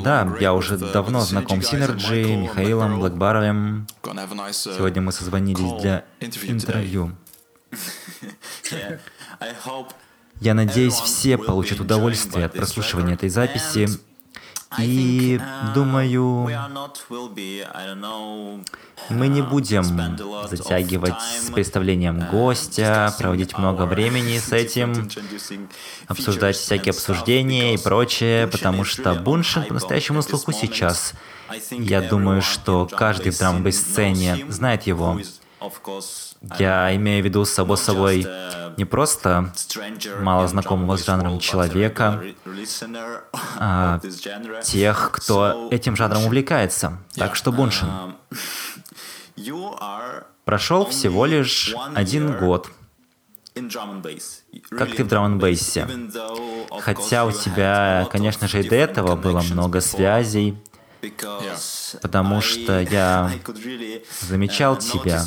Да, 0.00 0.36
я 0.38 0.54
уже 0.54 0.78
давно 0.78 1.22
знаком 1.22 1.62
с 1.62 1.68
Synergy, 1.68 2.36
Михаилом, 2.36 3.00
Black 3.00 3.32
Barrel 3.32 3.70
ом. 3.70 3.88
Сегодня 4.52 5.02
мы 5.02 5.10
созвонились 5.10 5.82
для 5.82 6.04
интервью. 6.20 7.16
Я 10.40 10.54
надеюсь, 10.54 10.94
все 10.94 11.36
получат 11.36 11.80
удовольствие 11.80 12.46
от 12.46 12.54
прослушивания 12.54 13.14
этой 13.14 13.28
записи. 13.28 13.88
И 14.78 15.40
думаю, 15.74 16.48
мы 19.10 19.26
не 19.26 19.42
будем 19.42 19.84
затягивать 20.48 21.20
с 21.20 21.50
представлением 21.50 22.20
гостя, 22.30 23.12
проводить 23.18 23.58
много 23.58 23.82
времени 23.82 24.38
с 24.38 24.52
этим, 24.52 25.10
обсуждать 26.06 26.56
всякие 26.56 26.90
обсуждения 26.90 27.74
и 27.74 27.78
прочее, 27.78 28.46
потому 28.46 28.84
что 28.84 29.14
Буншин 29.14 29.64
по-настоящему 29.64 30.18
на 30.18 30.22
слуху 30.22 30.52
сейчас. 30.52 31.14
Я 31.70 32.00
думаю, 32.00 32.40
что 32.40 32.86
каждый 32.86 33.32
в 33.32 33.38
драм 33.38 33.70
сцене 33.72 34.46
знает 34.48 34.84
его. 34.84 35.20
Я 36.58 36.94
имею 36.96 37.22
в 37.22 37.24
виду 37.26 37.44
само 37.44 37.76
собой 37.76 38.26
не 38.76 38.84
просто 38.84 39.52
мало 40.20 40.48
знакомого 40.48 40.96
с 40.96 41.04
жанром 41.04 41.38
человека, 41.38 42.22
а 43.58 44.00
тех, 44.62 45.10
кто 45.12 45.68
этим 45.70 45.96
жанром 45.96 46.24
увлекается. 46.24 46.98
Так 47.14 47.36
что, 47.36 47.52
Буншин, 47.52 47.88
прошел 50.44 50.86
всего 50.86 51.26
лишь 51.26 51.74
один 51.94 52.38
год. 52.38 52.70
Как 54.70 54.94
ты 54.94 55.04
в 55.04 55.08
драм 55.08 55.38
бейсе 55.38 55.86
Хотя 56.80 57.26
у 57.26 57.32
тебя, 57.32 58.08
конечно 58.10 58.48
же, 58.48 58.60
и 58.60 58.68
до 58.68 58.76
этого 58.76 59.16
было 59.16 59.42
много 59.42 59.80
связей, 59.80 60.56
потому 62.02 62.40
что 62.40 62.80
я 62.80 63.30
замечал 64.20 64.76
тебя 64.76 65.22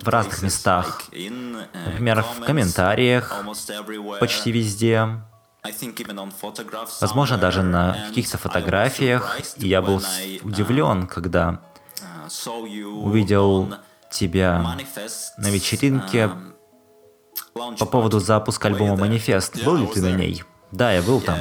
в 0.00 0.08
разных 0.08 0.42
местах, 0.42 1.02
например, 1.12 2.22
в 2.22 2.44
комментариях, 2.44 3.44
почти 4.20 4.52
везде, 4.52 5.08
возможно, 7.00 7.38
даже 7.38 7.62
на 7.62 7.96
каких-то 8.08 8.38
фотографиях, 8.38 9.38
и 9.56 9.68
я 9.68 9.82
был 9.82 10.02
удивлен, 10.42 11.06
когда 11.06 11.60
увидел 13.02 13.74
тебя 14.10 14.76
на 15.38 15.50
вечеринке 15.50 16.30
по 17.78 17.86
поводу 17.86 18.20
запуска 18.20 18.68
альбома 18.68 18.96
«Манифест». 18.96 19.64
Был 19.64 19.76
ли 19.76 19.86
ты 19.86 20.00
на 20.02 20.12
ней? 20.12 20.42
Да, 20.74 20.92
я 20.92 21.02
был 21.02 21.20
там. 21.20 21.38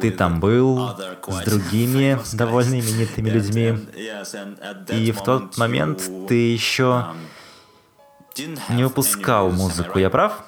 Ты 0.00 0.12
там 0.12 0.38
был 0.38 0.96
с 1.26 1.44
другими 1.44 2.18
довольно 2.36 2.78
именитыми 2.78 3.28
людьми. 3.30 3.78
И 4.90 5.10
в 5.10 5.22
тот 5.22 5.58
момент 5.58 6.08
ты 6.28 6.52
еще 6.52 7.06
не 8.68 8.84
выпускал 8.84 9.50
музыку, 9.50 9.98
я 9.98 10.08
прав? 10.08 10.44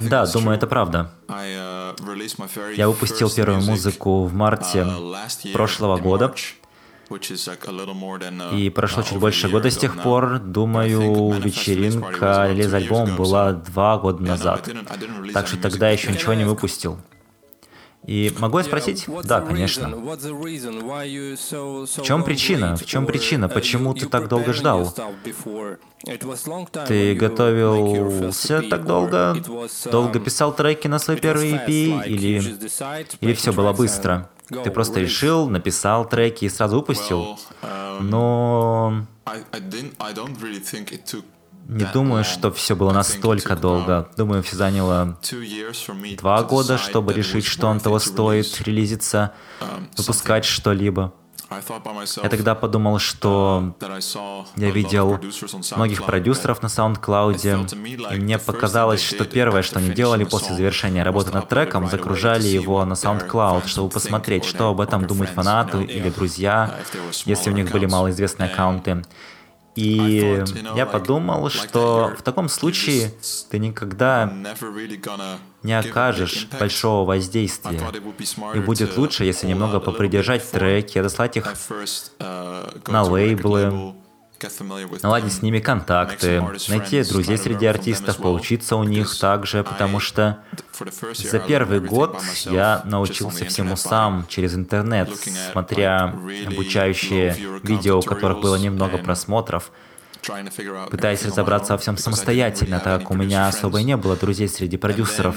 Да, 0.00 0.26
думаю, 0.26 0.56
это 0.56 0.66
правда. 0.66 1.12
Я 1.28 2.88
выпустил 2.88 3.30
первую 3.30 3.62
музыку 3.62 4.24
в 4.24 4.34
марте 4.34 4.86
прошлого 5.52 5.98
года. 5.98 6.34
И 8.52 8.70
прошло 8.70 9.02
чуть 9.02 9.18
больше 9.18 9.48
года 9.48 9.70
с 9.70 9.76
тех 9.76 10.02
пор. 10.02 10.38
Думаю, 10.38 11.32
вечеринка 11.40 12.50
или 12.50 12.62
альбом 12.64 13.16
была 13.16 13.52
два 13.52 13.98
года 13.98 14.22
назад. 14.22 14.68
Так 15.32 15.46
что 15.46 15.56
тогда 15.58 15.90
еще 15.90 16.12
ничего 16.12 16.34
не 16.34 16.44
выпустил. 16.44 16.98
И 18.06 18.32
могу 18.38 18.58
я 18.58 18.64
спросить? 18.64 19.06
Да, 19.24 19.40
конечно. 19.40 19.88
В 19.88 20.18
чем 22.02 22.22
причина? 22.22 22.76
В 22.76 22.84
чем 22.84 23.06
причина? 23.06 23.48
Почему 23.48 23.94
ты 23.94 24.06
так 24.06 24.28
долго 24.28 24.52
ждал? 24.52 24.94
Ты 26.86 27.14
готовился 27.14 28.62
так 28.62 28.84
долго? 28.84 29.36
Долго 29.90 30.20
писал 30.20 30.54
треки 30.54 30.86
на 30.86 30.98
свой 30.98 31.16
первый 31.16 31.52
EP? 31.52 32.06
Или, 32.06 32.42
или 33.20 33.32
все 33.32 33.52
было 33.52 33.72
быстро? 33.72 34.28
Ты 34.48 34.70
просто 34.70 35.00
решил, 35.00 35.48
написал 35.48 36.08
треки 36.08 36.44
и 36.44 36.48
сразу 36.48 36.76
выпустил? 36.76 37.38
Но... 38.00 39.06
Не 41.66 41.84
думаю, 41.92 42.24
что 42.24 42.52
все 42.52 42.76
было 42.76 42.92
настолько 42.92 43.56
долго. 43.56 44.10
Думаю, 44.16 44.42
все 44.42 44.56
заняло 44.56 45.18
два 46.18 46.42
года, 46.42 46.76
чтобы 46.76 47.14
решить, 47.14 47.46
что 47.46 47.68
он 47.68 47.80
того 47.80 47.98
стоит, 47.98 48.60
релизиться, 48.62 49.32
выпускать 49.96 50.44
что-либо. 50.44 51.14
Я 52.22 52.28
тогда 52.28 52.54
подумал, 52.54 52.98
что 52.98 53.74
я 54.56 54.70
видел 54.70 55.18
многих 55.76 56.04
продюсеров 56.04 56.62
на 56.62 56.66
SoundCloud, 56.68 58.14
и 58.14 58.20
мне 58.20 58.38
показалось, 58.38 59.02
что 59.02 59.24
первое, 59.24 59.62
что 59.62 59.78
они 59.78 59.90
делали 59.90 60.24
после 60.24 60.54
завершения 60.54 61.02
работы 61.02 61.30
над 61.32 61.48
треком, 61.48 61.88
загружали 61.88 62.46
его 62.46 62.84
на 62.84 62.94
SoundCloud, 62.94 63.66
чтобы 63.66 63.90
посмотреть, 63.90 64.44
что 64.44 64.70
об 64.70 64.80
этом 64.80 65.06
думают 65.06 65.30
фанаты 65.32 65.82
или 65.82 66.10
друзья, 66.10 66.74
если 67.24 67.50
у 67.50 67.52
них 67.52 67.70
были 67.70 67.86
малоизвестные 67.86 68.50
аккаунты. 68.50 69.02
И 69.76 70.44
я 70.76 70.86
подумал, 70.86 71.50
что 71.50 72.12
в 72.16 72.22
таком 72.22 72.48
случае 72.48 73.12
ты 73.50 73.58
никогда 73.58 74.32
не 75.64 75.76
окажешь 75.76 76.46
большого 76.60 77.04
воздействия. 77.06 77.80
И 78.54 78.58
будет 78.60 78.96
лучше, 78.96 79.24
если 79.24 79.46
немного 79.48 79.80
попридержать 79.80 80.48
треки, 80.48 80.98
отослать 80.98 81.36
их 81.36 81.52
на 82.86 83.02
лейблы, 83.02 83.94
наладить 85.02 85.32
с 85.32 85.42
ними 85.42 85.58
контакты, 85.58 86.42
найти 86.68 87.02
друзей 87.02 87.38
среди 87.38 87.66
артистов, 87.66 88.18
поучиться 88.18 88.76
у 88.76 88.84
них 88.84 89.18
также, 89.18 89.64
потому 89.64 90.00
что 90.00 90.38
за 91.14 91.38
первый 91.38 91.80
год 91.80 92.20
я 92.44 92.82
научился 92.84 93.46
всему 93.46 93.76
сам 93.76 94.26
через 94.28 94.54
интернет, 94.54 95.10
смотря 95.52 96.14
обучающие 96.46 97.36
видео, 97.62 97.98
у 97.98 98.02
которых 98.02 98.40
было 98.40 98.56
немного 98.56 98.98
просмотров, 98.98 99.70
пытаясь 100.90 101.24
разобраться 101.24 101.72
во 101.72 101.78
всем 101.78 101.96
самостоятельно, 101.96 102.80
так 102.80 103.02
как 103.02 103.10
у 103.10 103.14
меня 103.14 103.48
особо 103.48 103.80
и 103.80 103.84
не 103.84 103.96
было 103.96 104.16
друзей 104.16 104.48
среди 104.48 104.76
продюсеров. 104.76 105.36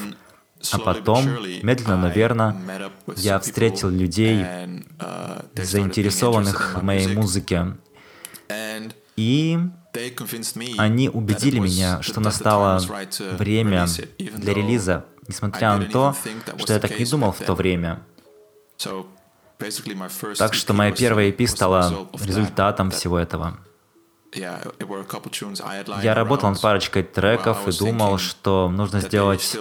А 0.71 0.79
потом, 0.79 1.23
медленно, 1.61 1.97
но 1.97 2.09
верно, 2.09 2.59
я 3.15 3.39
встретил 3.39 3.89
людей, 3.89 4.43
заинтересованных 5.55 6.77
в 6.77 6.83
моей 6.83 7.07
музыке, 7.13 7.77
и 9.15 9.59
они 10.77 11.09
убедили 11.09 11.59
меня, 11.59 12.01
что 12.01 12.19
настало 12.19 12.79
время 13.37 13.87
для 14.19 14.53
релиза, 14.53 15.05
несмотря 15.27 15.77
на 15.77 15.85
то, 15.85 16.15
что 16.57 16.73
я 16.73 16.79
так 16.79 16.97
не 16.97 17.05
думал 17.05 17.31
в 17.31 17.39
то 17.39 17.53
время. 17.53 18.01
Так 20.37 20.53
что 20.53 20.73
моя 20.73 20.91
первая 20.91 21.31
EP 21.31 21.47
стала 21.47 22.07
результатом 22.13 22.91
всего 22.91 23.17
этого. 23.17 23.57
Я 24.33 26.13
работал 26.13 26.49
над 26.49 26.61
парочкой 26.61 27.03
треков 27.03 27.67
и 27.67 27.77
думал, 27.77 28.17
что 28.17 28.69
нужно 28.69 28.99
сделать 28.99 29.57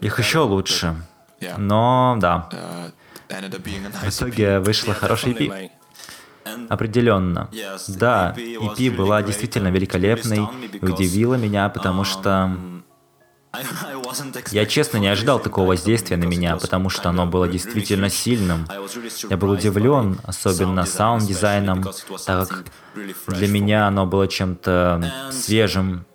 их 0.00 0.18
еще 0.18 0.40
лучше. 0.40 0.96
Но 1.58 2.16
да, 2.20 2.48
в 3.28 4.08
итоге 4.08 4.60
вышла 4.60 4.94
хорошая 4.94 5.34
EP. 5.34 5.70
Определенно. 6.68 7.48
Да, 7.88 8.34
EP 8.36 8.90
была 8.90 9.22
действительно 9.22 9.68
великолепной 9.68 10.48
и 10.72 10.84
удивила 10.84 11.34
меня, 11.34 11.68
потому 11.68 12.04
что 12.04 12.56
Я 14.50 14.66
честно 14.66 14.98
не 14.98 15.08
ожидал 15.08 15.38
такого 15.38 15.68
воздействия 15.68 16.16
на 16.16 16.24
меня, 16.24 16.56
потому 16.56 16.88
что 16.88 17.10
оно 17.10 17.26
было 17.26 17.48
действительно 17.48 18.08
сильным. 18.08 18.66
Я 19.28 19.36
был 19.36 19.50
удивлен, 19.50 20.18
особенно 20.24 20.86
саунд-дизайном, 20.86 21.84
так 22.26 22.48
как 22.48 22.64
для 23.28 23.48
меня 23.48 23.86
оно 23.86 24.06
было 24.06 24.26
чем-то 24.26 25.30
свежим. 25.30 26.06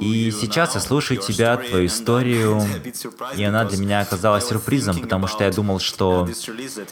И 0.00 0.30
сейчас 0.30 0.74
я 0.74 0.80
слушаю 0.80 1.20
тебя, 1.20 1.56
твою 1.56 1.86
историю, 1.86 2.62
и 3.36 3.44
она 3.44 3.64
для 3.64 3.78
меня 3.78 4.00
оказалась 4.00 4.46
сюрпризом, 4.46 5.00
потому 5.00 5.26
что 5.26 5.44
я 5.44 5.50
думал, 5.50 5.78
что 5.78 6.28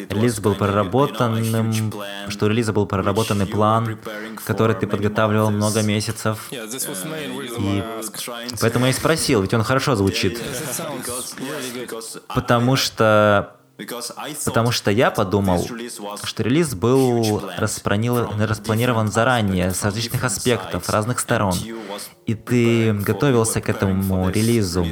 релиз 0.09 0.41
был 0.41 0.55
проработанным, 0.55 1.93
что 2.29 2.47
релиза 2.47 2.73
был 2.73 2.87
проработанный 2.87 3.47
план, 3.47 3.99
который 4.45 4.75
ты 4.77 4.87
подготавливал 4.87 5.51
много 5.51 5.83
месяцев. 5.83 6.49
И 6.51 7.85
поэтому 8.61 8.87
я 8.87 8.91
и 8.91 8.95
спросил, 8.95 9.43
ведь 9.43 9.55
он 9.55 9.63
хорошо 9.63 9.95
звучит. 9.97 10.41
Потому 12.29 12.77
что 12.77 13.57
Потому 14.45 14.71
что 14.71 14.91
я 14.91 15.11
подумал, 15.11 15.67
что 16.25 16.43
релиз 16.43 16.75
был 16.75 17.43
распланирован 17.57 19.11
заранее, 19.11 19.73
с 19.73 19.83
различных 19.83 20.25
аспектов, 20.25 20.89
разных 20.89 21.21
сторон. 21.21 21.55
И 22.27 22.35
ты 22.35 22.93
готовился 22.93 23.61
к 23.61 23.69
этому 23.69 24.31
релизу, 24.31 24.87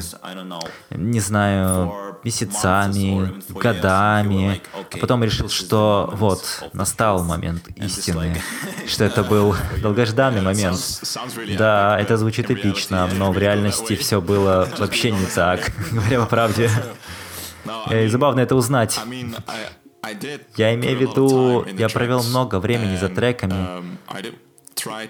не 0.91 1.21
знаю, 1.21 2.11
месяцами, 2.25 3.41
годами, 3.49 4.61
а 4.93 4.99
потом 4.99 5.25
решил, 5.25 5.49
что 5.49 6.11
вот, 6.13 6.45
настал 6.73 7.25
момент 7.25 7.69
истины, 7.77 8.41
что 8.87 9.05
это 9.05 9.25
был 9.25 9.55
долгожданный 9.83 10.43
момент. 10.43 10.81
Да, 11.57 11.99
это 11.99 12.17
звучит 12.17 12.51
эпично, 12.51 13.09
но 13.15 13.33
в 13.33 13.39
реальности 13.39 13.97
все 13.97 14.21
было 14.21 14.69
вообще 14.79 15.13
не 15.13 15.27
так, 15.27 15.73
говоря 15.91 16.21
по 16.21 16.27
правде. 16.27 16.71
И 17.91 18.07
забавно 18.09 18.41
это 18.41 18.55
узнать. 18.55 18.99
Я 20.57 20.75
имею 20.75 20.99
в 20.99 21.01
виду, 21.01 21.67
я 21.77 21.89
провел 21.89 22.23
много 22.23 22.59
времени 22.59 22.97
за 22.97 23.09
треками, 23.09 23.85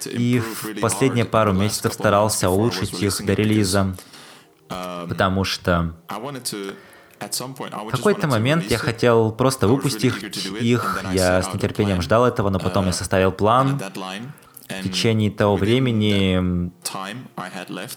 и 0.06 0.40
в 0.40 0.80
последние 0.80 1.24
пару 1.24 1.52
месяцев 1.52 1.92
старался 1.94 2.50
улучшить 2.50 3.00
их 3.00 3.24
до 3.24 3.34
релиза, 3.34 3.94
потому 5.08 5.44
что 5.44 5.94
в 7.20 7.90
какой-то 7.90 8.26
момент 8.26 8.70
я 8.70 8.78
хотел 8.78 9.30
просто 9.30 9.68
выпустить 9.68 10.14
их, 10.60 11.04
я 11.12 11.42
с 11.42 11.52
нетерпением 11.54 12.02
ждал 12.02 12.26
этого, 12.26 12.50
но 12.50 12.58
потом 12.58 12.86
я 12.86 12.92
составил 12.92 13.32
план, 13.32 13.80
в 14.68 14.82
течение 14.84 15.30
того 15.30 15.56
времени, 15.56 16.70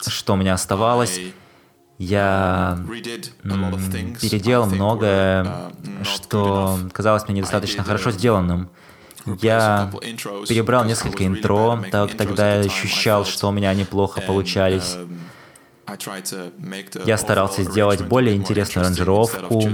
что 0.07 0.33
у 0.33 0.35
меня 0.35 0.53
оставалось, 0.53 1.19
я 1.97 2.77
переделал 4.21 4.67
многое, 4.67 5.71
что 6.03 6.79
казалось 6.91 7.27
мне 7.27 7.37
недостаточно 7.37 7.83
хорошо 7.83 8.11
сделанным. 8.11 8.69
Я 9.41 9.89
перебрал 10.49 10.83
несколько 10.85 11.25
интро, 11.25 11.83
так 11.91 12.15
тогда 12.15 12.55
я 12.55 12.59
ощущал, 12.61 13.25
что 13.25 13.47
у 13.47 13.51
меня 13.51 13.73
неплохо 13.73 14.21
получались. 14.21 14.97
Я 17.05 17.17
старался 17.17 17.63
сделать 17.63 18.01
более 18.01 18.35
интересную 18.35 18.85
аранжировку, 18.85 19.69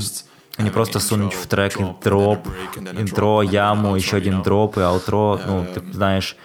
а 0.57 0.61
не 0.61 0.69
просто 0.69 0.99
сунуть 0.99 1.33
в 1.33 1.47
трек 1.47 1.77
дроп, 2.03 2.47
интро, 2.93 3.41
яму, 3.41 3.95
еще 3.95 4.17
один 4.17 4.41
дроп 4.43 4.77
и 4.77 4.81
аутро, 4.81 5.39
ну, 5.45 5.65
ты 5.73 5.81
знаешь. 5.93 6.35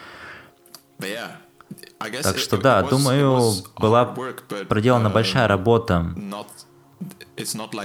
Так 2.23 2.39
что 2.39 2.57
да, 2.57 2.83
думаю, 2.83 3.55
была 3.79 4.15
проделана 4.69 5.11
большая 5.11 5.49
работа. 5.49 6.15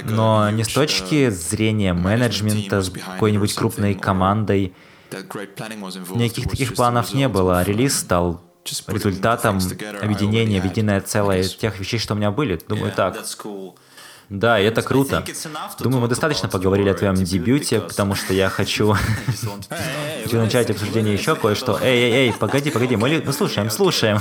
Но 0.06 0.50
не 0.52 0.64
с 0.64 0.68
точки 0.68 1.30
зрения 1.30 1.94
менеджмента 1.94 2.82
с 2.82 2.90
какой-нибудь 2.90 3.54
крупной 3.54 3.96
командой. 3.96 4.74
Никаких 5.12 6.50
таких 6.50 6.76
планов 6.76 7.14
не 7.14 7.28
было. 7.28 7.64
Релиз 7.64 7.98
стал 7.98 8.42
результатом 8.88 9.60
объединения 10.02 10.62
в 10.62 10.66
единое 10.66 11.02
целое 11.02 11.44
тех 11.44 11.80
вещей, 11.80 12.00
что 12.00 12.14
у 12.14 12.18
меня 12.18 12.32
были. 12.32 12.60
Думаю, 12.68 12.92
так. 12.92 13.18
Да, 14.30 14.60
и 14.60 14.66
это 14.66 14.82
круто. 14.82 15.24
Думаю, 15.80 16.02
мы 16.02 16.08
достаточно 16.08 16.48
поговорили 16.48 16.90
о 16.90 16.94
твоем 16.94 17.16
дебюте, 17.16 17.82
потому 17.82 18.16
что 18.16 18.34
я 18.34 18.50
хочу, 18.50 18.96
хочу 20.24 20.38
начать 20.38 20.70
обсуждение 20.70 21.14
еще 21.14 21.36
кое-что. 21.36 21.80
Эй, 21.82 22.04
эй, 22.04 22.12
эй, 22.12 22.34
погоди, 22.34 22.70
погоди, 22.70 22.96
мы, 22.96 23.22
мы 23.26 23.34
слушаем, 23.34 23.70
слушаем. 23.70 24.20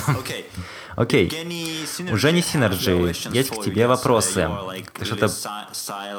Окей. 0.96 1.28
Окей. 1.28 2.12
У 2.12 2.16
Жени 2.16 2.42
Синерджи 2.42 3.14
есть 3.30 3.50
к 3.50 3.62
тебе 3.62 3.86
вопросы. 3.86 4.50
Ты 4.98 5.04
что-то 5.04 5.28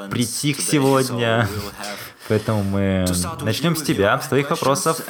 притих 0.10 0.62
сегодня, 0.62 1.50
поэтому 2.30 2.64
мы 2.64 3.06
начнем 3.42 3.76
с 3.76 3.82
тебя, 3.82 4.20
с 4.22 4.28
твоих 4.28 4.52
вопросов. 4.52 5.02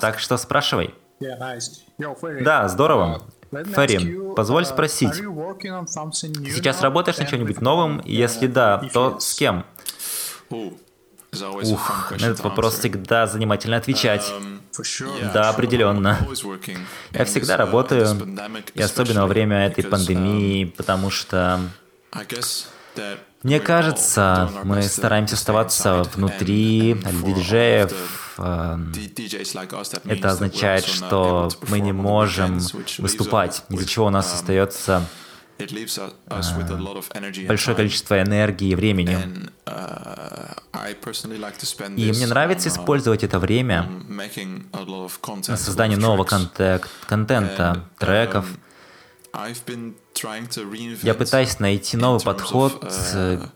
Так 0.00 0.20
что 0.20 0.36
спрашивай. 0.36 0.94
Да, 1.18 2.68
здорово. 2.68 3.22
Фарим, 3.50 4.34
позволь 4.34 4.64
спросить, 4.64 5.12
ты 5.12 6.50
сейчас 6.50 6.82
работаешь 6.82 7.18
над 7.18 7.28
чем-нибудь 7.28 7.60
новым? 7.60 7.98
И 8.00 8.14
если 8.14 8.46
да, 8.46 8.78
то 8.92 9.18
с 9.18 9.34
кем? 9.34 9.64
Ух, 11.32 12.12
на 12.18 12.26
этот 12.26 12.40
вопрос 12.40 12.78
всегда 12.78 13.26
занимательно 13.26 13.76
отвечать. 13.76 14.32
Да, 15.32 15.50
определенно. 15.50 16.18
Я 17.12 17.24
всегда 17.24 17.56
работаю, 17.56 18.06
и 18.74 18.82
особенно 18.82 19.22
во 19.22 19.26
время 19.26 19.66
этой 19.66 19.84
пандемии, 19.84 20.64
потому 20.64 21.10
что 21.10 21.60
мне 23.42 23.58
кажется, 23.58 24.50
мы 24.64 24.82
стараемся 24.82 25.34
оставаться 25.34 26.02
внутри 26.14 26.94
диджеев. 26.94 28.36
Эм, 28.38 28.92
это 30.04 30.30
означает, 30.30 30.84
что 30.84 31.48
мы 31.68 31.80
не 31.80 31.92
можем 31.92 32.60
выступать, 32.98 33.64
из-за 33.70 33.86
чего 33.86 34.06
у 34.06 34.10
нас 34.10 34.32
остается 34.32 35.04
э, 35.58 35.66
большое 37.46 37.76
количество 37.76 38.20
энергии 38.20 38.70
и 38.70 38.74
времени. 38.74 39.18
И 41.96 42.12
мне 42.12 42.26
нравится 42.26 42.68
использовать 42.68 43.24
это 43.24 43.38
время 43.38 43.88
на 45.46 45.56
создание 45.56 45.98
нового 45.98 46.24
контента, 46.24 47.84
треков, 47.98 48.46
я 51.02 51.14
пытаюсь 51.14 51.58
найти 51.60 51.96
новый 51.96 52.20
подход 52.20 52.82
uh, 52.82 53.48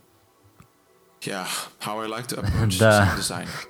да, 2.78 3.14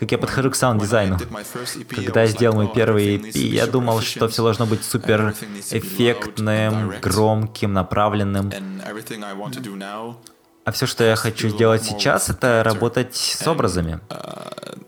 как 0.00 0.12
я 0.12 0.18
подхожу 0.18 0.50
к 0.50 0.56
саунд-дизайну. 0.56 1.16
E 1.16 1.84
Когда 1.84 2.22
я 2.22 2.26
сделал 2.26 2.56
мой 2.56 2.70
первый 2.72 3.16
EP, 3.16 3.38
я 3.38 3.66
думал, 3.66 4.00
что 4.00 4.28
все 4.28 4.42
должно 4.42 4.66
быть 4.66 4.84
супер 4.84 5.34
эффектным, 5.70 6.94
громким, 7.00 7.72
направленным. 7.72 8.52
А 10.64 10.72
все, 10.72 10.86
что 10.86 11.04
я 11.04 11.14
хочу 11.14 11.48
сделать 11.48 11.84
сейчас, 11.84 12.30
это 12.30 12.62
работать 12.64 13.14
с 13.14 13.46
образами, 13.46 14.00
uh, 14.08 14.80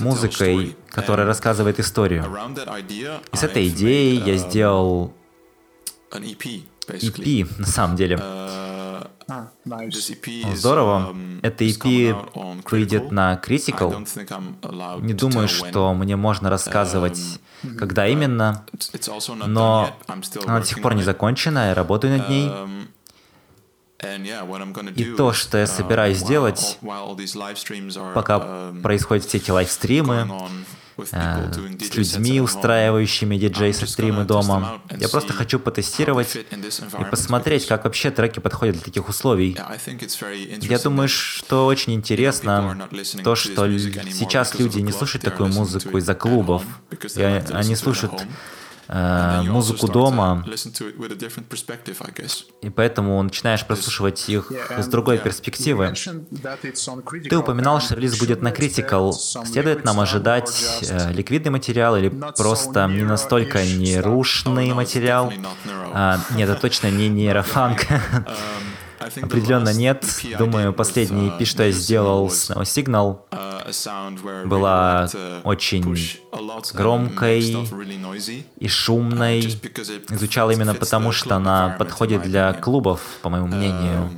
музыкой, 0.00 0.76
которая 0.88 1.26
рассказывает 1.26 1.78
историю. 1.78 2.24
И 3.32 3.36
с 3.36 3.42
этой 3.42 3.68
идеей 3.68 4.16
я 4.18 4.36
сделал 4.36 5.14
EP, 6.12 7.48
на 7.58 7.66
самом 7.66 7.96
деле. 7.96 8.16
Uh, 8.16 9.06
ah, 9.28 9.48
e 10.26 10.56
Здорово. 10.56 11.12
Um, 11.12 11.40
Это 11.42 11.64
EP 11.64 12.62
выйдет 12.70 13.12
на 13.12 13.40
Critical. 13.42 15.00
Не 15.00 15.14
думаю, 15.14 15.48
что 15.48 15.94
мне 15.94 16.16
можно 16.16 16.50
рассказывать, 16.50 17.18
um, 17.62 17.74
когда 17.76 18.06
именно, 18.08 18.64
но 19.46 19.90
она 20.46 20.60
до 20.60 20.66
сих 20.66 20.82
пор 20.82 20.94
не 20.94 21.02
закончена, 21.02 21.68
я 21.68 21.74
работаю 21.74 22.18
над 22.18 22.28
ней. 22.28 22.48
Um, 22.48 22.88
И 24.96 25.04
то, 25.14 25.32
что 25.32 25.58
я 25.58 25.64
uh, 25.64 25.66
собираюсь 25.68 26.18
сделать, 26.18 26.78
пока 28.14 28.72
происходят 28.82 29.24
все 29.24 29.38
эти 29.38 29.50
лайвстримы, 29.52 30.28
Э, 31.12 31.50
с 31.80 31.94
людьми, 31.94 32.40
устраивающими 32.40 33.36
диджей-стримы 33.36 34.24
дома. 34.24 34.80
Я 34.90 35.08
просто 35.08 35.32
хочу 35.32 35.58
потестировать 35.58 36.36
и 36.36 37.04
посмотреть, 37.10 37.66
как 37.66 37.84
вообще 37.84 38.10
треки 38.10 38.40
подходят 38.40 38.76
для 38.76 38.84
таких 38.84 39.08
условий. 39.08 39.56
Я 40.60 40.78
думаю, 40.78 41.08
что 41.08 41.66
очень 41.66 41.94
интересно 41.94 42.88
то, 43.24 43.34
что 43.34 43.68
сейчас 43.78 44.58
люди 44.58 44.80
не 44.80 44.92
слушают 44.92 45.24
такую 45.24 45.52
музыку 45.52 45.98
из-за 45.98 46.14
клубов. 46.14 46.62
И 47.16 47.22
они 47.22 47.76
слушают 47.76 48.24
музыку 48.92 49.88
дома, 49.88 50.44
и 52.60 52.70
поэтому 52.70 53.22
начинаешь 53.22 53.66
прослушивать 53.66 54.28
их 54.28 54.52
с 54.76 54.86
другой 54.86 55.18
перспективы. 55.18 55.94
Ты 57.28 57.36
упоминал, 57.36 57.80
что 57.80 57.94
релиз 57.94 58.18
будет 58.18 58.42
на 58.42 58.48
Critical. 58.48 59.12
Следует 59.12 59.84
нам 59.84 60.00
ожидать 60.00 60.82
э, 60.88 61.12
ликвидный 61.12 61.50
материал 61.50 61.96
или 61.96 62.08
просто 62.36 62.86
не 62.86 63.02
настолько 63.02 63.64
нерушный 63.64 64.72
материал? 64.72 65.32
А, 65.94 66.20
нет, 66.34 66.48
это 66.48 66.60
точно 66.60 66.90
не 66.90 67.08
нейрофанк. 67.08 67.86
Определенно 69.22 69.72
нет. 69.72 70.04
Думаю, 70.38 70.72
последний 70.72 71.28
EP, 71.28 71.44
что 71.44 71.64
я 71.64 71.70
сделал 71.72 72.30
с 72.30 72.50
Signal, 72.50 73.20
была 74.46 75.08
очень 75.44 75.84
громкой 76.74 77.68
и 78.58 78.68
шумной. 78.68 79.58
Звучала 80.08 80.50
именно 80.50 80.74
потому, 80.74 81.12
что 81.12 81.36
она 81.36 81.76
подходит 81.78 82.22
для 82.22 82.52
клубов, 82.52 83.00
по 83.22 83.28
моему 83.28 83.48
мнению. 83.48 84.10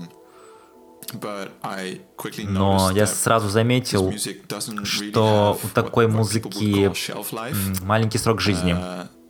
Но 2.44 2.90
я 2.92 3.06
сразу 3.06 3.48
заметил, 3.48 4.12
что 4.84 5.58
у 5.62 5.68
такой 5.68 6.08
музыки 6.08 6.90
маленький 7.84 8.18
срок 8.18 8.40
жизни. 8.40 8.76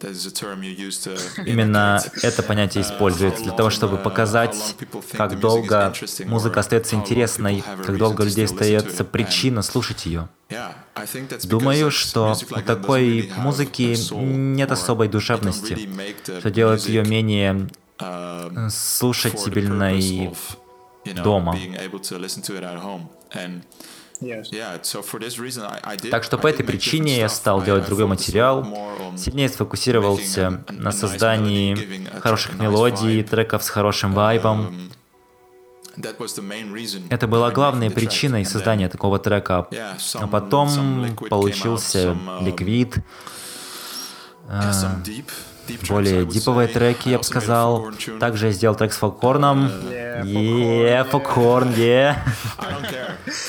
Именно 1.46 2.02
это 2.22 2.42
понятие 2.42 2.82
используется 2.82 3.42
для 3.42 3.52
того, 3.52 3.70
чтобы 3.70 3.96
показать, 3.98 4.76
как 5.12 5.38
долго 5.40 5.92
музыка 6.26 6.60
остается 6.60 6.96
интересной, 6.96 7.62
как 7.84 7.96
долго 7.96 8.24
людей 8.24 8.44
остается 8.44 9.04
причина 9.04 9.62
слушать 9.62 10.06
ее. 10.06 10.28
Думаю, 11.44 11.90
что 11.90 12.36
у 12.50 12.60
такой 12.60 13.32
музыки 13.36 13.96
нет 14.14 14.70
особой 14.70 15.08
душевности, 15.08 15.88
что 16.40 16.50
делает 16.50 16.82
ее 16.82 17.04
менее 17.04 17.68
слушательной 18.70 20.32
дома. 21.22 21.58
Так 26.10 26.24
что 26.24 26.38
по 26.38 26.46
этой 26.46 26.64
причине 26.64 27.18
я 27.18 27.28
стал 27.28 27.62
делать 27.62 27.86
другой 27.86 28.06
материал, 28.06 28.66
сильнее 29.16 29.48
сфокусировался 29.48 30.64
на 30.70 30.92
создании 30.92 32.08
хороших 32.20 32.58
мелодий, 32.58 33.22
треков 33.22 33.62
с 33.64 33.68
хорошим 33.68 34.12
вайбом. 34.12 34.90
Это 37.10 37.28
была 37.28 37.50
главной 37.50 37.90
причиной 37.90 38.44
создания 38.44 38.88
такого 38.88 39.18
трека. 39.18 39.68
А 40.14 40.26
потом 40.26 41.14
получился 41.28 42.16
ликвид, 42.40 42.96
более 45.88 46.26
диповые 46.26 46.68
треки, 46.68 47.08
я 47.08 47.18
бы 47.18 47.24
сказал. 47.24 47.90
Также 48.20 48.46
я 48.46 48.52
сделал 48.52 48.76
трек 48.76 48.92
с 48.92 48.96
фолкорном. 48.96 49.70
Yeah, 50.24 51.08
фолкорн, 51.08 51.70
yeah. 51.70 52.16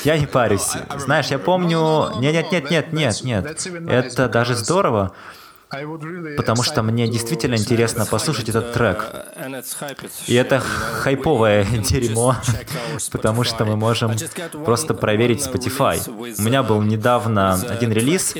Я 0.04 0.18
не 0.18 0.26
парюсь. 0.26 0.72
Знаешь, 0.96 1.26
я 1.28 1.38
помню... 1.38 2.18
Нет, 2.20 2.34
нет, 2.34 2.52
нет, 2.52 2.70
нет, 2.70 2.92
нет, 2.92 3.24
нет. 3.24 3.66
Это 3.88 4.28
даже 4.28 4.54
здорово. 4.54 5.12
Потому 5.68 6.62
что 6.62 6.82
мне 6.82 7.08
действительно 7.08 7.56
интересно 7.56 8.06
послушать 8.06 8.48
этот 8.48 8.72
трек. 8.72 9.12
И 10.28 10.34
это 10.34 10.60
хайповое 10.60 11.64
дерьмо, 11.64 12.36
потому 13.10 13.42
что 13.42 13.64
мы 13.64 13.76
можем 13.76 14.12
просто 14.64 14.94
проверить 14.94 15.44
Spotify. 15.44 15.98
У 16.38 16.42
меня 16.42 16.62
был 16.62 16.82
недавно 16.82 17.54
один 17.54 17.92
релиз, 17.92 18.34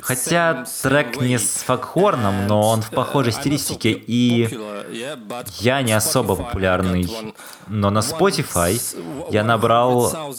хотя 0.00 0.64
трек 0.82 1.20
не 1.20 1.38
с 1.38 1.62
факхорном, 1.62 2.46
но 2.46 2.62
он 2.70 2.80
в 2.80 2.90
похожей 2.90 3.32
стилистике, 3.32 3.90
и 3.92 4.58
я 5.60 5.82
не 5.82 5.92
особо 5.92 6.36
популярный. 6.36 7.10
Но 7.68 7.90
на 7.90 7.98
Spotify 7.98 8.80
я 9.30 9.44
набрал 9.44 10.32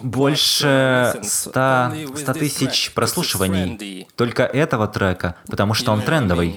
больше 0.00 1.20
100, 1.22 1.92
100 2.16 2.32
тысяч 2.34 2.92
прослушиваний 2.92 4.06
только 4.16 4.42
этого 4.44 4.88
трека, 4.88 5.34
потому 5.46 5.74
что 5.74 5.92
он 5.92 6.00
трендовый. 6.02 6.48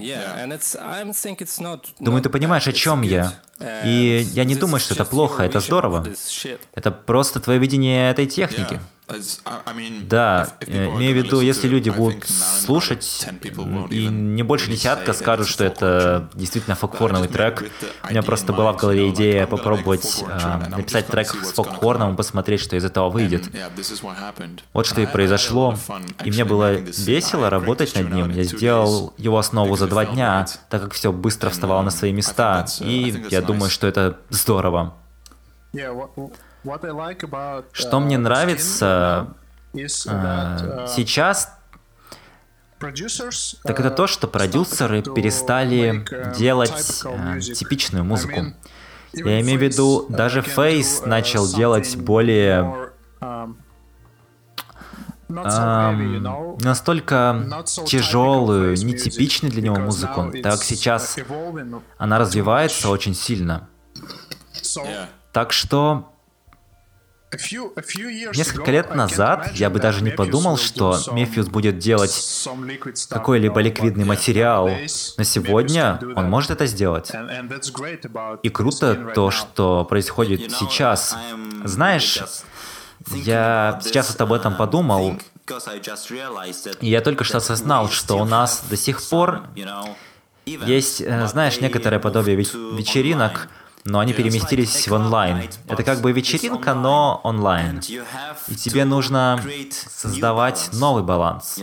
Думаю, 1.99 2.21
ты 2.23 2.29
понимаешь, 2.29 2.67
о 2.67 2.73
чем 2.73 3.01
я. 3.01 3.33
И 3.85 4.25
я 4.33 4.45
не 4.45 4.55
думаю, 4.55 4.79
что 4.79 4.93
это 4.93 5.05
плохо, 5.05 5.43
это 5.43 5.59
здорово. 5.59 6.05
Это 6.73 6.91
просто 6.91 7.39
твое 7.39 7.59
видение 7.59 8.09
этой 8.11 8.25
техники. 8.27 8.79
Да, 10.03 10.47
э, 10.61 10.85
имею 10.95 11.13
в 11.13 11.25
виду, 11.25 11.41
если 11.41 11.67
люди 11.67 11.89
будут 11.89 12.25
слушать, 12.27 13.27
и 13.89 14.07
не 14.07 14.43
больше 14.43 14.69
десятка 14.71 15.13
скажут, 15.13 15.47
что 15.47 15.63
это 15.63 16.29
действительно 16.33 16.75
фокхорновый 16.75 17.27
трек. 17.27 17.63
У 18.03 18.09
меня 18.09 18.21
просто 18.23 18.53
была 18.53 18.73
в 18.73 18.77
голове 18.77 19.09
идея 19.09 19.47
попробовать 19.47 20.23
э, 20.27 20.69
написать 20.69 21.07
трек 21.07 21.27
с 21.29 21.53
фокхорном 21.53 22.13
и 22.13 22.17
посмотреть, 22.17 22.61
что 22.61 22.75
из 22.75 22.85
этого 22.85 23.09
выйдет. 23.09 23.49
Вот 24.73 24.85
что 24.85 25.01
и 25.01 25.05
произошло. 25.05 25.75
И 26.23 26.29
мне 26.31 26.45
было 26.45 26.73
весело 26.73 27.49
работать 27.49 27.95
над 27.95 28.11
ним. 28.13 28.29
Я 28.31 28.43
сделал 28.43 29.13
его 29.17 29.37
основу 29.37 29.75
за 29.75 29.87
два 29.87 30.05
дня, 30.05 30.45
так 30.69 30.83
как 30.83 30.93
все 30.93 31.11
быстро 31.11 31.49
вставало 31.49 31.81
на 31.81 31.91
свои 31.91 32.11
места. 32.11 32.65
И 32.81 33.25
я 33.29 33.41
думаю, 33.41 33.69
что 33.69 33.87
это 33.87 34.19
здорово. 34.29 34.93
Что 37.71 37.99
мне 37.99 38.17
нравится 38.17 39.33
э, 39.73 39.87
сейчас, 39.87 41.53
так 42.79 43.79
это 43.79 43.91
то, 43.91 44.07
что 44.07 44.27
продюсеры 44.27 45.01
перестали 45.01 46.05
делать 46.37 47.03
э, 47.05 47.39
типичную 47.39 48.05
музыку. 48.05 48.53
Я 49.13 49.41
имею 49.41 49.59
в 49.59 49.63
виду, 49.63 50.05
даже 50.09 50.41
Фейс 50.41 51.03
начал 51.05 51.47
делать 51.47 51.95
более 51.97 52.91
эм, 53.21 53.57
настолько 55.29 57.65
тяжелую, 57.85 58.77
нетипичную 58.77 59.51
для 59.51 59.63
него 59.63 59.77
музыку, 59.77 60.31
так 60.43 60.63
сейчас 60.63 61.17
она 61.97 62.19
развивается 62.19 62.89
очень 62.89 63.15
сильно. 63.15 63.67
Так 65.31 65.51
что 65.51 66.13
Несколько 67.31 68.71
лет 68.71 68.95
назад 68.95 69.51
я 69.53 69.69
бы 69.69 69.79
даже 69.79 70.03
не 70.03 70.11
подумал, 70.11 70.57
что 70.57 70.97
Мефиус 71.11 71.47
будет 71.47 71.77
делать 71.77 72.47
какой-либо 73.09 73.59
ликвидный 73.61 74.05
материал, 74.05 74.69
но 75.17 75.23
сегодня 75.23 75.99
он 76.15 76.29
может 76.29 76.51
это 76.51 76.65
сделать. 76.65 77.11
И 78.43 78.49
круто 78.49 79.11
то, 79.13 79.31
что 79.31 79.85
происходит 79.85 80.51
сейчас. 80.51 81.15
Знаешь, 81.63 82.23
я 83.11 83.79
сейчас 83.83 84.09
вот 84.09 84.21
об 84.21 84.33
этом 84.33 84.55
подумал, 84.55 85.17
и 86.81 86.89
я 86.89 87.01
только 87.01 87.23
что 87.23 87.37
осознал, 87.37 87.89
что 87.89 88.17
у 88.17 88.25
нас 88.25 88.63
до 88.69 88.77
сих 88.77 89.01
пор 89.01 89.43
есть, 90.45 91.01
э, 91.01 91.27
знаешь, 91.27 91.59
некоторое 91.59 91.99
подобие 91.99 92.35
вечеринок, 92.35 93.49
но 93.89 93.99
они 93.99 94.13
переместились 94.13 94.87
в 94.87 94.93
онлайн. 94.93 95.49
Это 95.67 95.83
как 95.83 95.99
бы 96.01 96.11
вечеринка, 96.11 96.73
но 96.73 97.19
онлайн. 97.23 97.81
И 98.47 98.55
тебе 98.55 98.85
нужно 98.85 99.41
создавать 99.89 100.69
новый 100.73 101.03
баланс. 101.03 101.59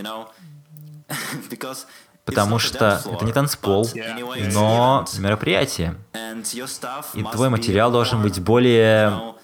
Потому 2.25 2.59
что 2.59 3.01
это 3.09 3.25
не 3.25 3.33
танцпол, 3.33 3.89
но 4.53 5.07
мероприятие. 5.19 5.97
И 7.15 7.23
твой 7.23 7.49
материал 7.49 7.93
должен 7.93 8.21
быть 8.21 8.41
более 8.41 9.37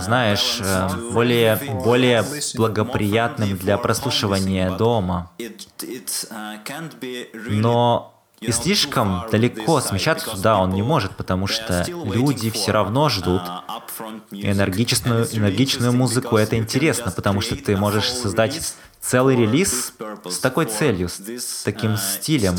знаешь, 0.00 0.58
э, 0.60 0.88
более, 1.12 1.56
более 1.84 2.24
благоприятным 2.54 3.58
для 3.58 3.76
прослушивания 3.76 4.70
дома. 4.70 5.30
Но 7.44 8.15
и 8.40 8.52
слишком 8.52 9.24
далеко 9.30 9.80
смещаться 9.80 10.30
туда 10.30 10.58
он 10.58 10.70
не 10.70 10.82
может, 10.82 11.16
потому 11.16 11.46
что 11.46 11.84
люди 11.88 12.50
все 12.50 12.72
равно 12.72 13.08
ждут 13.08 13.42
энергичную, 14.30 15.26
энергичную 15.32 15.92
музыку. 15.92 16.36
Это 16.36 16.56
интересно, 16.56 17.10
потому 17.10 17.40
что 17.40 17.56
ты 17.56 17.76
можешь 17.76 18.10
создать 18.10 18.74
целый 19.00 19.36
релиз 19.36 19.94
с 20.24 20.38
такой 20.38 20.66
целью, 20.66 21.08
с 21.08 21.62
таким 21.62 21.96
стилем 21.96 22.56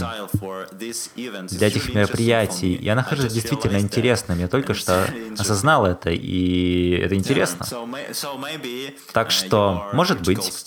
для 1.47 1.67
этих 1.67 1.93
мероприятий. 1.93 2.75
Я 2.81 2.95
нахожу 2.95 3.23
это 3.23 3.33
действительно 3.33 3.77
интересным. 3.77 4.39
Я 4.39 4.47
только 4.47 4.73
что 4.73 5.07
осознал 5.37 5.85
это, 5.85 6.09
и 6.09 6.91
это 6.91 7.15
интересно. 7.15 7.65
Так 9.11 9.31
что, 9.31 9.89
может 9.93 10.21
быть, 10.21 10.65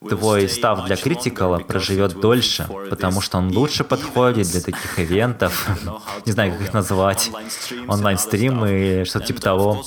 твой 0.00 0.48
став 0.48 0.86
для 0.86 0.96
критикала 0.96 1.58
проживет 1.58 2.20
дольше, 2.20 2.68
потому 2.90 3.20
что 3.20 3.38
он 3.38 3.50
лучше 3.56 3.84
подходит 3.84 4.48
для 4.48 4.60
таких 4.60 4.98
ивентов, 4.98 5.68
не 6.26 6.32
знаю, 6.32 6.52
как 6.52 6.60
их 6.62 6.74
назвать, 6.74 7.30
онлайн-стримы, 7.86 9.04
что-то 9.06 9.26
типа 9.26 9.40
того. 9.40 9.84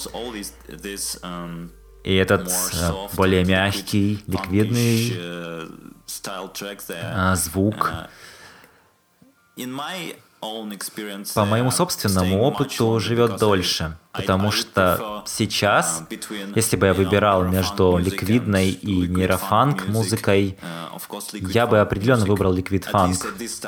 И 2.03 2.15
этот 2.15 2.49
э, 2.49 2.91
более 3.13 3.45
мягкий, 3.45 4.23
ликвидный 4.27 5.13
э, 5.15 5.67
звук. 7.35 7.93
По 11.35 11.45
моему 11.45 11.71
собственному 11.71 12.41
опыту 12.41 12.99
живет 12.99 13.37
дольше, 13.37 13.97
потому 14.11 14.51
что 14.51 15.23
сейчас, 15.25 16.03
если 16.55 16.75
бы 16.75 16.87
я 16.87 16.93
выбирал 16.93 17.43
между 17.45 17.97
ликвидной 17.97 18.69
и 18.69 19.07
нейрофанк 19.07 19.87
музыкой, 19.87 20.57
я 21.31 21.67
бы 21.67 21.79
определенно 21.79 22.25
выбрал 22.25 22.53
ликвид 22.53 22.85
фанк. 22.85 23.17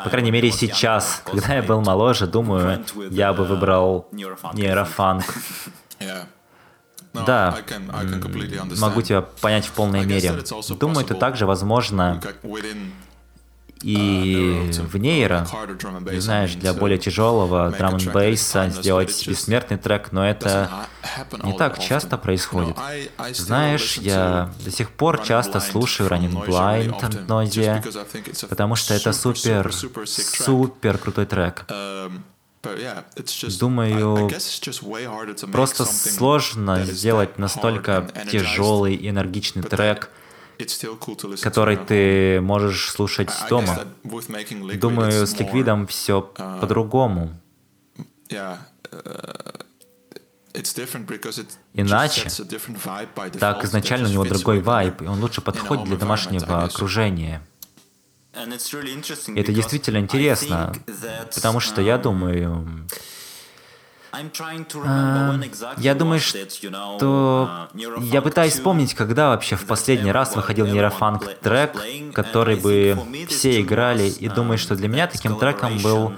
По 0.04 0.10
крайней 0.10 0.32
мере 0.32 0.52
сейчас, 0.52 1.22
когда 1.24 1.56
я 1.56 1.64
был 1.64 1.82
моложе, 1.82 2.28
думаю, 2.28 2.84
я 3.10 3.34
бы 3.34 3.46
выбрал 3.46 4.08
нейрофанк. 4.54 5.26
Да, 7.14 7.58
могу 8.80 9.02
тебя 9.02 9.22
понять 9.22 9.66
в 9.66 9.72
полной 9.72 10.06
мере. 10.06 10.34
Думаю, 10.80 11.06
это 11.06 11.16
также 11.16 11.46
возможно 11.46 12.22
и 13.84 14.72
в 14.72 14.98
нейро, 14.98 15.46
знаешь, 16.18 16.56
для 16.56 16.74
более 16.74 16.98
тяжелого 16.98 17.70
драм 17.72 17.96
н 17.96 18.12
бейса 18.12 18.70
сделать 18.70 19.28
бессмертный 19.28 19.78
трек, 19.78 20.12
но 20.12 20.28
это 20.28 20.70
не 21.44 21.54
так 21.54 21.80
часто 21.80 22.18
происходит. 22.18 22.78
Знаешь, 23.34 23.98
я 23.98 24.52
до 24.64 24.72
сих 24.72 24.90
пор 24.90 25.22
часто 25.22 25.60
слушаю 25.60 26.10
Running 26.10 26.46
Blind 26.48 27.06
от 27.06 27.16
Noisia, 27.30 27.84
потому 28.48 28.76
что 28.76 28.94
это 28.94 29.12
супер, 29.14 29.72
супер 30.06 30.98
крутой 30.98 31.26
трек. 31.26 31.66
Думаю, 33.60 34.32
просто 35.52 35.84
сложно 35.84 36.86
сделать 36.86 37.38
настолько 37.38 38.08
тяжелый 38.32 38.96
и 38.96 39.10
энергичный 39.10 39.64
трек, 39.64 40.10
который 41.42 41.78
ты 41.78 42.42
можешь 42.42 42.92
слушать 42.92 43.32
дома. 43.50 43.86
Думаю, 44.76 45.28
с 45.28 45.38
ликвидом 45.40 45.88
все 45.88 46.32
uh, 46.36 46.60
по-другому. 46.60 47.32
Иначе, 51.74 52.30
так 53.40 53.64
изначально 53.64 54.08
у 54.08 54.12
него 54.12 54.26
другой 54.26 54.62
вайб, 54.62 55.02
и 55.02 55.06
он 55.06 55.20
лучше 55.20 55.42
подходит 55.42 55.86
для 55.86 55.98
домашнего 55.98 56.64
окружения. 56.64 57.42
И 58.34 59.40
это 59.40 59.52
действительно 59.52 59.98
интересно, 59.98 60.74
потому 61.34 61.60
что 61.60 61.82
я 61.82 61.98
думаю, 61.98 62.88
а, 64.14 65.40
Я 65.78 65.96
думаю, 65.96 66.20
что 66.20 67.68
я 68.00 68.22
пытаюсь 68.22 68.54
вспомнить, 68.54 68.94
когда 68.94 69.30
вообще 69.30 69.56
в 69.56 69.66
последний 69.66 70.12
раз 70.12 70.36
выходил 70.36 70.68
нейрофанк 70.68 71.28
трек, 71.42 71.76
который 72.14 72.56
бы 72.56 72.98
все 73.28 73.60
играли, 73.62 74.08
и 74.08 74.30
думаю, 74.30 74.58
что 74.58 74.76
для 74.76 74.88
меня 74.88 75.08
таким 75.08 75.38
треком 75.38 75.80
был 75.80 76.14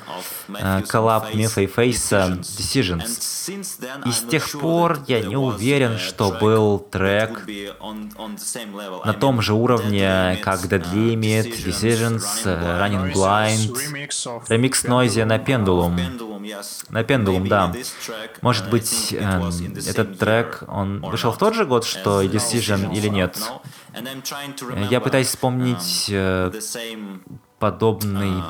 э, 0.49 0.81
коллаб 0.87 1.33
Мифа 1.33 1.61
и 1.61 1.67
Фейса 1.67 2.37
Decisions. 2.41 3.51
И 4.05 4.11
с 4.11 4.21
тех 4.29 4.51
пор 4.51 4.99
я 5.07 5.21
не 5.21 5.37
уверен, 5.37 5.97
что 5.97 6.31
был 6.31 6.79
трек 6.79 7.47
на 9.05 9.13
том 9.13 9.41
же 9.41 9.53
уровне, 9.53 10.37
как 10.43 10.61
Dead 10.65 10.83
Limit, 10.93 11.65
Decisions, 11.65 12.43
Running 12.43 13.13
Blind, 13.13 13.77
ремикс 14.49 14.85
Noisia 14.85 15.25
на 15.25 15.37
Pendulum. 15.37 16.24
На 16.89 17.03
Pendulum, 17.03 17.47
да. 17.47 17.73
Может 18.41 18.69
быть, 18.69 19.13
э, 19.13 19.41
этот 19.87 20.19
трек, 20.19 20.63
он 20.67 20.99
вышел 21.01 21.31
в 21.31 21.37
тот 21.37 21.55
же 21.55 21.65
год, 21.65 21.85
что 21.85 22.21
Decision 22.23 22.93
или 22.95 23.07
нет? 23.07 23.37
Я 24.89 24.99
пытаюсь 25.01 25.27
вспомнить 25.27 26.07
э, 26.09 26.51
подобный 27.59 28.41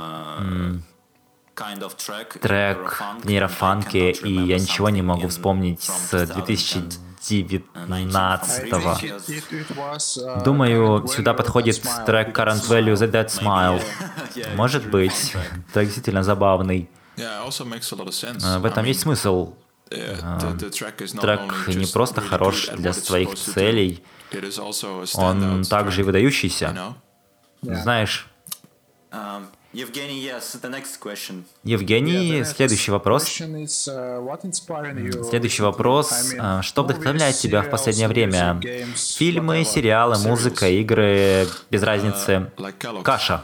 трек 2.41 3.02
в 3.22 3.26
нейрофанке, 3.26 4.12
и 4.12 4.32
я 4.32 4.60
ничего 4.60 4.89
не 4.89 5.02
могу 5.02 5.30
вспомнить 5.30 5.84
с 5.84 6.26
2019 6.28 8.72
-го. 8.72 10.43
Думаю, 10.43 11.08
сюда 11.08 11.34
подходит 11.34 11.82
трек 12.06 12.38
Current 12.38 12.68
Value 12.68 12.96
The 12.96 13.10
Dead 13.12 13.28
Smile. 13.28 13.82
Может 14.56 14.89
быть, 14.89 15.34
трек 15.74 15.86
действительно 15.86 16.24
забавный. 16.24 16.89
А, 17.18 18.59
в 18.59 18.66
этом 18.66 18.86
есть 18.86 19.01
смысл. 19.01 19.53
А, 19.91 20.57
трек 20.57 21.68
не 21.68 21.86
просто 21.86 22.22
хорош 22.22 22.70
для 22.70 22.93
своих 22.93 23.36
целей, 23.36 24.03
он 25.16 25.63
также 25.63 26.01
и 26.01 26.03
выдающийся. 26.03 26.95
Знаешь, 27.61 28.28
um, 29.11 29.45
Евгений, 31.63 32.43
следующий 32.45 32.91
вопрос. 32.91 33.26
Следующий 33.26 35.63
вопрос. 35.63 36.34
А, 36.39 36.61
что 36.61 36.84
вдохновляет 36.84 37.36
тебя 37.36 37.61
в 37.61 37.70
последнее 37.70 38.07
время? 38.07 38.61
Фильмы, 38.95 39.66
сериалы, 39.66 40.18
музыка, 40.20 40.70
игры, 40.70 41.49
без 41.70 41.84
разницы. 41.84 42.53
Каша. 43.03 43.43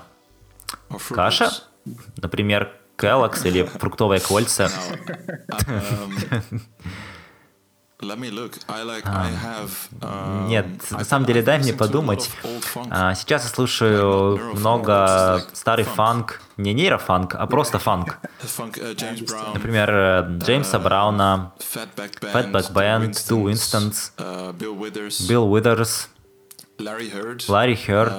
Каша? 1.09 1.51
Например, 2.15 2.80
Kellogg's 3.01 3.47
или 3.47 3.63
фруктовые 3.63 4.19
кольца. 4.19 4.69
Нет, 10.47 10.65
на 10.89 11.03
самом 11.03 11.25
деле 11.25 11.43
дай 11.43 11.59
мне 11.59 11.73
подумать. 11.73 12.31
А, 12.89 13.13
сейчас 13.13 13.43
я 13.43 13.49
слушаю 13.49 14.55
много 14.55 15.43
старый 15.53 15.85
фанк, 15.85 16.41
не 16.57 16.73
нейрофанк, 16.73 17.35
а 17.35 17.45
просто 17.45 17.77
фанк. 17.77 18.17
Например, 19.53 19.89
э, 19.91 20.37
Джеймса 20.39 20.79
Брауна, 20.79 21.53
Fatback 22.33 22.73
Band, 22.73 23.11
Two 23.11 23.51
Instants, 23.51 24.11
Билл 25.27 25.51
Уидерс, 25.51 26.09
Ларри 27.49 27.75
Хёрд. 27.75 28.13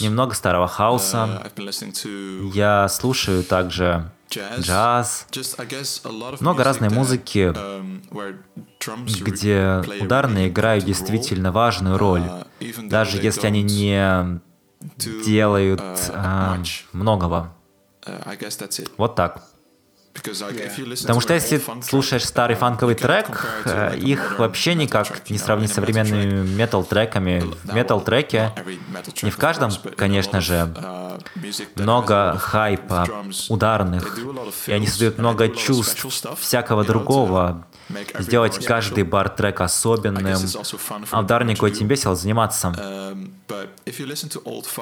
Немного 0.00 0.34
старого 0.34 0.68
хаоса. 0.68 1.50
Uh, 1.56 2.50
Я 2.54 2.88
слушаю 2.88 3.44
также 3.44 4.10
джаз, 4.30 5.26
много 6.40 6.64
разной 6.64 6.88
музыки, 6.90 7.52
um, 7.54 8.36
где 9.20 9.82
ударные 10.00 10.48
играют 10.48 10.84
действительно 10.84 11.52
важную 11.52 11.98
роль, 11.98 12.22
uh, 12.22 12.88
даже 12.88 13.18
если 13.18 13.46
они 13.46 13.62
не 13.62 14.40
делают 14.96 15.80
uh, 15.80 16.12
а, 16.14 16.62
многого. 16.92 17.54
Вот 18.96 19.14
так. 19.14 19.44
Потому 20.14 21.20
что 21.20 21.34
если 21.34 21.62
слушаешь 21.82 22.24
старый 22.24 22.54
фанковый 22.54 22.94
трек, 22.94 23.46
э, 23.64 23.96
их 23.96 24.38
вообще 24.38 24.74
никак 24.74 25.30
не 25.30 25.38
сравнить 25.38 25.70
с 25.70 25.74
современными 25.74 26.46
метал-треками. 26.46 27.40
В 27.64 27.74
метал-треке 27.74 28.52
не 29.22 29.30
в 29.30 29.36
каждом, 29.36 29.70
конечно 29.96 30.40
же, 30.40 30.72
много 31.76 32.36
хайпа, 32.38 33.08
ударных, 33.48 34.18
и 34.66 34.72
они 34.72 34.86
создают 34.86 35.18
много 35.18 35.48
чувств, 35.48 36.06
всякого 36.38 36.84
другого, 36.84 37.66
сделать 38.18 38.64
каждый 38.64 39.04
бар-трек 39.04 39.60
особенным, 39.60 40.38
а 41.10 41.20
ударнику 41.20 41.66
этим 41.66 41.88
весело 41.88 42.14
заниматься. 42.14 42.72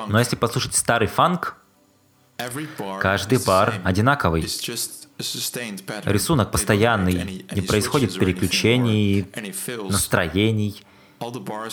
Но 0.09 0.19
если 0.19 0.37
послушать 0.37 0.75
старый 0.75 1.09
фанк, 1.09 1.57
каждый 3.01 3.39
бар 3.39 3.75
одинаковый. 3.85 4.47
Рисунок 6.05 6.51
постоянный, 6.51 7.45
не 7.53 7.63
происходит 7.63 8.19
переключений, 8.19 9.27
настроений. 9.89 10.83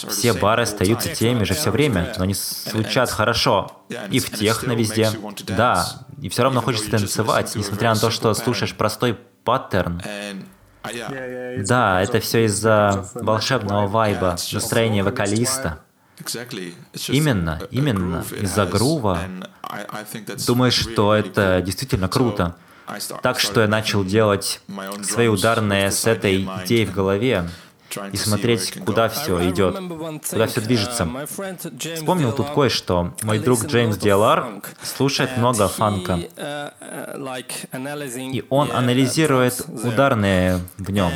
Все 0.09 0.33
бары 0.33 0.63
остаются 0.63 1.15
теми 1.15 1.45
же 1.45 1.53
все 1.53 1.71
время, 1.71 2.13
но 2.17 2.23
они 2.23 2.33
звучат 2.33 3.09
хорошо. 3.09 3.83
И 4.11 4.19
в 4.19 4.29
техно 4.31 4.73
везде. 4.73 5.09
Да, 5.45 6.05
и 6.21 6.29
все 6.29 6.43
равно 6.43 6.61
хочется 6.61 6.91
танцевать, 6.91 7.55
несмотря 7.55 7.93
на 7.93 7.99
то, 7.99 8.09
что 8.11 8.33
слушаешь 8.33 8.75
простой 8.75 9.17
паттерн. 9.43 10.01
Да, 11.65 12.01
это 12.01 12.19
все 12.19 12.45
из-за 12.45 13.09
волшебного 13.15 13.87
вайба, 13.87 14.35
настроения 14.51 15.03
вокалиста. 15.03 15.79
Именно, 17.07 17.61
именно 17.71 18.25
из-за 18.41 18.65
грува. 18.65 19.19
Думаешь, 20.45 20.73
что 20.73 21.13
это 21.13 21.61
действительно 21.61 22.09
круто. 22.09 22.55
Так 23.21 23.39
что 23.39 23.61
я 23.61 23.67
начал 23.67 24.03
делать 24.03 24.61
свои 25.03 25.27
ударные 25.27 25.91
с 25.91 26.05
этой 26.05 26.43
идеей 26.63 26.85
в 26.85 26.93
голове 26.93 27.49
и 28.11 28.17
смотреть, 28.17 28.83
куда 28.85 29.09
все 29.09 29.49
идет, 29.49 29.77
куда 30.29 30.47
все 30.47 30.61
движется. 30.61 31.07
Вспомнил 31.95 32.31
тут 32.31 32.49
кое-что. 32.49 33.13
Мой 33.23 33.39
друг 33.39 33.65
Джеймс 33.65 33.97
Диалар 33.97 34.61
слушает 34.81 35.37
много 35.37 35.67
фанка, 35.67 36.19
и 38.15 38.45
он 38.49 38.71
анализирует 38.71 39.65
ударные 39.67 40.59
в 40.77 40.91
нем. 40.91 41.11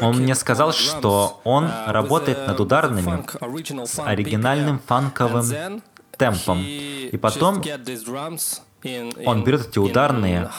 Он 0.00 0.16
мне 0.18 0.34
сказал, 0.34 0.72
что 0.72 1.40
он 1.44 1.70
работает 1.86 2.46
над 2.46 2.60
ударными 2.60 3.86
с 3.86 3.98
оригинальным 4.00 4.80
фанковым 4.80 5.82
темпом. 6.18 6.62
И 6.62 7.16
потом 7.20 7.62
он 9.24 9.44
берет 9.44 9.68
эти 9.68 9.78
ударные 9.78 10.50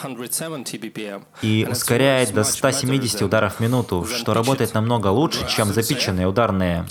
и 1.42 1.66
ускоряет 1.70 2.32
до 2.34 2.44
170 2.44 3.22
ударов 3.22 3.56
в 3.56 3.60
минуту, 3.60 4.04
что 4.04 4.34
работает 4.34 4.74
намного 4.74 5.08
лучше, 5.08 5.48
чем 5.48 5.72
запиченные 5.72 6.26
ударные. 6.26 6.86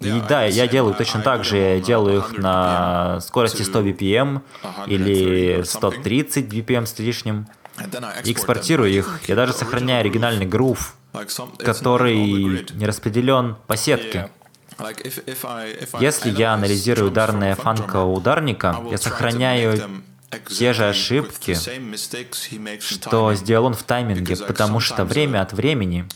И 0.00 0.20
да, 0.28 0.44
я 0.44 0.66
делаю 0.66 0.94
точно 0.94 1.22
так 1.22 1.44
же, 1.44 1.56
я 1.56 1.80
делаю 1.80 2.18
их 2.18 2.36
на 2.36 3.20
скорости 3.20 3.62
100 3.62 3.80
BPM 3.82 4.40
или 4.86 5.62
130 5.62 6.46
BPM 6.46 6.84
с 6.84 6.98
лишним. 6.98 7.46
И 8.24 8.32
экспортирую 8.32 8.90
их. 8.90 9.20
Я 9.26 9.34
даже 9.34 9.52
сохраняю 9.52 10.00
оригинальный 10.00 10.46
грув, 10.46 10.94
который 11.58 12.16
не 12.74 12.86
распределен 12.86 13.56
по 13.66 13.76
сетке. 13.76 14.30
Если 16.00 16.30
я 16.30 16.54
анализирую 16.54 17.10
ударные 17.10 17.54
фанкового 17.54 18.12
ударника, 18.12 18.80
я 18.90 18.98
сохраняю 18.98 19.78
те 20.48 20.72
же 20.72 20.88
ошибки, 20.88 21.56
что 22.80 23.34
сделал 23.34 23.66
он 23.66 23.74
в 23.74 23.82
тайминге, 23.82 24.36
потому 24.36 24.80
что 24.80 25.04
время 25.04 25.42
от 25.42 25.52
времени 25.52 26.08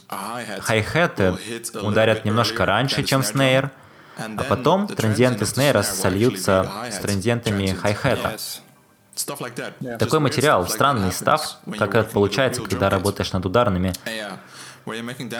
хай-хеты 0.60 1.34
ударят 1.80 2.24
немножко 2.24 2.66
раньше, 2.66 3.04
чем 3.04 3.22
снейр, 3.22 3.70
а 4.16 4.42
потом 4.48 4.88
транзиенты 4.88 5.46
снейра 5.46 5.82
сольются 5.82 6.70
с 6.90 6.98
транзиентами 6.98 7.68
хай-хета. 7.68 8.36
Такой 9.98 10.20
материал, 10.20 10.68
странный 10.68 11.12
став, 11.12 11.58
как 11.78 11.94
это 11.94 12.10
получается, 12.10 12.62
когда 12.62 12.88
работаешь 12.90 13.32
над 13.32 13.46
ударными. 13.46 13.92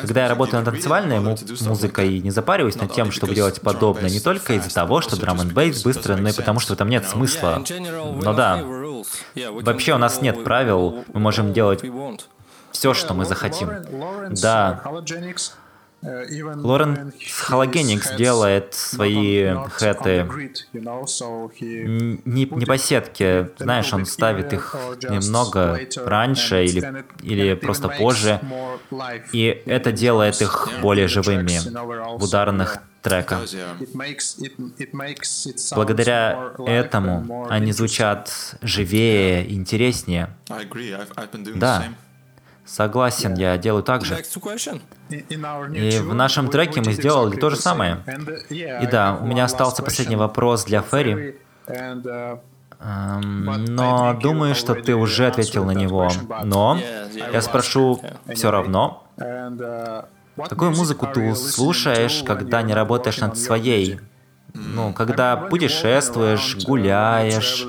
Когда 0.03 0.23
я 0.23 0.29
работаю 0.29 0.63
над 0.63 0.73
танцевальной 0.75 1.21
му- 1.21 1.37
музыкой 1.69 2.15
и 2.15 2.21
не 2.21 2.31
запариваюсь 2.31 2.77
над 2.77 2.93
тем, 2.93 3.11
чтобы 3.13 3.35
делать 3.35 3.61
подобное, 3.61 4.11
не 4.11 4.21
только 4.21 4.55
из-за 4.55 4.73
того, 4.75 5.01
что 5.01 5.17
драм 5.19 5.41
н 5.41 5.49
бейс 5.49 5.83
быстро, 5.83 6.17
но 6.17 6.29
и 6.29 6.33
потому, 6.33 6.61
что 6.61 6.77
там 6.77 6.89
нет 6.89 7.07
смысла. 7.09 7.63
Но 8.23 8.33
да, 8.35 8.63
вообще 9.63 9.95
у 9.95 9.99
нас 9.99 10.21
нет 10.23 10.45
правил, 10.45 11.05
мы 11.13 11.21
можем 11.21 11.53
делать 11.53 11.83
все, 12.73 12.95
что 12.95 13.15
мы 13.15 13.25
захотим. 13.25 13.71
Да, 14.31 14.83
Лорен 16.01 17.13
с 17.19 17.51
Halogenix 17.51 18.17
делает 18.17 18.73
свои 18.75 19.53
хэты. 19.73 20.29
не, 22.25 22.45
не 22.45 22.67
по 22.67 22.79
сетке, 22.79 23.51
знаешь, 23.59 23.93
он 23.93 24.07
ставит 24.07 24.53
их 24.53 24.77
немного 25.03 25.81
раньше 26.05 26.65
или, 26.65 27.05
или 27.23 27.55
просто 27.55 27.89
позже, 27.89 28.41
и 29.33 29.63
это 29.67 29.91
делает 29.91 30.41
их 30.41 30.69
более 30.81 31.09
живыми 31.09 31.59
в 32.17 32.23
ударных 32.23 32.79
треках. 33.03 33.41
Благодаря 35.75 36.53
этому 36.65 37.47
они 37.51 37.73
звучат 37.73 38.57
живее, 38.63 39.53
интереснее. 39.53 40.31
Да. 41.57 41.85
Согласен, 42.69 43.35
я 43.35 43.57
делаю 43.57 43.83
так 43.83 44.05
же. 44.05 44.15
И 45.75 45.99
в 45.99 46.15
нашем 46.15 46.49
треке 46.49 46.83
мы 46.83 46.93
сделали 46.93 47.37
то 47.37 47.49
же 47.49 47.57
самое. 47.57 48.05
И 48.51 48.87
да, 48.91 49.19
у 49.21 49.27
меня 49.27 49.45
остался 49.45 49.83
последний 49.83 50.17
вопрос 50.17 50.65
для 50.65 50.83
Ферри. 50.83 51.37
Эм, 52.81 53.65
но 53.75 54.17
думаю, 54.23 54.55
что 54.55 54.75
ты 54.75 54.95
уже 54.95 55.27
ответил 55.27 55.65
на 55.65 55.73
него. 55.73 56.11
Но 56.45 56.79
я 57.33 57.41
спрошу 57.41 58.01
все 58.33 58.51
равно. 58.51 59.05
Какую 60.37 60.71
музыку 60.71 61.09
ты 61.13 61.35
слушаешь, 61.35 62.23
когда 62.23 62.63
не 62.63 62.75
работаешь 62.75 63.19
над 63.19 63.39
своей? 63.39 63.99
Ну, 64.55 64.93
когда 64.93 65.37
путешествуешь, 65.37 66.57
гуляешь, 66.65 67.67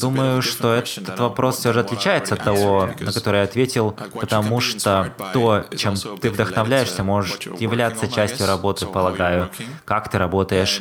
Думаю, 0.00 0.42
что 0.42 0.74
этот 0.74 1.18
вопрос 1.18 1.58
все 1.58 1.72
же 1.72 1.80
отличается 1.80 2.34
от 2.34 2.44
того, 2.44 2.88
на 3.00 3.12
который 3.12 3.38
я 3.38 3.44
ответил, 3.44 3.96
потому 4.12 4.60
что 4.60 5.12
то, 5.32 5.64
чем 5.76 5.94
ты 5.94 6.30
вдохновляешься, 6.30 7.02
может 7.04 7.46
являться 7.60 8.08
частью 8.08 8.46
работы, 8.46 8.86
полагаю. 8.86 9.50
Как 9.84 10.08
ты 10.10 10.18
работаешь? 10.18 10.80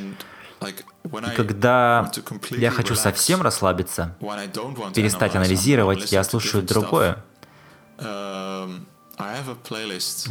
И 0.63 1.35
когда 1.35 2.11
я 2.51 2.71
хочу 2.71 2.95
совсем 2.95 3.41
расслабиться, 3.41 4.15
перестать 4.93 5.35
анализировать, 5.35 6.11
я 6.11 6.23
слушаю 6.23 6.63
другое. 6.63 7.23
У 7.99 8.03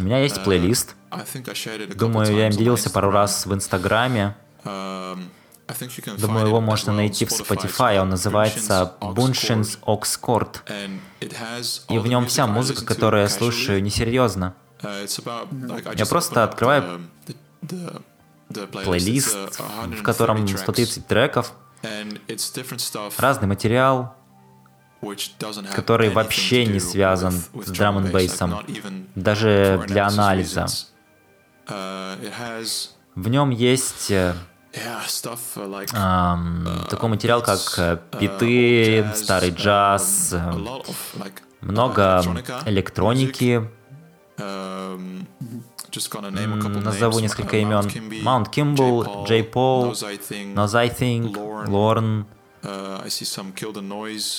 меня 0.03 0.19
есть 0.19 0.43
плейлист. 0.45 0.97
Думаю, 1.95 2.35
я 2.35 2.49
им 2.49 2.53
делился 2.53 2.91
пару 2.91 3.11
раз 3.11 3.47
в 3.47 3.55
Инстаграме. 3.55 4.37
Думаю, 6.19 6.47
его 6.47 6.61
можно 6.61 6.93
найти 6.93 7.25
в 7.25 7.31
Spotify. 7.31 7.99
Он 7.99 8.11
называется 8.11 8.95
Bunshins 9.01 9.79
Oxcord. 9.83 10.61
И 11.89 11.99
в 11.99 12.07
нем 12.07 12.27
вся 12.27 12.47
музыка, 12.47 12.85
которую 12.85 13.23
я 13.23 13.29
слушаю, 13.29 13.83
несерьезно. 13.83 14.55
Я 14.83 16.07
просто 16.07 16.45
открываю 16.45 17.01
плейлист, 18.73 19.59
в 19.59 20.03
котором 20.03 20.47
130 20.47 21.07
треков, 21.07 21.53
разный 23.17 23.49
материал, 23.49 24.15
который 25.75 26.11
вообще 26.11 26.67
не 26.67 26.81
связан 26.81 27.33
с 27.33 27.71
драм 27.71 27.99
н 27.99 28.11
бейсом, 28.11 28.65
даже 29.15 29.83
для 29.87 30.07
анализа. 30.07 30.67
В 33.15 33.29
нем 33.29 33.51
есть 33.51 34.11
Um, 34.11 34.54
такой 36.91 37.09
материал, 37.09 37.43
как 37.43 37.61
э, 37.79 37.99
биты, 38.21 39.09
старый 39.15 39.51
джаз, 39.51 40.35
много 41.61 42.23
электроники. 42.67 43.69
Назову 45.97 47.21
несколько 47.21 47.57
имен. 47.59 47.89
Маунт 48.25 48.49
Кимбл, 48.49 49.25
Джей 49.27 49.45
Пол, 49.45 49.95
I 49.95 50.89
Think, 50.89 51.69
Лорн, 51.69 52.27
Uh, 52.65 53.05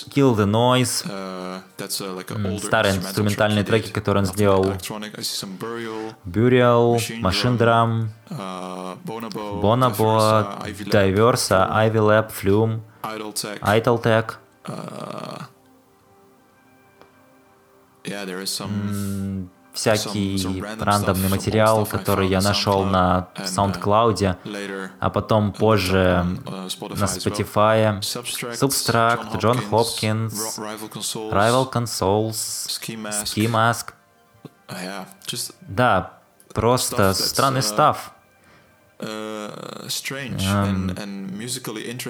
Kill 0.09 0.33
the 0.33 0.45
Noise, 0.47 1.05
uh, 1.05 1.61
uh, 1.77 2.59
старые 2.59 2.95
инструментальные 2.97 3.63
треки, 3.63 3.91
которые 3.91 4.23
он 4.23 4.25
сделал, 4.25 4.63
Burial, 6.25 6.97
Machine 7.21 7.57
Drum, 7.57 8.07
Bonobo, 9.61 10.57
Diversa, 10.89 11.69
Ivy 11.85 11.99
Lab, 11.99 12.31
Flume, 12.31 12.81
Idle 13.61 14.01
Tech. 14.01 14.39
всякий 19.75 20.63
рандомный 20.79 21.29
материал, 21.29 21.85
который 21.85 22.27
я 22.27 22.41
нашел 22.41 22.85
на 22.85 23.27
SoundCloud, 23.35 24.37
а 24.99 25.09
потом 25.09 25.51
позже 25.51 26.25
на 26.45 27.05
Spotify, 27.05 27.99
Substract, 27.99 29.37
Джон 29.37 29.59
Хопкинс, 29.59 30.57
Rival 30.57 31.71
Consoles, 31.71 32.67
Ski 32.67 33.47
Mask. 33.47 33.93
Да, 35.61 36.19
просто 36.53 37.13
странный 37.13 37.61
став. 37.61 38.14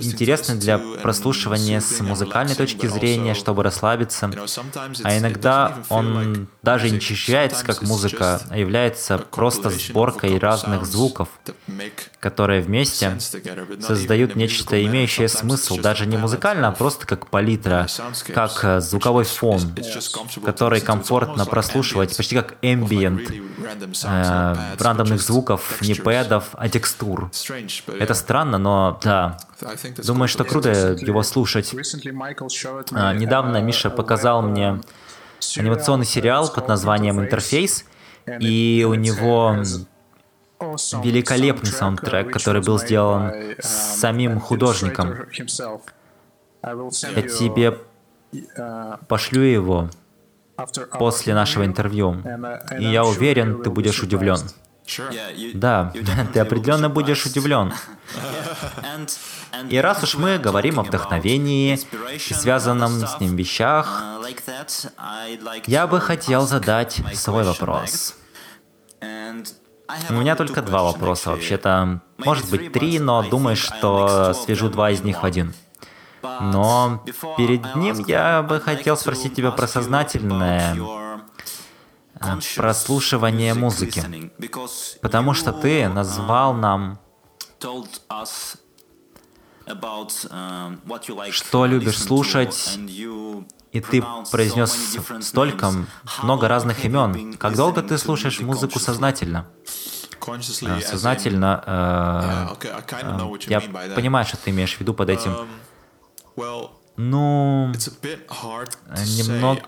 Интересно 0.01 0.55
для 0.55 0.77
прослушивания 0.77 1.79
с 1.81 1.99
музыкальной 1.99 2.53
точки 2.55 2.85
зрения, 2.87 3.33
чтобы 3.33 3.63
расслабиться. 3.63 4.31
А 5.03 5.17
иногда 5.17 5.79
он 5.89 6.47
даже 6.61 6.91
не 6.91 6.97
ощущается 6.97 7.65
как 7.65 7.81
музыка, 7.81 8.39
а 8.49 8.57
является 8.57 9.17
просто 9.17 9.71
сборкой 9.71 10.37
разных 10.37 10.85
звуков, 10.85 11.29
которые 12.19 12.61
вместе 12.61 13.17
создают 13.81 14.35
нечто 14.35 14.83
имеющее 14.85 15.27
смысл, 15.27 15.77
даже 15.77 16.05
не 16.05 16.17
музыкально, 16.17 16.67
а 16.67 16.71
просто 16.71 17.07
как 17.07 17.27
палитра, 17.27 17.87
как 18.33 18.63
э, 18.63 18.79
звуковой 18.79 19.25
фон, 19.25 19.75
который 20.43 20.81
комфортно 20.81 21.45
прослушивать, 21.45 22.15
почти 22.15 22.35
как 22.35 22.55
ambient, 22.61 23.31
э, 24.03 24.55
рандомных 24.79 25.21
звуков, 25.21 25.81
не 25.81 25.93
пэдов, 25.93 26.49
а 26.53 26.69
текстур. 26.75 27.31
Это 27.99 28.13
странно, 28.13 28.57
но 28.57 28.99
да. 29.01 29.37
Думаю, 30.05 30.27
что 30.27 30.43
круто 30.43 30.69
его 30.69 31.23
слушать. 31.23 31.73
А, 32.91 33.13
недавно 33.13 33.61
Миша 33.61 33.89
показал 33.89 34.41
мне 34.41 34.81
анимационный 35.57 36.05
сериал 36.05 36.51
под 36.51 36.67
названием 36.67 37.21
«Интерфейс», 37.21 37.85
и 38.27 38.85
у 38.85 38.93
него 38.95 39.55
великолепный 41.03 41.71
саундтрек, 41.71 42.33
который 42.33 42.61
был 42.61 42.77
сделан 42.77 43.31
самим 43.61 44.41
художником. 44.41 45.15
Я 46.61 47.21
тебе 47.39 47.77
пошлю 49.07 49.41
его 49.43 49.89
после 50.99 51.33
нашего 51.33 51.63
интервью, 51.63 52.21
и 52.77 52.83
я 52.83 53.05
уверен, 53.05 53.63
ты 53.63 53.69
будешь 53.69 54.03
удивлен. 54.03 54.39
Да, 55.53 55.91
ты 56.33 56.39
определенно 56.39 56.89
будешь 56.89 57.25
удивлен. 57.25 57.73
И 59.69 59.77
раз 59.77 60.03
уж 60.03 60.15
мы 60.15 60.37
говорим 60.37 60.79
о 60.79 60.83
вдохновении 60.83 61.79
и 62.13 62.33
связанном 62.33 63.05
с 63.07 63.19
ним 63.19 63.35
вещах, 63.35 64.03
я 65.65 65.87
бы 65.87 65.99
хотел 66.01 66.45
задать 66.45 67.01
свой 67.13 67.43
вопрос. 67.43 68.15
У 70.09 70.13
меня 70.13 70.35
только 70.35 70.61
два 70.61 70.83
вопроса, 70.83 71.31
вообще-то. 71.31 72.01
Может 72.17 72.49
быть 72.49 72.71
три, 72.71 72.99
но 72.99 73.23
думаю, 73.23 73.55
что 73.55 74.33
свяжу 74.33 74.69
два 74.69 74.91
из 74.91 75.01
них 75.01 75.21
в 75.21 75.25
один. 75.25 75.53
Но 76.41 77.03
перед 77.37 77.75
ним 77.75 78.03
я 78.07 78.41
бы 78.41 78.59
хотел 78.59 78.97
спросить 78.97 79.35
тебя 79.35 79.51
про 79.51 79.67
сознательное 79.67 80.75
прослушивание 82.55 83.53
музыки. 83.53 84.31
Потому 85.01 85.33
что 85.33 85.51
ты 85.53 85.87
назвал 85.89 86.53
нам 86.53 86.99
что 91.31 91.65
любишь 91.65 91.97
слушать, 91.97 92.79
и 93.71 93.81
ты 93.81 94.03
произнес 94.31 94.97
столько 95.21 95.71
много 96.21 96.47
разных 96.47 96.85
имен. 96.85 97.33
Как 97.37 97.55
долго 97.55 97.81
ты 97.81 97.97
слушаешь 97.97 98.39
музыку 98.39 98.79
сознательно? 98.79 99.47
Э, 100.27 100.81
Сознательно. 100.81 102.55
э, 102.59 102.67
э, 102.67 103.37
Я 103.47 103.61
понимаю, 103.93 104.25
что 104.25 104.37
ты 104.37 104.49
имеешь 104.49 104.75
в 104.75 104.79
виду 104.79 104.93
под 104.93 105.09
этим. 105.09 105.47
Ну, 106.97 107.73
немного, 109.17 109.61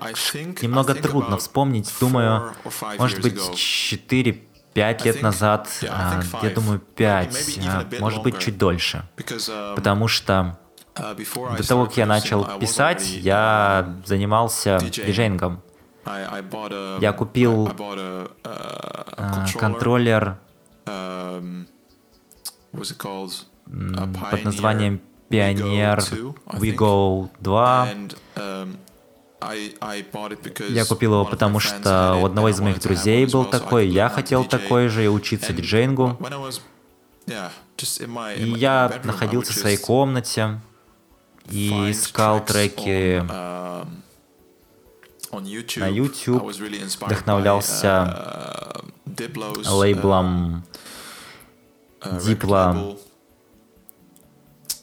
немного 0.62 0.94
трудно 0.94 1.36
вспомнить. 1.36 1.92
Думаю, 2.00 2.52
может 2.98 3.20
быть, 3.20 3.34
4-5 3.38 5.04
лет 5.04 5.22
назад, 5.22 5.68
а, 5.88 6.22
я 6.42 6.50
думаю, 6.50 6.80
5, 6.80 7.58
а, 7.66 7.84
может 8.00 8.22
быть, 8.22 8.38
чуть 8.38 8.56
дольше. 8.56 9.06
Потому 9.76 10.08
что 10.08 10.58
до 10.94 11.68
того, 11.68 11.84
как 11.86 11.96
я 11.98 12.06
начал 12.06 12.44
писать, 12.58 13.06
я 13.08 13.96
занимался 14.06 14.78
диджейнгом. 14.80 15.62
Я 17.00 17.12
купил 17.12 17.68
а, 18.44 19.46
контроллер. 19.58 20.38
м, 20.86 21.66
под 24.30 24.44
названием 24.44 25.00
Pioneer 25.30 25.98
WeGo 26.46 27.28
2. 27.40 27.88
Я 30.70 30.84
купил 30.84 31.12
его, 31.14 31.24
потому 31.24 31.60
что 31.60 32.18
у 32.20 32.26
одного 32.26 32.48
из 32.48 32.60
моих 32.60 32.80
друзей 32.80 33.26
был 33.26 33.44
такой, 33.44 33.88
я 33.88 34.08
хотел 34.08 34.44
такой 34.44 34.88
же 34.88 35.04
и 35.04 35.08
учиться 35.08 35.52
диджейнгу. 35.52 36.18
И 38.36 38.54
я 38.56 39.00
находился 39.04 39.52
в 39.52 39.56
своей 39.56 39.76
комнате 39.76 40.60
и 41.50 41.90
искал 41.90 42.44
треки 42.44 43.22
на 45.78 45.88
YouTube, 45.88 46.52
вдохновлялся 47.00 48.82
лейблом 49.66 50.64
Diplo 52.00 52.98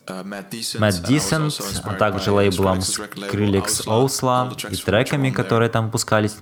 Мэтт 0.08 1.04
Дисент, 1.08 1.60
а 1.84 1.94
также 1.96 2.32
лейблом 2.32 2.80
Skrillex 2.80 3.88
Osla 3.88 4.56
и 4.72 4.76
треками, 4.76 5.32
которые 5.32 5.70
там 5.70 5.86
выпускались, 5.86 6.38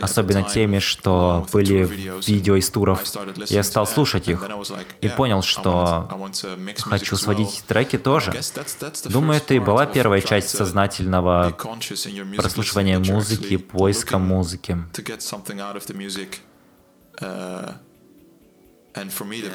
особенно 0.00 0.42
теми, 0.42 0.80
что 0.80 1.46
были 1.52 1.84
в 1.84 2.26
видео 2.26 2.56
из 2.56 2.68
туров. 2.70 3.04
Я 3.46 3.62
стал 3.62 3.86
слушать 3.86 4.28
их 4.28 4.44
и 5.00 5.08
понял, 5.08 5.42
что 5.42 6.08
хочу 6.80 7.16
сводить 7.16 7.62
треки 7.66 7.96
тоже. 7.96 8.34
Думаю, 9.04 9.38
это 9.38 9.54
и 9.54 9.58
была 9.60 9.86
первая 9.86 10.20
часть 10.20 10.50
сознательного 10.50 11.56
прослушивания 12.36 12.98
музыки, 12.98 13.56
поиска 13.56 14.18
музыки. 14.18 14.78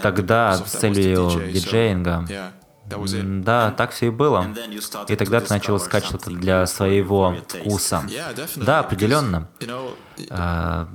Тогда 0.02 0.58
целью 0.58 1.52
диджеинга 1.52 2.26
да, 2.86 3.72
так 3.72 3.92
все 3.92 4.08
и 4.08 4.10
было. 4.10 4.48
И 5.08 5.16
тогда 5.16 5.42
ты 5.42 5.54
начал 5.54 5.78
искать 5.78 6.06
что-то 6.06 6.30
для 6.30 6.66
своего 6.68 7.36
вкуса. 7.48 8.04
Да, 8.56 8.80
определенно. 8.80 9.50
А, 10.30 10.88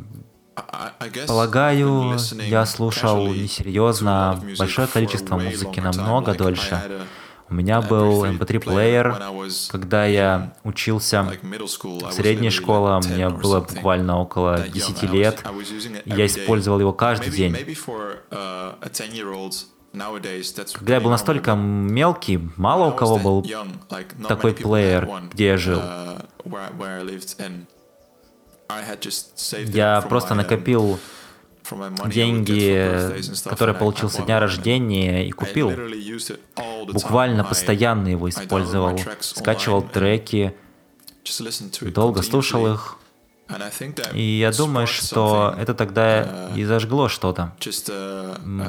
полагаю, 1.26 2.16
я 2.48 2.66
слушал 2.66 3.28
несерьезно 3.28 4.42
большое 4.58 4.88
количество 4.88 5.36
музыки 5.36 5.80
намного 5.80 6.34
дольше. 6.34 7.06
У 7.50 7.54
меня 7.54 7.80
был 7.80 8.26
MP3-плеер, 8.26 9.22
когда 9.70 10.04
я 10.04 10.52
учился 10.64 11.32
в 11.42 12.12
средней 12.12 12.50
школе, 12.50 13.00
мне 13.08 13.30
было 13.30 13.60
буквально 13.60 14.18
около 14.18 14.58
10 14.68 15.02
лет, 15.04 15.42
я 16.04 16.26
использовал 16.26 16.78
его 16.80 16.92
каждый 16.92 17.30
день. 17.30 17.56
Когда 19.92 20.94
я 20.94 21.00
был 21.00 21.10
настолько 21.10 21.54
мелкий, 21.54 22.40
мало 22.56 22.90
у 22.90 22.96
кого 22.96 23.18
был 23.18 23.46
такой 24.26 24.52
плеер, 24.52 25.08
где 25.32 25.46
я 25.46 25.56
жил. 25.56 25.82
Я 29.66 30.02
просто 30.02 30.34
накопил 30.34 30.98
деньги, 32.06 33.20
которые 33.44 33.74
получил 33.74 34.10
со 34.10 34.22
дня 34.22 34.40
рождения 34.40 35.26
и 35.26 35.30
купил. 35.30 35.72
Буквально 36.92 37.44
постоянно 37.44 38.08
его 38.08 38.28
использовал. 38.28 39.00
Скачивал 39.20 39.82
треки, 39.82 40.54
долго 41.80 42.22
слушал 42.22 42.72
их. 42.72 42.97
И 44.12 44.22
я 44.22 44.52
думаю, 44.52 44.86
что 44.86 45.54
это 45.58 45.74
тогда 45.74 46.50
и 46.54 46.64
зажгло 46.64 47.08
что-то. 47.08 47.54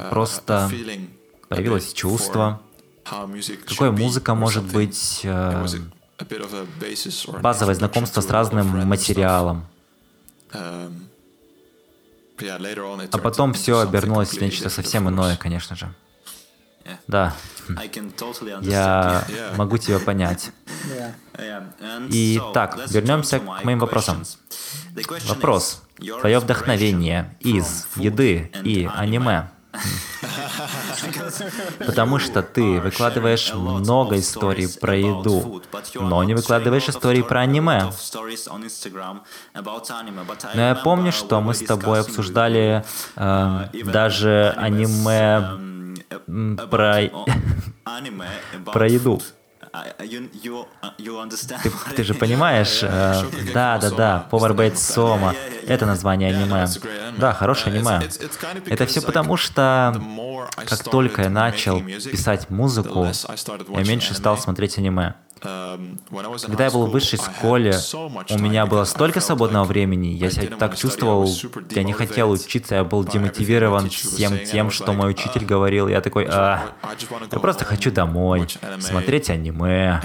Просто 0.10 0.70
появилось 1.50 1.94
чувство, 1.94 2.62
какой 3.68 3.92
музыка 3.92 4.36
может 4.36 4.64
быть 4.64 5.22
э, 5.24 5.66
базовое 7.42 7.76
знакомство 7.76 8.22
с 8.22 8.30
разным 8.30 8.88
материалом. 8.88 9.66
А 13.12 13.18
потом 13.22 13.54
все 13.54 13.80
обернулось 13.80 14.30
в 14.30 14.42
нечто 14.42 14.70
совсем 14.70 15.10
иное, 15.10 15.36
конечно 15.38 15.76
же. 15.76 15.94
Да, 17.08 17.36
я 18.62 19.26
могу 19.58 19.78
тебя 19.78 20.00
понять. 20.00 20.52
И 22.10 22.42
так, 22.54 22.80
вернемся 22.90 23.40
к 23.40 23.64
моим 23.64 23.80
вопросам. 23.80 24.24
Вопрос. 25.28 25.84
Твое 25.98 26.40
вдохновение 26.40 27.36
из 27.42 27.88
еды 27.96 28.52
и 28.64 28.90
аниме 28.96 29.50
Потому 31.86 32.20
что 32.20 32.42
ты 32.42 32.82
выкладываешь 32.82 33.54
много 33.54 34.20
историй 34.20 34.68
про 34.68 34.96
еду, 34.96 35.62
но 35.96 36.24
не 36.24 36.34
выкладываешь 36.34 36.90
истории 36.90 37.22
про 37.22 37.42
аниме. 37.42 37.92
Но 40.56 40.62
я 40.62 40.76
помню, 40.76 41.12
что 41.12 41.42
мы 41.42 41.54
с 41.54 41.60
тобой 41.60 42.02
обсуждали 42.02 42.84
э, 43.16 43.66
даже 43.86 44.54
аниме 44.58 45.79
про, 46.70 47.10
про 48.74 48.88
еду. 48.88 49.22
Ты, 51.64 51.72
ты 51.96 52.04
же 52.04 52.14
понимаешь, 52.16 52.80
э, 52.84 53.24
да, 53.54 53.78
да, 53.78 53.90
да, 53.92 54.28
Power 54.32 54.56
Bait 54.56 54.74
Soma, 54.74 55.36
это 55.68 55.86
название 55.86 56.34
аниме. 56.34 56.66
Да, 57.18 57.34
хорошее 57.34 57.76
аниме. 57.76 58.02
Это 58.66 58.86
все 58.88 59.02
потому, 59.02 59.38
что 59.38 59.94
как 60.56 60.84
только 60.84 61.24
я 61.24 61.30
начал 61.30 61.82
писать 61.82 62.50
музыку, 62.50 63.08
я 63.70 63.84
меньше 63.84 64.16
стал 64.16 64.38
смотреть 64.38 64.78
аниме. 64.78 65.16
Когда 65.42 66.66
я 66.66 66.72
был 66.72 66.88
в 66.88 66.92
высшей 66.92 67.20
школе, 67.20 67.74
у 68.30 68.40
меня 68.40 68.66
было 68.66 68.84
столько 68.84 69.22
свободного 69.22 69.64
времени, 69.66 70.08
я 70.08 70.30
себя 70.30 70.56
так 70.58 70.78
чувствовал, 70.78 71.30
я 71.72 71.84
не 71.84 71.94
хотел 71.94 72.32
учиться, 72.32 72.76
я 72.76 72.84
был 72.84 73.04
демотивирован 73.04 73.90
всем 73.90 74.40
тем, 74.40 74.72
что 74.72 74.94
мой 74.94 75.12
учитель 75.12 75.46
говорил. 75.46 75.88
Я 75.88 76.02
такой, 76.02 76.26
а, 76.30 76.72
я 77.32 77.40
просто 77.40 77.66
хочу 77.66 77.92
домой, 77.92 78.48
смотреть 78.80 79.30
аниме, 79.30 80.02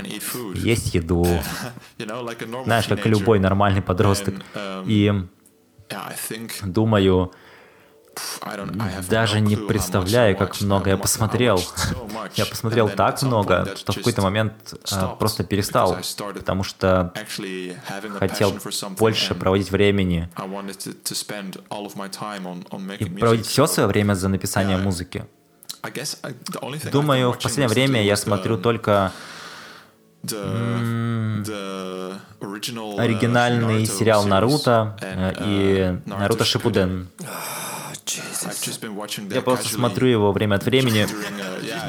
есть 0.55 0.95
еду. 0.95 1.27
Знаешь, 2.65 2.87
как 2.87 3.05
любой 3.07 3.39
нормальный 3.39 3.83
подросток. 3.83 4.35
И 4.87 5.13
думаю, 6.63 7.33
Даже 9.09 9.41
не 9.41 9.57
представляю, 9.57 10.37
как 10.37 10.61
много 10.61 10.91
я 10.91 10.97
посмотрел. 10.97 11.63
Я 12.37 12.47
посмотрел 12.47 12.89
так 12.89 13.23
много, 13.23 13.69
что 13.77 13.93
в 13.93 13.97
какой-то 13.97 14.23
момент 14.23 14.53
а, 14.91 15.09
просто 15.09 15.45
перестал, 15.45 15.99
потому 16.35 16.65
что 16.65 17.13
хотел 18.19 18.55
больше 18.99 19.35
проводить 19.35 19.71
времени 19.71 20.29
и 22.99 23.05
проводить 23.05 23.47
все 23.47 23.67
свое 23.67 23.89
время 23.89 24.15
за 24.15 24.29
написание 24.29 24.77
музыки. 24.79 25.27
Думаю, 26.91 27.33
в 27.33 27.39
последнее 27.39 27.69
время 27.69 28.03
я 28.03 28.17
смотрю 28.17 28.57
только 28.57 29.13
оригинальный 32.99 33.87
сериал 33.87 34.25
Наруто 34.25 34.97
э, 35.01 35.33
и 35.45 35.99
Наруто 36.07 36.45
Шипуден. 36.45 37.09
Я 39.31 39.41
просто 39.41 39.69
смотрю 39.69 40.09
его 40.09 40.33
время 40.33 40.57
от 40.57 40.65
времени. 40.65 41.07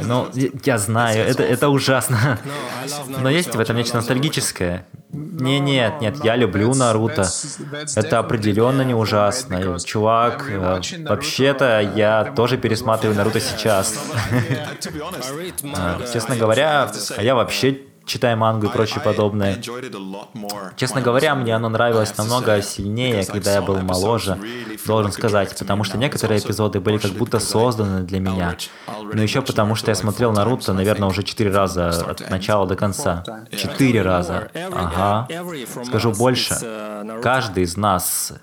Ну, 0.04 0.28
я 0.64 0.78
знаю, 0.78 1.26
это, 1.26 1.44
это 1.44 1.70
ужасно. 1.70 2.40
Но 3.08 3.30
есть 3.30 3.54
в 3.54 3.60
этом 3.60 3.76
нечто 3.76 3.98
ностальгическое. 3.98 4.86
Не, 5.12 5.60
нет, 5.60 6.02
нет, 6.02 6.24
я 6.24 6.36
люблю 6.36 6.74
Наруто. 6.74 7.28
Это 7.96 8.20
определенно 8.20 8.82
не 8.82 8.94
ужасно. 8.94 9.80
Чувак, 9.80 10.46
э, 10.50 10.82
вообще-то 11.08 11.80
я 11.96 12.34
тоже 12.36 12.58
пересматриваю 12.58 13.18
Наруто 13.18 13.40
сейчас. 13.40 13.96
Честно 16.14 16.36
говоря, 16.36 16.92
а 17.18 17.24
я 17.24 17.36
вообще 17.36 17.80
читая 18.06 18.36
мангу 18.36 18.68
и 18.68 18.70
прочее 18.70 19.02
подобное. 19.02 19.62
Честно 20.76 21.02
говоря, 21.02 21.36
мне 21.36 21.56
оно 21.56 21.70
нравилось 21.70 22.18
намного 22.18 22.62
сильнее, 22.62 23.26
когда 23.26 23.54
я 23.54 23.62
был 23.62 23.80
моложе, 23.82 24.38
должен 24.86 25.12
сказать, 25.12 25.58
потому 25.58 25.84
что 25.84 25.98
некоторые 25.98 26.40
эпизоды 26.40 26.80
были 26.80 26.98
как 26.98 27.12
будто 27.12 27.40
созданы 27.40 28.04
для 28.04 28.20
меня. 28.20 28.58
Но 28.88 29.22
еще 29.22 29.42
потому, 29.42 29.76
что 29.76 29.92
я 29.92 29.96
смотрел 29.96 30.32
Наруто, 30.32 30.74
наверное, 30.74 31.10
уже 31.10 31.24
четыре 31.24 31.52
раза 31.52 31.90
от 31.90 32.30
начала 32.30 32.68
до 32.68 32.76
конца. 32.76 33.24
Четыре 33.52 34.02
раза. 34.02 34.50
Ага. 34.54 35.28
Скажу 35.86 36.12
больше. 36.12 36.56
Каждый 37.22 37.64
из 37.64 37.78
нас 37.78 38.34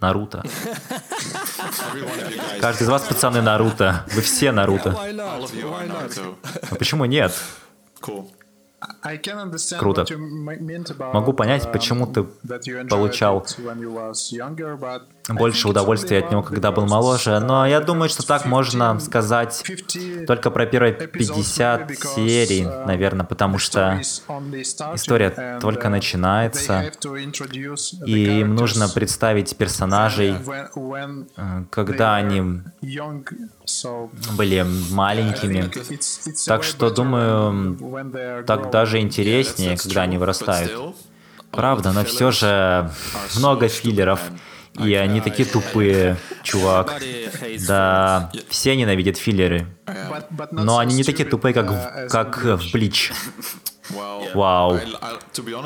Наруто. 0.00 0.42
Каждый 2.60 2.82
из 2.82 2.88
вас, 2.88 3.02
пацаны, 3.02 3.40
Наруто. 3.40 4.04
Вы 4.12 4.22
все 4.22 4.50
Наруто. 4.50 4.98
А 4.98 6.74
почему 6.76 7.04
нет? 7.04 7.32
Круто. 9.78 10.06
Могу 11.12 11.32
понять, 11.32 11.70
почему 11.72 12.06
ты 12.06 12.20
uh, 12.20 12.88
получал 12.88 13.46
больше 15.28 15.68
удовольствия 15.68 16.18
от 16.18 16.30
него, 16.30 16.42
когда 16.42 16.72
был 16.72 16.86
моложе, 16.86 17.38
но 17.40 17.66
я 17.66 17.80
думаю, 17.80 18.08
что 18.08 18.26
так 18.26 18.44
можно 18.44 18.98
сказать 19.00 19.62
только 20.26 20.50
про 20.50 20.66
первые 20.66 20.92
50 20.92 21.90
серий, 22.16 22.64
наверное, 22.86 23.24
потому 23.24 23.58
что 23.58 24.00
история 24.94 25.58
только 25.60 25.88
начинается, 25.88 26.90
и 28.06 28.40
им 28.40 28.54
нужно 28.54 28.88
представить 28.88 29.56
персонажей, 29.56 30.36
когда 31.70 32.16
они 32.16 32.62
были 34.36 34.66
маленькими. 34.90 35.70
Так 36.46 36.64
что, 36.64 36.90
думаю, 36.90 38.44
так 38.44 38.70
даже 38.70 38.98
интереснее, 38.98 39.76
когда 39.76 40.02
они 40.02 40.18
вырастают. 40.18 40.96
Правда, 41.50 41.92
но 41.92 42.04
все 42.04 42.30
же 42.30 42.90
много 43.36 43.68
филлеров. 43.68 44.20
И 44.78 44.94
они 44.94 45.20
такие 45.20 45.48
тупые, 45.48 46.16
чувак. 46.42 47.00
Да, 47.66 48.30
все 48.48 48.74
ненавидят 48.76 49.16
филлеры. 49.16 49.66
Но 50.50 50.78
они 50.78 50.94
не 50.94 51.04
такие 51.04 51.28
тупые, 51.28 51.52
как 51.54 52.08
как 52.10 52.44
в 52.44 52.72
Блич. 52.72 53.12
Вау. 54.34 54.80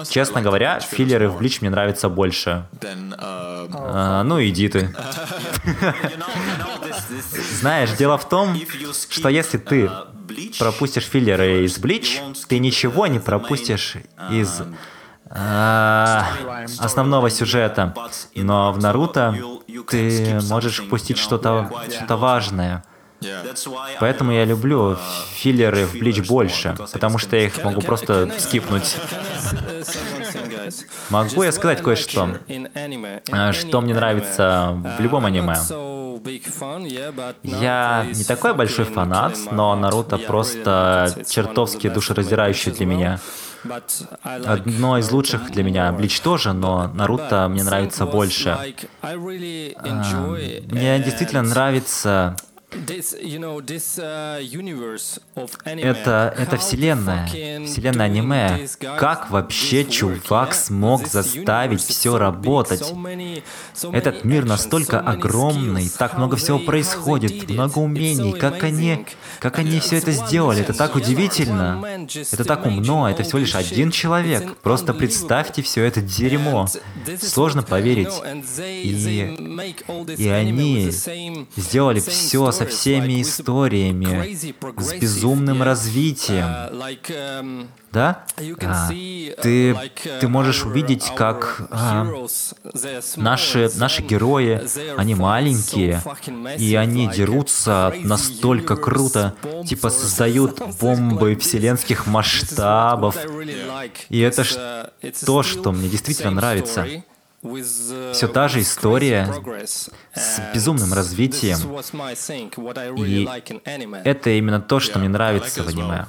Честно 0.08 0.40
говоря, 0.42 0.80
филлеры 0.80 1.28
в 1.28 1.38
Блич 1.38 1.60
мне 1.60 1.70
нравятся 1.70 2.08
больше. 2.08 2.66
А, 3.18 4.22
ну, 4.24 4.42
иди 4.42 4.68
ты. 4.68 4.94
Знаешь, 7.60 7.92
дело 7.92 8.18
в 8.18 8.28
том, 8.28 8.58
что 9.10 9.28
если 9.28 9.58
ты 9.58 9.90
пропустишь 10.58 11.04
филлеры 11.04 11.64
из 11.64 11.78
Блич, 11.78 12.20
ты 12.48 12.58
ничего 12.58 13.06
не 13.06 13.20
пропустишь 13.20 13.96
из 14.30 14.62
основного 15.28 17.30
сюжета. 17.30 17.94
Но 18.34 18.72
в 18.72 18.78
Наруто 18.78 19.34
ты 19.88 20.38
можешь 20.48 20.80
упустить 20.80 21.18
что-то 21.18 21.70
что 21.90 22.16
важное. 22.16 22.84
Поэтому 23.98 24.32
я 24.32 24.44
люблю 24.44 24.96
филлеры 25.34 25.86
в 25.86 25.94
Блич 25.94 26.26
больше, 26.26 26.76
потому 26.92 27.18
что 27.18 27.36
я 27.36 27.46
их 27.46 27.64
могу 27.64 27.80
просто 27.80 28.30
скипнуть. 28.38 28.96
Могу 31.10 31.42
я 31.42 31.52
сказать 31.52 31.82
кое-что, 31.82 32.38
а, 33.32 33.52
что 33.52 33.80
мне 33.80 33.94
нравится 33.94 34.76
в 34.98 35.00
любом 35.00 35.26
аниме? 35.26 35.56
Я 37.42 38.06
не 38.12 38.24
такой 38.24 38.54
большой 38.54 38.84
фанат, 38.84 39.36
но 39.50 39.74
Наруто 39.76 40.18
просто 40.18 41.14
чертовски 41.28 41.88
душераздирающий 41.88 42.72
для 42.72 42.86
меня. 42.86 43.20
Одно 44.22 44.98
из 44.98 45.10
лучших 45.10 45.50
для 45.50 45.62
меня. 45.62 45.92
Блич 45.92 46.20
тоже, 46.20 46.52
но 46.52 46.88
Наруто 46.94 47.48
мне 47.48 47.62
нравится 47.64 48.06
больше. 48.06 48.56
Мне 49.02 50.98
действительно 51.00 51.42
нравится 51.42 52.36
Uh, 52.76 54.38
это, 55.64 56.34
это 56.36 56.56
вселенная, 56.58 57.26
вселенная 57.26 58.06
аниме. 58.06 58.68
Как 58.98 59.30
вообще 59.30 59.84
чувак 59.84 60.54
смог 60.54 61.06
заставить 61.06 61.80
все 61.80 62.18
работать? 62.18 62.92
Этот 63.92 64.24
мир 64.24 64.44
настолько 64.44 65.00
огромный, 65.00 65.88
так 65.88 66.18
много 66.18 66.36
всего 66.36 66.58
происходит, 66.58 67.48
много 67.48 67.78
умений. 67.78 68.32
Как 68.32 68.62
они, 68.62 69.06
как 69.40 69.58
они 69.58 69.80
все 69.80 69.96
это 69.96 70.12
сделали? 70.12 70.60
Это 70.60 70.74
так 70.74 70.96
удивительно. 70.96 71.82
Это 72.32 72.44
так 72.44 72.66
умно. 72.66 73.08
Это 73.08 73.22
всего 73.22 73.38
лишь 73.38 73.54
один 73.54 73.90
человек. 73.90 74.56
Просто 74.58 74.92
представьте 74.92 75.62
все 75.62 75.84
это 75.84 76.02
дерьмо. 76.02 76.66
Сложно 77.20 77.62
поверить. 77.62 78.12
И, 78.58 79.36
и 80.18 80.28
они 80.28 80.90
сделали 81.56 82.00
все 82.00 82.52
со 82.52 82.65
всеми 82.66 83.22
историями, 83.22 84.36
с 84.80 84.92
безумным 84.94 85.62
развитием. 85.62 86.46
Да? 87.92 88.26
А, 88.62 88.88
ты, 88.88 89.74
ты 90.20 90.28
можешь 90.28 90.66
увидеть, 90.66 91.10
как 91.16 91.66
а, 91.70 92.06
наши, 93.16 93.70
наши 93.76 94.02
герои, 94.02 94.60
они 94.98 95.14
маленькие, 95.14 96.02
и 96.58 96.74
они 96.74 97.08
дерутся 97.08 97.94
настолько 98.02 98.76
круто, 98.76 99.34
типа 99.66 99.88
создают 99.88 100.60
бомбы 100.80 101.36
вселенских 101.36 102.06
масштабов. 102.06 103.16
И 104.10 104.20
это 104.20 104.92
то, 105.24 105.42
что 105.42 105.72
мне 105.72 105.88
действительно 105.88 106.32
нравится. 106.32 106.86
Все 108.12 108.28
та 108.28 108.48
же 108.48 108.60
история 108.60 109.32
с 110.14 110.40
безумным 110.54 110.92
развитием. 110.92 111.58
И 113.04 113.28
это 114.04 114.30
именно 114.30 114.60
то, 114.60 114.80
что 114.80 114.98
мне 114.98 115.08
нравится 115.08 115.62
в 115.62 115.68
аниме. 115.68 116.06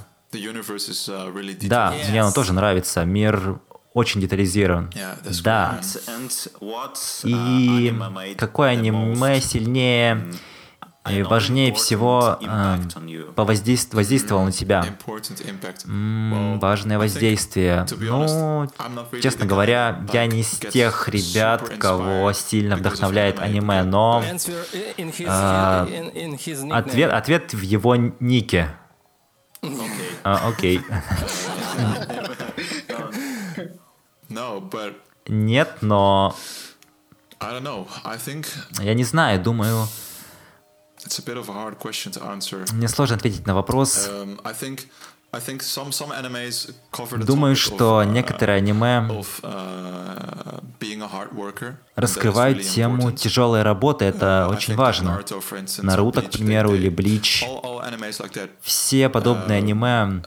Да, 1.67 1.93
мне 2.09 2.21
оно 2.21 2.31
тоже 2.31 2.53
нравится. 2.53 3.05
Мир 3.05 3.59
очень 3.93 4.21
детализирован. 4.21 4.91
Да. 5.43 5.79
И 7.23 7.93
какое 8.37 8.69
аниме 8.69 9.41
сильнее 9.41 10.27
и 11.09 11.23
важнее 11.23 11.73
всего 11.73 12.37
э, 12.41 12.77
воздействовал 13.35 14.43
на 14.43 14.51
тебя. 14.51 14.85
М-м, 15.85 16.59
важное 16.59 16.97
воздействие. 16.97 17.85
Ну, 17.97 18.69
честно 19.21 19.45
говоря, 19.45 20.05
я 20.13 20.25
не 20.27 20.41
из 20.41 20.51
тех 20.51 21.09
ребят, 21.09 21.69
кого 21.79 22.31
сильно 22.33 22.75
вдохновляет 22.75 23.39
аниме, 23.39 23.83
но 23.83 24.23
э, 24.97 26.69
ответ, 26.71 27.11
ответ 27.11 27.53
в 27.53 27.61
его 27.61 27.95
нике. 27.95 28.69
А, 30.23 30.47
окей. 30.47 30.81
Нет, 35.27 35.77
но... 35.81 36.35
Я 38.79 38.93
не 38.93 39.03
знаю, 39.03 39.41
думаю... 39.41 39.87
Мне 42.71 42.87
сложно 42.87 43.15
ответить 43.15 43.45
на 43.45 43.55
вопрос. 43.55 44.09
Um, 44.09 44.39
Думаю, 47.17 47.55
что 47.57 48.03
некоторые 48.05 48.57
аниме 48.57 49.23
раскрывают 51.95 52.61
тему 52.61 53.11
тяжелой 53.11 53.61
работы. 53.61 54.05
Это 54.05 54.47
очень 54.49 54.75
важно. 54.75 55.21
Наруто, 55.79 56.21
к 56.21 56.31
примеру, 56.31 56.73
или 56.75 56.89
Блич. 56.89 57.45
Все 58.61 59.09
подобные 59.09 59.57
аниме 59.57 60.23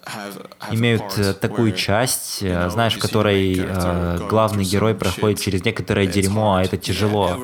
имеют 0.70 1.40
такую 1.40 1.73
часть, 1.73 2.43
э, 2.43 2.69
знаешь, 2.70 2.94
в 2.97 2.98
которой 2.98 3.59
э, 3.59 4.28
главный 4.28 4.65
герой 4.65 4.94
проходит 4.94 5.40
через 5.40 5.65
некоторое 5.65 6.07
дерьмо, 6.07 6.57
а 6.57 6.62
это 6.62 6.77
тяжело. 6.77 7.39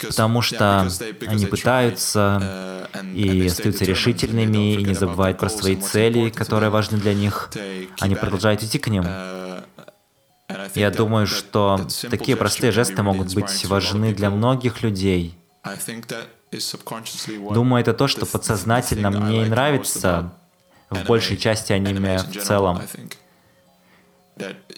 Потому 0.00 0.42
что 0.42 0.88
они 1.26 1.46
пытаются 1.46 2.88
и 3.14 3.46
остаются 3.46 3.84
решительными, 3.84 4.74
и 4.74 4.84
не 4.84 4.94
забывают 4.94 5.38
про 5.38 5.48
свои 5.48 5.76
цели, 5.76 6.30
которые 6.30 6.70
важны 6.70 6.98
для 6.98 7.14
них. 7.14 7.50
Они 8.00 8.14
продолжают 8.14 8.62
идти 8.62 8.78
к 8.78 8.88
ним. 8.88 9.04
Я 10.74 10.90
думаю, 10.90 11.26
что 11.26 11.86
такие 12.10 12.36
простые 12.36 12.72
жесты 12.72 13.02
могут 13.02 13.34
быть 13.34 13.64
важны 13.66 14.14
для 14.14 14.30
многих 14.30 14.82
людей. 14.82 15.36
Думаю, 17.30 17.82
это 17.82 17.92
то, 17.92 18.08
что 18.08 18.24
подсознательно 18.24 19.10
мне 19.10 19.42
и 19.42 19.48
нравится 19.48 20.32
в 20.88 21.04
большей 21.04 21.36
части 21.36 21.72
аниме 21.72 22.18
в 22.18 22.42
целом. 22.42 22.80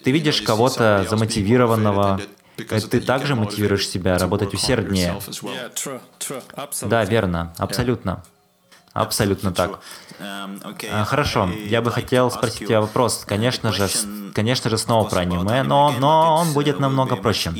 Ты 0.03 0.11
видишь 0.11 0.41
кого-то 0.41 1.05
замотивированного, 1.09 2.19
ты 2.63 3.01
также 3.01 3.35
мотивируешь 3.35 3.87
себя 3.87 4.17
работать 4.17 4.53
усерднее. 4.53 5.19
Да, 6.83 7.05
верно, 7.05 7.53
абсолютно. 7.57 8.23
Абсолютно 8.93 9.53
так. 9.53 9.79
А, 10.19 11.05
хорошо, 11.05 11.49
я 11.65 11.81
бы 11.81 11.91
хотел 11.91 12.29
спросить 12.29 12.67
тебя 12.67 12.81
вопрос. 12.81 13.23
Конечно 13.25 13.71
же, 13.71 13.87
конечно 14.35 14.69
же, 14.69 14.77
снова 14.77 15.07
про 15.07 15.21
аниме, 15.21 15.63
но, 15.63 15.95
но 15.97 16.35
он 16.35 16.51
будет 16.53 16.79
намного 16.79 17.15
проще. 17.15 17.53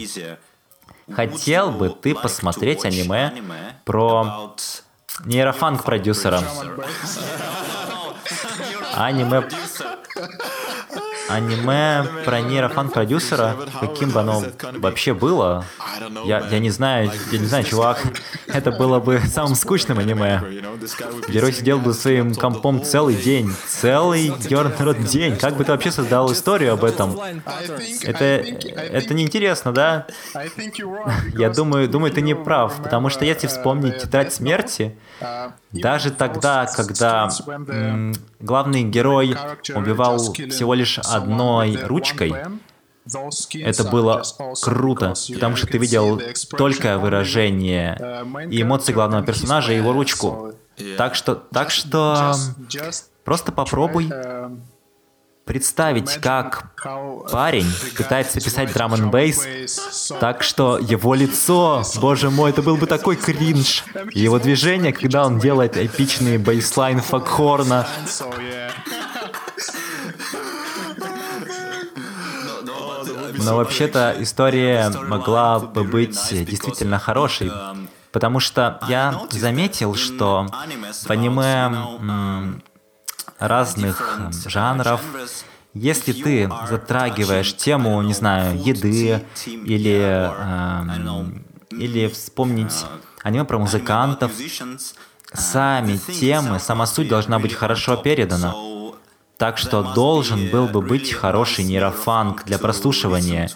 Хотел 1.12 1.72
бы 1.72 1.90
ты 1.90 2.14
посмотреть 2.14 2.86
аниме 2.86 3.34
про 3.86 4.56
нейрофанк-продюсера? 5.26 6.44
Аниме 8.94 9.44
аниме 11.34 12.06
про 12.26 12.42
нейрофан-продюсера, 12.42 13.56
каким 13.80 14.12
бы 14.12 14.20
оно 14.22 14.44
вообще 14.78 15.14
было, 15.14 15.66
я, 16.26 16.40
я 16.50 16.60
не 16.60 16.70
знаю, 16.70 17.12
я 17.32 17.40
не 17.40 17.46
знаю, 17.46 17.64
чувак, 17.64 18.02
это 18.48 18.72
было 18.72 19.00
бы 19.00 19.20
самым 19.20 19.56
скучным 19.56 20.00
аниме. 20.00 20.42
Герой 21.30 21.54
сидел 21.54 21.80
бы 21.80 21.94
своим 21.94 22.36
компом 22.36 22.84
целый 22.84 23.16
день, 23.16 23.54
целый 23.68 24.34
ернарод 24.50 25.04
день. 25.04 25.38
Как 25.38 25.56
бы 25.56 25.64
ты 25.64 25.72
вообще 25.72 25.92
создал 25.92 26.32
историю 26.32 26.74
об 26.74 26.84
этом? 26.84 27.20
Это, 28.04 28.26
это 28.26 29.14
неинтересно, 29.14 29.72
да? 29.74 30.08
Я 31.34 31.50
думаю, 31.50 31.88
думаю, 31.88 32.12
ты 32.12 32.22
не 32.22 32.36
прав, 32.36 32.82
потому 32.82 33.10
что 33.10 33.26
если 33.26 33.48
вспомнить 33.48 34.00
«Тетрадь 34.00 34.34
смерти», 34.34 34.96
даже 35.72 36.12
тогда, 36.12 36.66
когда 36.66 37.30
главный 38.40 38.84
герой 38.84 39.36
убивал 39.74 40.18
всего 40.18 40.74
лишь 40.74 41.00
одной 41.00 41.78
ручкой, 41.84 42.34
это 43.54 43.84
было 43.86 44.24
круто, 44.62 45.14
потому 45.34 45.56
что 45.56 45.68
ты 45.68 45.78
видел 45.78 46.22
только 46.58 46.98
выражение 46.98 47.98
и 48.50 48.62
эмоции 48.62 48.94
главного 48.94 49.26
персонажа 49.26 49.74
и 49.74 49.78
его 49.78 49.94
ручку. 49.94 50.54
Так 50.98 51.16
что, 51.16 51.36
так 51.36 51.72
что 51.72 52.34
просто 53.24 53.52
попробуй 53.52 54.10
представить, 55.52 56.16
как 56.22 56.64
парень 57.30 57.68
пытается 57.98 58.40
писать 58.40 58.72
драм 58.72 58.94
н 58.94 59.12
бейс 59.12 59.46
так 60.22 60.44
что 60.44 60.78
его 60.78 61.14
лицо, 61.14 61.84
боже 62.00 62.30
мой, 62.30 62.52
это 62.52 62.62
был 62.62 62.78
бы 62.78 62.88
такой 62.88 63.18
кринж. 63.18 63.84
Его 64.14 64.40
движение, 64.40 64.94
когда 64.94 65.26
он 65.26 65.40
делает 65.40 65.76
эпичный 65.76 66.38
бейслайн 66.38 67.02
факхорна. 67.02 67.86
Но 73.34 73.58
вообще-то 73.58 74.16
история 74.20 74.90
могла 74.90 75.60
бы 75.60 75.84
быть 75.84 76.18
действительно 76.32 76.98
хорошей. 76.98 77.52
Потому 78.14 78.40
что 78.40 78.80
я 78.88 79.22
заметил, 79.32 79.96
что 79.96 80.48
в 81.06 81.10
аниме 81.10 82.62
разных 83.42 84.20
жанров, 84.46 85.02
если 85.74 86.14
ты 86.14 86.50
затрагиваешь 86.70 87.56
тему, 87.56 88.02
не 88.02 88.14
знаю, 88.14 88.62
еды 88.62 89.22
или, 89.46 90.30
э, 90.30 91.26
или 91.72 92.08
вспомнить 92.08 92.86
аниме 93.24 93.46
про 93.46 93.58
музыкантов, 93.58 94.32
сами 95.34 95.98
темы, 95.98 96.60
сама 96.60 96.86
суть 96.86 97.08
должна 97.08 97.40
быть 97.40 97.54
хорошо 97.54 97.98
передана. 97.98 98.54
Так 99.38 99.58
что 99.58 99.82
должен 99.96 100.50
был 100.50 100.68
бы 100.68 100.82
быть 100.82 101.14
хороший 101.14 101.64
нейрофанк 101.64 102.44
для 102.46 102.60
прослушивания. 102.60 103.50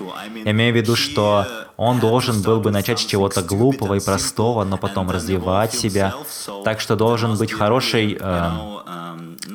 Я 0.44 0.52
имею 0.52 0.74
в 0.74 0.76
виду, 0.76 0.96
что 0.96 1.46
он 1.78 2.00
должен 2.00 2.42
был 2.42 2.60
бы 2.60 2.72
начать 2.72 3.00
с 3.00 3.06
чего-то 3.06 3.44
глупого 3.44 3.94
и 3.94 4.00
простого, 4.00 4.64
но 4.64 4.78
потом 4.78 5.12
развивать 5.12 5.76
себя. 5.76 6.16
Так 6.64 6.80
что 6.80 6.96
должен 6.96 7.38
быть 7.38 7.52
хороший 7.52 8.18
э, 8.20 8.52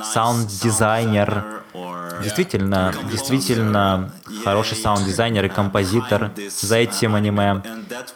саунд-дизайнер, 0.04 1.60
Действительно, 2.22 2.94
действительно 3.10 4.12
хороший 4.44 4.76
саунд-дизайнер 4.76 5.44
и 5.44 5.48
композитор 5.48 6.30
за 6.60 6.76
этим 6.76 7.14
аниме. 7.14 7.62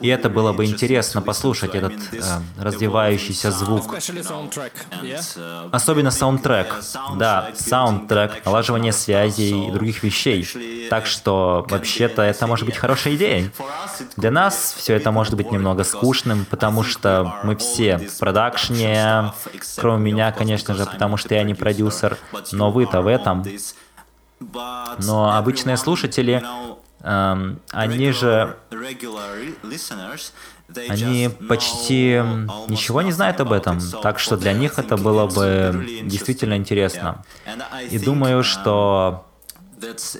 И 0.00 0.08
это 0.08 0.28
было 0.28 0.52
бы 0.52 0.64
интересно 0.64 1.22
послушать, 1.22 1.74
этот 1.74 1.94
э, 2.12 2.20
развивающийся 2.58 3.50
звук. 3.50 3.94
Особенно 5.72 6.10
саундтрек. 6.10 6.74
Да, 7.16 7.50
саундтрек, 7.54 8.44
налаживание 8.44 8.92
связей 8.92 9.68
и 9.68 9.70
других 9.70 10.02
вещей. 10.02 10.88
Так 10.90 11.06
что, 11.06 11.66
вообще-то, 11.68 12.22
это 12.22 12.46
может 12.46 12.66
быть 12.66 12.76
хорошая 12.76 13.14
идея. 13.14 13.50
Для 14.16 14.30
нас 14.30 14.74
все 14.78 14.94
это 14.94 15.10
может 15.10 15.34
быть 15.34 15.50
немного 15.50 15.84
скучным, 15.84 16.44
потому 16.44 16.82
что 16.82 17.34
мы 17.42 17.56
все 17.56 17.98
в 17.98 18.18
продакшне, 18.18 19.32
кроме 19.76 20.12
меня, 20.12 20.32
конечно 20.32 20.74
же, 20.74 20.86
потому 20.86 21.16
что 21.16 21.34
я 21.34 21.42
не 21.42 21.54
продюсер, 21.54 22.18
но 22.52 22.70
вы-то 22.70 23.00
в 23.00 23.06
этом. 23.06 23.44
Но 24.98 25.36
обычные 25.36 25.76
слушатели, 25.76 26.42
эм, 27.00 27.60
они 27.70 28.12
же 28.12 28.56
они 30.88 31.30
почти 31.48 32.22
ничего 32.68 33.02
не 33.02 33.12
знают 33.12 33.40
об 33.40 33.52
этом, 33.52 33.80
так 34.02 34.18
что 34.18 34.36
для 34.36 34.52
них 34.52 34.78
это 34.78 34.96
было 34.96 35.26
бы 35.26 36.02
действительно 36.02 36.56
интересно. 36.56 37.24
И 37.90 37.98
думаю, 37.98 38.42
что 38.42 39.26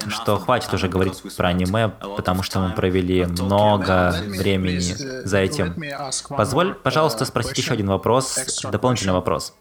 что 0.09 0.39
хватит 0.39 0.73
уже 0.75 0.89
говорить 0.89 1.23
про 1.37 1.49
аниме, 1.49 1.89
потому 1.89 2.43
что 2.43 2.61
мы 2.61 2.75
провели 2.75 3.25
много 3.25 4.15
времени 4.27 4.95
за 5.25 5.39
этим. 5.39 5.75
Позволь, 6.29 6.75
пожалуйста, 6.75 7.25
спросить 7.25 7.57
еще 7.59 7.73
один 7.73 7.89
вопрос, 7.89 8.63
дополнительный 8.71 9.15
вопрос. 9.15 9.55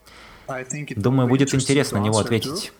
Думаю, 0.96 1.30
будет 1.30 1.54
интересно 1.54 2.00
на 2.00 2.04
него 2.04 2.20
ответить. 2.20 2.74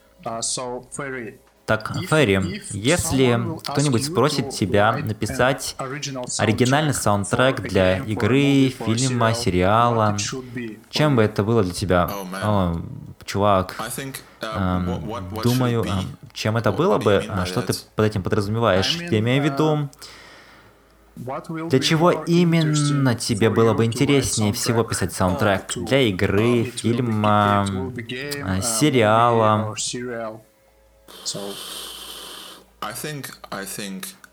Так, 1.66 1.94
Ферри, 2.10 2.62
если 2.72 3.40
кто-нибудь 3.64 4.06
спросит 4.06 4.50
тебя 4.50 4.94
написать 4.98 5.76
оригинальный 6.38 6.94
саундтрек 6.94 7.62
для 7.62 8.00
игры, 8.00 8.70
фильма, 8.70 9.34
сериала, 9.34 10.18
чем 10.90 11.16
бы 11.16 11.24
это 11.24 11.44
было 11.44 11.64
для 11.64 11.74
тебя? 11.74 12.10
О, 12.44 12.82
чувак, 13.26 13.76
эм, 14.42 15.02
думаю, 15.42 15.84
эм, 15.86 16.18
чем 16.34 16.58
это 16.58 16.74
было 16.74 16.98
бы? 16.98 17.24
А 17.30 17.46
что 17.46 17.62
ты 17.62 17.74
под 17.96 18.06
этим 18.06 18.24
подразумеваешь? 18.24 19.00
Я 19.10 19.20
имею 19.20 19.42
в 19.42 19.46
виду, 19.46 19.90
для 21.70 21.80
чего 21.80 22.12
именно 22.12 23.16
тебе 23.16 23.50
было 23.50 23.74
бы 23.74 23.86
интереснее 23.86 24.52
всего 24.52 24.84
писать 24.84 25.14
саундтрек? 25.14 25.72
Для 25.76 26.02
игры, 26.02 26.66
фильма, 26.66 27.66
э, 27.98 28.62
сериала? 28.62 29.74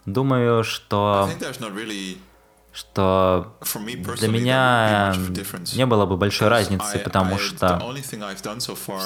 Думаю, 0.06 0.64
что 0.64 1.30
что 2.72 3.56
для 4.18 4.28
меня 4.28 5.14
не 5.74 5.86
было 5.86 6.06
бы 6.06 6.16
большой 6.16 6.48
разницы, 6.48 6.98
потому 6.98 7.38
что 7.38 7.94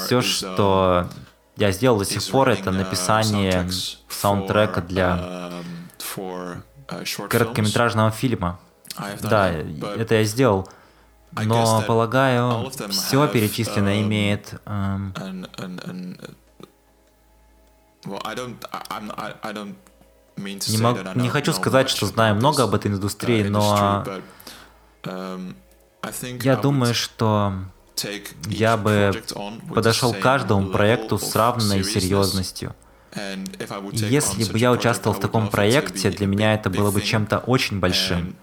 все, 0.07 0.21
что 0.21 1.09
я 1.57 1.71
сделал 1.71 1.99
до 1.99 2.05
сих 2.05 2.27
пор, 2.31 2.51
это 2.51 2.71
написание 2.71 3.69
саундтрека 4.09 4.83
для 4.83 5.51
um, 6.17 6.63
короткометражного 7.29 8.11
фильма. 8.11 8.61
Да, 9.23 9.51
это 9.51 10.17
я 10.17 10.25
сделал. 10.25 10.69
Но, 11.33 11.83
полагаю, 11.83 12.71
все 12.91 13.27
перечисленное 13.27 13.97
uh, 13.97 14.03
имеет 14.03 14.55
эм, 14.67 15.13
Не, 20.37 20.79
мог, 20.79 21.15
не 21.15 21.29
хочу 21.29 21.53
сказать, 21.53 21.89
что 21.89 22.07
знаю 22.07 22.35
много 22.35 22.65
об 22.65 22.75
этой 22.75 22.91
индустрии, 22.91 23.45
но 23.45 24.05
я 26.43 26.57
думаю, 26.57 26.95
что 26.95 27.55
я 28.49 28.77
бы 28.77 29.13
подошел 29.75 30.13
к 30.13 30.19
каждому 30.19 30.71
проекту 30.71 31.19
с 31.19 31.35
равной 31.35 31.85
серьезностью. 31.85 32.75
Если 33.93 34.51
бы 34.51 34.59
я 34.59 34.73
участвовал 34.73 35.17
в 35.17 35.21
таком 35.21 35.49
проекте, 35.49 36.11
для 36.11 36.27
меня 36.27 36.55
это 36.55 36.69
было 36.69 36.91
бы 36.91 37.01
чем-то 37.01 37.39
очень 37.39 37.79
большим. 37.79 38.35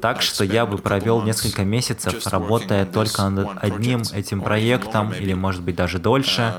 Так 0.00 0.22
что 0.22 0.44
я 0.44 0.66
бы 0.66 0.78
провел 0.78 1.22
несколько 1.22 1.64
месяцев, 1.64 2.24
работая 2.26 2.86
только 2.86 3.28
над 3.28 3.48
одним 3.62 4.02
этим 4.12 4.40
проектом, 4.40 5.12
или, 5.12 5.34
может 5.34 5.62
быть, 5.62 5.74
даже 5.76 5.98
дольше, 5.98 6.54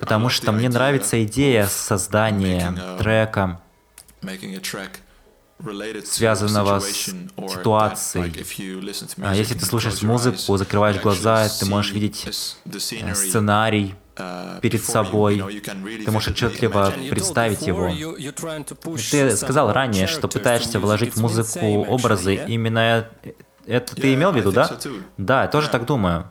потому 0.00 0.28
что 0.28 0.52
мне 0.52 0.68
нравится 0.68 1.22
идея 1.24 1.66
создания 1.66 2.74
трека, 2.98 3.60
связанного 6.04 6.80
с 6.80 6.86
ситуацией. 6.86 8.32
А 9.22 9.34
если 9.34 9.54
ты 9.54 9.64
слушаешь 9.64 10.02
музыку, 10.02 10.56
закрываешь 10.56 11.00
глаза, 11.00 11.48
ты 11.48 11.66
можешь 11.66 11.92
видеть 11.92 12.26
э, 12.26 13.14
сценарий, 13.14 13.94
перед 14.60 14.84
собой. 14.84 15.62
Ты 16.04 16.10
можешь 16.10 16.30
отчетливо 16.30 16.92
представить 17.10 17.62
его. 17.62 17.90
Ты 19.10 19.36
сказал 19.36 19.72
ранее, 19.72 20.06
что 20.06 20.28
пытаешься 20.28 20.78
вложить 20.78 21.14
в 21.14 21.20
музыку 21.20 21.66
образы. 21.84 22.36
Именно 22.46 23.08
это 23.66 23.96
ты 23.96 24.14
имел 24.14 24.32
в 24.32 24.36
виду, 24.36 24.52
да? 24.52 24.70
Да, 25.16 25.42
я 25.42 25.48
тоже 25.48 25.68
так 25.68 25.86
думаю. 25.86 26.30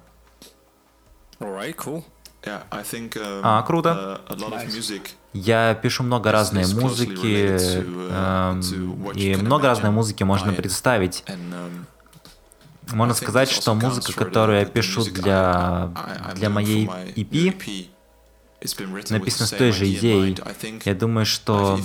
А, 3.43 3.61
круто. 3.63 4.21
Я 5.33 5.73
пишу 5.75 6.03
много 6.03 6.31
разной 6.31 6.65
музыки, 6.73 7.57
э, 7.57 8.61
и 9.15 9.35
много 9.35 9.67
разной 9.67 9.91
музыки 9.91 10.23
можно 10.23 10.53
представить. 10.53 11.23
Можно 12.91 13.13
сказать, 13.13 13.49
что 13.49 13.73
музыка, 13.73 14.13
которую 14.13 14.59
я 14.59 14.65
пишу 14.65 15.03
для, 15.05 15.89
для 16.35 16.49
моей 16.49 16.87
EP, 17.15 17.87
написана 19.09 19.47
с 19.47 19.51
той 19.51 19.71
же 19.71 19.85
идеей. 19.85 20.37
Я 20.85 20.95
думаю, 20.95 21.25
что 21.25 21.79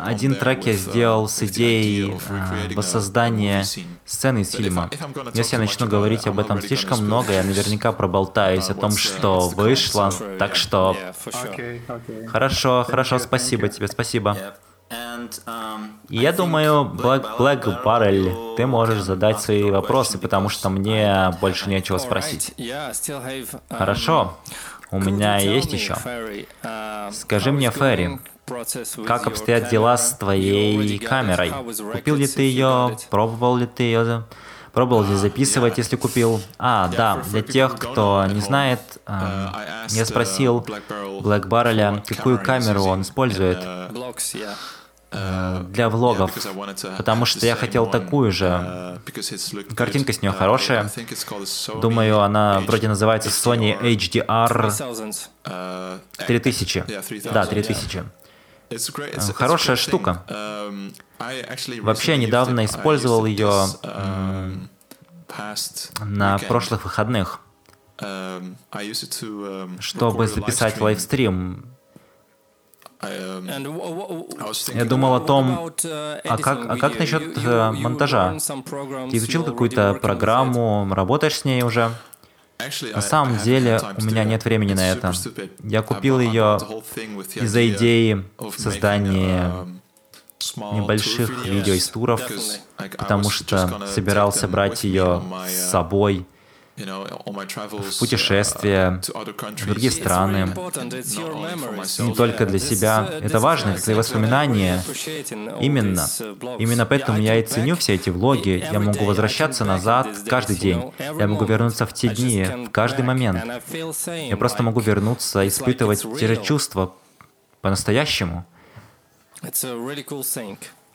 один 0.00 0.34
трек 0.34 0.66
я 0.66 0.72
сделал 0.74 1.28
с 1.28 1.42
идеей 1.42 2.14
э, 2.28 2.74
воссоздания 2.74 3.64
сцены 4.04 4.40
из 4.40 4.52
фильма. 4.52 4.90
Если 5.34 5.56
я 5.56 5.60
начну 5.60 5.86
говорить 5.86 6.26
об 6.26 6.38
этом 6.38 6.60
слишком 6.60 7.04
много, 7.04 7.32
я 7.32 7.42
наверняка 7.42 7.92
проболтаюсь 7.92 8.68
о 8.70 8.74
том, 8.74 8.92
что 8.92 9.48
вышло. 9.48 10.12
Так 10.38 10.54
что... 10.54 10.96
Хорошо, 12.28 12.84
хорошо, 12.88 13.18
спасибо 13.18 13.68
тебе, 13.68 13.88
спасибо. 13.88 14.36
И 16.08 16.16
я 16.16 16.32
думаю, 16.32 16.84
Black, 16.84 17.36
Black 17.38 17.84
Barrel, 17.84 18.56
ты 18.56 18.66
можешь 18.66 19.02
задать 19.02 19.40
свои 19.40 19.70
вопросы, 19.70 20.18
потому 20.18 20.48
что 20.48 20.70
мне 20.70 21.30
больше 21.40 21.68
нечего 21.68 21.98
спросить. 21.98 22.54
Хорошо. 23.68 24.38
У 24.90 24.98
меня 24.98 25.38
есть 25.38 25.72
еще. 25.72 25.96
Скажи 27.12 27.52
мне, 27.52 27.70
Ферри, 27.70 28.18
как 29.06 29.26
обстоят 29.26 29.68
дела 29.68 29.96
с 29.96 30.16
твоей 30.16 30.98
камерой? 30.98 31.52
Купил 31.92 32.16
ли 32.16 32.26
ты 32.26 32.42
ее? 32.42 32.96
Пробовал 33.10 33.56
ли 33.56 33.66
ты 33.66 33.82
ее? 33.84 34.24
Пробовал 34.72 35.02
ли 35.02 35.16
записывать, 35.16 35.78
если 35.78 35.96
купил? 35.96 36.40
А, 36.58 36.88
да, 36.88 37.22
для 37.30 37.42
тех, 37.42 37.76
кто 37.76 38.24
не 38.26 38.40
знает, 38.40 38.80
э, 39.06 39.48
я 39.88 40.04
спросил 40.04 40.60
Black 40.60 41.48
Barrel, 41.48 42.04
какую 42.06 42.38
камеру 42.38 42.84
он 42.84 43.02
использует. 43.02 43.58
Э, 45.10 45.64
для 45.70 45.88
влогов, 45.88 46.32
потому 46.98 47.24
что 47.24 47.46
я 47.46 47.56
хотел 47.56 47.86
такую 47.86 48.30
же. 48.30 49.00
Картинка 49.74 50.12
с 50.12 50.20
нее 50.20 50.32
хорошая. 50.32 50.90
Думаю, 51.80 52.20
она 52.20 52.60
вроде 52.60 52.88
называется 52.88 53.30
Sony 53.30 53.78
HDR 53.80 54.70
3000. 56.26 56.84
Да, 57.32 57.46
3000. 57.46 58.04
Э, 58.68 58.76
хорошая 59.34 59.76
штука. 59.76 60.24
Вообще, 61.80 62.18
недавно 62.18 62.66
использовал 62.66 63.24
ее 63.24 63.64
на 66.00 66.38
прошлых 66.38 66.84
выходных, 66.84 67.40
чтобы 69.80 70.26
записать 70.26 70.80
лайвстрим 70.82 71.77
я 73.00 74.84
думал 74.84 75.14
о 75.14 75.20
том, 75.20 75.70
а 75.84 76.38
как, 76.38 76.66
а 76.68 76.76
как 76.76 76.98
насчет 76.98 77.38
э, 77.38 77.70
монтажа? 77.70 78.36
Ты 79.10 79.16
изучил 79.16 79.44
какую-то 79.44 79.94
программу, 79.94 80.88
работаешь 80.92 81.38
с 81.38 81.44
ней 81.44 81.62
уже? 81.62 81.90
На 82.92 83.00
самом 83.00 83.38
деле 83.38 83.80
у 83.96 84.02
меня 84.02 84.24
нет 84.24 84.44
времени 84.44 84.74
на 84.74 84.90
это. 84.90 85.12
Я 85.62 85.82
купил 85.82 86.18
ее 86.18 86.58
из-за 87.36 87.68
идеи 87.68 88.24
создания 88.56 89.66
небольших 90.56 91.44
видео 91.46 91.74
из 91.74 91.88
туров, 91.88 92.20
потому 92.76 93.30
что 93.30 93.86
собирался 93.86 94.48
брать 94.48 94.82
ее 94.82 95.22
с 95.46 95.70
собой 95.70 96.26
в 96.78 97.98
путешествия 97.98 99.00
в 99.08 99.66
другие 99.66 99.90
страны, 99.90 100.54
не 101.98 102.14
только 102.14 102.46
для 102.46 102.58
себя. 102.58 103.08
Это 103.20 103.40
важно, 103.40 103.70
это 103.70 103.94
воспоминания. 103.94 104.82
Именно. 105.60 106.06
Именно 106.58 106.86
поэтому 106.86 107.18
я 107.18 107.36
и 107.36 107.42
ценю 107.42 107.76
все 107.76 107.94
эти 107.94 108.10
влоги. 108.10 108.64
Я 108.72 108.80
могу 108.80 109.04
возвращаться 109.04 109.64
назад 109.64 110.08
каждый 110.28 110.56
день. 110.56 110.92
Я 110.98 111.26
могу 111.26 111.44
вернуться 111.44 111.86
в 111.86 111.92
те 111.92 112.08
дни, 112.08 112.44
в 112.66 112.70
каждый 112.70 113.04
момент. 113.04 113.44
Я 114.06 114.36
просто 114.36 114.62
могу 114.62 114.80
вернуться, 114.80 115.46
испытывать 115.46 116.04
те 116.18 116.28
же 116.28 116.36
чувства 116.36 116.94
по-настоящему. 117.60 118.44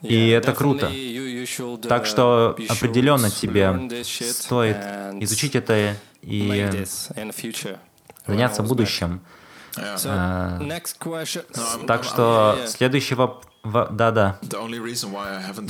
И 0.04 0.28
это 0.28 0.52
круто. 0.52 0.90
Так 1.88 2.06
что 2.06 2.56
определенно 2.68 3.30
тебе 3.30 4.04
стоит 4.04 4.76
изучить 5.20 5.54
это 5.56 5.96
и 6.22 6.84
заняться 8.26 8.62
будущим. 8.62 9.20
А, 9.76 10.60
так 11.86 12.04
что 12.04 12.58
следующий 12.66 13.14
вопрос 13.14 13.46
да-да. 13.64 14.38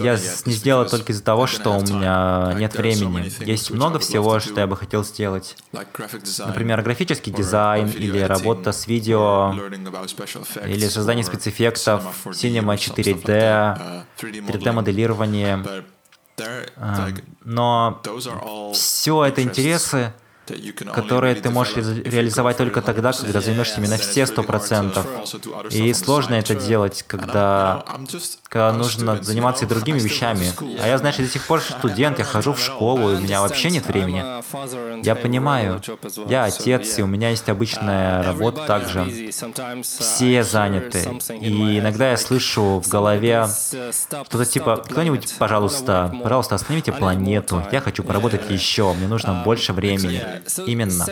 Я 0.01 0.19
не 0.47 0.53
сделал 0.53 0.89
только 0.89 1.13
из-за 1.13 1.23
того, 1.23 1.47
что 1.47 1.71
у 1.71 1.81
меня 1.81 2.53
нет 2.59 2.75
времени. 2.75 3.31
Есть 3.45 3.71
много 3.71 3.99
всего, 4.01 4.41
что 4.41 4.61
я 4.61 4.67
бы 4.67 4.77
хотел 4.77 5.05
сделать. 5.05 5.57
Например, 5.73 6.83
графический 6.83 7.33
дизайн 7.33 7.89
или 7.89 8.19
работа 8.21 8.73
с 8.73 8.87
видео, 8.89 9.55
или 10.67 10.89
создание 10.89 11.25
спецэффектов, 11.25 12.27
Cinema 12.27 12.77
4D, 12.77 14.03
3D-моделирование. 14.21 15.65
А, 16.77 17.11
но 17.45 18.03
все 18.75 19.25
это 19.25 19.43
интересы, 19.43 20.13
которые 20.93 21.35
ты 21.35 21.51
можешь 21.51 21.77
реализовать 21.77 22.57
только 22.57 22.83
тогда, 22.83 23.13
когда 23.13 23.41
займешься 23.41 23.81
именно 23.81 23.97
все 23.97 24.27
сто 24.27 24.43
процентов. 24.43 25.07
И 25.71 25.93
сложно 25.95 26.35
это 26.35 26.55
делать, 26.55 27.05
когда, 27.07 27.85
когда 28.49 28.73
нужно 28.73 29.23
заниматься 29.23 29.65
и 29.65 29.69
другими 29.69 29.99
вещами. 29.99 30.47
А 30.83 30.89
я, 30.89 30.99
знаешь, 30.99 31.17
до 31.17 31.29
сих 31.29 31.47
пор 31.47 31.61
студент, 31.61 32.19
я 32.19 32.25
хожу 32.25 32.53
в 32.53 32.61
школу, 32.61 33.13
и 33.13 33.17
у 33.17 33.21
меня 33.21 33.41
вообще 33.41 33.71
нет 33.71 33.87
времени. 33.87 34.25
Я 35.05 35.15
понимаю, 35.15 35.81
я 36.29 36.45
отец, 36.45 36.99
и 36.99 37.03
у 37.03 37.07
меня 37.07 37.31
есть 37.31 37.49
обычная 37.49 38.23
работа 38.23 38.65
также. 38.67 39.31
Все 39.83 40.43
заняты. 40.43 41.19
И 41.41 41.79
иногда 41.79 42.11
я 42.11 42.17
слышу 42.17 42.81
в 42.81 42.89
голове 42.89 43.47
что-то 44.27 44.45
типа, 44.45 44.77
кто-нибудь, 44.77 45.35
пожалуйста, 45.39 46.15
пожалуйста, 46.23 46.55
остановите 46.55 46.93
планету, 46.93 47.63
я 47.73 47.81
хочу 47.81 48.03
поработать 48.03 48.51
еще, 48.51 48.93
мне 48.93 49.09
нужно 49.09 49.43
больше 49.45 49.73
времени. 49.73 50.34
Именно. 50.67 51.05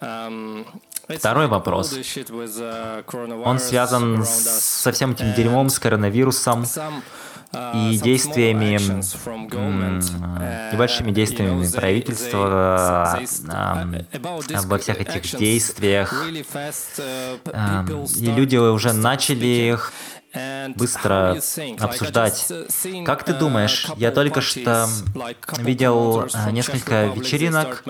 Um, 0.00 0.66
Второй 1.08 1.46
вопрос. 1.46 1.92
Uh, 1.92 3.42
Он 3.44 3.58
связан 3.58 4.24
со 4.24 4.90
всем 4.92 5.12
этим 5.12 5.34
дерьмом, 5.34 5.68
с 5.68 5.78
коронавирусом 5.78 6.66
и 7.74 7.98
действиями, 8.02 8.76
небольшими 10.72 11.12
действиями 11.12 11.66
правительства 11.70 13.20
во 14.64 14.78
всех 14.78 15.00
этих 15.00 15.38
действиях. 15.38 16.26
И 18.16 18.26
люди 18.26 18.56
уже 18.56 18.92
начали 18.92 19.46
их 19.46 19.92
быстро 20.74 21.40
обсуждать. 21.78 22.52
Как 23.04 23.24
ты 23.24 23.34
думаешь, 23.34 23.88
я 23.96 24.10
только 24.10 24.40
что 24.40 24.88
видел 25.58 26.22
э, 26.22 26.50
несколько 26.50 27.06
вечеринок, 27.06 27.84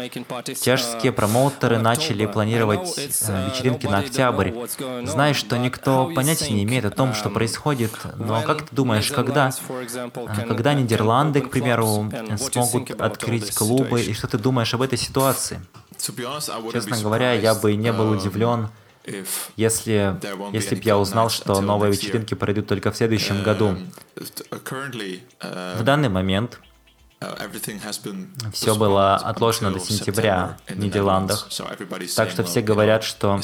чешские 0.60 1.12
промоутеры 1.12 1.78
начали 1.78 2.27
планировать 2.27 2.98
э, 2.98 3.51
вечеринки 3.51 3.86
на 3.86 3.98
октябрь. 3.98 4.52
Знаешь, 5.05 5.36
что 5.36 5.56
никто 5.56 6.10
понятия 6.14 6.52
не 6.52 6.64
имеет 6.64 6.85
о 6.85 6.90
том, 6.90 7.14
что 7.14 7.31
происходит, 7.31 7.93
но 8.16 8.43
как 8.43 8.62
ты 8.62 8.74
думаешь, 8.74 9.10
когда, 9.10 9.51
э, 9.68 10.44
когда 10.47 10.74
Нидерланды, 10.74 11.40
к 11.40 11.51
примеру, 11.51 12.10
смогут 12.36 12.90
открыть 13.01 13.55
клубы, 13.55 14.02
и 14.02 14.12
что 14.12 14.28
ты 14.28 14.39
думаешь 14.39 14.73
об 14.74 14.82
этой 14.82 14.98
ситуации? 14.98 15.60
Честно 15.98 16.98
говоря, 17.01 17.32
я 17.32 17.55
бы 17.55 17.74
не 17.74 17.93
был 17.93 18.10
удивлен, 18.10 18.68
если, 19.56 20.18
если 20.52 20.74
бы 20.74 20.82
я 20.82 20.98
узнал, 20.98 21.30
что 21.30 21.60
новые 21.60 21.92
вечеринки 21.92 22.34
пройдут 22.34 22.66
только 22.66 22.90
в 22.90 22.96
следующем 22.96 23.42
году. 23.42 23.76
В 25.40 25.82
данный 25.82 26.08
момент 26.08 26.60
все 28.52 28.74
было 28.74 29.16
отложено 29.16 29.70
до 29.72 29.80
сентября 29.80 30.58
в 30.68 30.78
Нидерландах. 30.78 31.48
Так 32.14 32.30
что 32.30 32.44
все 32.44 32.60
говорят, 32.60 33.04
что 33.04 33.40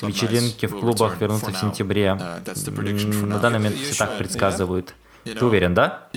вечеринки 0.00 0.66
в 0.66 0.80
клубах 0.80 1.20
вернутся 1.20 1.50
в 1.52 1.56
сентябре. 1.56 2.14
На 2.14 3.38
данный 3.38 3.58
момент 3.58 3.76
все 3.76 3.94
так 3.94 4.18
предсказывают. 4.18 4.94
Ты 5.24 5.44
уверен, 5.44 5.74
да? 5.74 6.08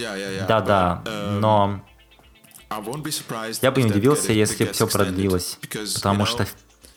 Да-да, 0.48 1.04
но 1.40 1.82
я 3.62 3.72
бы 3.72 3.84
не 3.84 3.92
удивился, 3.92 4.34
если 4.34 4.66
все 4.66 4.88
продлилось, 4.88 5.60
потому 5.96 6.26
что, 6.26 6.48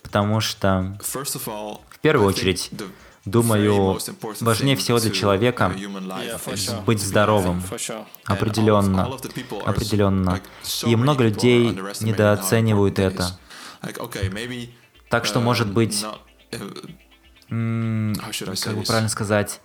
потому 0.09 0.41
что 0.41 0.99
в 1.03 1.99
первую 2.01 2.29
очередь 2.29 2.71
Думаю, 3.25 3.99
важнее 4.41 4.77
всего 4.77 4.99
для 4.99 5.11
человека 5.11 5.75
быть 6.87 7.03
здоровым. 7.03 7.63
Определенно. 8.25 9.19
Определенно. 9.67 10.41
И 10.87 10.97
много 10.97 11.25
людей 11.25 11.79
недооценивают 12.01 12.99
это. 12.99 13.39
Так 15.11 15.27
что, 15.27 15.41
может 15.41 15.71
быть, 15.71 16.07
как 17.51 17.51
бы 17.51 18.83
правильно 18.87 19.09
сказать, 19.09 19.61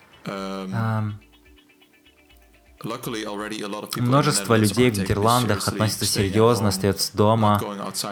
Множество 3.96 4.56
людей 4.56 4.90
в 4.92 4.98
Нидерландах 5.00 5.70
относятся 5.70 6.06
серьезно, 6.06 6.68
остаются 6.68 7.16
дома 7.16 7.62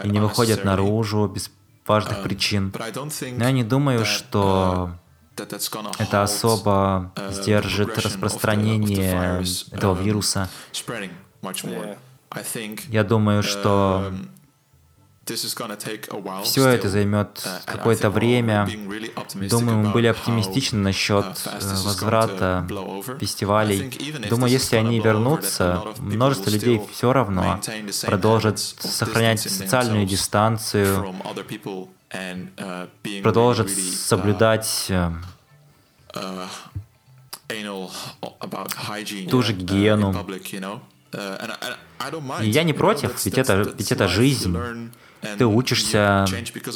и 0.02 0.08
не 0.08 0.18
выходят 0.18 0.64
наружу 0.64 1.26
без 1.26 1.50
важных 1.86 2.22
причин. 2.22 2.72
Но 3.36 3.44
я 3.44 3.52
не 3.52 3.64
думаю, 3.64 4.04
что 4.04 4.90
это 5.98 6.22
особо 6.22 7.12
uh, 7.14 7.32
сдержит 7.32 7.98
распространение 7.98 9.42
этого 9.72 9.94
um, 9.94 10.02
вируса. 10.02 10.48
Я 12.88 13.04
думаю, 13.04 13.42
что 13.42 14.10
um, 14.10 14.28
все 15.24 16.68
это 16.68 16.88
займет 16.88 17.42
uh, 17.44 17.60
какое-то 17.64 18.10
время. 18.10 18.68
Думаю, 19.34 19.78
мы 19.78 19.90
были 19.92 20.08
оптимистичны 20.08 20.78
насчет 20.78 21.24
uh, 21.24 21.58
э, 21.60 21.84
возврата 21.84 22.66
фестивалей. 23.20 23.90
Думаю, 24.28 24.50
если 24.50 24.76
они 24.76 24.98
вернутся, 24.98 25.82
множество 25.98 26.50
людей 26.50 26.82
все 26.92 27.12
равно 27.12 27.60
продолжат 28.04 28.58
сохранять 28.58 29.40
социальную 29.40 30.06
дистанцию, 30.06 31.14
Uh, 32.12 32.88
продолжит 33.22 33.68
uh, 33.68 33.94
соблюдать 33.94 34.86
э, 34.90 35.10
ту 39.30 39.42
же 39.42 39.54
гигиену. 39.54 40.14
И 42.42 42.50
я 42.50 42.64
не 42.64 42.74
против, 42.74 43.24
ведь 43.24 43.38
это, 43.38 43.74
ведь 43.78 43.92
это 43.92 44.08
жизнь. 44.08 44.54
Ты 45.38 45.46
учишься, 45.46 46.26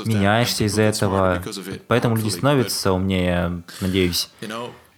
меняешься 0.05 0.64
из-за 0.64 0.82
этого, 0.82 1.43
поэтому 1.89 2.16
люди 2.16 2.28
становятся 2.28 2.93
умнее, 2.93 3.62
надеюсь. 3.81 4.31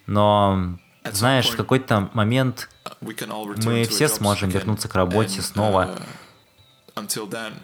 Но, 0.06 0.78
знаешь, 1.10 1.48
в 1.48 1.56
какой-то 1.56 2.10
момент 2.12 2.68
мы 3.00 3.84
все 3.84 4.08
сможем 4.08 4.50
вернуться 4.50 4.88
к 4.88 4.94
работе 4.94 5.40
снова, 5.42 5.96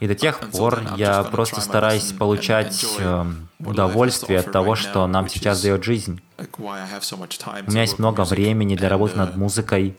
и 0.01 0.07
до 0.07 0.15
тех 0.15 0.39
пор 0.51 0.83
я 0.97 1.23
просто 1.25 1.61
стараюсь 1.61 2.13
получать 2.13 2.87
э, 2.99 3.25
удовольствие 3.59 4.39
от 4.39 4.53
того, 4.53 4.77
что 4.77 5.07
нам 5.07 5.29
сейчас 5.29 5.61
дает 5.63 5.83
жизнь. 5.83 6.23
У 6.57 7.71
меня 7.71 7.81
есть 7.81 7.99
много 7.99 8.25
времени 8.25 8.77
для 8.77 8.89
работы 8.89 9.17
над 9.17 9.37
музыкой, 9.37 9.97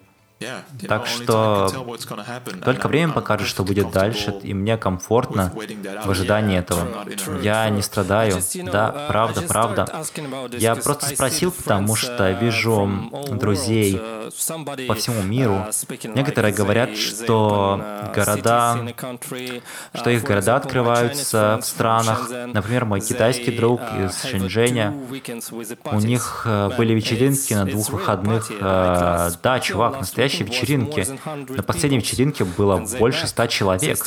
так 0.88 1.08
что 1.08 1.70
только 2.64 2.88
время 2.88 3.14
покажет, 3.14 3.48
что 3.48 3.64
будет 3.64 3.92
дальше, 3.92 4.32
и 4.44 4.54
мне 4.54 4.78
комфортно 4.78 5.54
в 6.04 6.12
ожидании 6.12 6.60
этого. 6.60 6.88
Я 7.42 7.70
не 7.70 7.82
страдаю. 7.82 8.42
Да, 8.72 9.06
правда, 9.08 9.42
правда. 9.42 10.04
Я 10.52 10.76
просто 10.76 11.08
спросил, 11.08 11.52
потому 11.52 11.96
что 11.96 12.32
вижу 12.32 12.90
друзей 13.32 14.02
по 14.88 14.96
всему 14.96 15.22
миру. 15.24 15.66
Некоторые 16.04 16.54
говорят, 16.54 16.98
что 16.98 17.82
города, 18.14 18.78
что 19.94 20.10
их 20.10 20.24
города 20.24 20.58
открываются 20.58 21.60
в 21.62 21.66
странах. 21.66 22.30
Например, 22.48 22.86
мой 22.86 23.00
китайский 23.00 23.52
друг 23.52 23.82
из 23.98 24.24
Шэньчжэня, 24.24 24.94
у 25.92 26.00
них 26.00 26.44
э, 26.46 26.70
были 26.78 26.94
вечеринки 26.94 27.54
на 27.54 27.66
двух 27.66 27.90
выходных. 27.90 28.52
Э, 28.52 29.32
да, 29.42 29.60
чувак, 29.60 30.00
настоящий 30.00 30.25
настоящей 30.26 30.44
вечеринке. 30.44 31.06
На 31.50 31.64
последней 31.64 31.98
вечеринке 31.98 32.44
было 32.44 32.86
больше 33.00 33.28
ста 33.28 33.48
человек. 33.48 33.98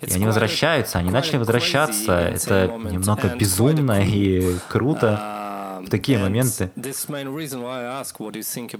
И 0.00 0.12
они 0.12 0.26
возвращаются, 0.26 0.98
они 0.98 1.10
начали 1.10 1.36
возвращаться. 1.36 2.12
Это 2.12 2.72
немного 2.90 3.28
безумно 3.36 4.02
и 4.04 4.56
круто 4.68 5.41
такие 5.92 6.18
моменты. 6.18 6.70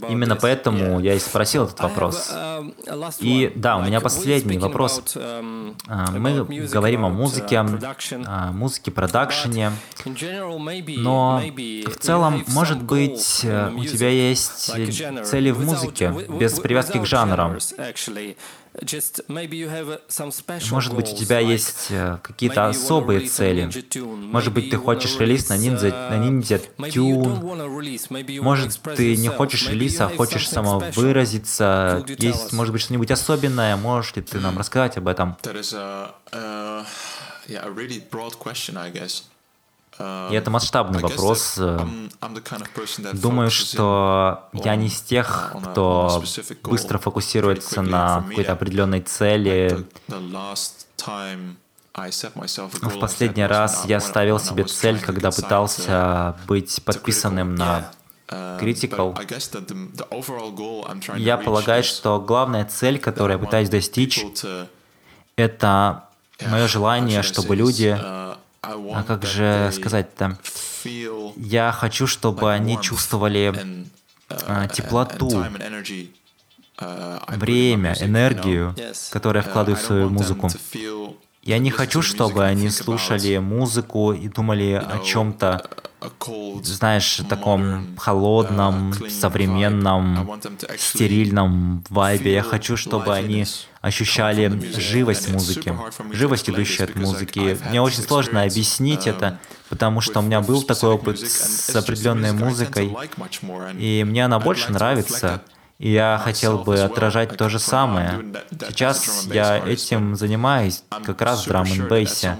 Именно 0.09 0.37
поэтому 0.37 0.99
я 1.01 1.15
и 1.15 1.19
спросил 1.19 1.65
этот 1.65 1.81
вопрос. 1.81 2.33
И 3.21 3.53
да, 3.55 3.77
у 3.77 3.83
меня 3.83 4.01
последний 4.01 4.57
вопрос. 4.57 5.03
А, 5.15 6.11
мы 6.13 6.45
говорим 6.69 7.05
о 7.05 7.11
музыке, 7.11 7.59
о 7.59 8.53
музыке, 8.53 8.91
продакшене, 8.91 9.73
но 10.07 11.43
в 11.87 11.97
целом, 11.99 12.45
может 12.49 12.83
быть, 12.83 13.45
у 13.45 13.85
тебя 13.85 14.09
есть 14.09 14.73
цели 15.25 15.51
в 15.51 15.61
музыке 15.65 16.15
без 16.41 16.59
привязки 16.59 16.99
к 16.99 17.05
жанрам. 17.05 17.59
Может 20.71 20.95
быть, 20.95 21.13
у 21.13 21.17
тебя 21.17 21.39
есть 21.41 21.89
э, 21.91 22.19
какие-то 22.23 22.69
особые 22.69 23.29
цели. 23.29 23.71
Может 24.01 24.55
быть, 24.55 24.71
ты 24.71 24.77
хочешь 24.77 25.19
релиз 25.19 25.49
на 25.51 25.59
Ninja, 25.59 25.91
на 25.91 26.15
Ninja 26.27 26.61
Tune. 26.79 28.41
Может, 28.41 28.81
ты 28.97 29.17
не 29.17 29.29
хочешь 29.29 29.69
релиза, 29.69 30.07
а 30.07 30.09
хочешь 30.09 30.49
самовыразиться. 30.49 32.05
Есть, 32.19 32.53
может 32.53 32.73
быть, 32.73 32.83
что-нибудь 32.83 33.11
особенное. 33.11 33.77
Можешь 33.77 34.17
ли 34.17 34.23
ты 34.23 34.41
нам 34.41 34.57
рассказать 34.59 34.97
об 34.97 35.09
этом? 35.09 35.37
И 40.31 40.35
это 40.35 40.51
масштабный 40.51 41.01
вопрос. 41.01 41.59
Думаю, 43.13 43.51
что 43.51 44.49
я 44.53 44.77
не 44.77 44.87
из 44.87 45.01
тех, 45.01 45.55
кто 45.63 46.23
быстро 46.63 46.99
фокусируется 46.99 47.83
на 47.83 48.25
какой-то 48.29 48.53
определенной 48.53 49.01
цели. 49.01 49.87
В 51.95 52.99
последний 53.01 53.45
раз 53.47 53.85
я 53.87 54.01
ставил 54.01 54.39
себе 54.39 54.65
цель, 54.65 54.99
когда 55.01 55.31
пытался 55.31 56.37
быть 56.47 56.83
подписанным 56.85 57.55
на 57.55 57.91
Critical. 58.29 59.15
Я 61.19 61.37
полагаю, 61.37 61.85
что 61.85 62.19
главная 62.19 62.65
цель, 62.65 62.99
которую 62.99 63.39
я 63.39 63.45
пытаюсь 63.45 63.69
достичь, 63.69 64.25
это 65.37 66.05
мое 66.47 66.67
желание, 66.67 67.23
чтобы 67.23 67.57
люди 67.57 67.99
а 68.63 69.03
как 69.07 69.25
же 69.25 69.71
сказать-то? 69.73 70.39
Я 71.37 71.73
хочу, 71.73 72.07
чтобы 72.07 72.53
они 72.53 72.81
чувствовали 72.81 73.53
а, 74.29 74.69
теплоту, 74.69 75.45
время, 77.29 77.95
энергию, 78.01 78.75
которую 79.11 79.43
я 79.43 79.49
вкладываю 79.49 79.77
в 79.77 79.85
свою 79.85 80.09
музыку. 80.11 80.49
Я 81.43 81.59
не 81.59 81.71
хочу, 81.71 82.03
чтобы 82.03 82.45
они 82.45 82.71
слушали 82.71 83.39
музыку 83.39 84.13
и 84.13 84.29
думали 84.29 84.75
о 84.75 85.01
чем-то, 85.01 85.69
знаешь, 86.63 87.21
таком 87.29 87.97
холодном, 87.97 88.95
современном, 89.11 90.41
стерильном 90.79 91.85
вайбе. 91.89 92.35
Я 92.35 92.43
хочу, 92.43 92.77
чтобы 92.77 93.13
они 93.15 93.45
ощущали 93.83 94.49
живость 94.79 95.29
музыки, 95.29 95.77
живость, 96.13 96.49
идущую 96.49 96.89
от 96.89 96.95
музыки. 96.95 97.59
Мне 97.69 97.83
очень 97.83 98.03
сложно 98.03 98.45
объяснить 98.45 99.07
это, 99.07 99.39
потому 99.69 100.01
что 100.01 100.21
у 100.21 100.23
меня 100.23 100.41
был 100.41 100.63
такой 100.63 100.91
опыт 100.91 101.19
с 101.19 101.75
определенной 101.75 102.33
музыкой, 102.33 102.97
и 103.77 104.05
мне 104.07 104.25
она 104.25 104.39
больше 104.39 104.73
нравится. 104.73 105.43
И 105.83 105.91
я 105.91 106.21
хотел 106.23 106.59
бы 106.59 106.79
отражать 106.79 107.37
то 107.37 107.49
же 107.49 107.59
самое. 107.59 108.25
Сейчас 108.69 109.27
я 109.27 109.59
этим 109.59 110.15
занимаюсь, 110.15 110.85
как 111.05 111.21
раз 111.21 111.45
в 111.45 111.49
драм 111.49 111.67
н 111.67 111.89
бейсе 111.89 112.39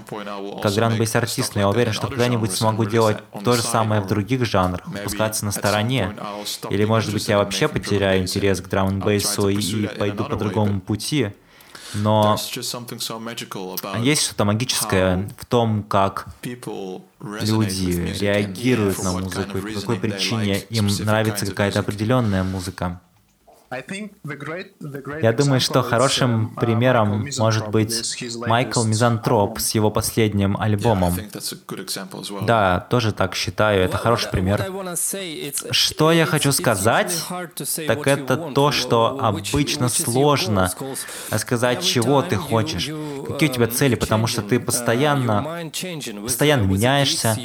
как 0.61 0.73
драм 0.73 0.95
бейс 0.95 1.13
артист, 1.13 1.55
но 1.55 1.59
я 1.59 1.67
уверен, 1.67 1.91
что 1.91 2.07
когда-нибудь 2.07 2.53
смогу 2.53 2.85
делать 2.85 3.17
то 3.43 3.53
же 3.57 3.61
самое 3.61 3.99
в 3.99 4.07
других 4.07 4.45
жанрах, 4.45 4.87
выпускаться 4.87 5.43
на 5.43 5.51
стороне. 5.51 6.15
Или, 6.69 6.85
может 6.85 7.11
быть, 7.11 7.27
я 7.27 7.37
вообще 7.37 7.67
потеряю 7.67 8.21
интерес 8.21 8.61
к 8.61 8.69
драм 8.69 8.87
н 8.87 9.01
бейсу 9.01 9.49
и 9.49 9.87
пойду 9.87 10.23
по 10.23 10.37
другому 10.37 10.79
пути. 10.79 11.33
Но 11.95 12.37
есть 13.99 14.21
что-то 14.21 14.45
магическое 14.45 15.29
в 15.37 15.45
том, 15.45 15.83
как 15.83 16.27
люди 17.19 18.15
реагируют 18.21 19.03
на 19.03 19.11
музыку 19.11 19.57
и 19.57 19.73
по 19.73 19.81
какой 19.81 19.99
причине 19.99 20.59
им 20.69 20.87
нравится 20.87 21.45
какая-то 21.45 21.81
определенная 21.81 22.45
музыка. 22.45 23.01
Я 25.21 25.33
думаю, 25.33 25.59
что 25.59 25.81
хорошим 25.81 26.53
uh, 26.55 26.59
примером 26.59 27.27
может 27.37 27.69
быть 27.69 27.93
Майкл 28.47 28.83
Мизантроп 28.83 29.59
с 29.59 29.71
его 29.71 29.91
последним 29.91 30.57
альбомом. 30.57 31.17
Да, 32.41 32.79
тоже 32.89 33.11
так 33.11 33.35
считаю, 33.35 33.83
это 33.83 33.97
хороший 33.97 34.29
пример. 34.29 34.63
Что 35.71 36.11
я 36.11 36.25
хочу 36.25 36.51
сказать, 36.51 37.15
так 37.87 38.07
это 38.07 38.37
то, 38.37 38.71
что 38.71 39.17
обычно 39.19 39.89
сложно 39.89 40.71
сказать, 41.37 41.83
чего 41.83 42.21
ты 42.21 42.35
хочешь, 42.35 42.89
какие 43.27 43.49
у 43.49 43.53
тебя 43.53 43.67
цели, 43.67 43.95
потому 43.95 44.27
что 44.27 44.41
ты 44.41 44.59
постоянно, 44.59 45.71
постоянно 46.21 46.63
меняешься, 46.63 47.37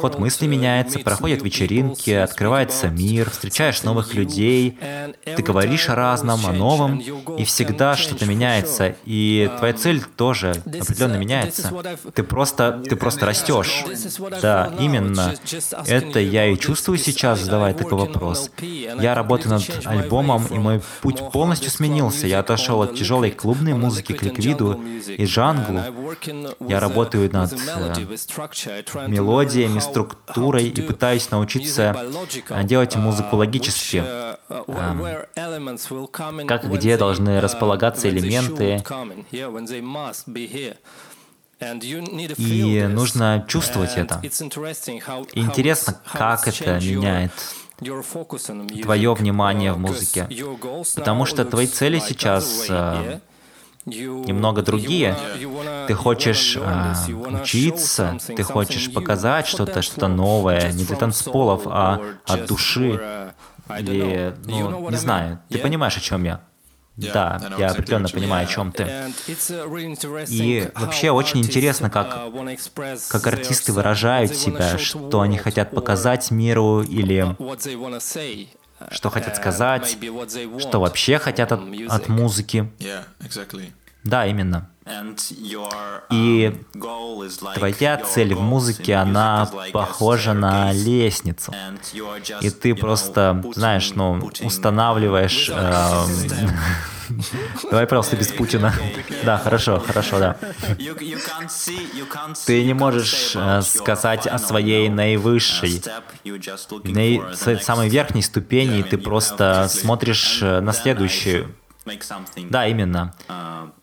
ход 0.00 0.18
мысли 0.18 0.46
меняется, 0.46 0.98
проходят 0.98 1.42
вечеринки, 1.42 2.10
открывается 2.10 2.88
мир, 2.88 3.30
встречаешь 3.30 3.82
новых 3.82 4.14
людей, 4.14 4.78
ты 5.24 5.42
говоришь 5.42 5.57
говоришь 5.58 5.88
о 5.88 5.94
разном, 5.94 6.46
о 6.46 6.52
новом, 6.52 6.98
и 7.36 7.44
всегда 7.44 7.96
что-то 7.96 8.26
меняется, 8.26 8.94
и 9.04 9.50
твоя 9.58 9.74
цель 9.74 10.02
тоже 10.16 10.50
определенно 10.66 11.16
меняется. 11.16 11.72
Ты 12.14 12.22
просто, 12.22 12.80
ты 12.88 12.94
просто 12.96 13.26
растешь. 13.26 13.84
Да, 14.40 14.72
именно. 14.78 15.34
Это 15.86 16.20
я 16.20 16.46
и 16.46 16.56
чувствую 16.56 16.98
сейчас, 16.98 17.40
задавая 17.40 17.74
такой 17.74 17.98
вопрос. 17.98 18.50
Я 18.60 19.14
работаю 19.14 19.54
над 19.54 19.86
альбомом, 19.86 20.46
и 20.46 20.58
мой 20.58 20.80
путь 21.02 21.20
полностью 21.32 21.70
сменился. 21.70 22.26
Я 22.26 22.40
отошел 22.40 22.82
от 22.82 22.94
тяжелой 22.94 23.30
клубной 23.30 23.74
музыки 23.74 24.12
к 24.12 24.22
ликвиду 24.22 24.80
и 25.06 25.24
джанглу. 25.24 25.80
Я 26.60 26.80
работаю 26.80 27.30
над 27.32 27.52
э, 27.52 29.08
мелодиями, 29.08 29.78
структурой 29.80 30.68
и 30.68 30.80
пытаюсь 30.80 31.30
научиться 31.30 31.96
делать 32.64 32.96
музыку 32.96 33.36
логически. 33.36 34.04
Эм, 34.48 35.04
как 36.46 36.64
и 36.64 36.68
где 36.68 36.96
должны 36.96 37.30
uh, 37.30 37.40
располагаться 37.40 38.08
элементы. 38.08 38.82
И 42.36 42.86
нужно 42.88 43.44
чувствовать 43.48 43.96
это. 43.96 44.20
И 44.22 45.40
интересно, 45.40 46.00
как 46.12 46.46
это 46.46 46.78
меняет 46.80 47.32
твое 48.82 49.14
внимание 49.14 49.72
в 49.72 49.78
музыке. 49.78 50.28
Потому 50.96 51.24
что 51.26 51.44
твои 51.44 51.66
цели 51.66 52.00
сейчас 52.00 52.66
э, 52.68 53.20
немного 53.86 54.62
другие. 54.62 55.16
Ты 55.86 55.94
хочешь 55.94 56.58
э, 56.60 56.94
учиться, 57.12 58.18
ты 58.26 58.42
хочешь 58.42 58.92
показать 58.92 59.46
что-то, 59.46 59.82
что-то 59.82 60.08
новое, 60.08 60.72
не 60.72 60.84
для 60.84 60.96
танцполов, 60.96 61.62
а 61.66 62.00
от 62.26 62.46
души. 62.46 63.27
Или, 63.78 64.34
ну, 64.44 64.90
не 64.90 64.96
знаю, 64.96 65.40
ты 65.48 65.58
понимаешь, 65.58 65.96
о 65.96 66.00
чем 66.00 66.24
я? 66.24 66.40
Да, 66.98 67.40
я 67.58 67.70
определенно 67.70 68.08
понимаю, 68.08 68.46
о 68.46 68.50
чем 68.50 68.72
ты. 68.72 69.12
И 70.28 70.68
вообще 70.74 71.10
очень 71.10 71.40
интересно, 71.40 71.90
как, 71.90 72.08
uh, 72.08 73.08
как 73.08 73.26
артисты 73.26 73.72
выражают 73.72 74.34
себя, 74.34 74.78
что 74.78 75.20
они 75.20 75.38
хотят 75.38 75.70
показать 75.70 76.30
миру 76.32 76.82
или 76.82 77.36
что 78.90 79.10
хотят 79.10 79.34
uh, 79.34 79.36
сказать, 79.36 79.98
что 80.58 80.80
вообще 80.80 81.18
хотят 81.18 81.52
от, 81.52 81.60
от 81.88 82.08
музыки. 82.08 82.68
Да, 84.04 84.26
именно. 84.26 84.70
И 86.10 86.50
um, 86.74 87.54
твоя 87.54 87.98
цель 87.98 88.34
в 88.34 88.40
музыке, 88.40 88.94
она 88.94 89.50
похожа 89.72 90.32
на 90.32 90.72
лестницу. 90.72 91.52
И 92.40 92.48
ты 92.48 92.74
просто, 92.74 93.44
знаешь, 93.54 93.92
ну, 93.94 94.30
устанавливаешь... 94.40 95.50
Эм, 95.50 96.50
давай 97.70 97.86
просто 97.86 98.16
без 98.16 98.28
Путина. 98.28 98.74
Да, 99.24 99.38
хорошо, 99.38 99.80
хорошо, 99.80 100.18
да. 100.18 100.36
Ты 102.46 102.64
не 102.64 102.74
можешь 102.74 103.32
э, 103.34 103.62
сказать 103.62 104.26
о 104.26 104.38
своей 104.38 104.88
наивысшей, 104.88 105.82
самой 107.60 107.88
верхней 107.88 108.22
ступени, 108.22 108.82
ты 108.82 108.98
просто 108.98 109.68
смотришь 109.68 110.40
э, 110.42 110.60
на 110.60 110.72
следующую. 110.72 111.54
Да, 112.50 112.66
именно. 112.66 113.12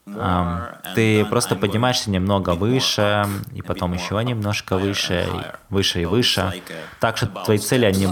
Uh, 0.06 0.94
ты 0.94 1.26
просто 1.26 1.56
поднимаешься 1.56 2.12
немного 2.12 2.52
выше, 2.52 3.26
и 3.54 3.62
потом 3.64 3.94
еще 3.94 4.24
немножко 4.24 4.78
выше, 4.78 5.28
выше 5.70 6.04
и 6.04 6.06
выше. 6.06 6.62
Так 7.00 7.18
что 7.18 7.26
твои 7.28 7.58
цели, 7.58 7.86
они 7.86 8.08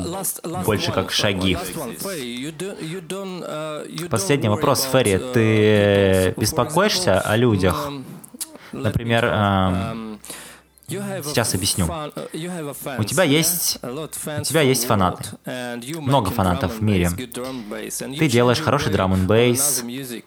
больше 0.65 0.91
как 0.91 1.11
шаги. 1.11 1.55
Uh, 1.55 2.73
Последний 4.09 4.49
вопрос, 4.49 4.89
Ферри. 4.91 5.19
Ты 5.33 6.33
беспокоишься 6.37 7.21
о 7.21 7.37
людях? 7.37 7.91
Например, 8.71 10.12
Сейчас 11.23 11.53
объясню. 11.53 11.85
Uh, 11.85 12.99
у 12.99 13.03
тебя 13.03 13.23
есть, 13.23 13.79
у 13.81 14.43
тебя 14.43 14.61
есть 14.61 14.85
фанаты. 14.85 15.23
Много 15.99 16.31
фанатов 16.31 16.79
в 16.79 16.83
мире. 16.83 17.09
Ты 17.09 18.27
делаешь 18.27 18.59
хороший 18.59 18.91
драм 18.91 19.13
н 19.13 19.27
бейс, 19.27 19.83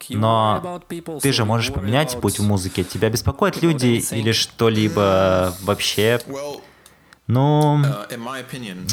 но 0.09 0.81
ты 1.21 1.31
же 1.31 1.45
можешь 1.45 1.73
поменять 1.73 2.19
путь 2.19 2.39
в 2.39 2.43
музыке. 2.43 2.83
Тебя 2.83 3.09
беспокоят 3.09 3.61
люди 3.61 4.03
или 4.11 4.31
что-либо 4.31 5.53
вообще? 5.61 6.19
Ну, 7.27 7.81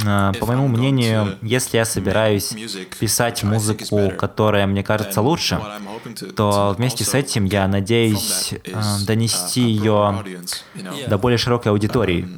а, 0.05 0.33
по 0.33 0.47
моему 0.47 0.67
мнению, 0.67 1.39
если 1.41 1.77
я 1.77 1.85
собираюсь 1.85 2.53
писать 2.99 3.45
музыку, 3.45 4.11
которая 4.19 4.67
мне 4.67 4.83
кажется 4.83 5.21
лучше, 5.21 5.61
то 6.37 6.75
вместе 6.77 7.05
с 7.05 7.15
этим 7.15 7.45
я 7.45 7.69
надеюсь 7.69 8.55
а, 8.73 8.99
донести 9.07 9.61
ее 9.61 10.25
до 11.09 11.19
более 11.19 11.39
широкой 11.39 11.71
аудитории. 11.71 12.29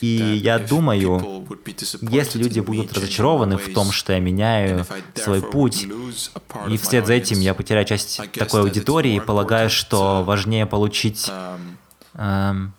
И 0.00 0.40
я 0.42 0.58
думаю, 0.58 1.48
если 2.02 2.38
люди 2.38 2.60
будут 2.60 2.92
разочарованы 2.92 3.56
в 3.56 3.72
том, 3.72 3.92
что 3.92 4.12
я 4.12 4.20
меняю 4.20 4.86
свой 5.14 5.40
путь, 5.42 5.86
и 6.68 6.76
вслед 6.76 7.06
за 7.06 7.14
этим 7.14 7.40
я 7.40 7.54
потеряю 7.54 7.86
часть 7.86 8.20
такой 8.34 8.60
аудитории, 8.60 9.18
полагаю, 9.20 9.68
что 9.70 10.22
важнее 10.22 10.66
получить 10.66 11.30
эм, 12.14 12.74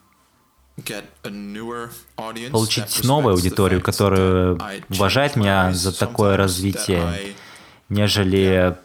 получить 2.51 3.03
новую 3.03 3.35
аудиторию, 3.35 3.81
которая 3.81 4.57
уважает 4.89 5.35
меня 5.35 5.71
за 5.73 5.97
такое 5.97 6.37
развитие, 6.37 7.35
нежели 7.89 8.75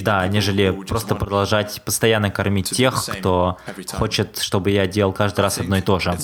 да, 0.00 0.26
нежели 0.28 0.70
просто 0.70 1.14
продолжать 1.14 1.82
постоянно 1.84 2.30
кормить 2.30 2.70
тех, 2.70 3.04
кто 3.04 3.58
хочет, 3.92 4.38
чтобы 4.38 4.70
я 4.70 4.86
делал 4.86 5.12
каждый 5.12 5.40
раз 5.40 5.58
одно 5.58 5.76
и 5.76 5.82
то 5.82 5.98
же. 5.98 6.16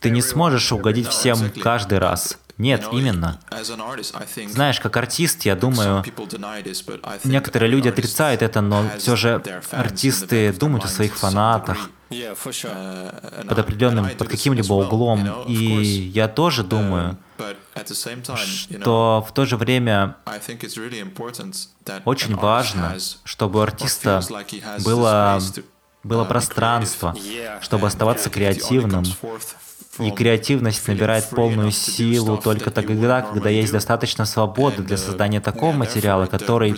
Ты 0.00 0.10
не 0.10 0.22
сможешь 0.22 0.72
угодить 0.72 1.08
всем 1.08 1.50
каждый 1.50 1.98
раз. 1.98 2.38
Нет, 2.58 2.86
именно. 2.90 3.38
Знаешь, 4.48 4.80
как 4.80 4.96
артист, 4.96 5.42
я 5.44 5.56
думаю, 5.56 6.04
некоторые 7.24 7.70
люди 7.70 7.88
отрицают 7.88 8.42
это, 8.42 8.60
но 8.60 8.84
все 8.98 9.16
же 9.16 9.42
артисты 9.70 10.52
думают 10.52 10.84
о 10.84 10.88
своих 10.88 11.16
фанатах 11.16 11.90
под 12.08 13.58
определенным, 13.58 14.10
под 14.16 14.28
каким-либо 14.28 14.72
углом. 14.72 15.44
И 15.46 15.54
я 15.54 16.28
тоже 16.28 16.64
думаю, 16.64 17.18
что 18.70 19.26
в 19.28 19.34
то 19.34 19.44
же 19.44 19.56
время 19.56 20.16
очень 22.04 22.36
важно, 22.36 22.96
чтобы 23.24 23.58
у 23.58 23.62
артиста 23.62 24.22
было, 24.84 25.40
было 26.02 26.24
пространство, 26.24 27.14
чтобы 27.60 27.86
оставаться 27.88 28.30
креативным, 28.30 29.04
И 29.98 30.10
креативность 30.10 30.86
набирает 30.88 31.28
полную 31.30 31.70
силу 31.70 32.36
только 32.36 32.70
тогда, 32.70 33.22
когда 33.22 33.50
есть 33.50 33.72
достаточно 33.72 34.24
свободы 34.24 34.82
для 34.82 34.96
создания 34.96 35.40
такого 35.40 35.72
материала, 35.72 36.26
который 36.26 36.76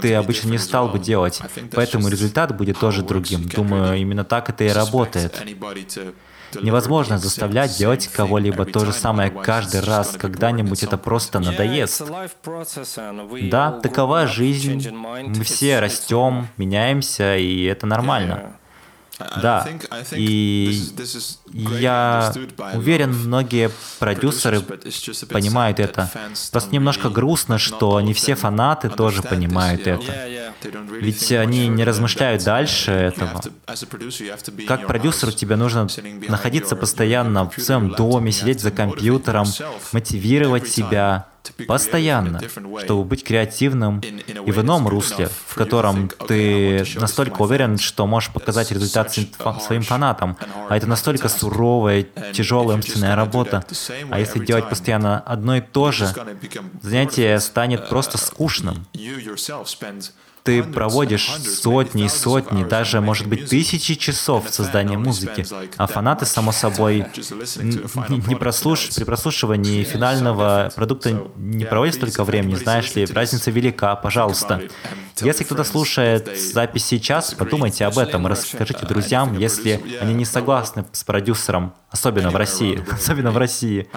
ты 0.00 0.14
обычно 0.14 0.50
не 0.50 0.58
стал 0.58 0.88
бы 0.88 0.98
делать. 0.98 1.40
Поэтому 1.72 2.08
результат 2.08 2.56
будет 2.56 2.78
тоже 2.78 3.02
другим. 3.02 3.48
Думаю, 3.48 3.98
именно 3.98 4.24
так 4.24 4.48
это 4.50 4.64
и 4.64 4.68
работает. 4.68 5.42
Невозможно 6.60 7.18
заставлять 7.18 7.78
делать 7.78 8.08
кого-либо 8.08 8.64
то 8.64 8.84
же 8.84 8.92
самое 8.92 9.30
каждый 9.30 9.80
раз, 9.80 10.16
когда-нибудь 10.18 10.82
это 10.82 10.98
просто 10.98 11.38
надоест. 11.38 12.02
Да, 13.42 13.72
такова 13.72 14.26
жизнь, 14.26 14.90
мы 14.90 15.44
все 15.44 15.78
растем, 15.78 16.48
меняемся, 16.56 17.36
и 17.36 17.64
это 17.64 17.86
нормально. 17.86 18.56
Да, 19.42 19.66
и 20.12 20.82
я 21.52 22.32
уверен, 22.74 23.12
многие 23.12 23.70
продюсеры 23.98 24.60
понимают 25.28 25.80
это. 25.80 26.10
Просто 26.50 26.72
немножко 26.72 27.08
грустно, 27.10 27.58
что 27.58 28.00
не 28.00 28.14
все 28.14 28.34
фанаты 28.34 28.88
тоже 28.88 29.22
понимают 29.22 29.86
это. 29.86 30.12
Ведь 31.00 31.32
они 31.32 31.68
не 31.68 31.84
размышляют 31.84 32.44
дальше 32.44 32.90
этого. 32.90 33.40
Как 34.66 34.86
продюсеру 34.86 35.32
тебе 35.32 35.56
нужно 35.56 35.88
находиться 36.28 36.76
постоянно 36.76 37.50
в 37.50 37.60
своем 37.60 37.90
доме, 37.90 38.32
сидеть 38.32 38.60
за 38.60 38.70
компьютером, 38.70 39.46
мотивировать 39.92 40.68
себя, 40.68 41.26
постоянно, 41.66 42.40
чтобы 42.84 43.04
быть 43.04 43.24
креативным 43.24 44.00
и 44.00 44.50
в 44.50 44.60
ином 44.60 44.88
русле, 44.88 45.28
в 45.46 45.54
котором 45.54 46.08
ты 46.28 46.84
настолько 46.96 47.42
уверен, 47.42 47.78
что 47.78 48.06
можешь 48.06 48.30
показать 48.30 48.70
результат 48.70 49.12
своим 49.12 49.82
фанатам. 49.82 50.36
А 50.68 50.76
это 50.76 50.86
настолько 50.86 51.28
суровая, 51.28 52.06
тяжелая 52.32 52.76
умственная 52.76 53.16
работа. 53.16 53.64
А 54.10 54.18
если 54.18 54.44
делать 54.44 54.68
постоянно 54.68 55.20
одно 55.20 55.56
и 55.56 55.60
то 55.60 55.92
же, 55.92 56.08
занятие 56.82 57.38
станет 57.40 57.88
просто 57.88 58.18
скучным 58.18 58.86
ты 60.42 60.62
проводишь 60.62 61.30
сотни 61.42 62.04
и 62.04 62.08
сотни, 62.08 62.64
даже, 62.64 63.00
может 63.00 63.26
быть, 63.26 63.48
тысячи 63.48 63.94
часов 63.94 64.48
в 64.48 64.54
создании 64.54 64.96
музыки, 64.96 65.46
а 65.76 65.86
фанаты, 65.86 66.26
само 66.26 66.52
собой, 66.52 67.06
не 68.08 68.34
прослуш... 68.34 68.88
при 68.94 69.04
прослушивании 69.04 69.84
финального 69.84 70.70
продукта 70.74 71.22
не 71.36 71.64
проводят 71.64 71.96
столько 71.96 72.24
времени, 72.24 72.54
знаешь 72.54 72.94
ли, 72.94 73.04
разница 73.06 73.50
велика, 73.50 73.94
пожалуйста. 73.96 74.62
Если 75.20 75.44
кто-то 75.44 75.64
слушает 75.64 76.30
запись 76.38 76.86
сейчас, 76.86 77.34
подумайте 77.34 77.84
об 77.84 77.98
этом, 77.98 78.26
расскажите 78.26 78.86
друзьям, 78.86 79.36
если 79.36 79.80
они 80.00 80.14
не 80.14 80.24
согласны 80.24 80.86
с 80.92 81.04
продюсером, 81.04 81.74
особенно 81.90 82.30
в 82.30 82.36
России, 82.36 82.82
особенно 82.90 83.30
в 83.30 83.36
России, 83.36 83.88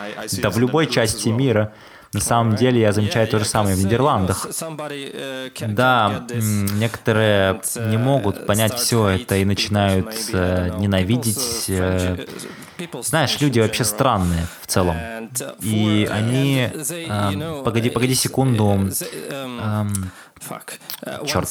да 0.41 0.49
в 0.49 0.57
любой 0.57 0.87
части 0.87 1.29
мира, 1.29 1.73
на 2.13 2.19
самом 2.19 2.55
деле 2.55 2.79
я 2.81 2.91
замечаю 2.91 3.27
то 3.27 3.39
же 3.39 3.45
самое 3.45 3.75
в 3.75 3.79
Нидерландах. 3.83 4.47
Да, 5.67 6.25
некоторые 6.29 7.61
не 7.87 7.97
могут 7.97 8.45
понять 8.45 8.75
все 8.75 9.09
это 9.09 9.37
и 9.37 9.45
начинают 9.45 10.07
ненавидеть. 10.33 11.65
Э, 11.69 12.25
знаешь, 13.01 13.39
люди 13.39 13.59
вообще 13.59 13.83
странные 13.83 14.47
в 14.61 14.67
целом. 14.67 14.95
И 15.61 16.07
они... 16.11 16.69
Э, 16.73 17.61
погоди, 17.63 17.89
погоди 17.89 18.15
секунду. 18.15 18.89
Э, 19.29 19.85
Черт. 21.25 21.49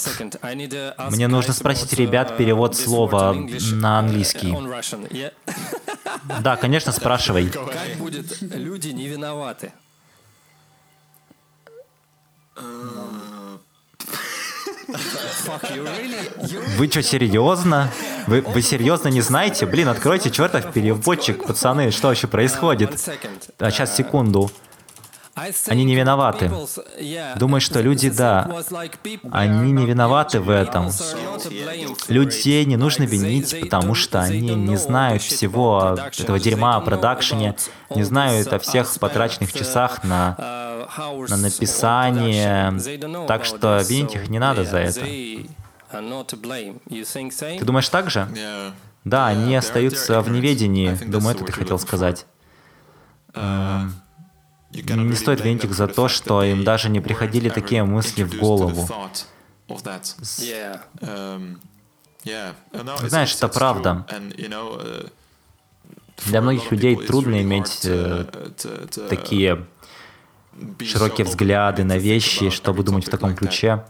Мне 1.11 1.29
нужно 1.29 1.53
спросить 1.53 1.93
ребят 1.95 2.37
перевод 2.37 2.77
слова 2.77 3.35
на 3.73 3.99
английский. 4.01 4.55
Да, 6.41 6.57
конечно, 6.57 6.93
спрашивай. 6.93 7.49
Как 7.49 7.99
будет 7.99 8.41
люди 8.43 8.89
не 8.89 9.09
виноваты? 9.09 9.73
Вы 16.77 16.89
что, 16.89 17.03
серьезно? 17.03 17.91
Вы, 18.27 18.43
вы 18.43 18.62
серьезно 18.62 19.09
не 19.09 19.20
знаете? 19.20 19.66
Блин, 19.66 19.89
откройте 19.89 20.31
чертов 20.31 20.73
переводчик, 20.73 21.45
пацаны, 21.45 21.91
что 21.91 22.09
вообще 22.09 22.27
происходит? 22.27 22.99
А, 23.59 23.70
сейчас, 23.70 23.97
секунду. 23.97 24.51
Они 25.35 25.85
не 25.85 25.95
виноваты. 25.95 26.51
Думаю, 27.37 27.61
что 27.61 27.81
люди, 27.81 28.11
да, 28.11 28.65
они 29.31 29.73
не 29.73 29.87
виноваты 29.87 30.41
в 30.41 30.51
этом. 30.51 30.91
Людей 32.09 32.65
не 32.67 32.77
нужно 32.77 33.05
винить, 33.05 33.59
потому 33.61 33.95
что 33.95 34.21
они 34.21 34.55
не 34.55 34.77
знают 34.77 35.23
всего 35.23 35.97
этого 36.19 36.39
дерьма 36.39 36.77
о 36.77 36.81
продакшене, 36.81 37.57
не 37.95 38.03
знают 38.03 38.53
о 38.53 38.59
всех 38.59 38.99
потраченных 38.99 39.53
часах 39.53 40.05
на, 40.05 40.37
на 41.29 41.37
написание, 41.37 42.75
так 43.27 43.47
что 43.47 43.81
винить 43.89 44.15
их 44.15 44.29
не 44.29 44.39
надо 44.39 44.65
за 44.65 44.79
это. 44.79 45.01
Ты 45.01 45.49
думаешь 47.65 47.89
так 47.89 48.11
же? 48.11 48.29
Да, 49.05 49.27
они 49.27 49.57
остаются 49.57 50.21
в 50.21 50.31
неведении. 50.31 50.97
Думаю, 51.07 51.37
это 51.37 51.45
ты 51.45 51.53
хотел 51.53 51.79
сказать. 51.79 52.27
Не 54.73 55.15
стоит 55.15 55.44
винить 55.44 55.65
их 55.65 55.74
за 55.74 55.86
то, 55.86 56.09
что 56.09 56.43
им 56.43 56.65
даже 56.65 56.89
не 56.89 57.01
приходили 57.01 57.49
такие 57.49 57.85
мысли 57.85 58.23
в 58.23 58.39
голову. 58.39 58.89
Знаешь, 63.03 63.35
это 63.35 63.49
правда. 63.49 64.07
Для 66.27 66.40
многих 66.40 66.70
людей 66.70 66.97
трудно 66.97 67.43
иметь 67.43 67.81
э, 67.85 68.27
такие 69.09 69.66
широкие 70.85 71.27
взгляды 71.27 71.85
на 71.85 71.99
вещи, 71.99 72.51
чтобы 72.51 72.85
думать 72.85 73.07
в 73.07 73.11
таком 73.11 73.35
ключе. 73.35 73.85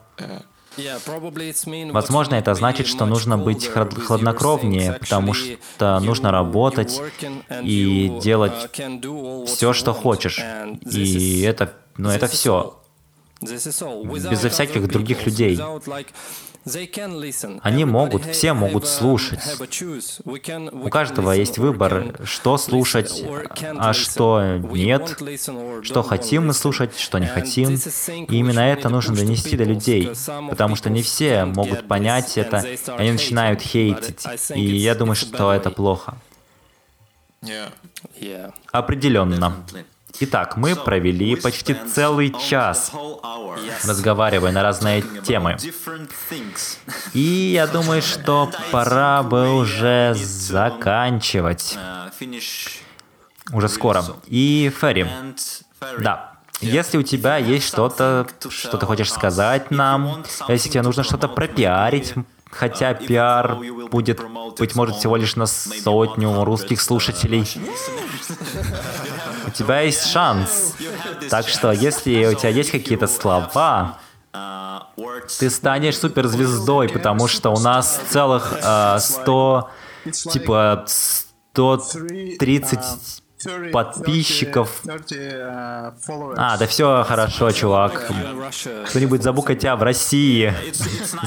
Возможно, 1.93 2.35
это 2.36 2.55
значит, 2.55 2.86
что 2.86 3.07
нужно 3.07 3.39
быть 3.39 3.69
хладнокровнее, 3.69 4.94
потому 4.94 5.35
что 5.35 6.01
нужно 6.01 6.31
работать 6.31 7.01
и 7.62 8.12
делать 8.23 8.53
все, 9.47 9.73
что 9.73 9.93
хочешь. 9.93 10.40
И 10.90 11.43
это, 11.43 11.73
ну, 11.97 12.11
это 12.11 12.27
все. 12.27 12.78
Безо 13.40 14.49
всяких 14.49 14.89
других 14.89 15.27
людей. 15.27 15.59
Они 17.62 17.84
могут, 17.84 18.24
все 18.26 18.52
могут 18.52 18.86
слушать. 18.86 19.40
У 20.72 20.89
каждого 20.89 21.32
есть 21.32 21.59
выбор, 21.59 22.20
что 22.24 22.56
слушать, 22.56 23.24
а 23.76 23.93
что 23.93 24.59
нет, 24.70 25.18
что 25.82 26.02
хотим 26.02 26.47
мы 26.47 26.55
слушать, 26.55 26.98
что 26.98 27.18
не 27.18 27.26
хотим. 27.26 27.74
И 27.74 28.36
именно 28.36 28.60
это 28.60 28.89
нужно 28.89 29.16
донести 29.16 29.56
до 29.56 29.64
людей, 29.64 30.10
потому 30.51 30.76
что 30.76 30.90
не 30.90 31.02
все 31.02 31.44
могут 31.44 31.89
понять 31.89 32.39
это, 32.39 32.64
они 32.97 33.12
начинают 33.12 33.60
хейтить. 33.60 34.24
И 34.55 34.76
я 34.76 34.94
думаю, 34.94 35.16
что 35.16 35.52
это 35.52 35.70
плохо. 35.70 36.16
Определенно. 38.70 39.64
Итак, 40.20 40.56
мы 40.56 40.76
провели 40.76 41.36
почти 41.36 41.74
целый 41.74 42.34
час, 42.48 42.93
разговаривая 43.84 44.52
на 44.52 44.62
разные 44.62 45.02
темы. 45.24 45.56
И 47.12 47.52
я 47.55 47.66
думаю, 47.66 48.02
что 48.02 48.51
пора 48.70 49.22
бы 49.22 49.55
уже 49.55 50.14
заканчивать. 50.14 51.78
Уже 53.52 53.68
скоро. 53.68 54.05
И 54.26 54.72
Ферри, 54.80 55.06
да, 55.98 56.32
если 56.60 56.97
у 56.97 57.02
тебя 57.02 57.39
есть 57.39 57.66
что-то, 57.66 58.28
что 58.48 58.78
ты 58.78 58.86
хочешь 58.86 59.10
сказать 59.10 59.70
нам, 59.70 60.24
если 60.48 60.68
тебе 60.68 60.82
нужно 60.82 61.02
что-то 61.02 61.28
пропиарить, 61.28 62.14
хотя 62.52 62.94
пиар 62.94 63.56
будет, 63.90 64.20
быть 64.58 64.76
может, 64.76 64.96
всего 64.96 65.16
лишь 65.16 65.36
на 65.36 65.46
сотню 65.46 66.44
русских 66.44 66.80
слушателей, 66.80 67.42
у 69.46 69.50
тебя 69.50 69.80
есть 69.80 70.06
шанс. 70.06 70.76
Так 71.30 71.48
что, 71.48 71.72
если 71.72 72.26
у 72.26 72.34
тебя 72.34 72.50
есть 72.50 72.70
какие-то 72.70 73.06
слова, 73.06 73.98
ты 75.38 75.50
станешь 75.50 75.98
суперзвездой, 75.98 76.88
потому 76.88 77.28
что 77.28 77.50
у 77.50 77.58
нас 77.58 78.00
целых 78.10 78.54
э, 78.62 78.96
100, 78.98 79.70
типа 80.30 80.84
130 80.86 83.22
подписчиков. 83.73 84.82
А, 86.36 86.56
да 86.56 86.66
все 86.66 87.05
хорошо, 87.06 87.51
чувак. 87.52 88.10
Кто-нибудь 88.89 89.23
забука 89.23 89.55
тебя 89.55 89.77
в 89.77 89.82
России. 89.82 90.52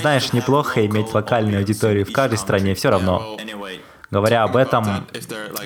Знаешь, 0.01 0.33
неплохо 0.33 0.85
иметь 0.85 1.13
локальную 1.13 1.59
аудиторию 1.59 2.05
в 2.05 2.11
каждой 2.11 2.37
стране, 2.37 2.75
все 2.75 2.89
равно. 2.89 3.37
Говоря 4.11 4.43
об 4.43 4.55
этом, 4.55 5.07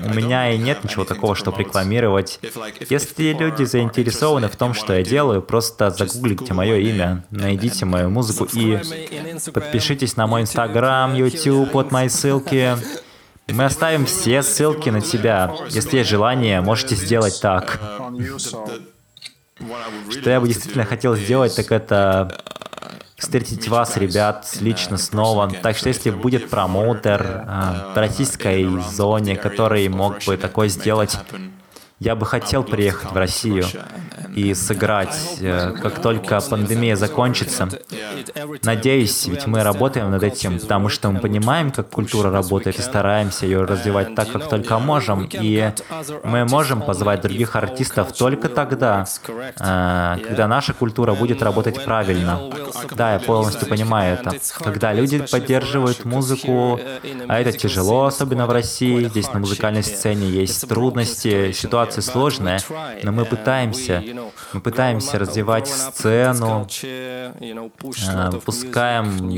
у 0.04 0.14
меня 0.14 0.52
и 0.52 0.58
нет 0.58 0.84
ничего 0.84 1.04
такого, 1.04 1.36
чтобы 1.36 1.60
рекламировать. 1.60 2.40
Если 2.90 3.34
люди 3.34 3.64
заинтересованы 3.64 4.48
в 4.48 4.56
том, 4.56 4.74
что 4.74 4.94
я 4.94 5.04
делаю, 5.04 5.42
просто 5.42 5.92
загуглите 5.92 6.54
мое 6.54 6.78
имя, 6.78 7.26
найдите 7.32 7.86
мою 7.86 8.10
музыку 8.10 8.48
и 8.54 8.80
подпишитесь 9.54 10.16
на 10.16 10.26
мой 10.26 10.42
инстаграм, 10.42 11.14
YouTube, 11.14 11.72
под 11.72 11.92
мои 11.92 12.10
ссылки. 12.10 12.78
Мы 13.52 13.66
оставим 13.66 14.06
все 14.06 14.42
ссылки 14.44 14.90
на 14.90 15.02
тебя. 15.02 15.54
Если 15.70 15.98
есть 15.98 16.10
желание, 16.10 16.62
можете 16.62 16.96
сделать 16.96 17.40
так. 17.42 17.80
Что 20.10 20.30
я 20.30 20.40
бы 20.40 20.48
действительно 20.48 20.86
хотел 20.86 21.16
сделать, 21.16 21.56
так 21.56 21.72
это 21.72 22.38
встретить 23.18 23.68
вас, 23.68 23.98
ребят, 23.98 24.50
лично 24.62 24.98
снова. 24.98 25.52
Так 25.62 25.78
что 25.78 25.90
если 25.90 26.10
будет 26.10 26.50
промоутер 26.50 27.44
а, 27.46 27.92
в 27.94 27.98
российской 27.98 28.66
зоне, 28.92 29.36
который 29.36 29.88
мог 29.90 30.24
бы 30.26 30.38
такое 30.38 30.70
сделать, 30.70 31.18
я 32.00 32.16
бы 32.16 32.26
хотел 32.26 32.64
приехать 32.64 33.12
в 33.12 33.18
Россию 33.18 33.66
и 34.36 34.54
сыграть, 34.54 35.38
э, 35.42 35.74
как 35.82 36.02
только 36.02 36.40
пандемия 36.42 36.96
закончится. 36.96 37.68
Надеюсь, 38.64 39.28
ведь 39.28 39.48
мы 39.48 39.64
работаем 39.64 40.12
над 40.12 40.24
этим, 40.24 40.60
потому 40.60 40.90
что 40.90 41.12
мы 41.12 41.20
понимаем, 41.20 41.72
как 41.72 41.90
культура 41.90 42.32
работает, 42.32 42.80
и 42.80 42.82
стараемся 42.82 43.46
ее 43.46 43.64
развивать 43.64 44.16
так, 44.16 44.32
как 44.32 44.48
только 44.50 44.80
можем. 44.80 45.28
И 45.32 45.72
мы 46.24 46.46
можем 46.46 46.82
позвать 46.82 47.22
других 47.22 47.56
артистов 47.56 48.14
только 48.14 48.50
тогда, 48.50 49.06
э, 49.28 50.18
когда 50.28 50.48
наша 50.48 50.74
культура 50.74 51.14
будет 51.14 51.42
работать 51.42 51.84
правильно. 51.84 52.40
Да, 52.96 53.14
я 53.14 53.20
полностью 53.20 53.68
понимаю 53.68 54.20
это. 54.20 54.38
Когда 54.60 54.94
люди 54.94 55.20
поддерживают 55.20 56.06
музыку, 56.06 56.80
а 57.28 57.40
это 57.40 57.52
тяжело, 57.52 58.06
особенно 58.06 58.46
в 58.46 58.52
России, 58.52 59.06
здесь 59.06 59.32
на 59.34 59.40
музыкальной 59.40 59.84
сцене 59.84 60.30
есть 60.30 60.68
трудности, 60.68 61.52
ситуация 61.52 61.89
сложная, 61.98 62.60
но 63.04 63.12
мы 63.12 63.26
пытаемся, 63.26 64.04
мы 64.54 64.62
пытаемся 64.62 65.20
развивать 65.20 65.68
сцену, 65.68 66.68
э, 66.84 67.32
выпускаем 68.32 69.30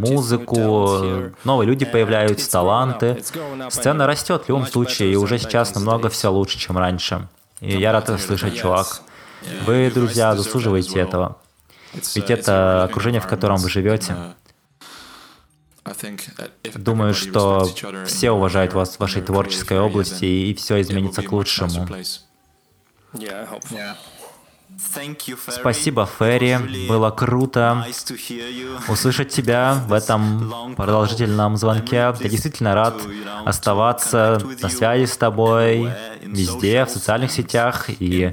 музыку, 0.00 1.32
новые 1.44 1.66
люди 1.66 1.84
появляются, 1.84 2.50
таланты. 2.50 3.22
Сцена 3.70 4.06
растет 4.06 4.44
в 4.44 4.48
любом 4.48 4.66
случае, 4.66 5.12
и 5.12 5.16
уже 5.16 5.38
сейчас 5.38 5.74
намного 5.74 6.08
все 6.08 6.30
лучше, 6.30 6.58
чем 6.58 6.78
раньше. 6.78 7.28
И 7.60 7.78
я 7.78 7.92
рад 7.92 8.08
это 8.08 8.18
слышать, 8.18 8.56
чувак. 8.56 9.02
Вы, 9.66 9.90
друзья, 9.90 10.34
заслуживаете 10.36 11.00
этого. 11.00 11.36
Ведь 11.92 12.30
это 12.30 12.84
окружение, 12.84 13.20
в 13.20 13.26
котором 13.26 13.56
вы 13.56 13.68
живете. 13.68 14.14
Думаю, 16.74 17.14
что 17.14 17.64
все 18.06 18.30
уважают 18.30 18.74
вас 18.74 18.96
в 18.96 19.00
вашей 19.00 19.22
творческой 19.22 19.80
области, 19.80 20.24
и 20.24 20.54
все 20.54 20.80
изменится 20.80 21.22
к 21.22 21.32
лучшему. 21.32 21.86
yeah. 23.70 23.96
Спасибо, 25.48 26.08
Ферри. 26.18 26.86
Было 26.88 27.10
круто 27.10 27.84
услышать 28.88 29.28
тебя 29.28 29.74
в 29.86 29.92
этом 29.92 30.74
продолжительном 30.76 31.56
звонке. 31.56 31.96
Я 31.96 32.12
действительно 32.12 32.74
рад 32.74 32.94
оставаться 33.44 34.40
на 34.60 34.68
связи 34.68 35.06
с 35.06 35.16
тобой 35.16 35.90
везде, 36.22 36.84
в 36.84 36.90
социальных 36.90 37.30
сетях 37.30 37.88
и, 37.88 38.30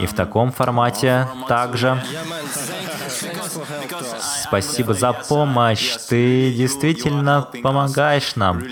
и 0.00 0.06
в 0.06 0.14
таком 0.14 0.52
формате 0.52 1.28
также. 1.48 2.02
Спасибо 4.46 4.94
за 4.94 5.12
помощь. 5.12 5.96
Ты 6.08 6.52
действительно 6.52 7.48
помогаешь 7.62 8.36
нам. 8.36 8.62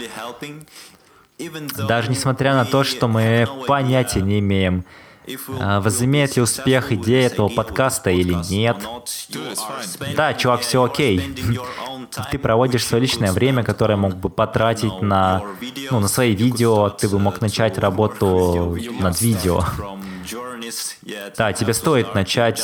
Даже 1.87 2.11
несмотря 2.11 2.55
на 2.55 2.65
то, 2.65 2.85
что 2.85 3.07
мы 3.07 3.47
понятия 3.67 4.21
не 4.21 4.41
имеем, 4.41 4.85
возымеет 5.47 6.37
ли 6.37 6.43
успех 6.43 6.93
идея 6.93 7.27
этого 7.27 7.49
подкаста 7.49 8.11
или 8.11 8.35
нет. 8.51 8.77
Да, 10.17 10.35
чувак, 10.35 10.61
все 10.61 10.83
окей. 10.83 11.21
Ты 12.31 12.39
проводишь 12.39 12.85
свое 12.85 13.03
личное 13.03 13.33
время, 13.33 13.63
которое 13.63 13.97
мог 13.97 14.17
бы 14.17 14.29
потратить 14.29 15.03
на, 15.03 15.43
ну, 15.91 16.01
на 16.01 16.09
свои 16.09 16.35
видео, 16.35 16.89
ты 16.89 17.09
бы 17.09 17.19
мог 17.19 17.41
начать 17.41 17.79
работу 17.79 18.79
над 19.01 19.21
видео. 19.21 19.65
Да, 21.37 21.53
тебе 21.53 21.75
стоит 21.75 22.15
начать... 22.15 22.59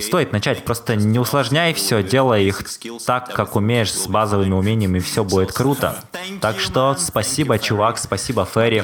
Стоит 0.00 0.32
начать, 0.32 0.64
просто 0.64 0.96
не 0.96 1.18
усложняй 1.18 1.74
все, 1.74 2.02
делай 2.02 2.44
их 2.44 2.62
так, 3.04 3.32
как 3.32 3.56
умеешь, 3.56 3.92
с 3.92 4.06
базовыми 4.06 4.52
умениями, 4.52 4.98
и 4.98 5.00
все 5.00 5.24
будет 5.24 5.52
круто. 5.52 6.02
Так 6.40 6.60
что 6.60 6.94
спасибо, 6.98 7.58
чувак, 7.58 7.98
спасибо, 7.98 8.44
Ферри. 8.44 8.82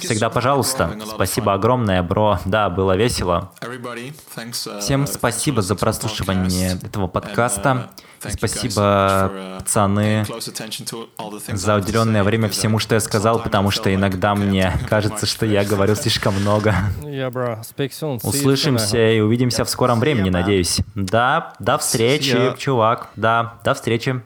Всегда, 0.00 0.30
пожалуйста. 0.30 0.91
Спасибо 1.06 1.54
огромное, 1.54 2.02
бро. 2.02 2.38
Да, 2.44 2.70
было 2.70 2.96
весело. 2.96 3.52
uh, 3.60 4.80
Всем 4.80 5.06
спасибо 5.06 5.62
за 5.62 5.74
прослушивание 5.76 6.78
этого 6.82 7.06
подкаста. 7.06 7.90
И 8.24 8.30
спасибо, 8.30 9.32
пацаны, 9.58 10.24
за 11.52 11.74
уделенное 11.74 12.22
время 12.22 12.48
всему, 12.48 12.78
что 12.78 12.94
я 12.94 13.00
сказал, 13.00 13.42
потому 13.42 13.70
что 13.70 13.92
иногда 13.92 14.34
мне 14.34 14.72
кажется, 14.88 15.26
что 15.26 15.44
я 15.44 15.64
говорю 15.64 15.96
слишком 15.96 16.34
много. 16.34 16.74
Услышимся 18.22 19.10
и 19.10 19.20
увидимся 19.20 19.64
в 19.64 19.70
скором 19.70 19.98
времени, 20.00 20.30
надеюсь. 20.30 20.80
Да, 20.94 21.54
до 21.58 21.78
встречи, 21.78 22.54
чувак. 22.58 23.08
Да, 23.16 23.54
до 23.64 23.74
встречи. 23.74 24.22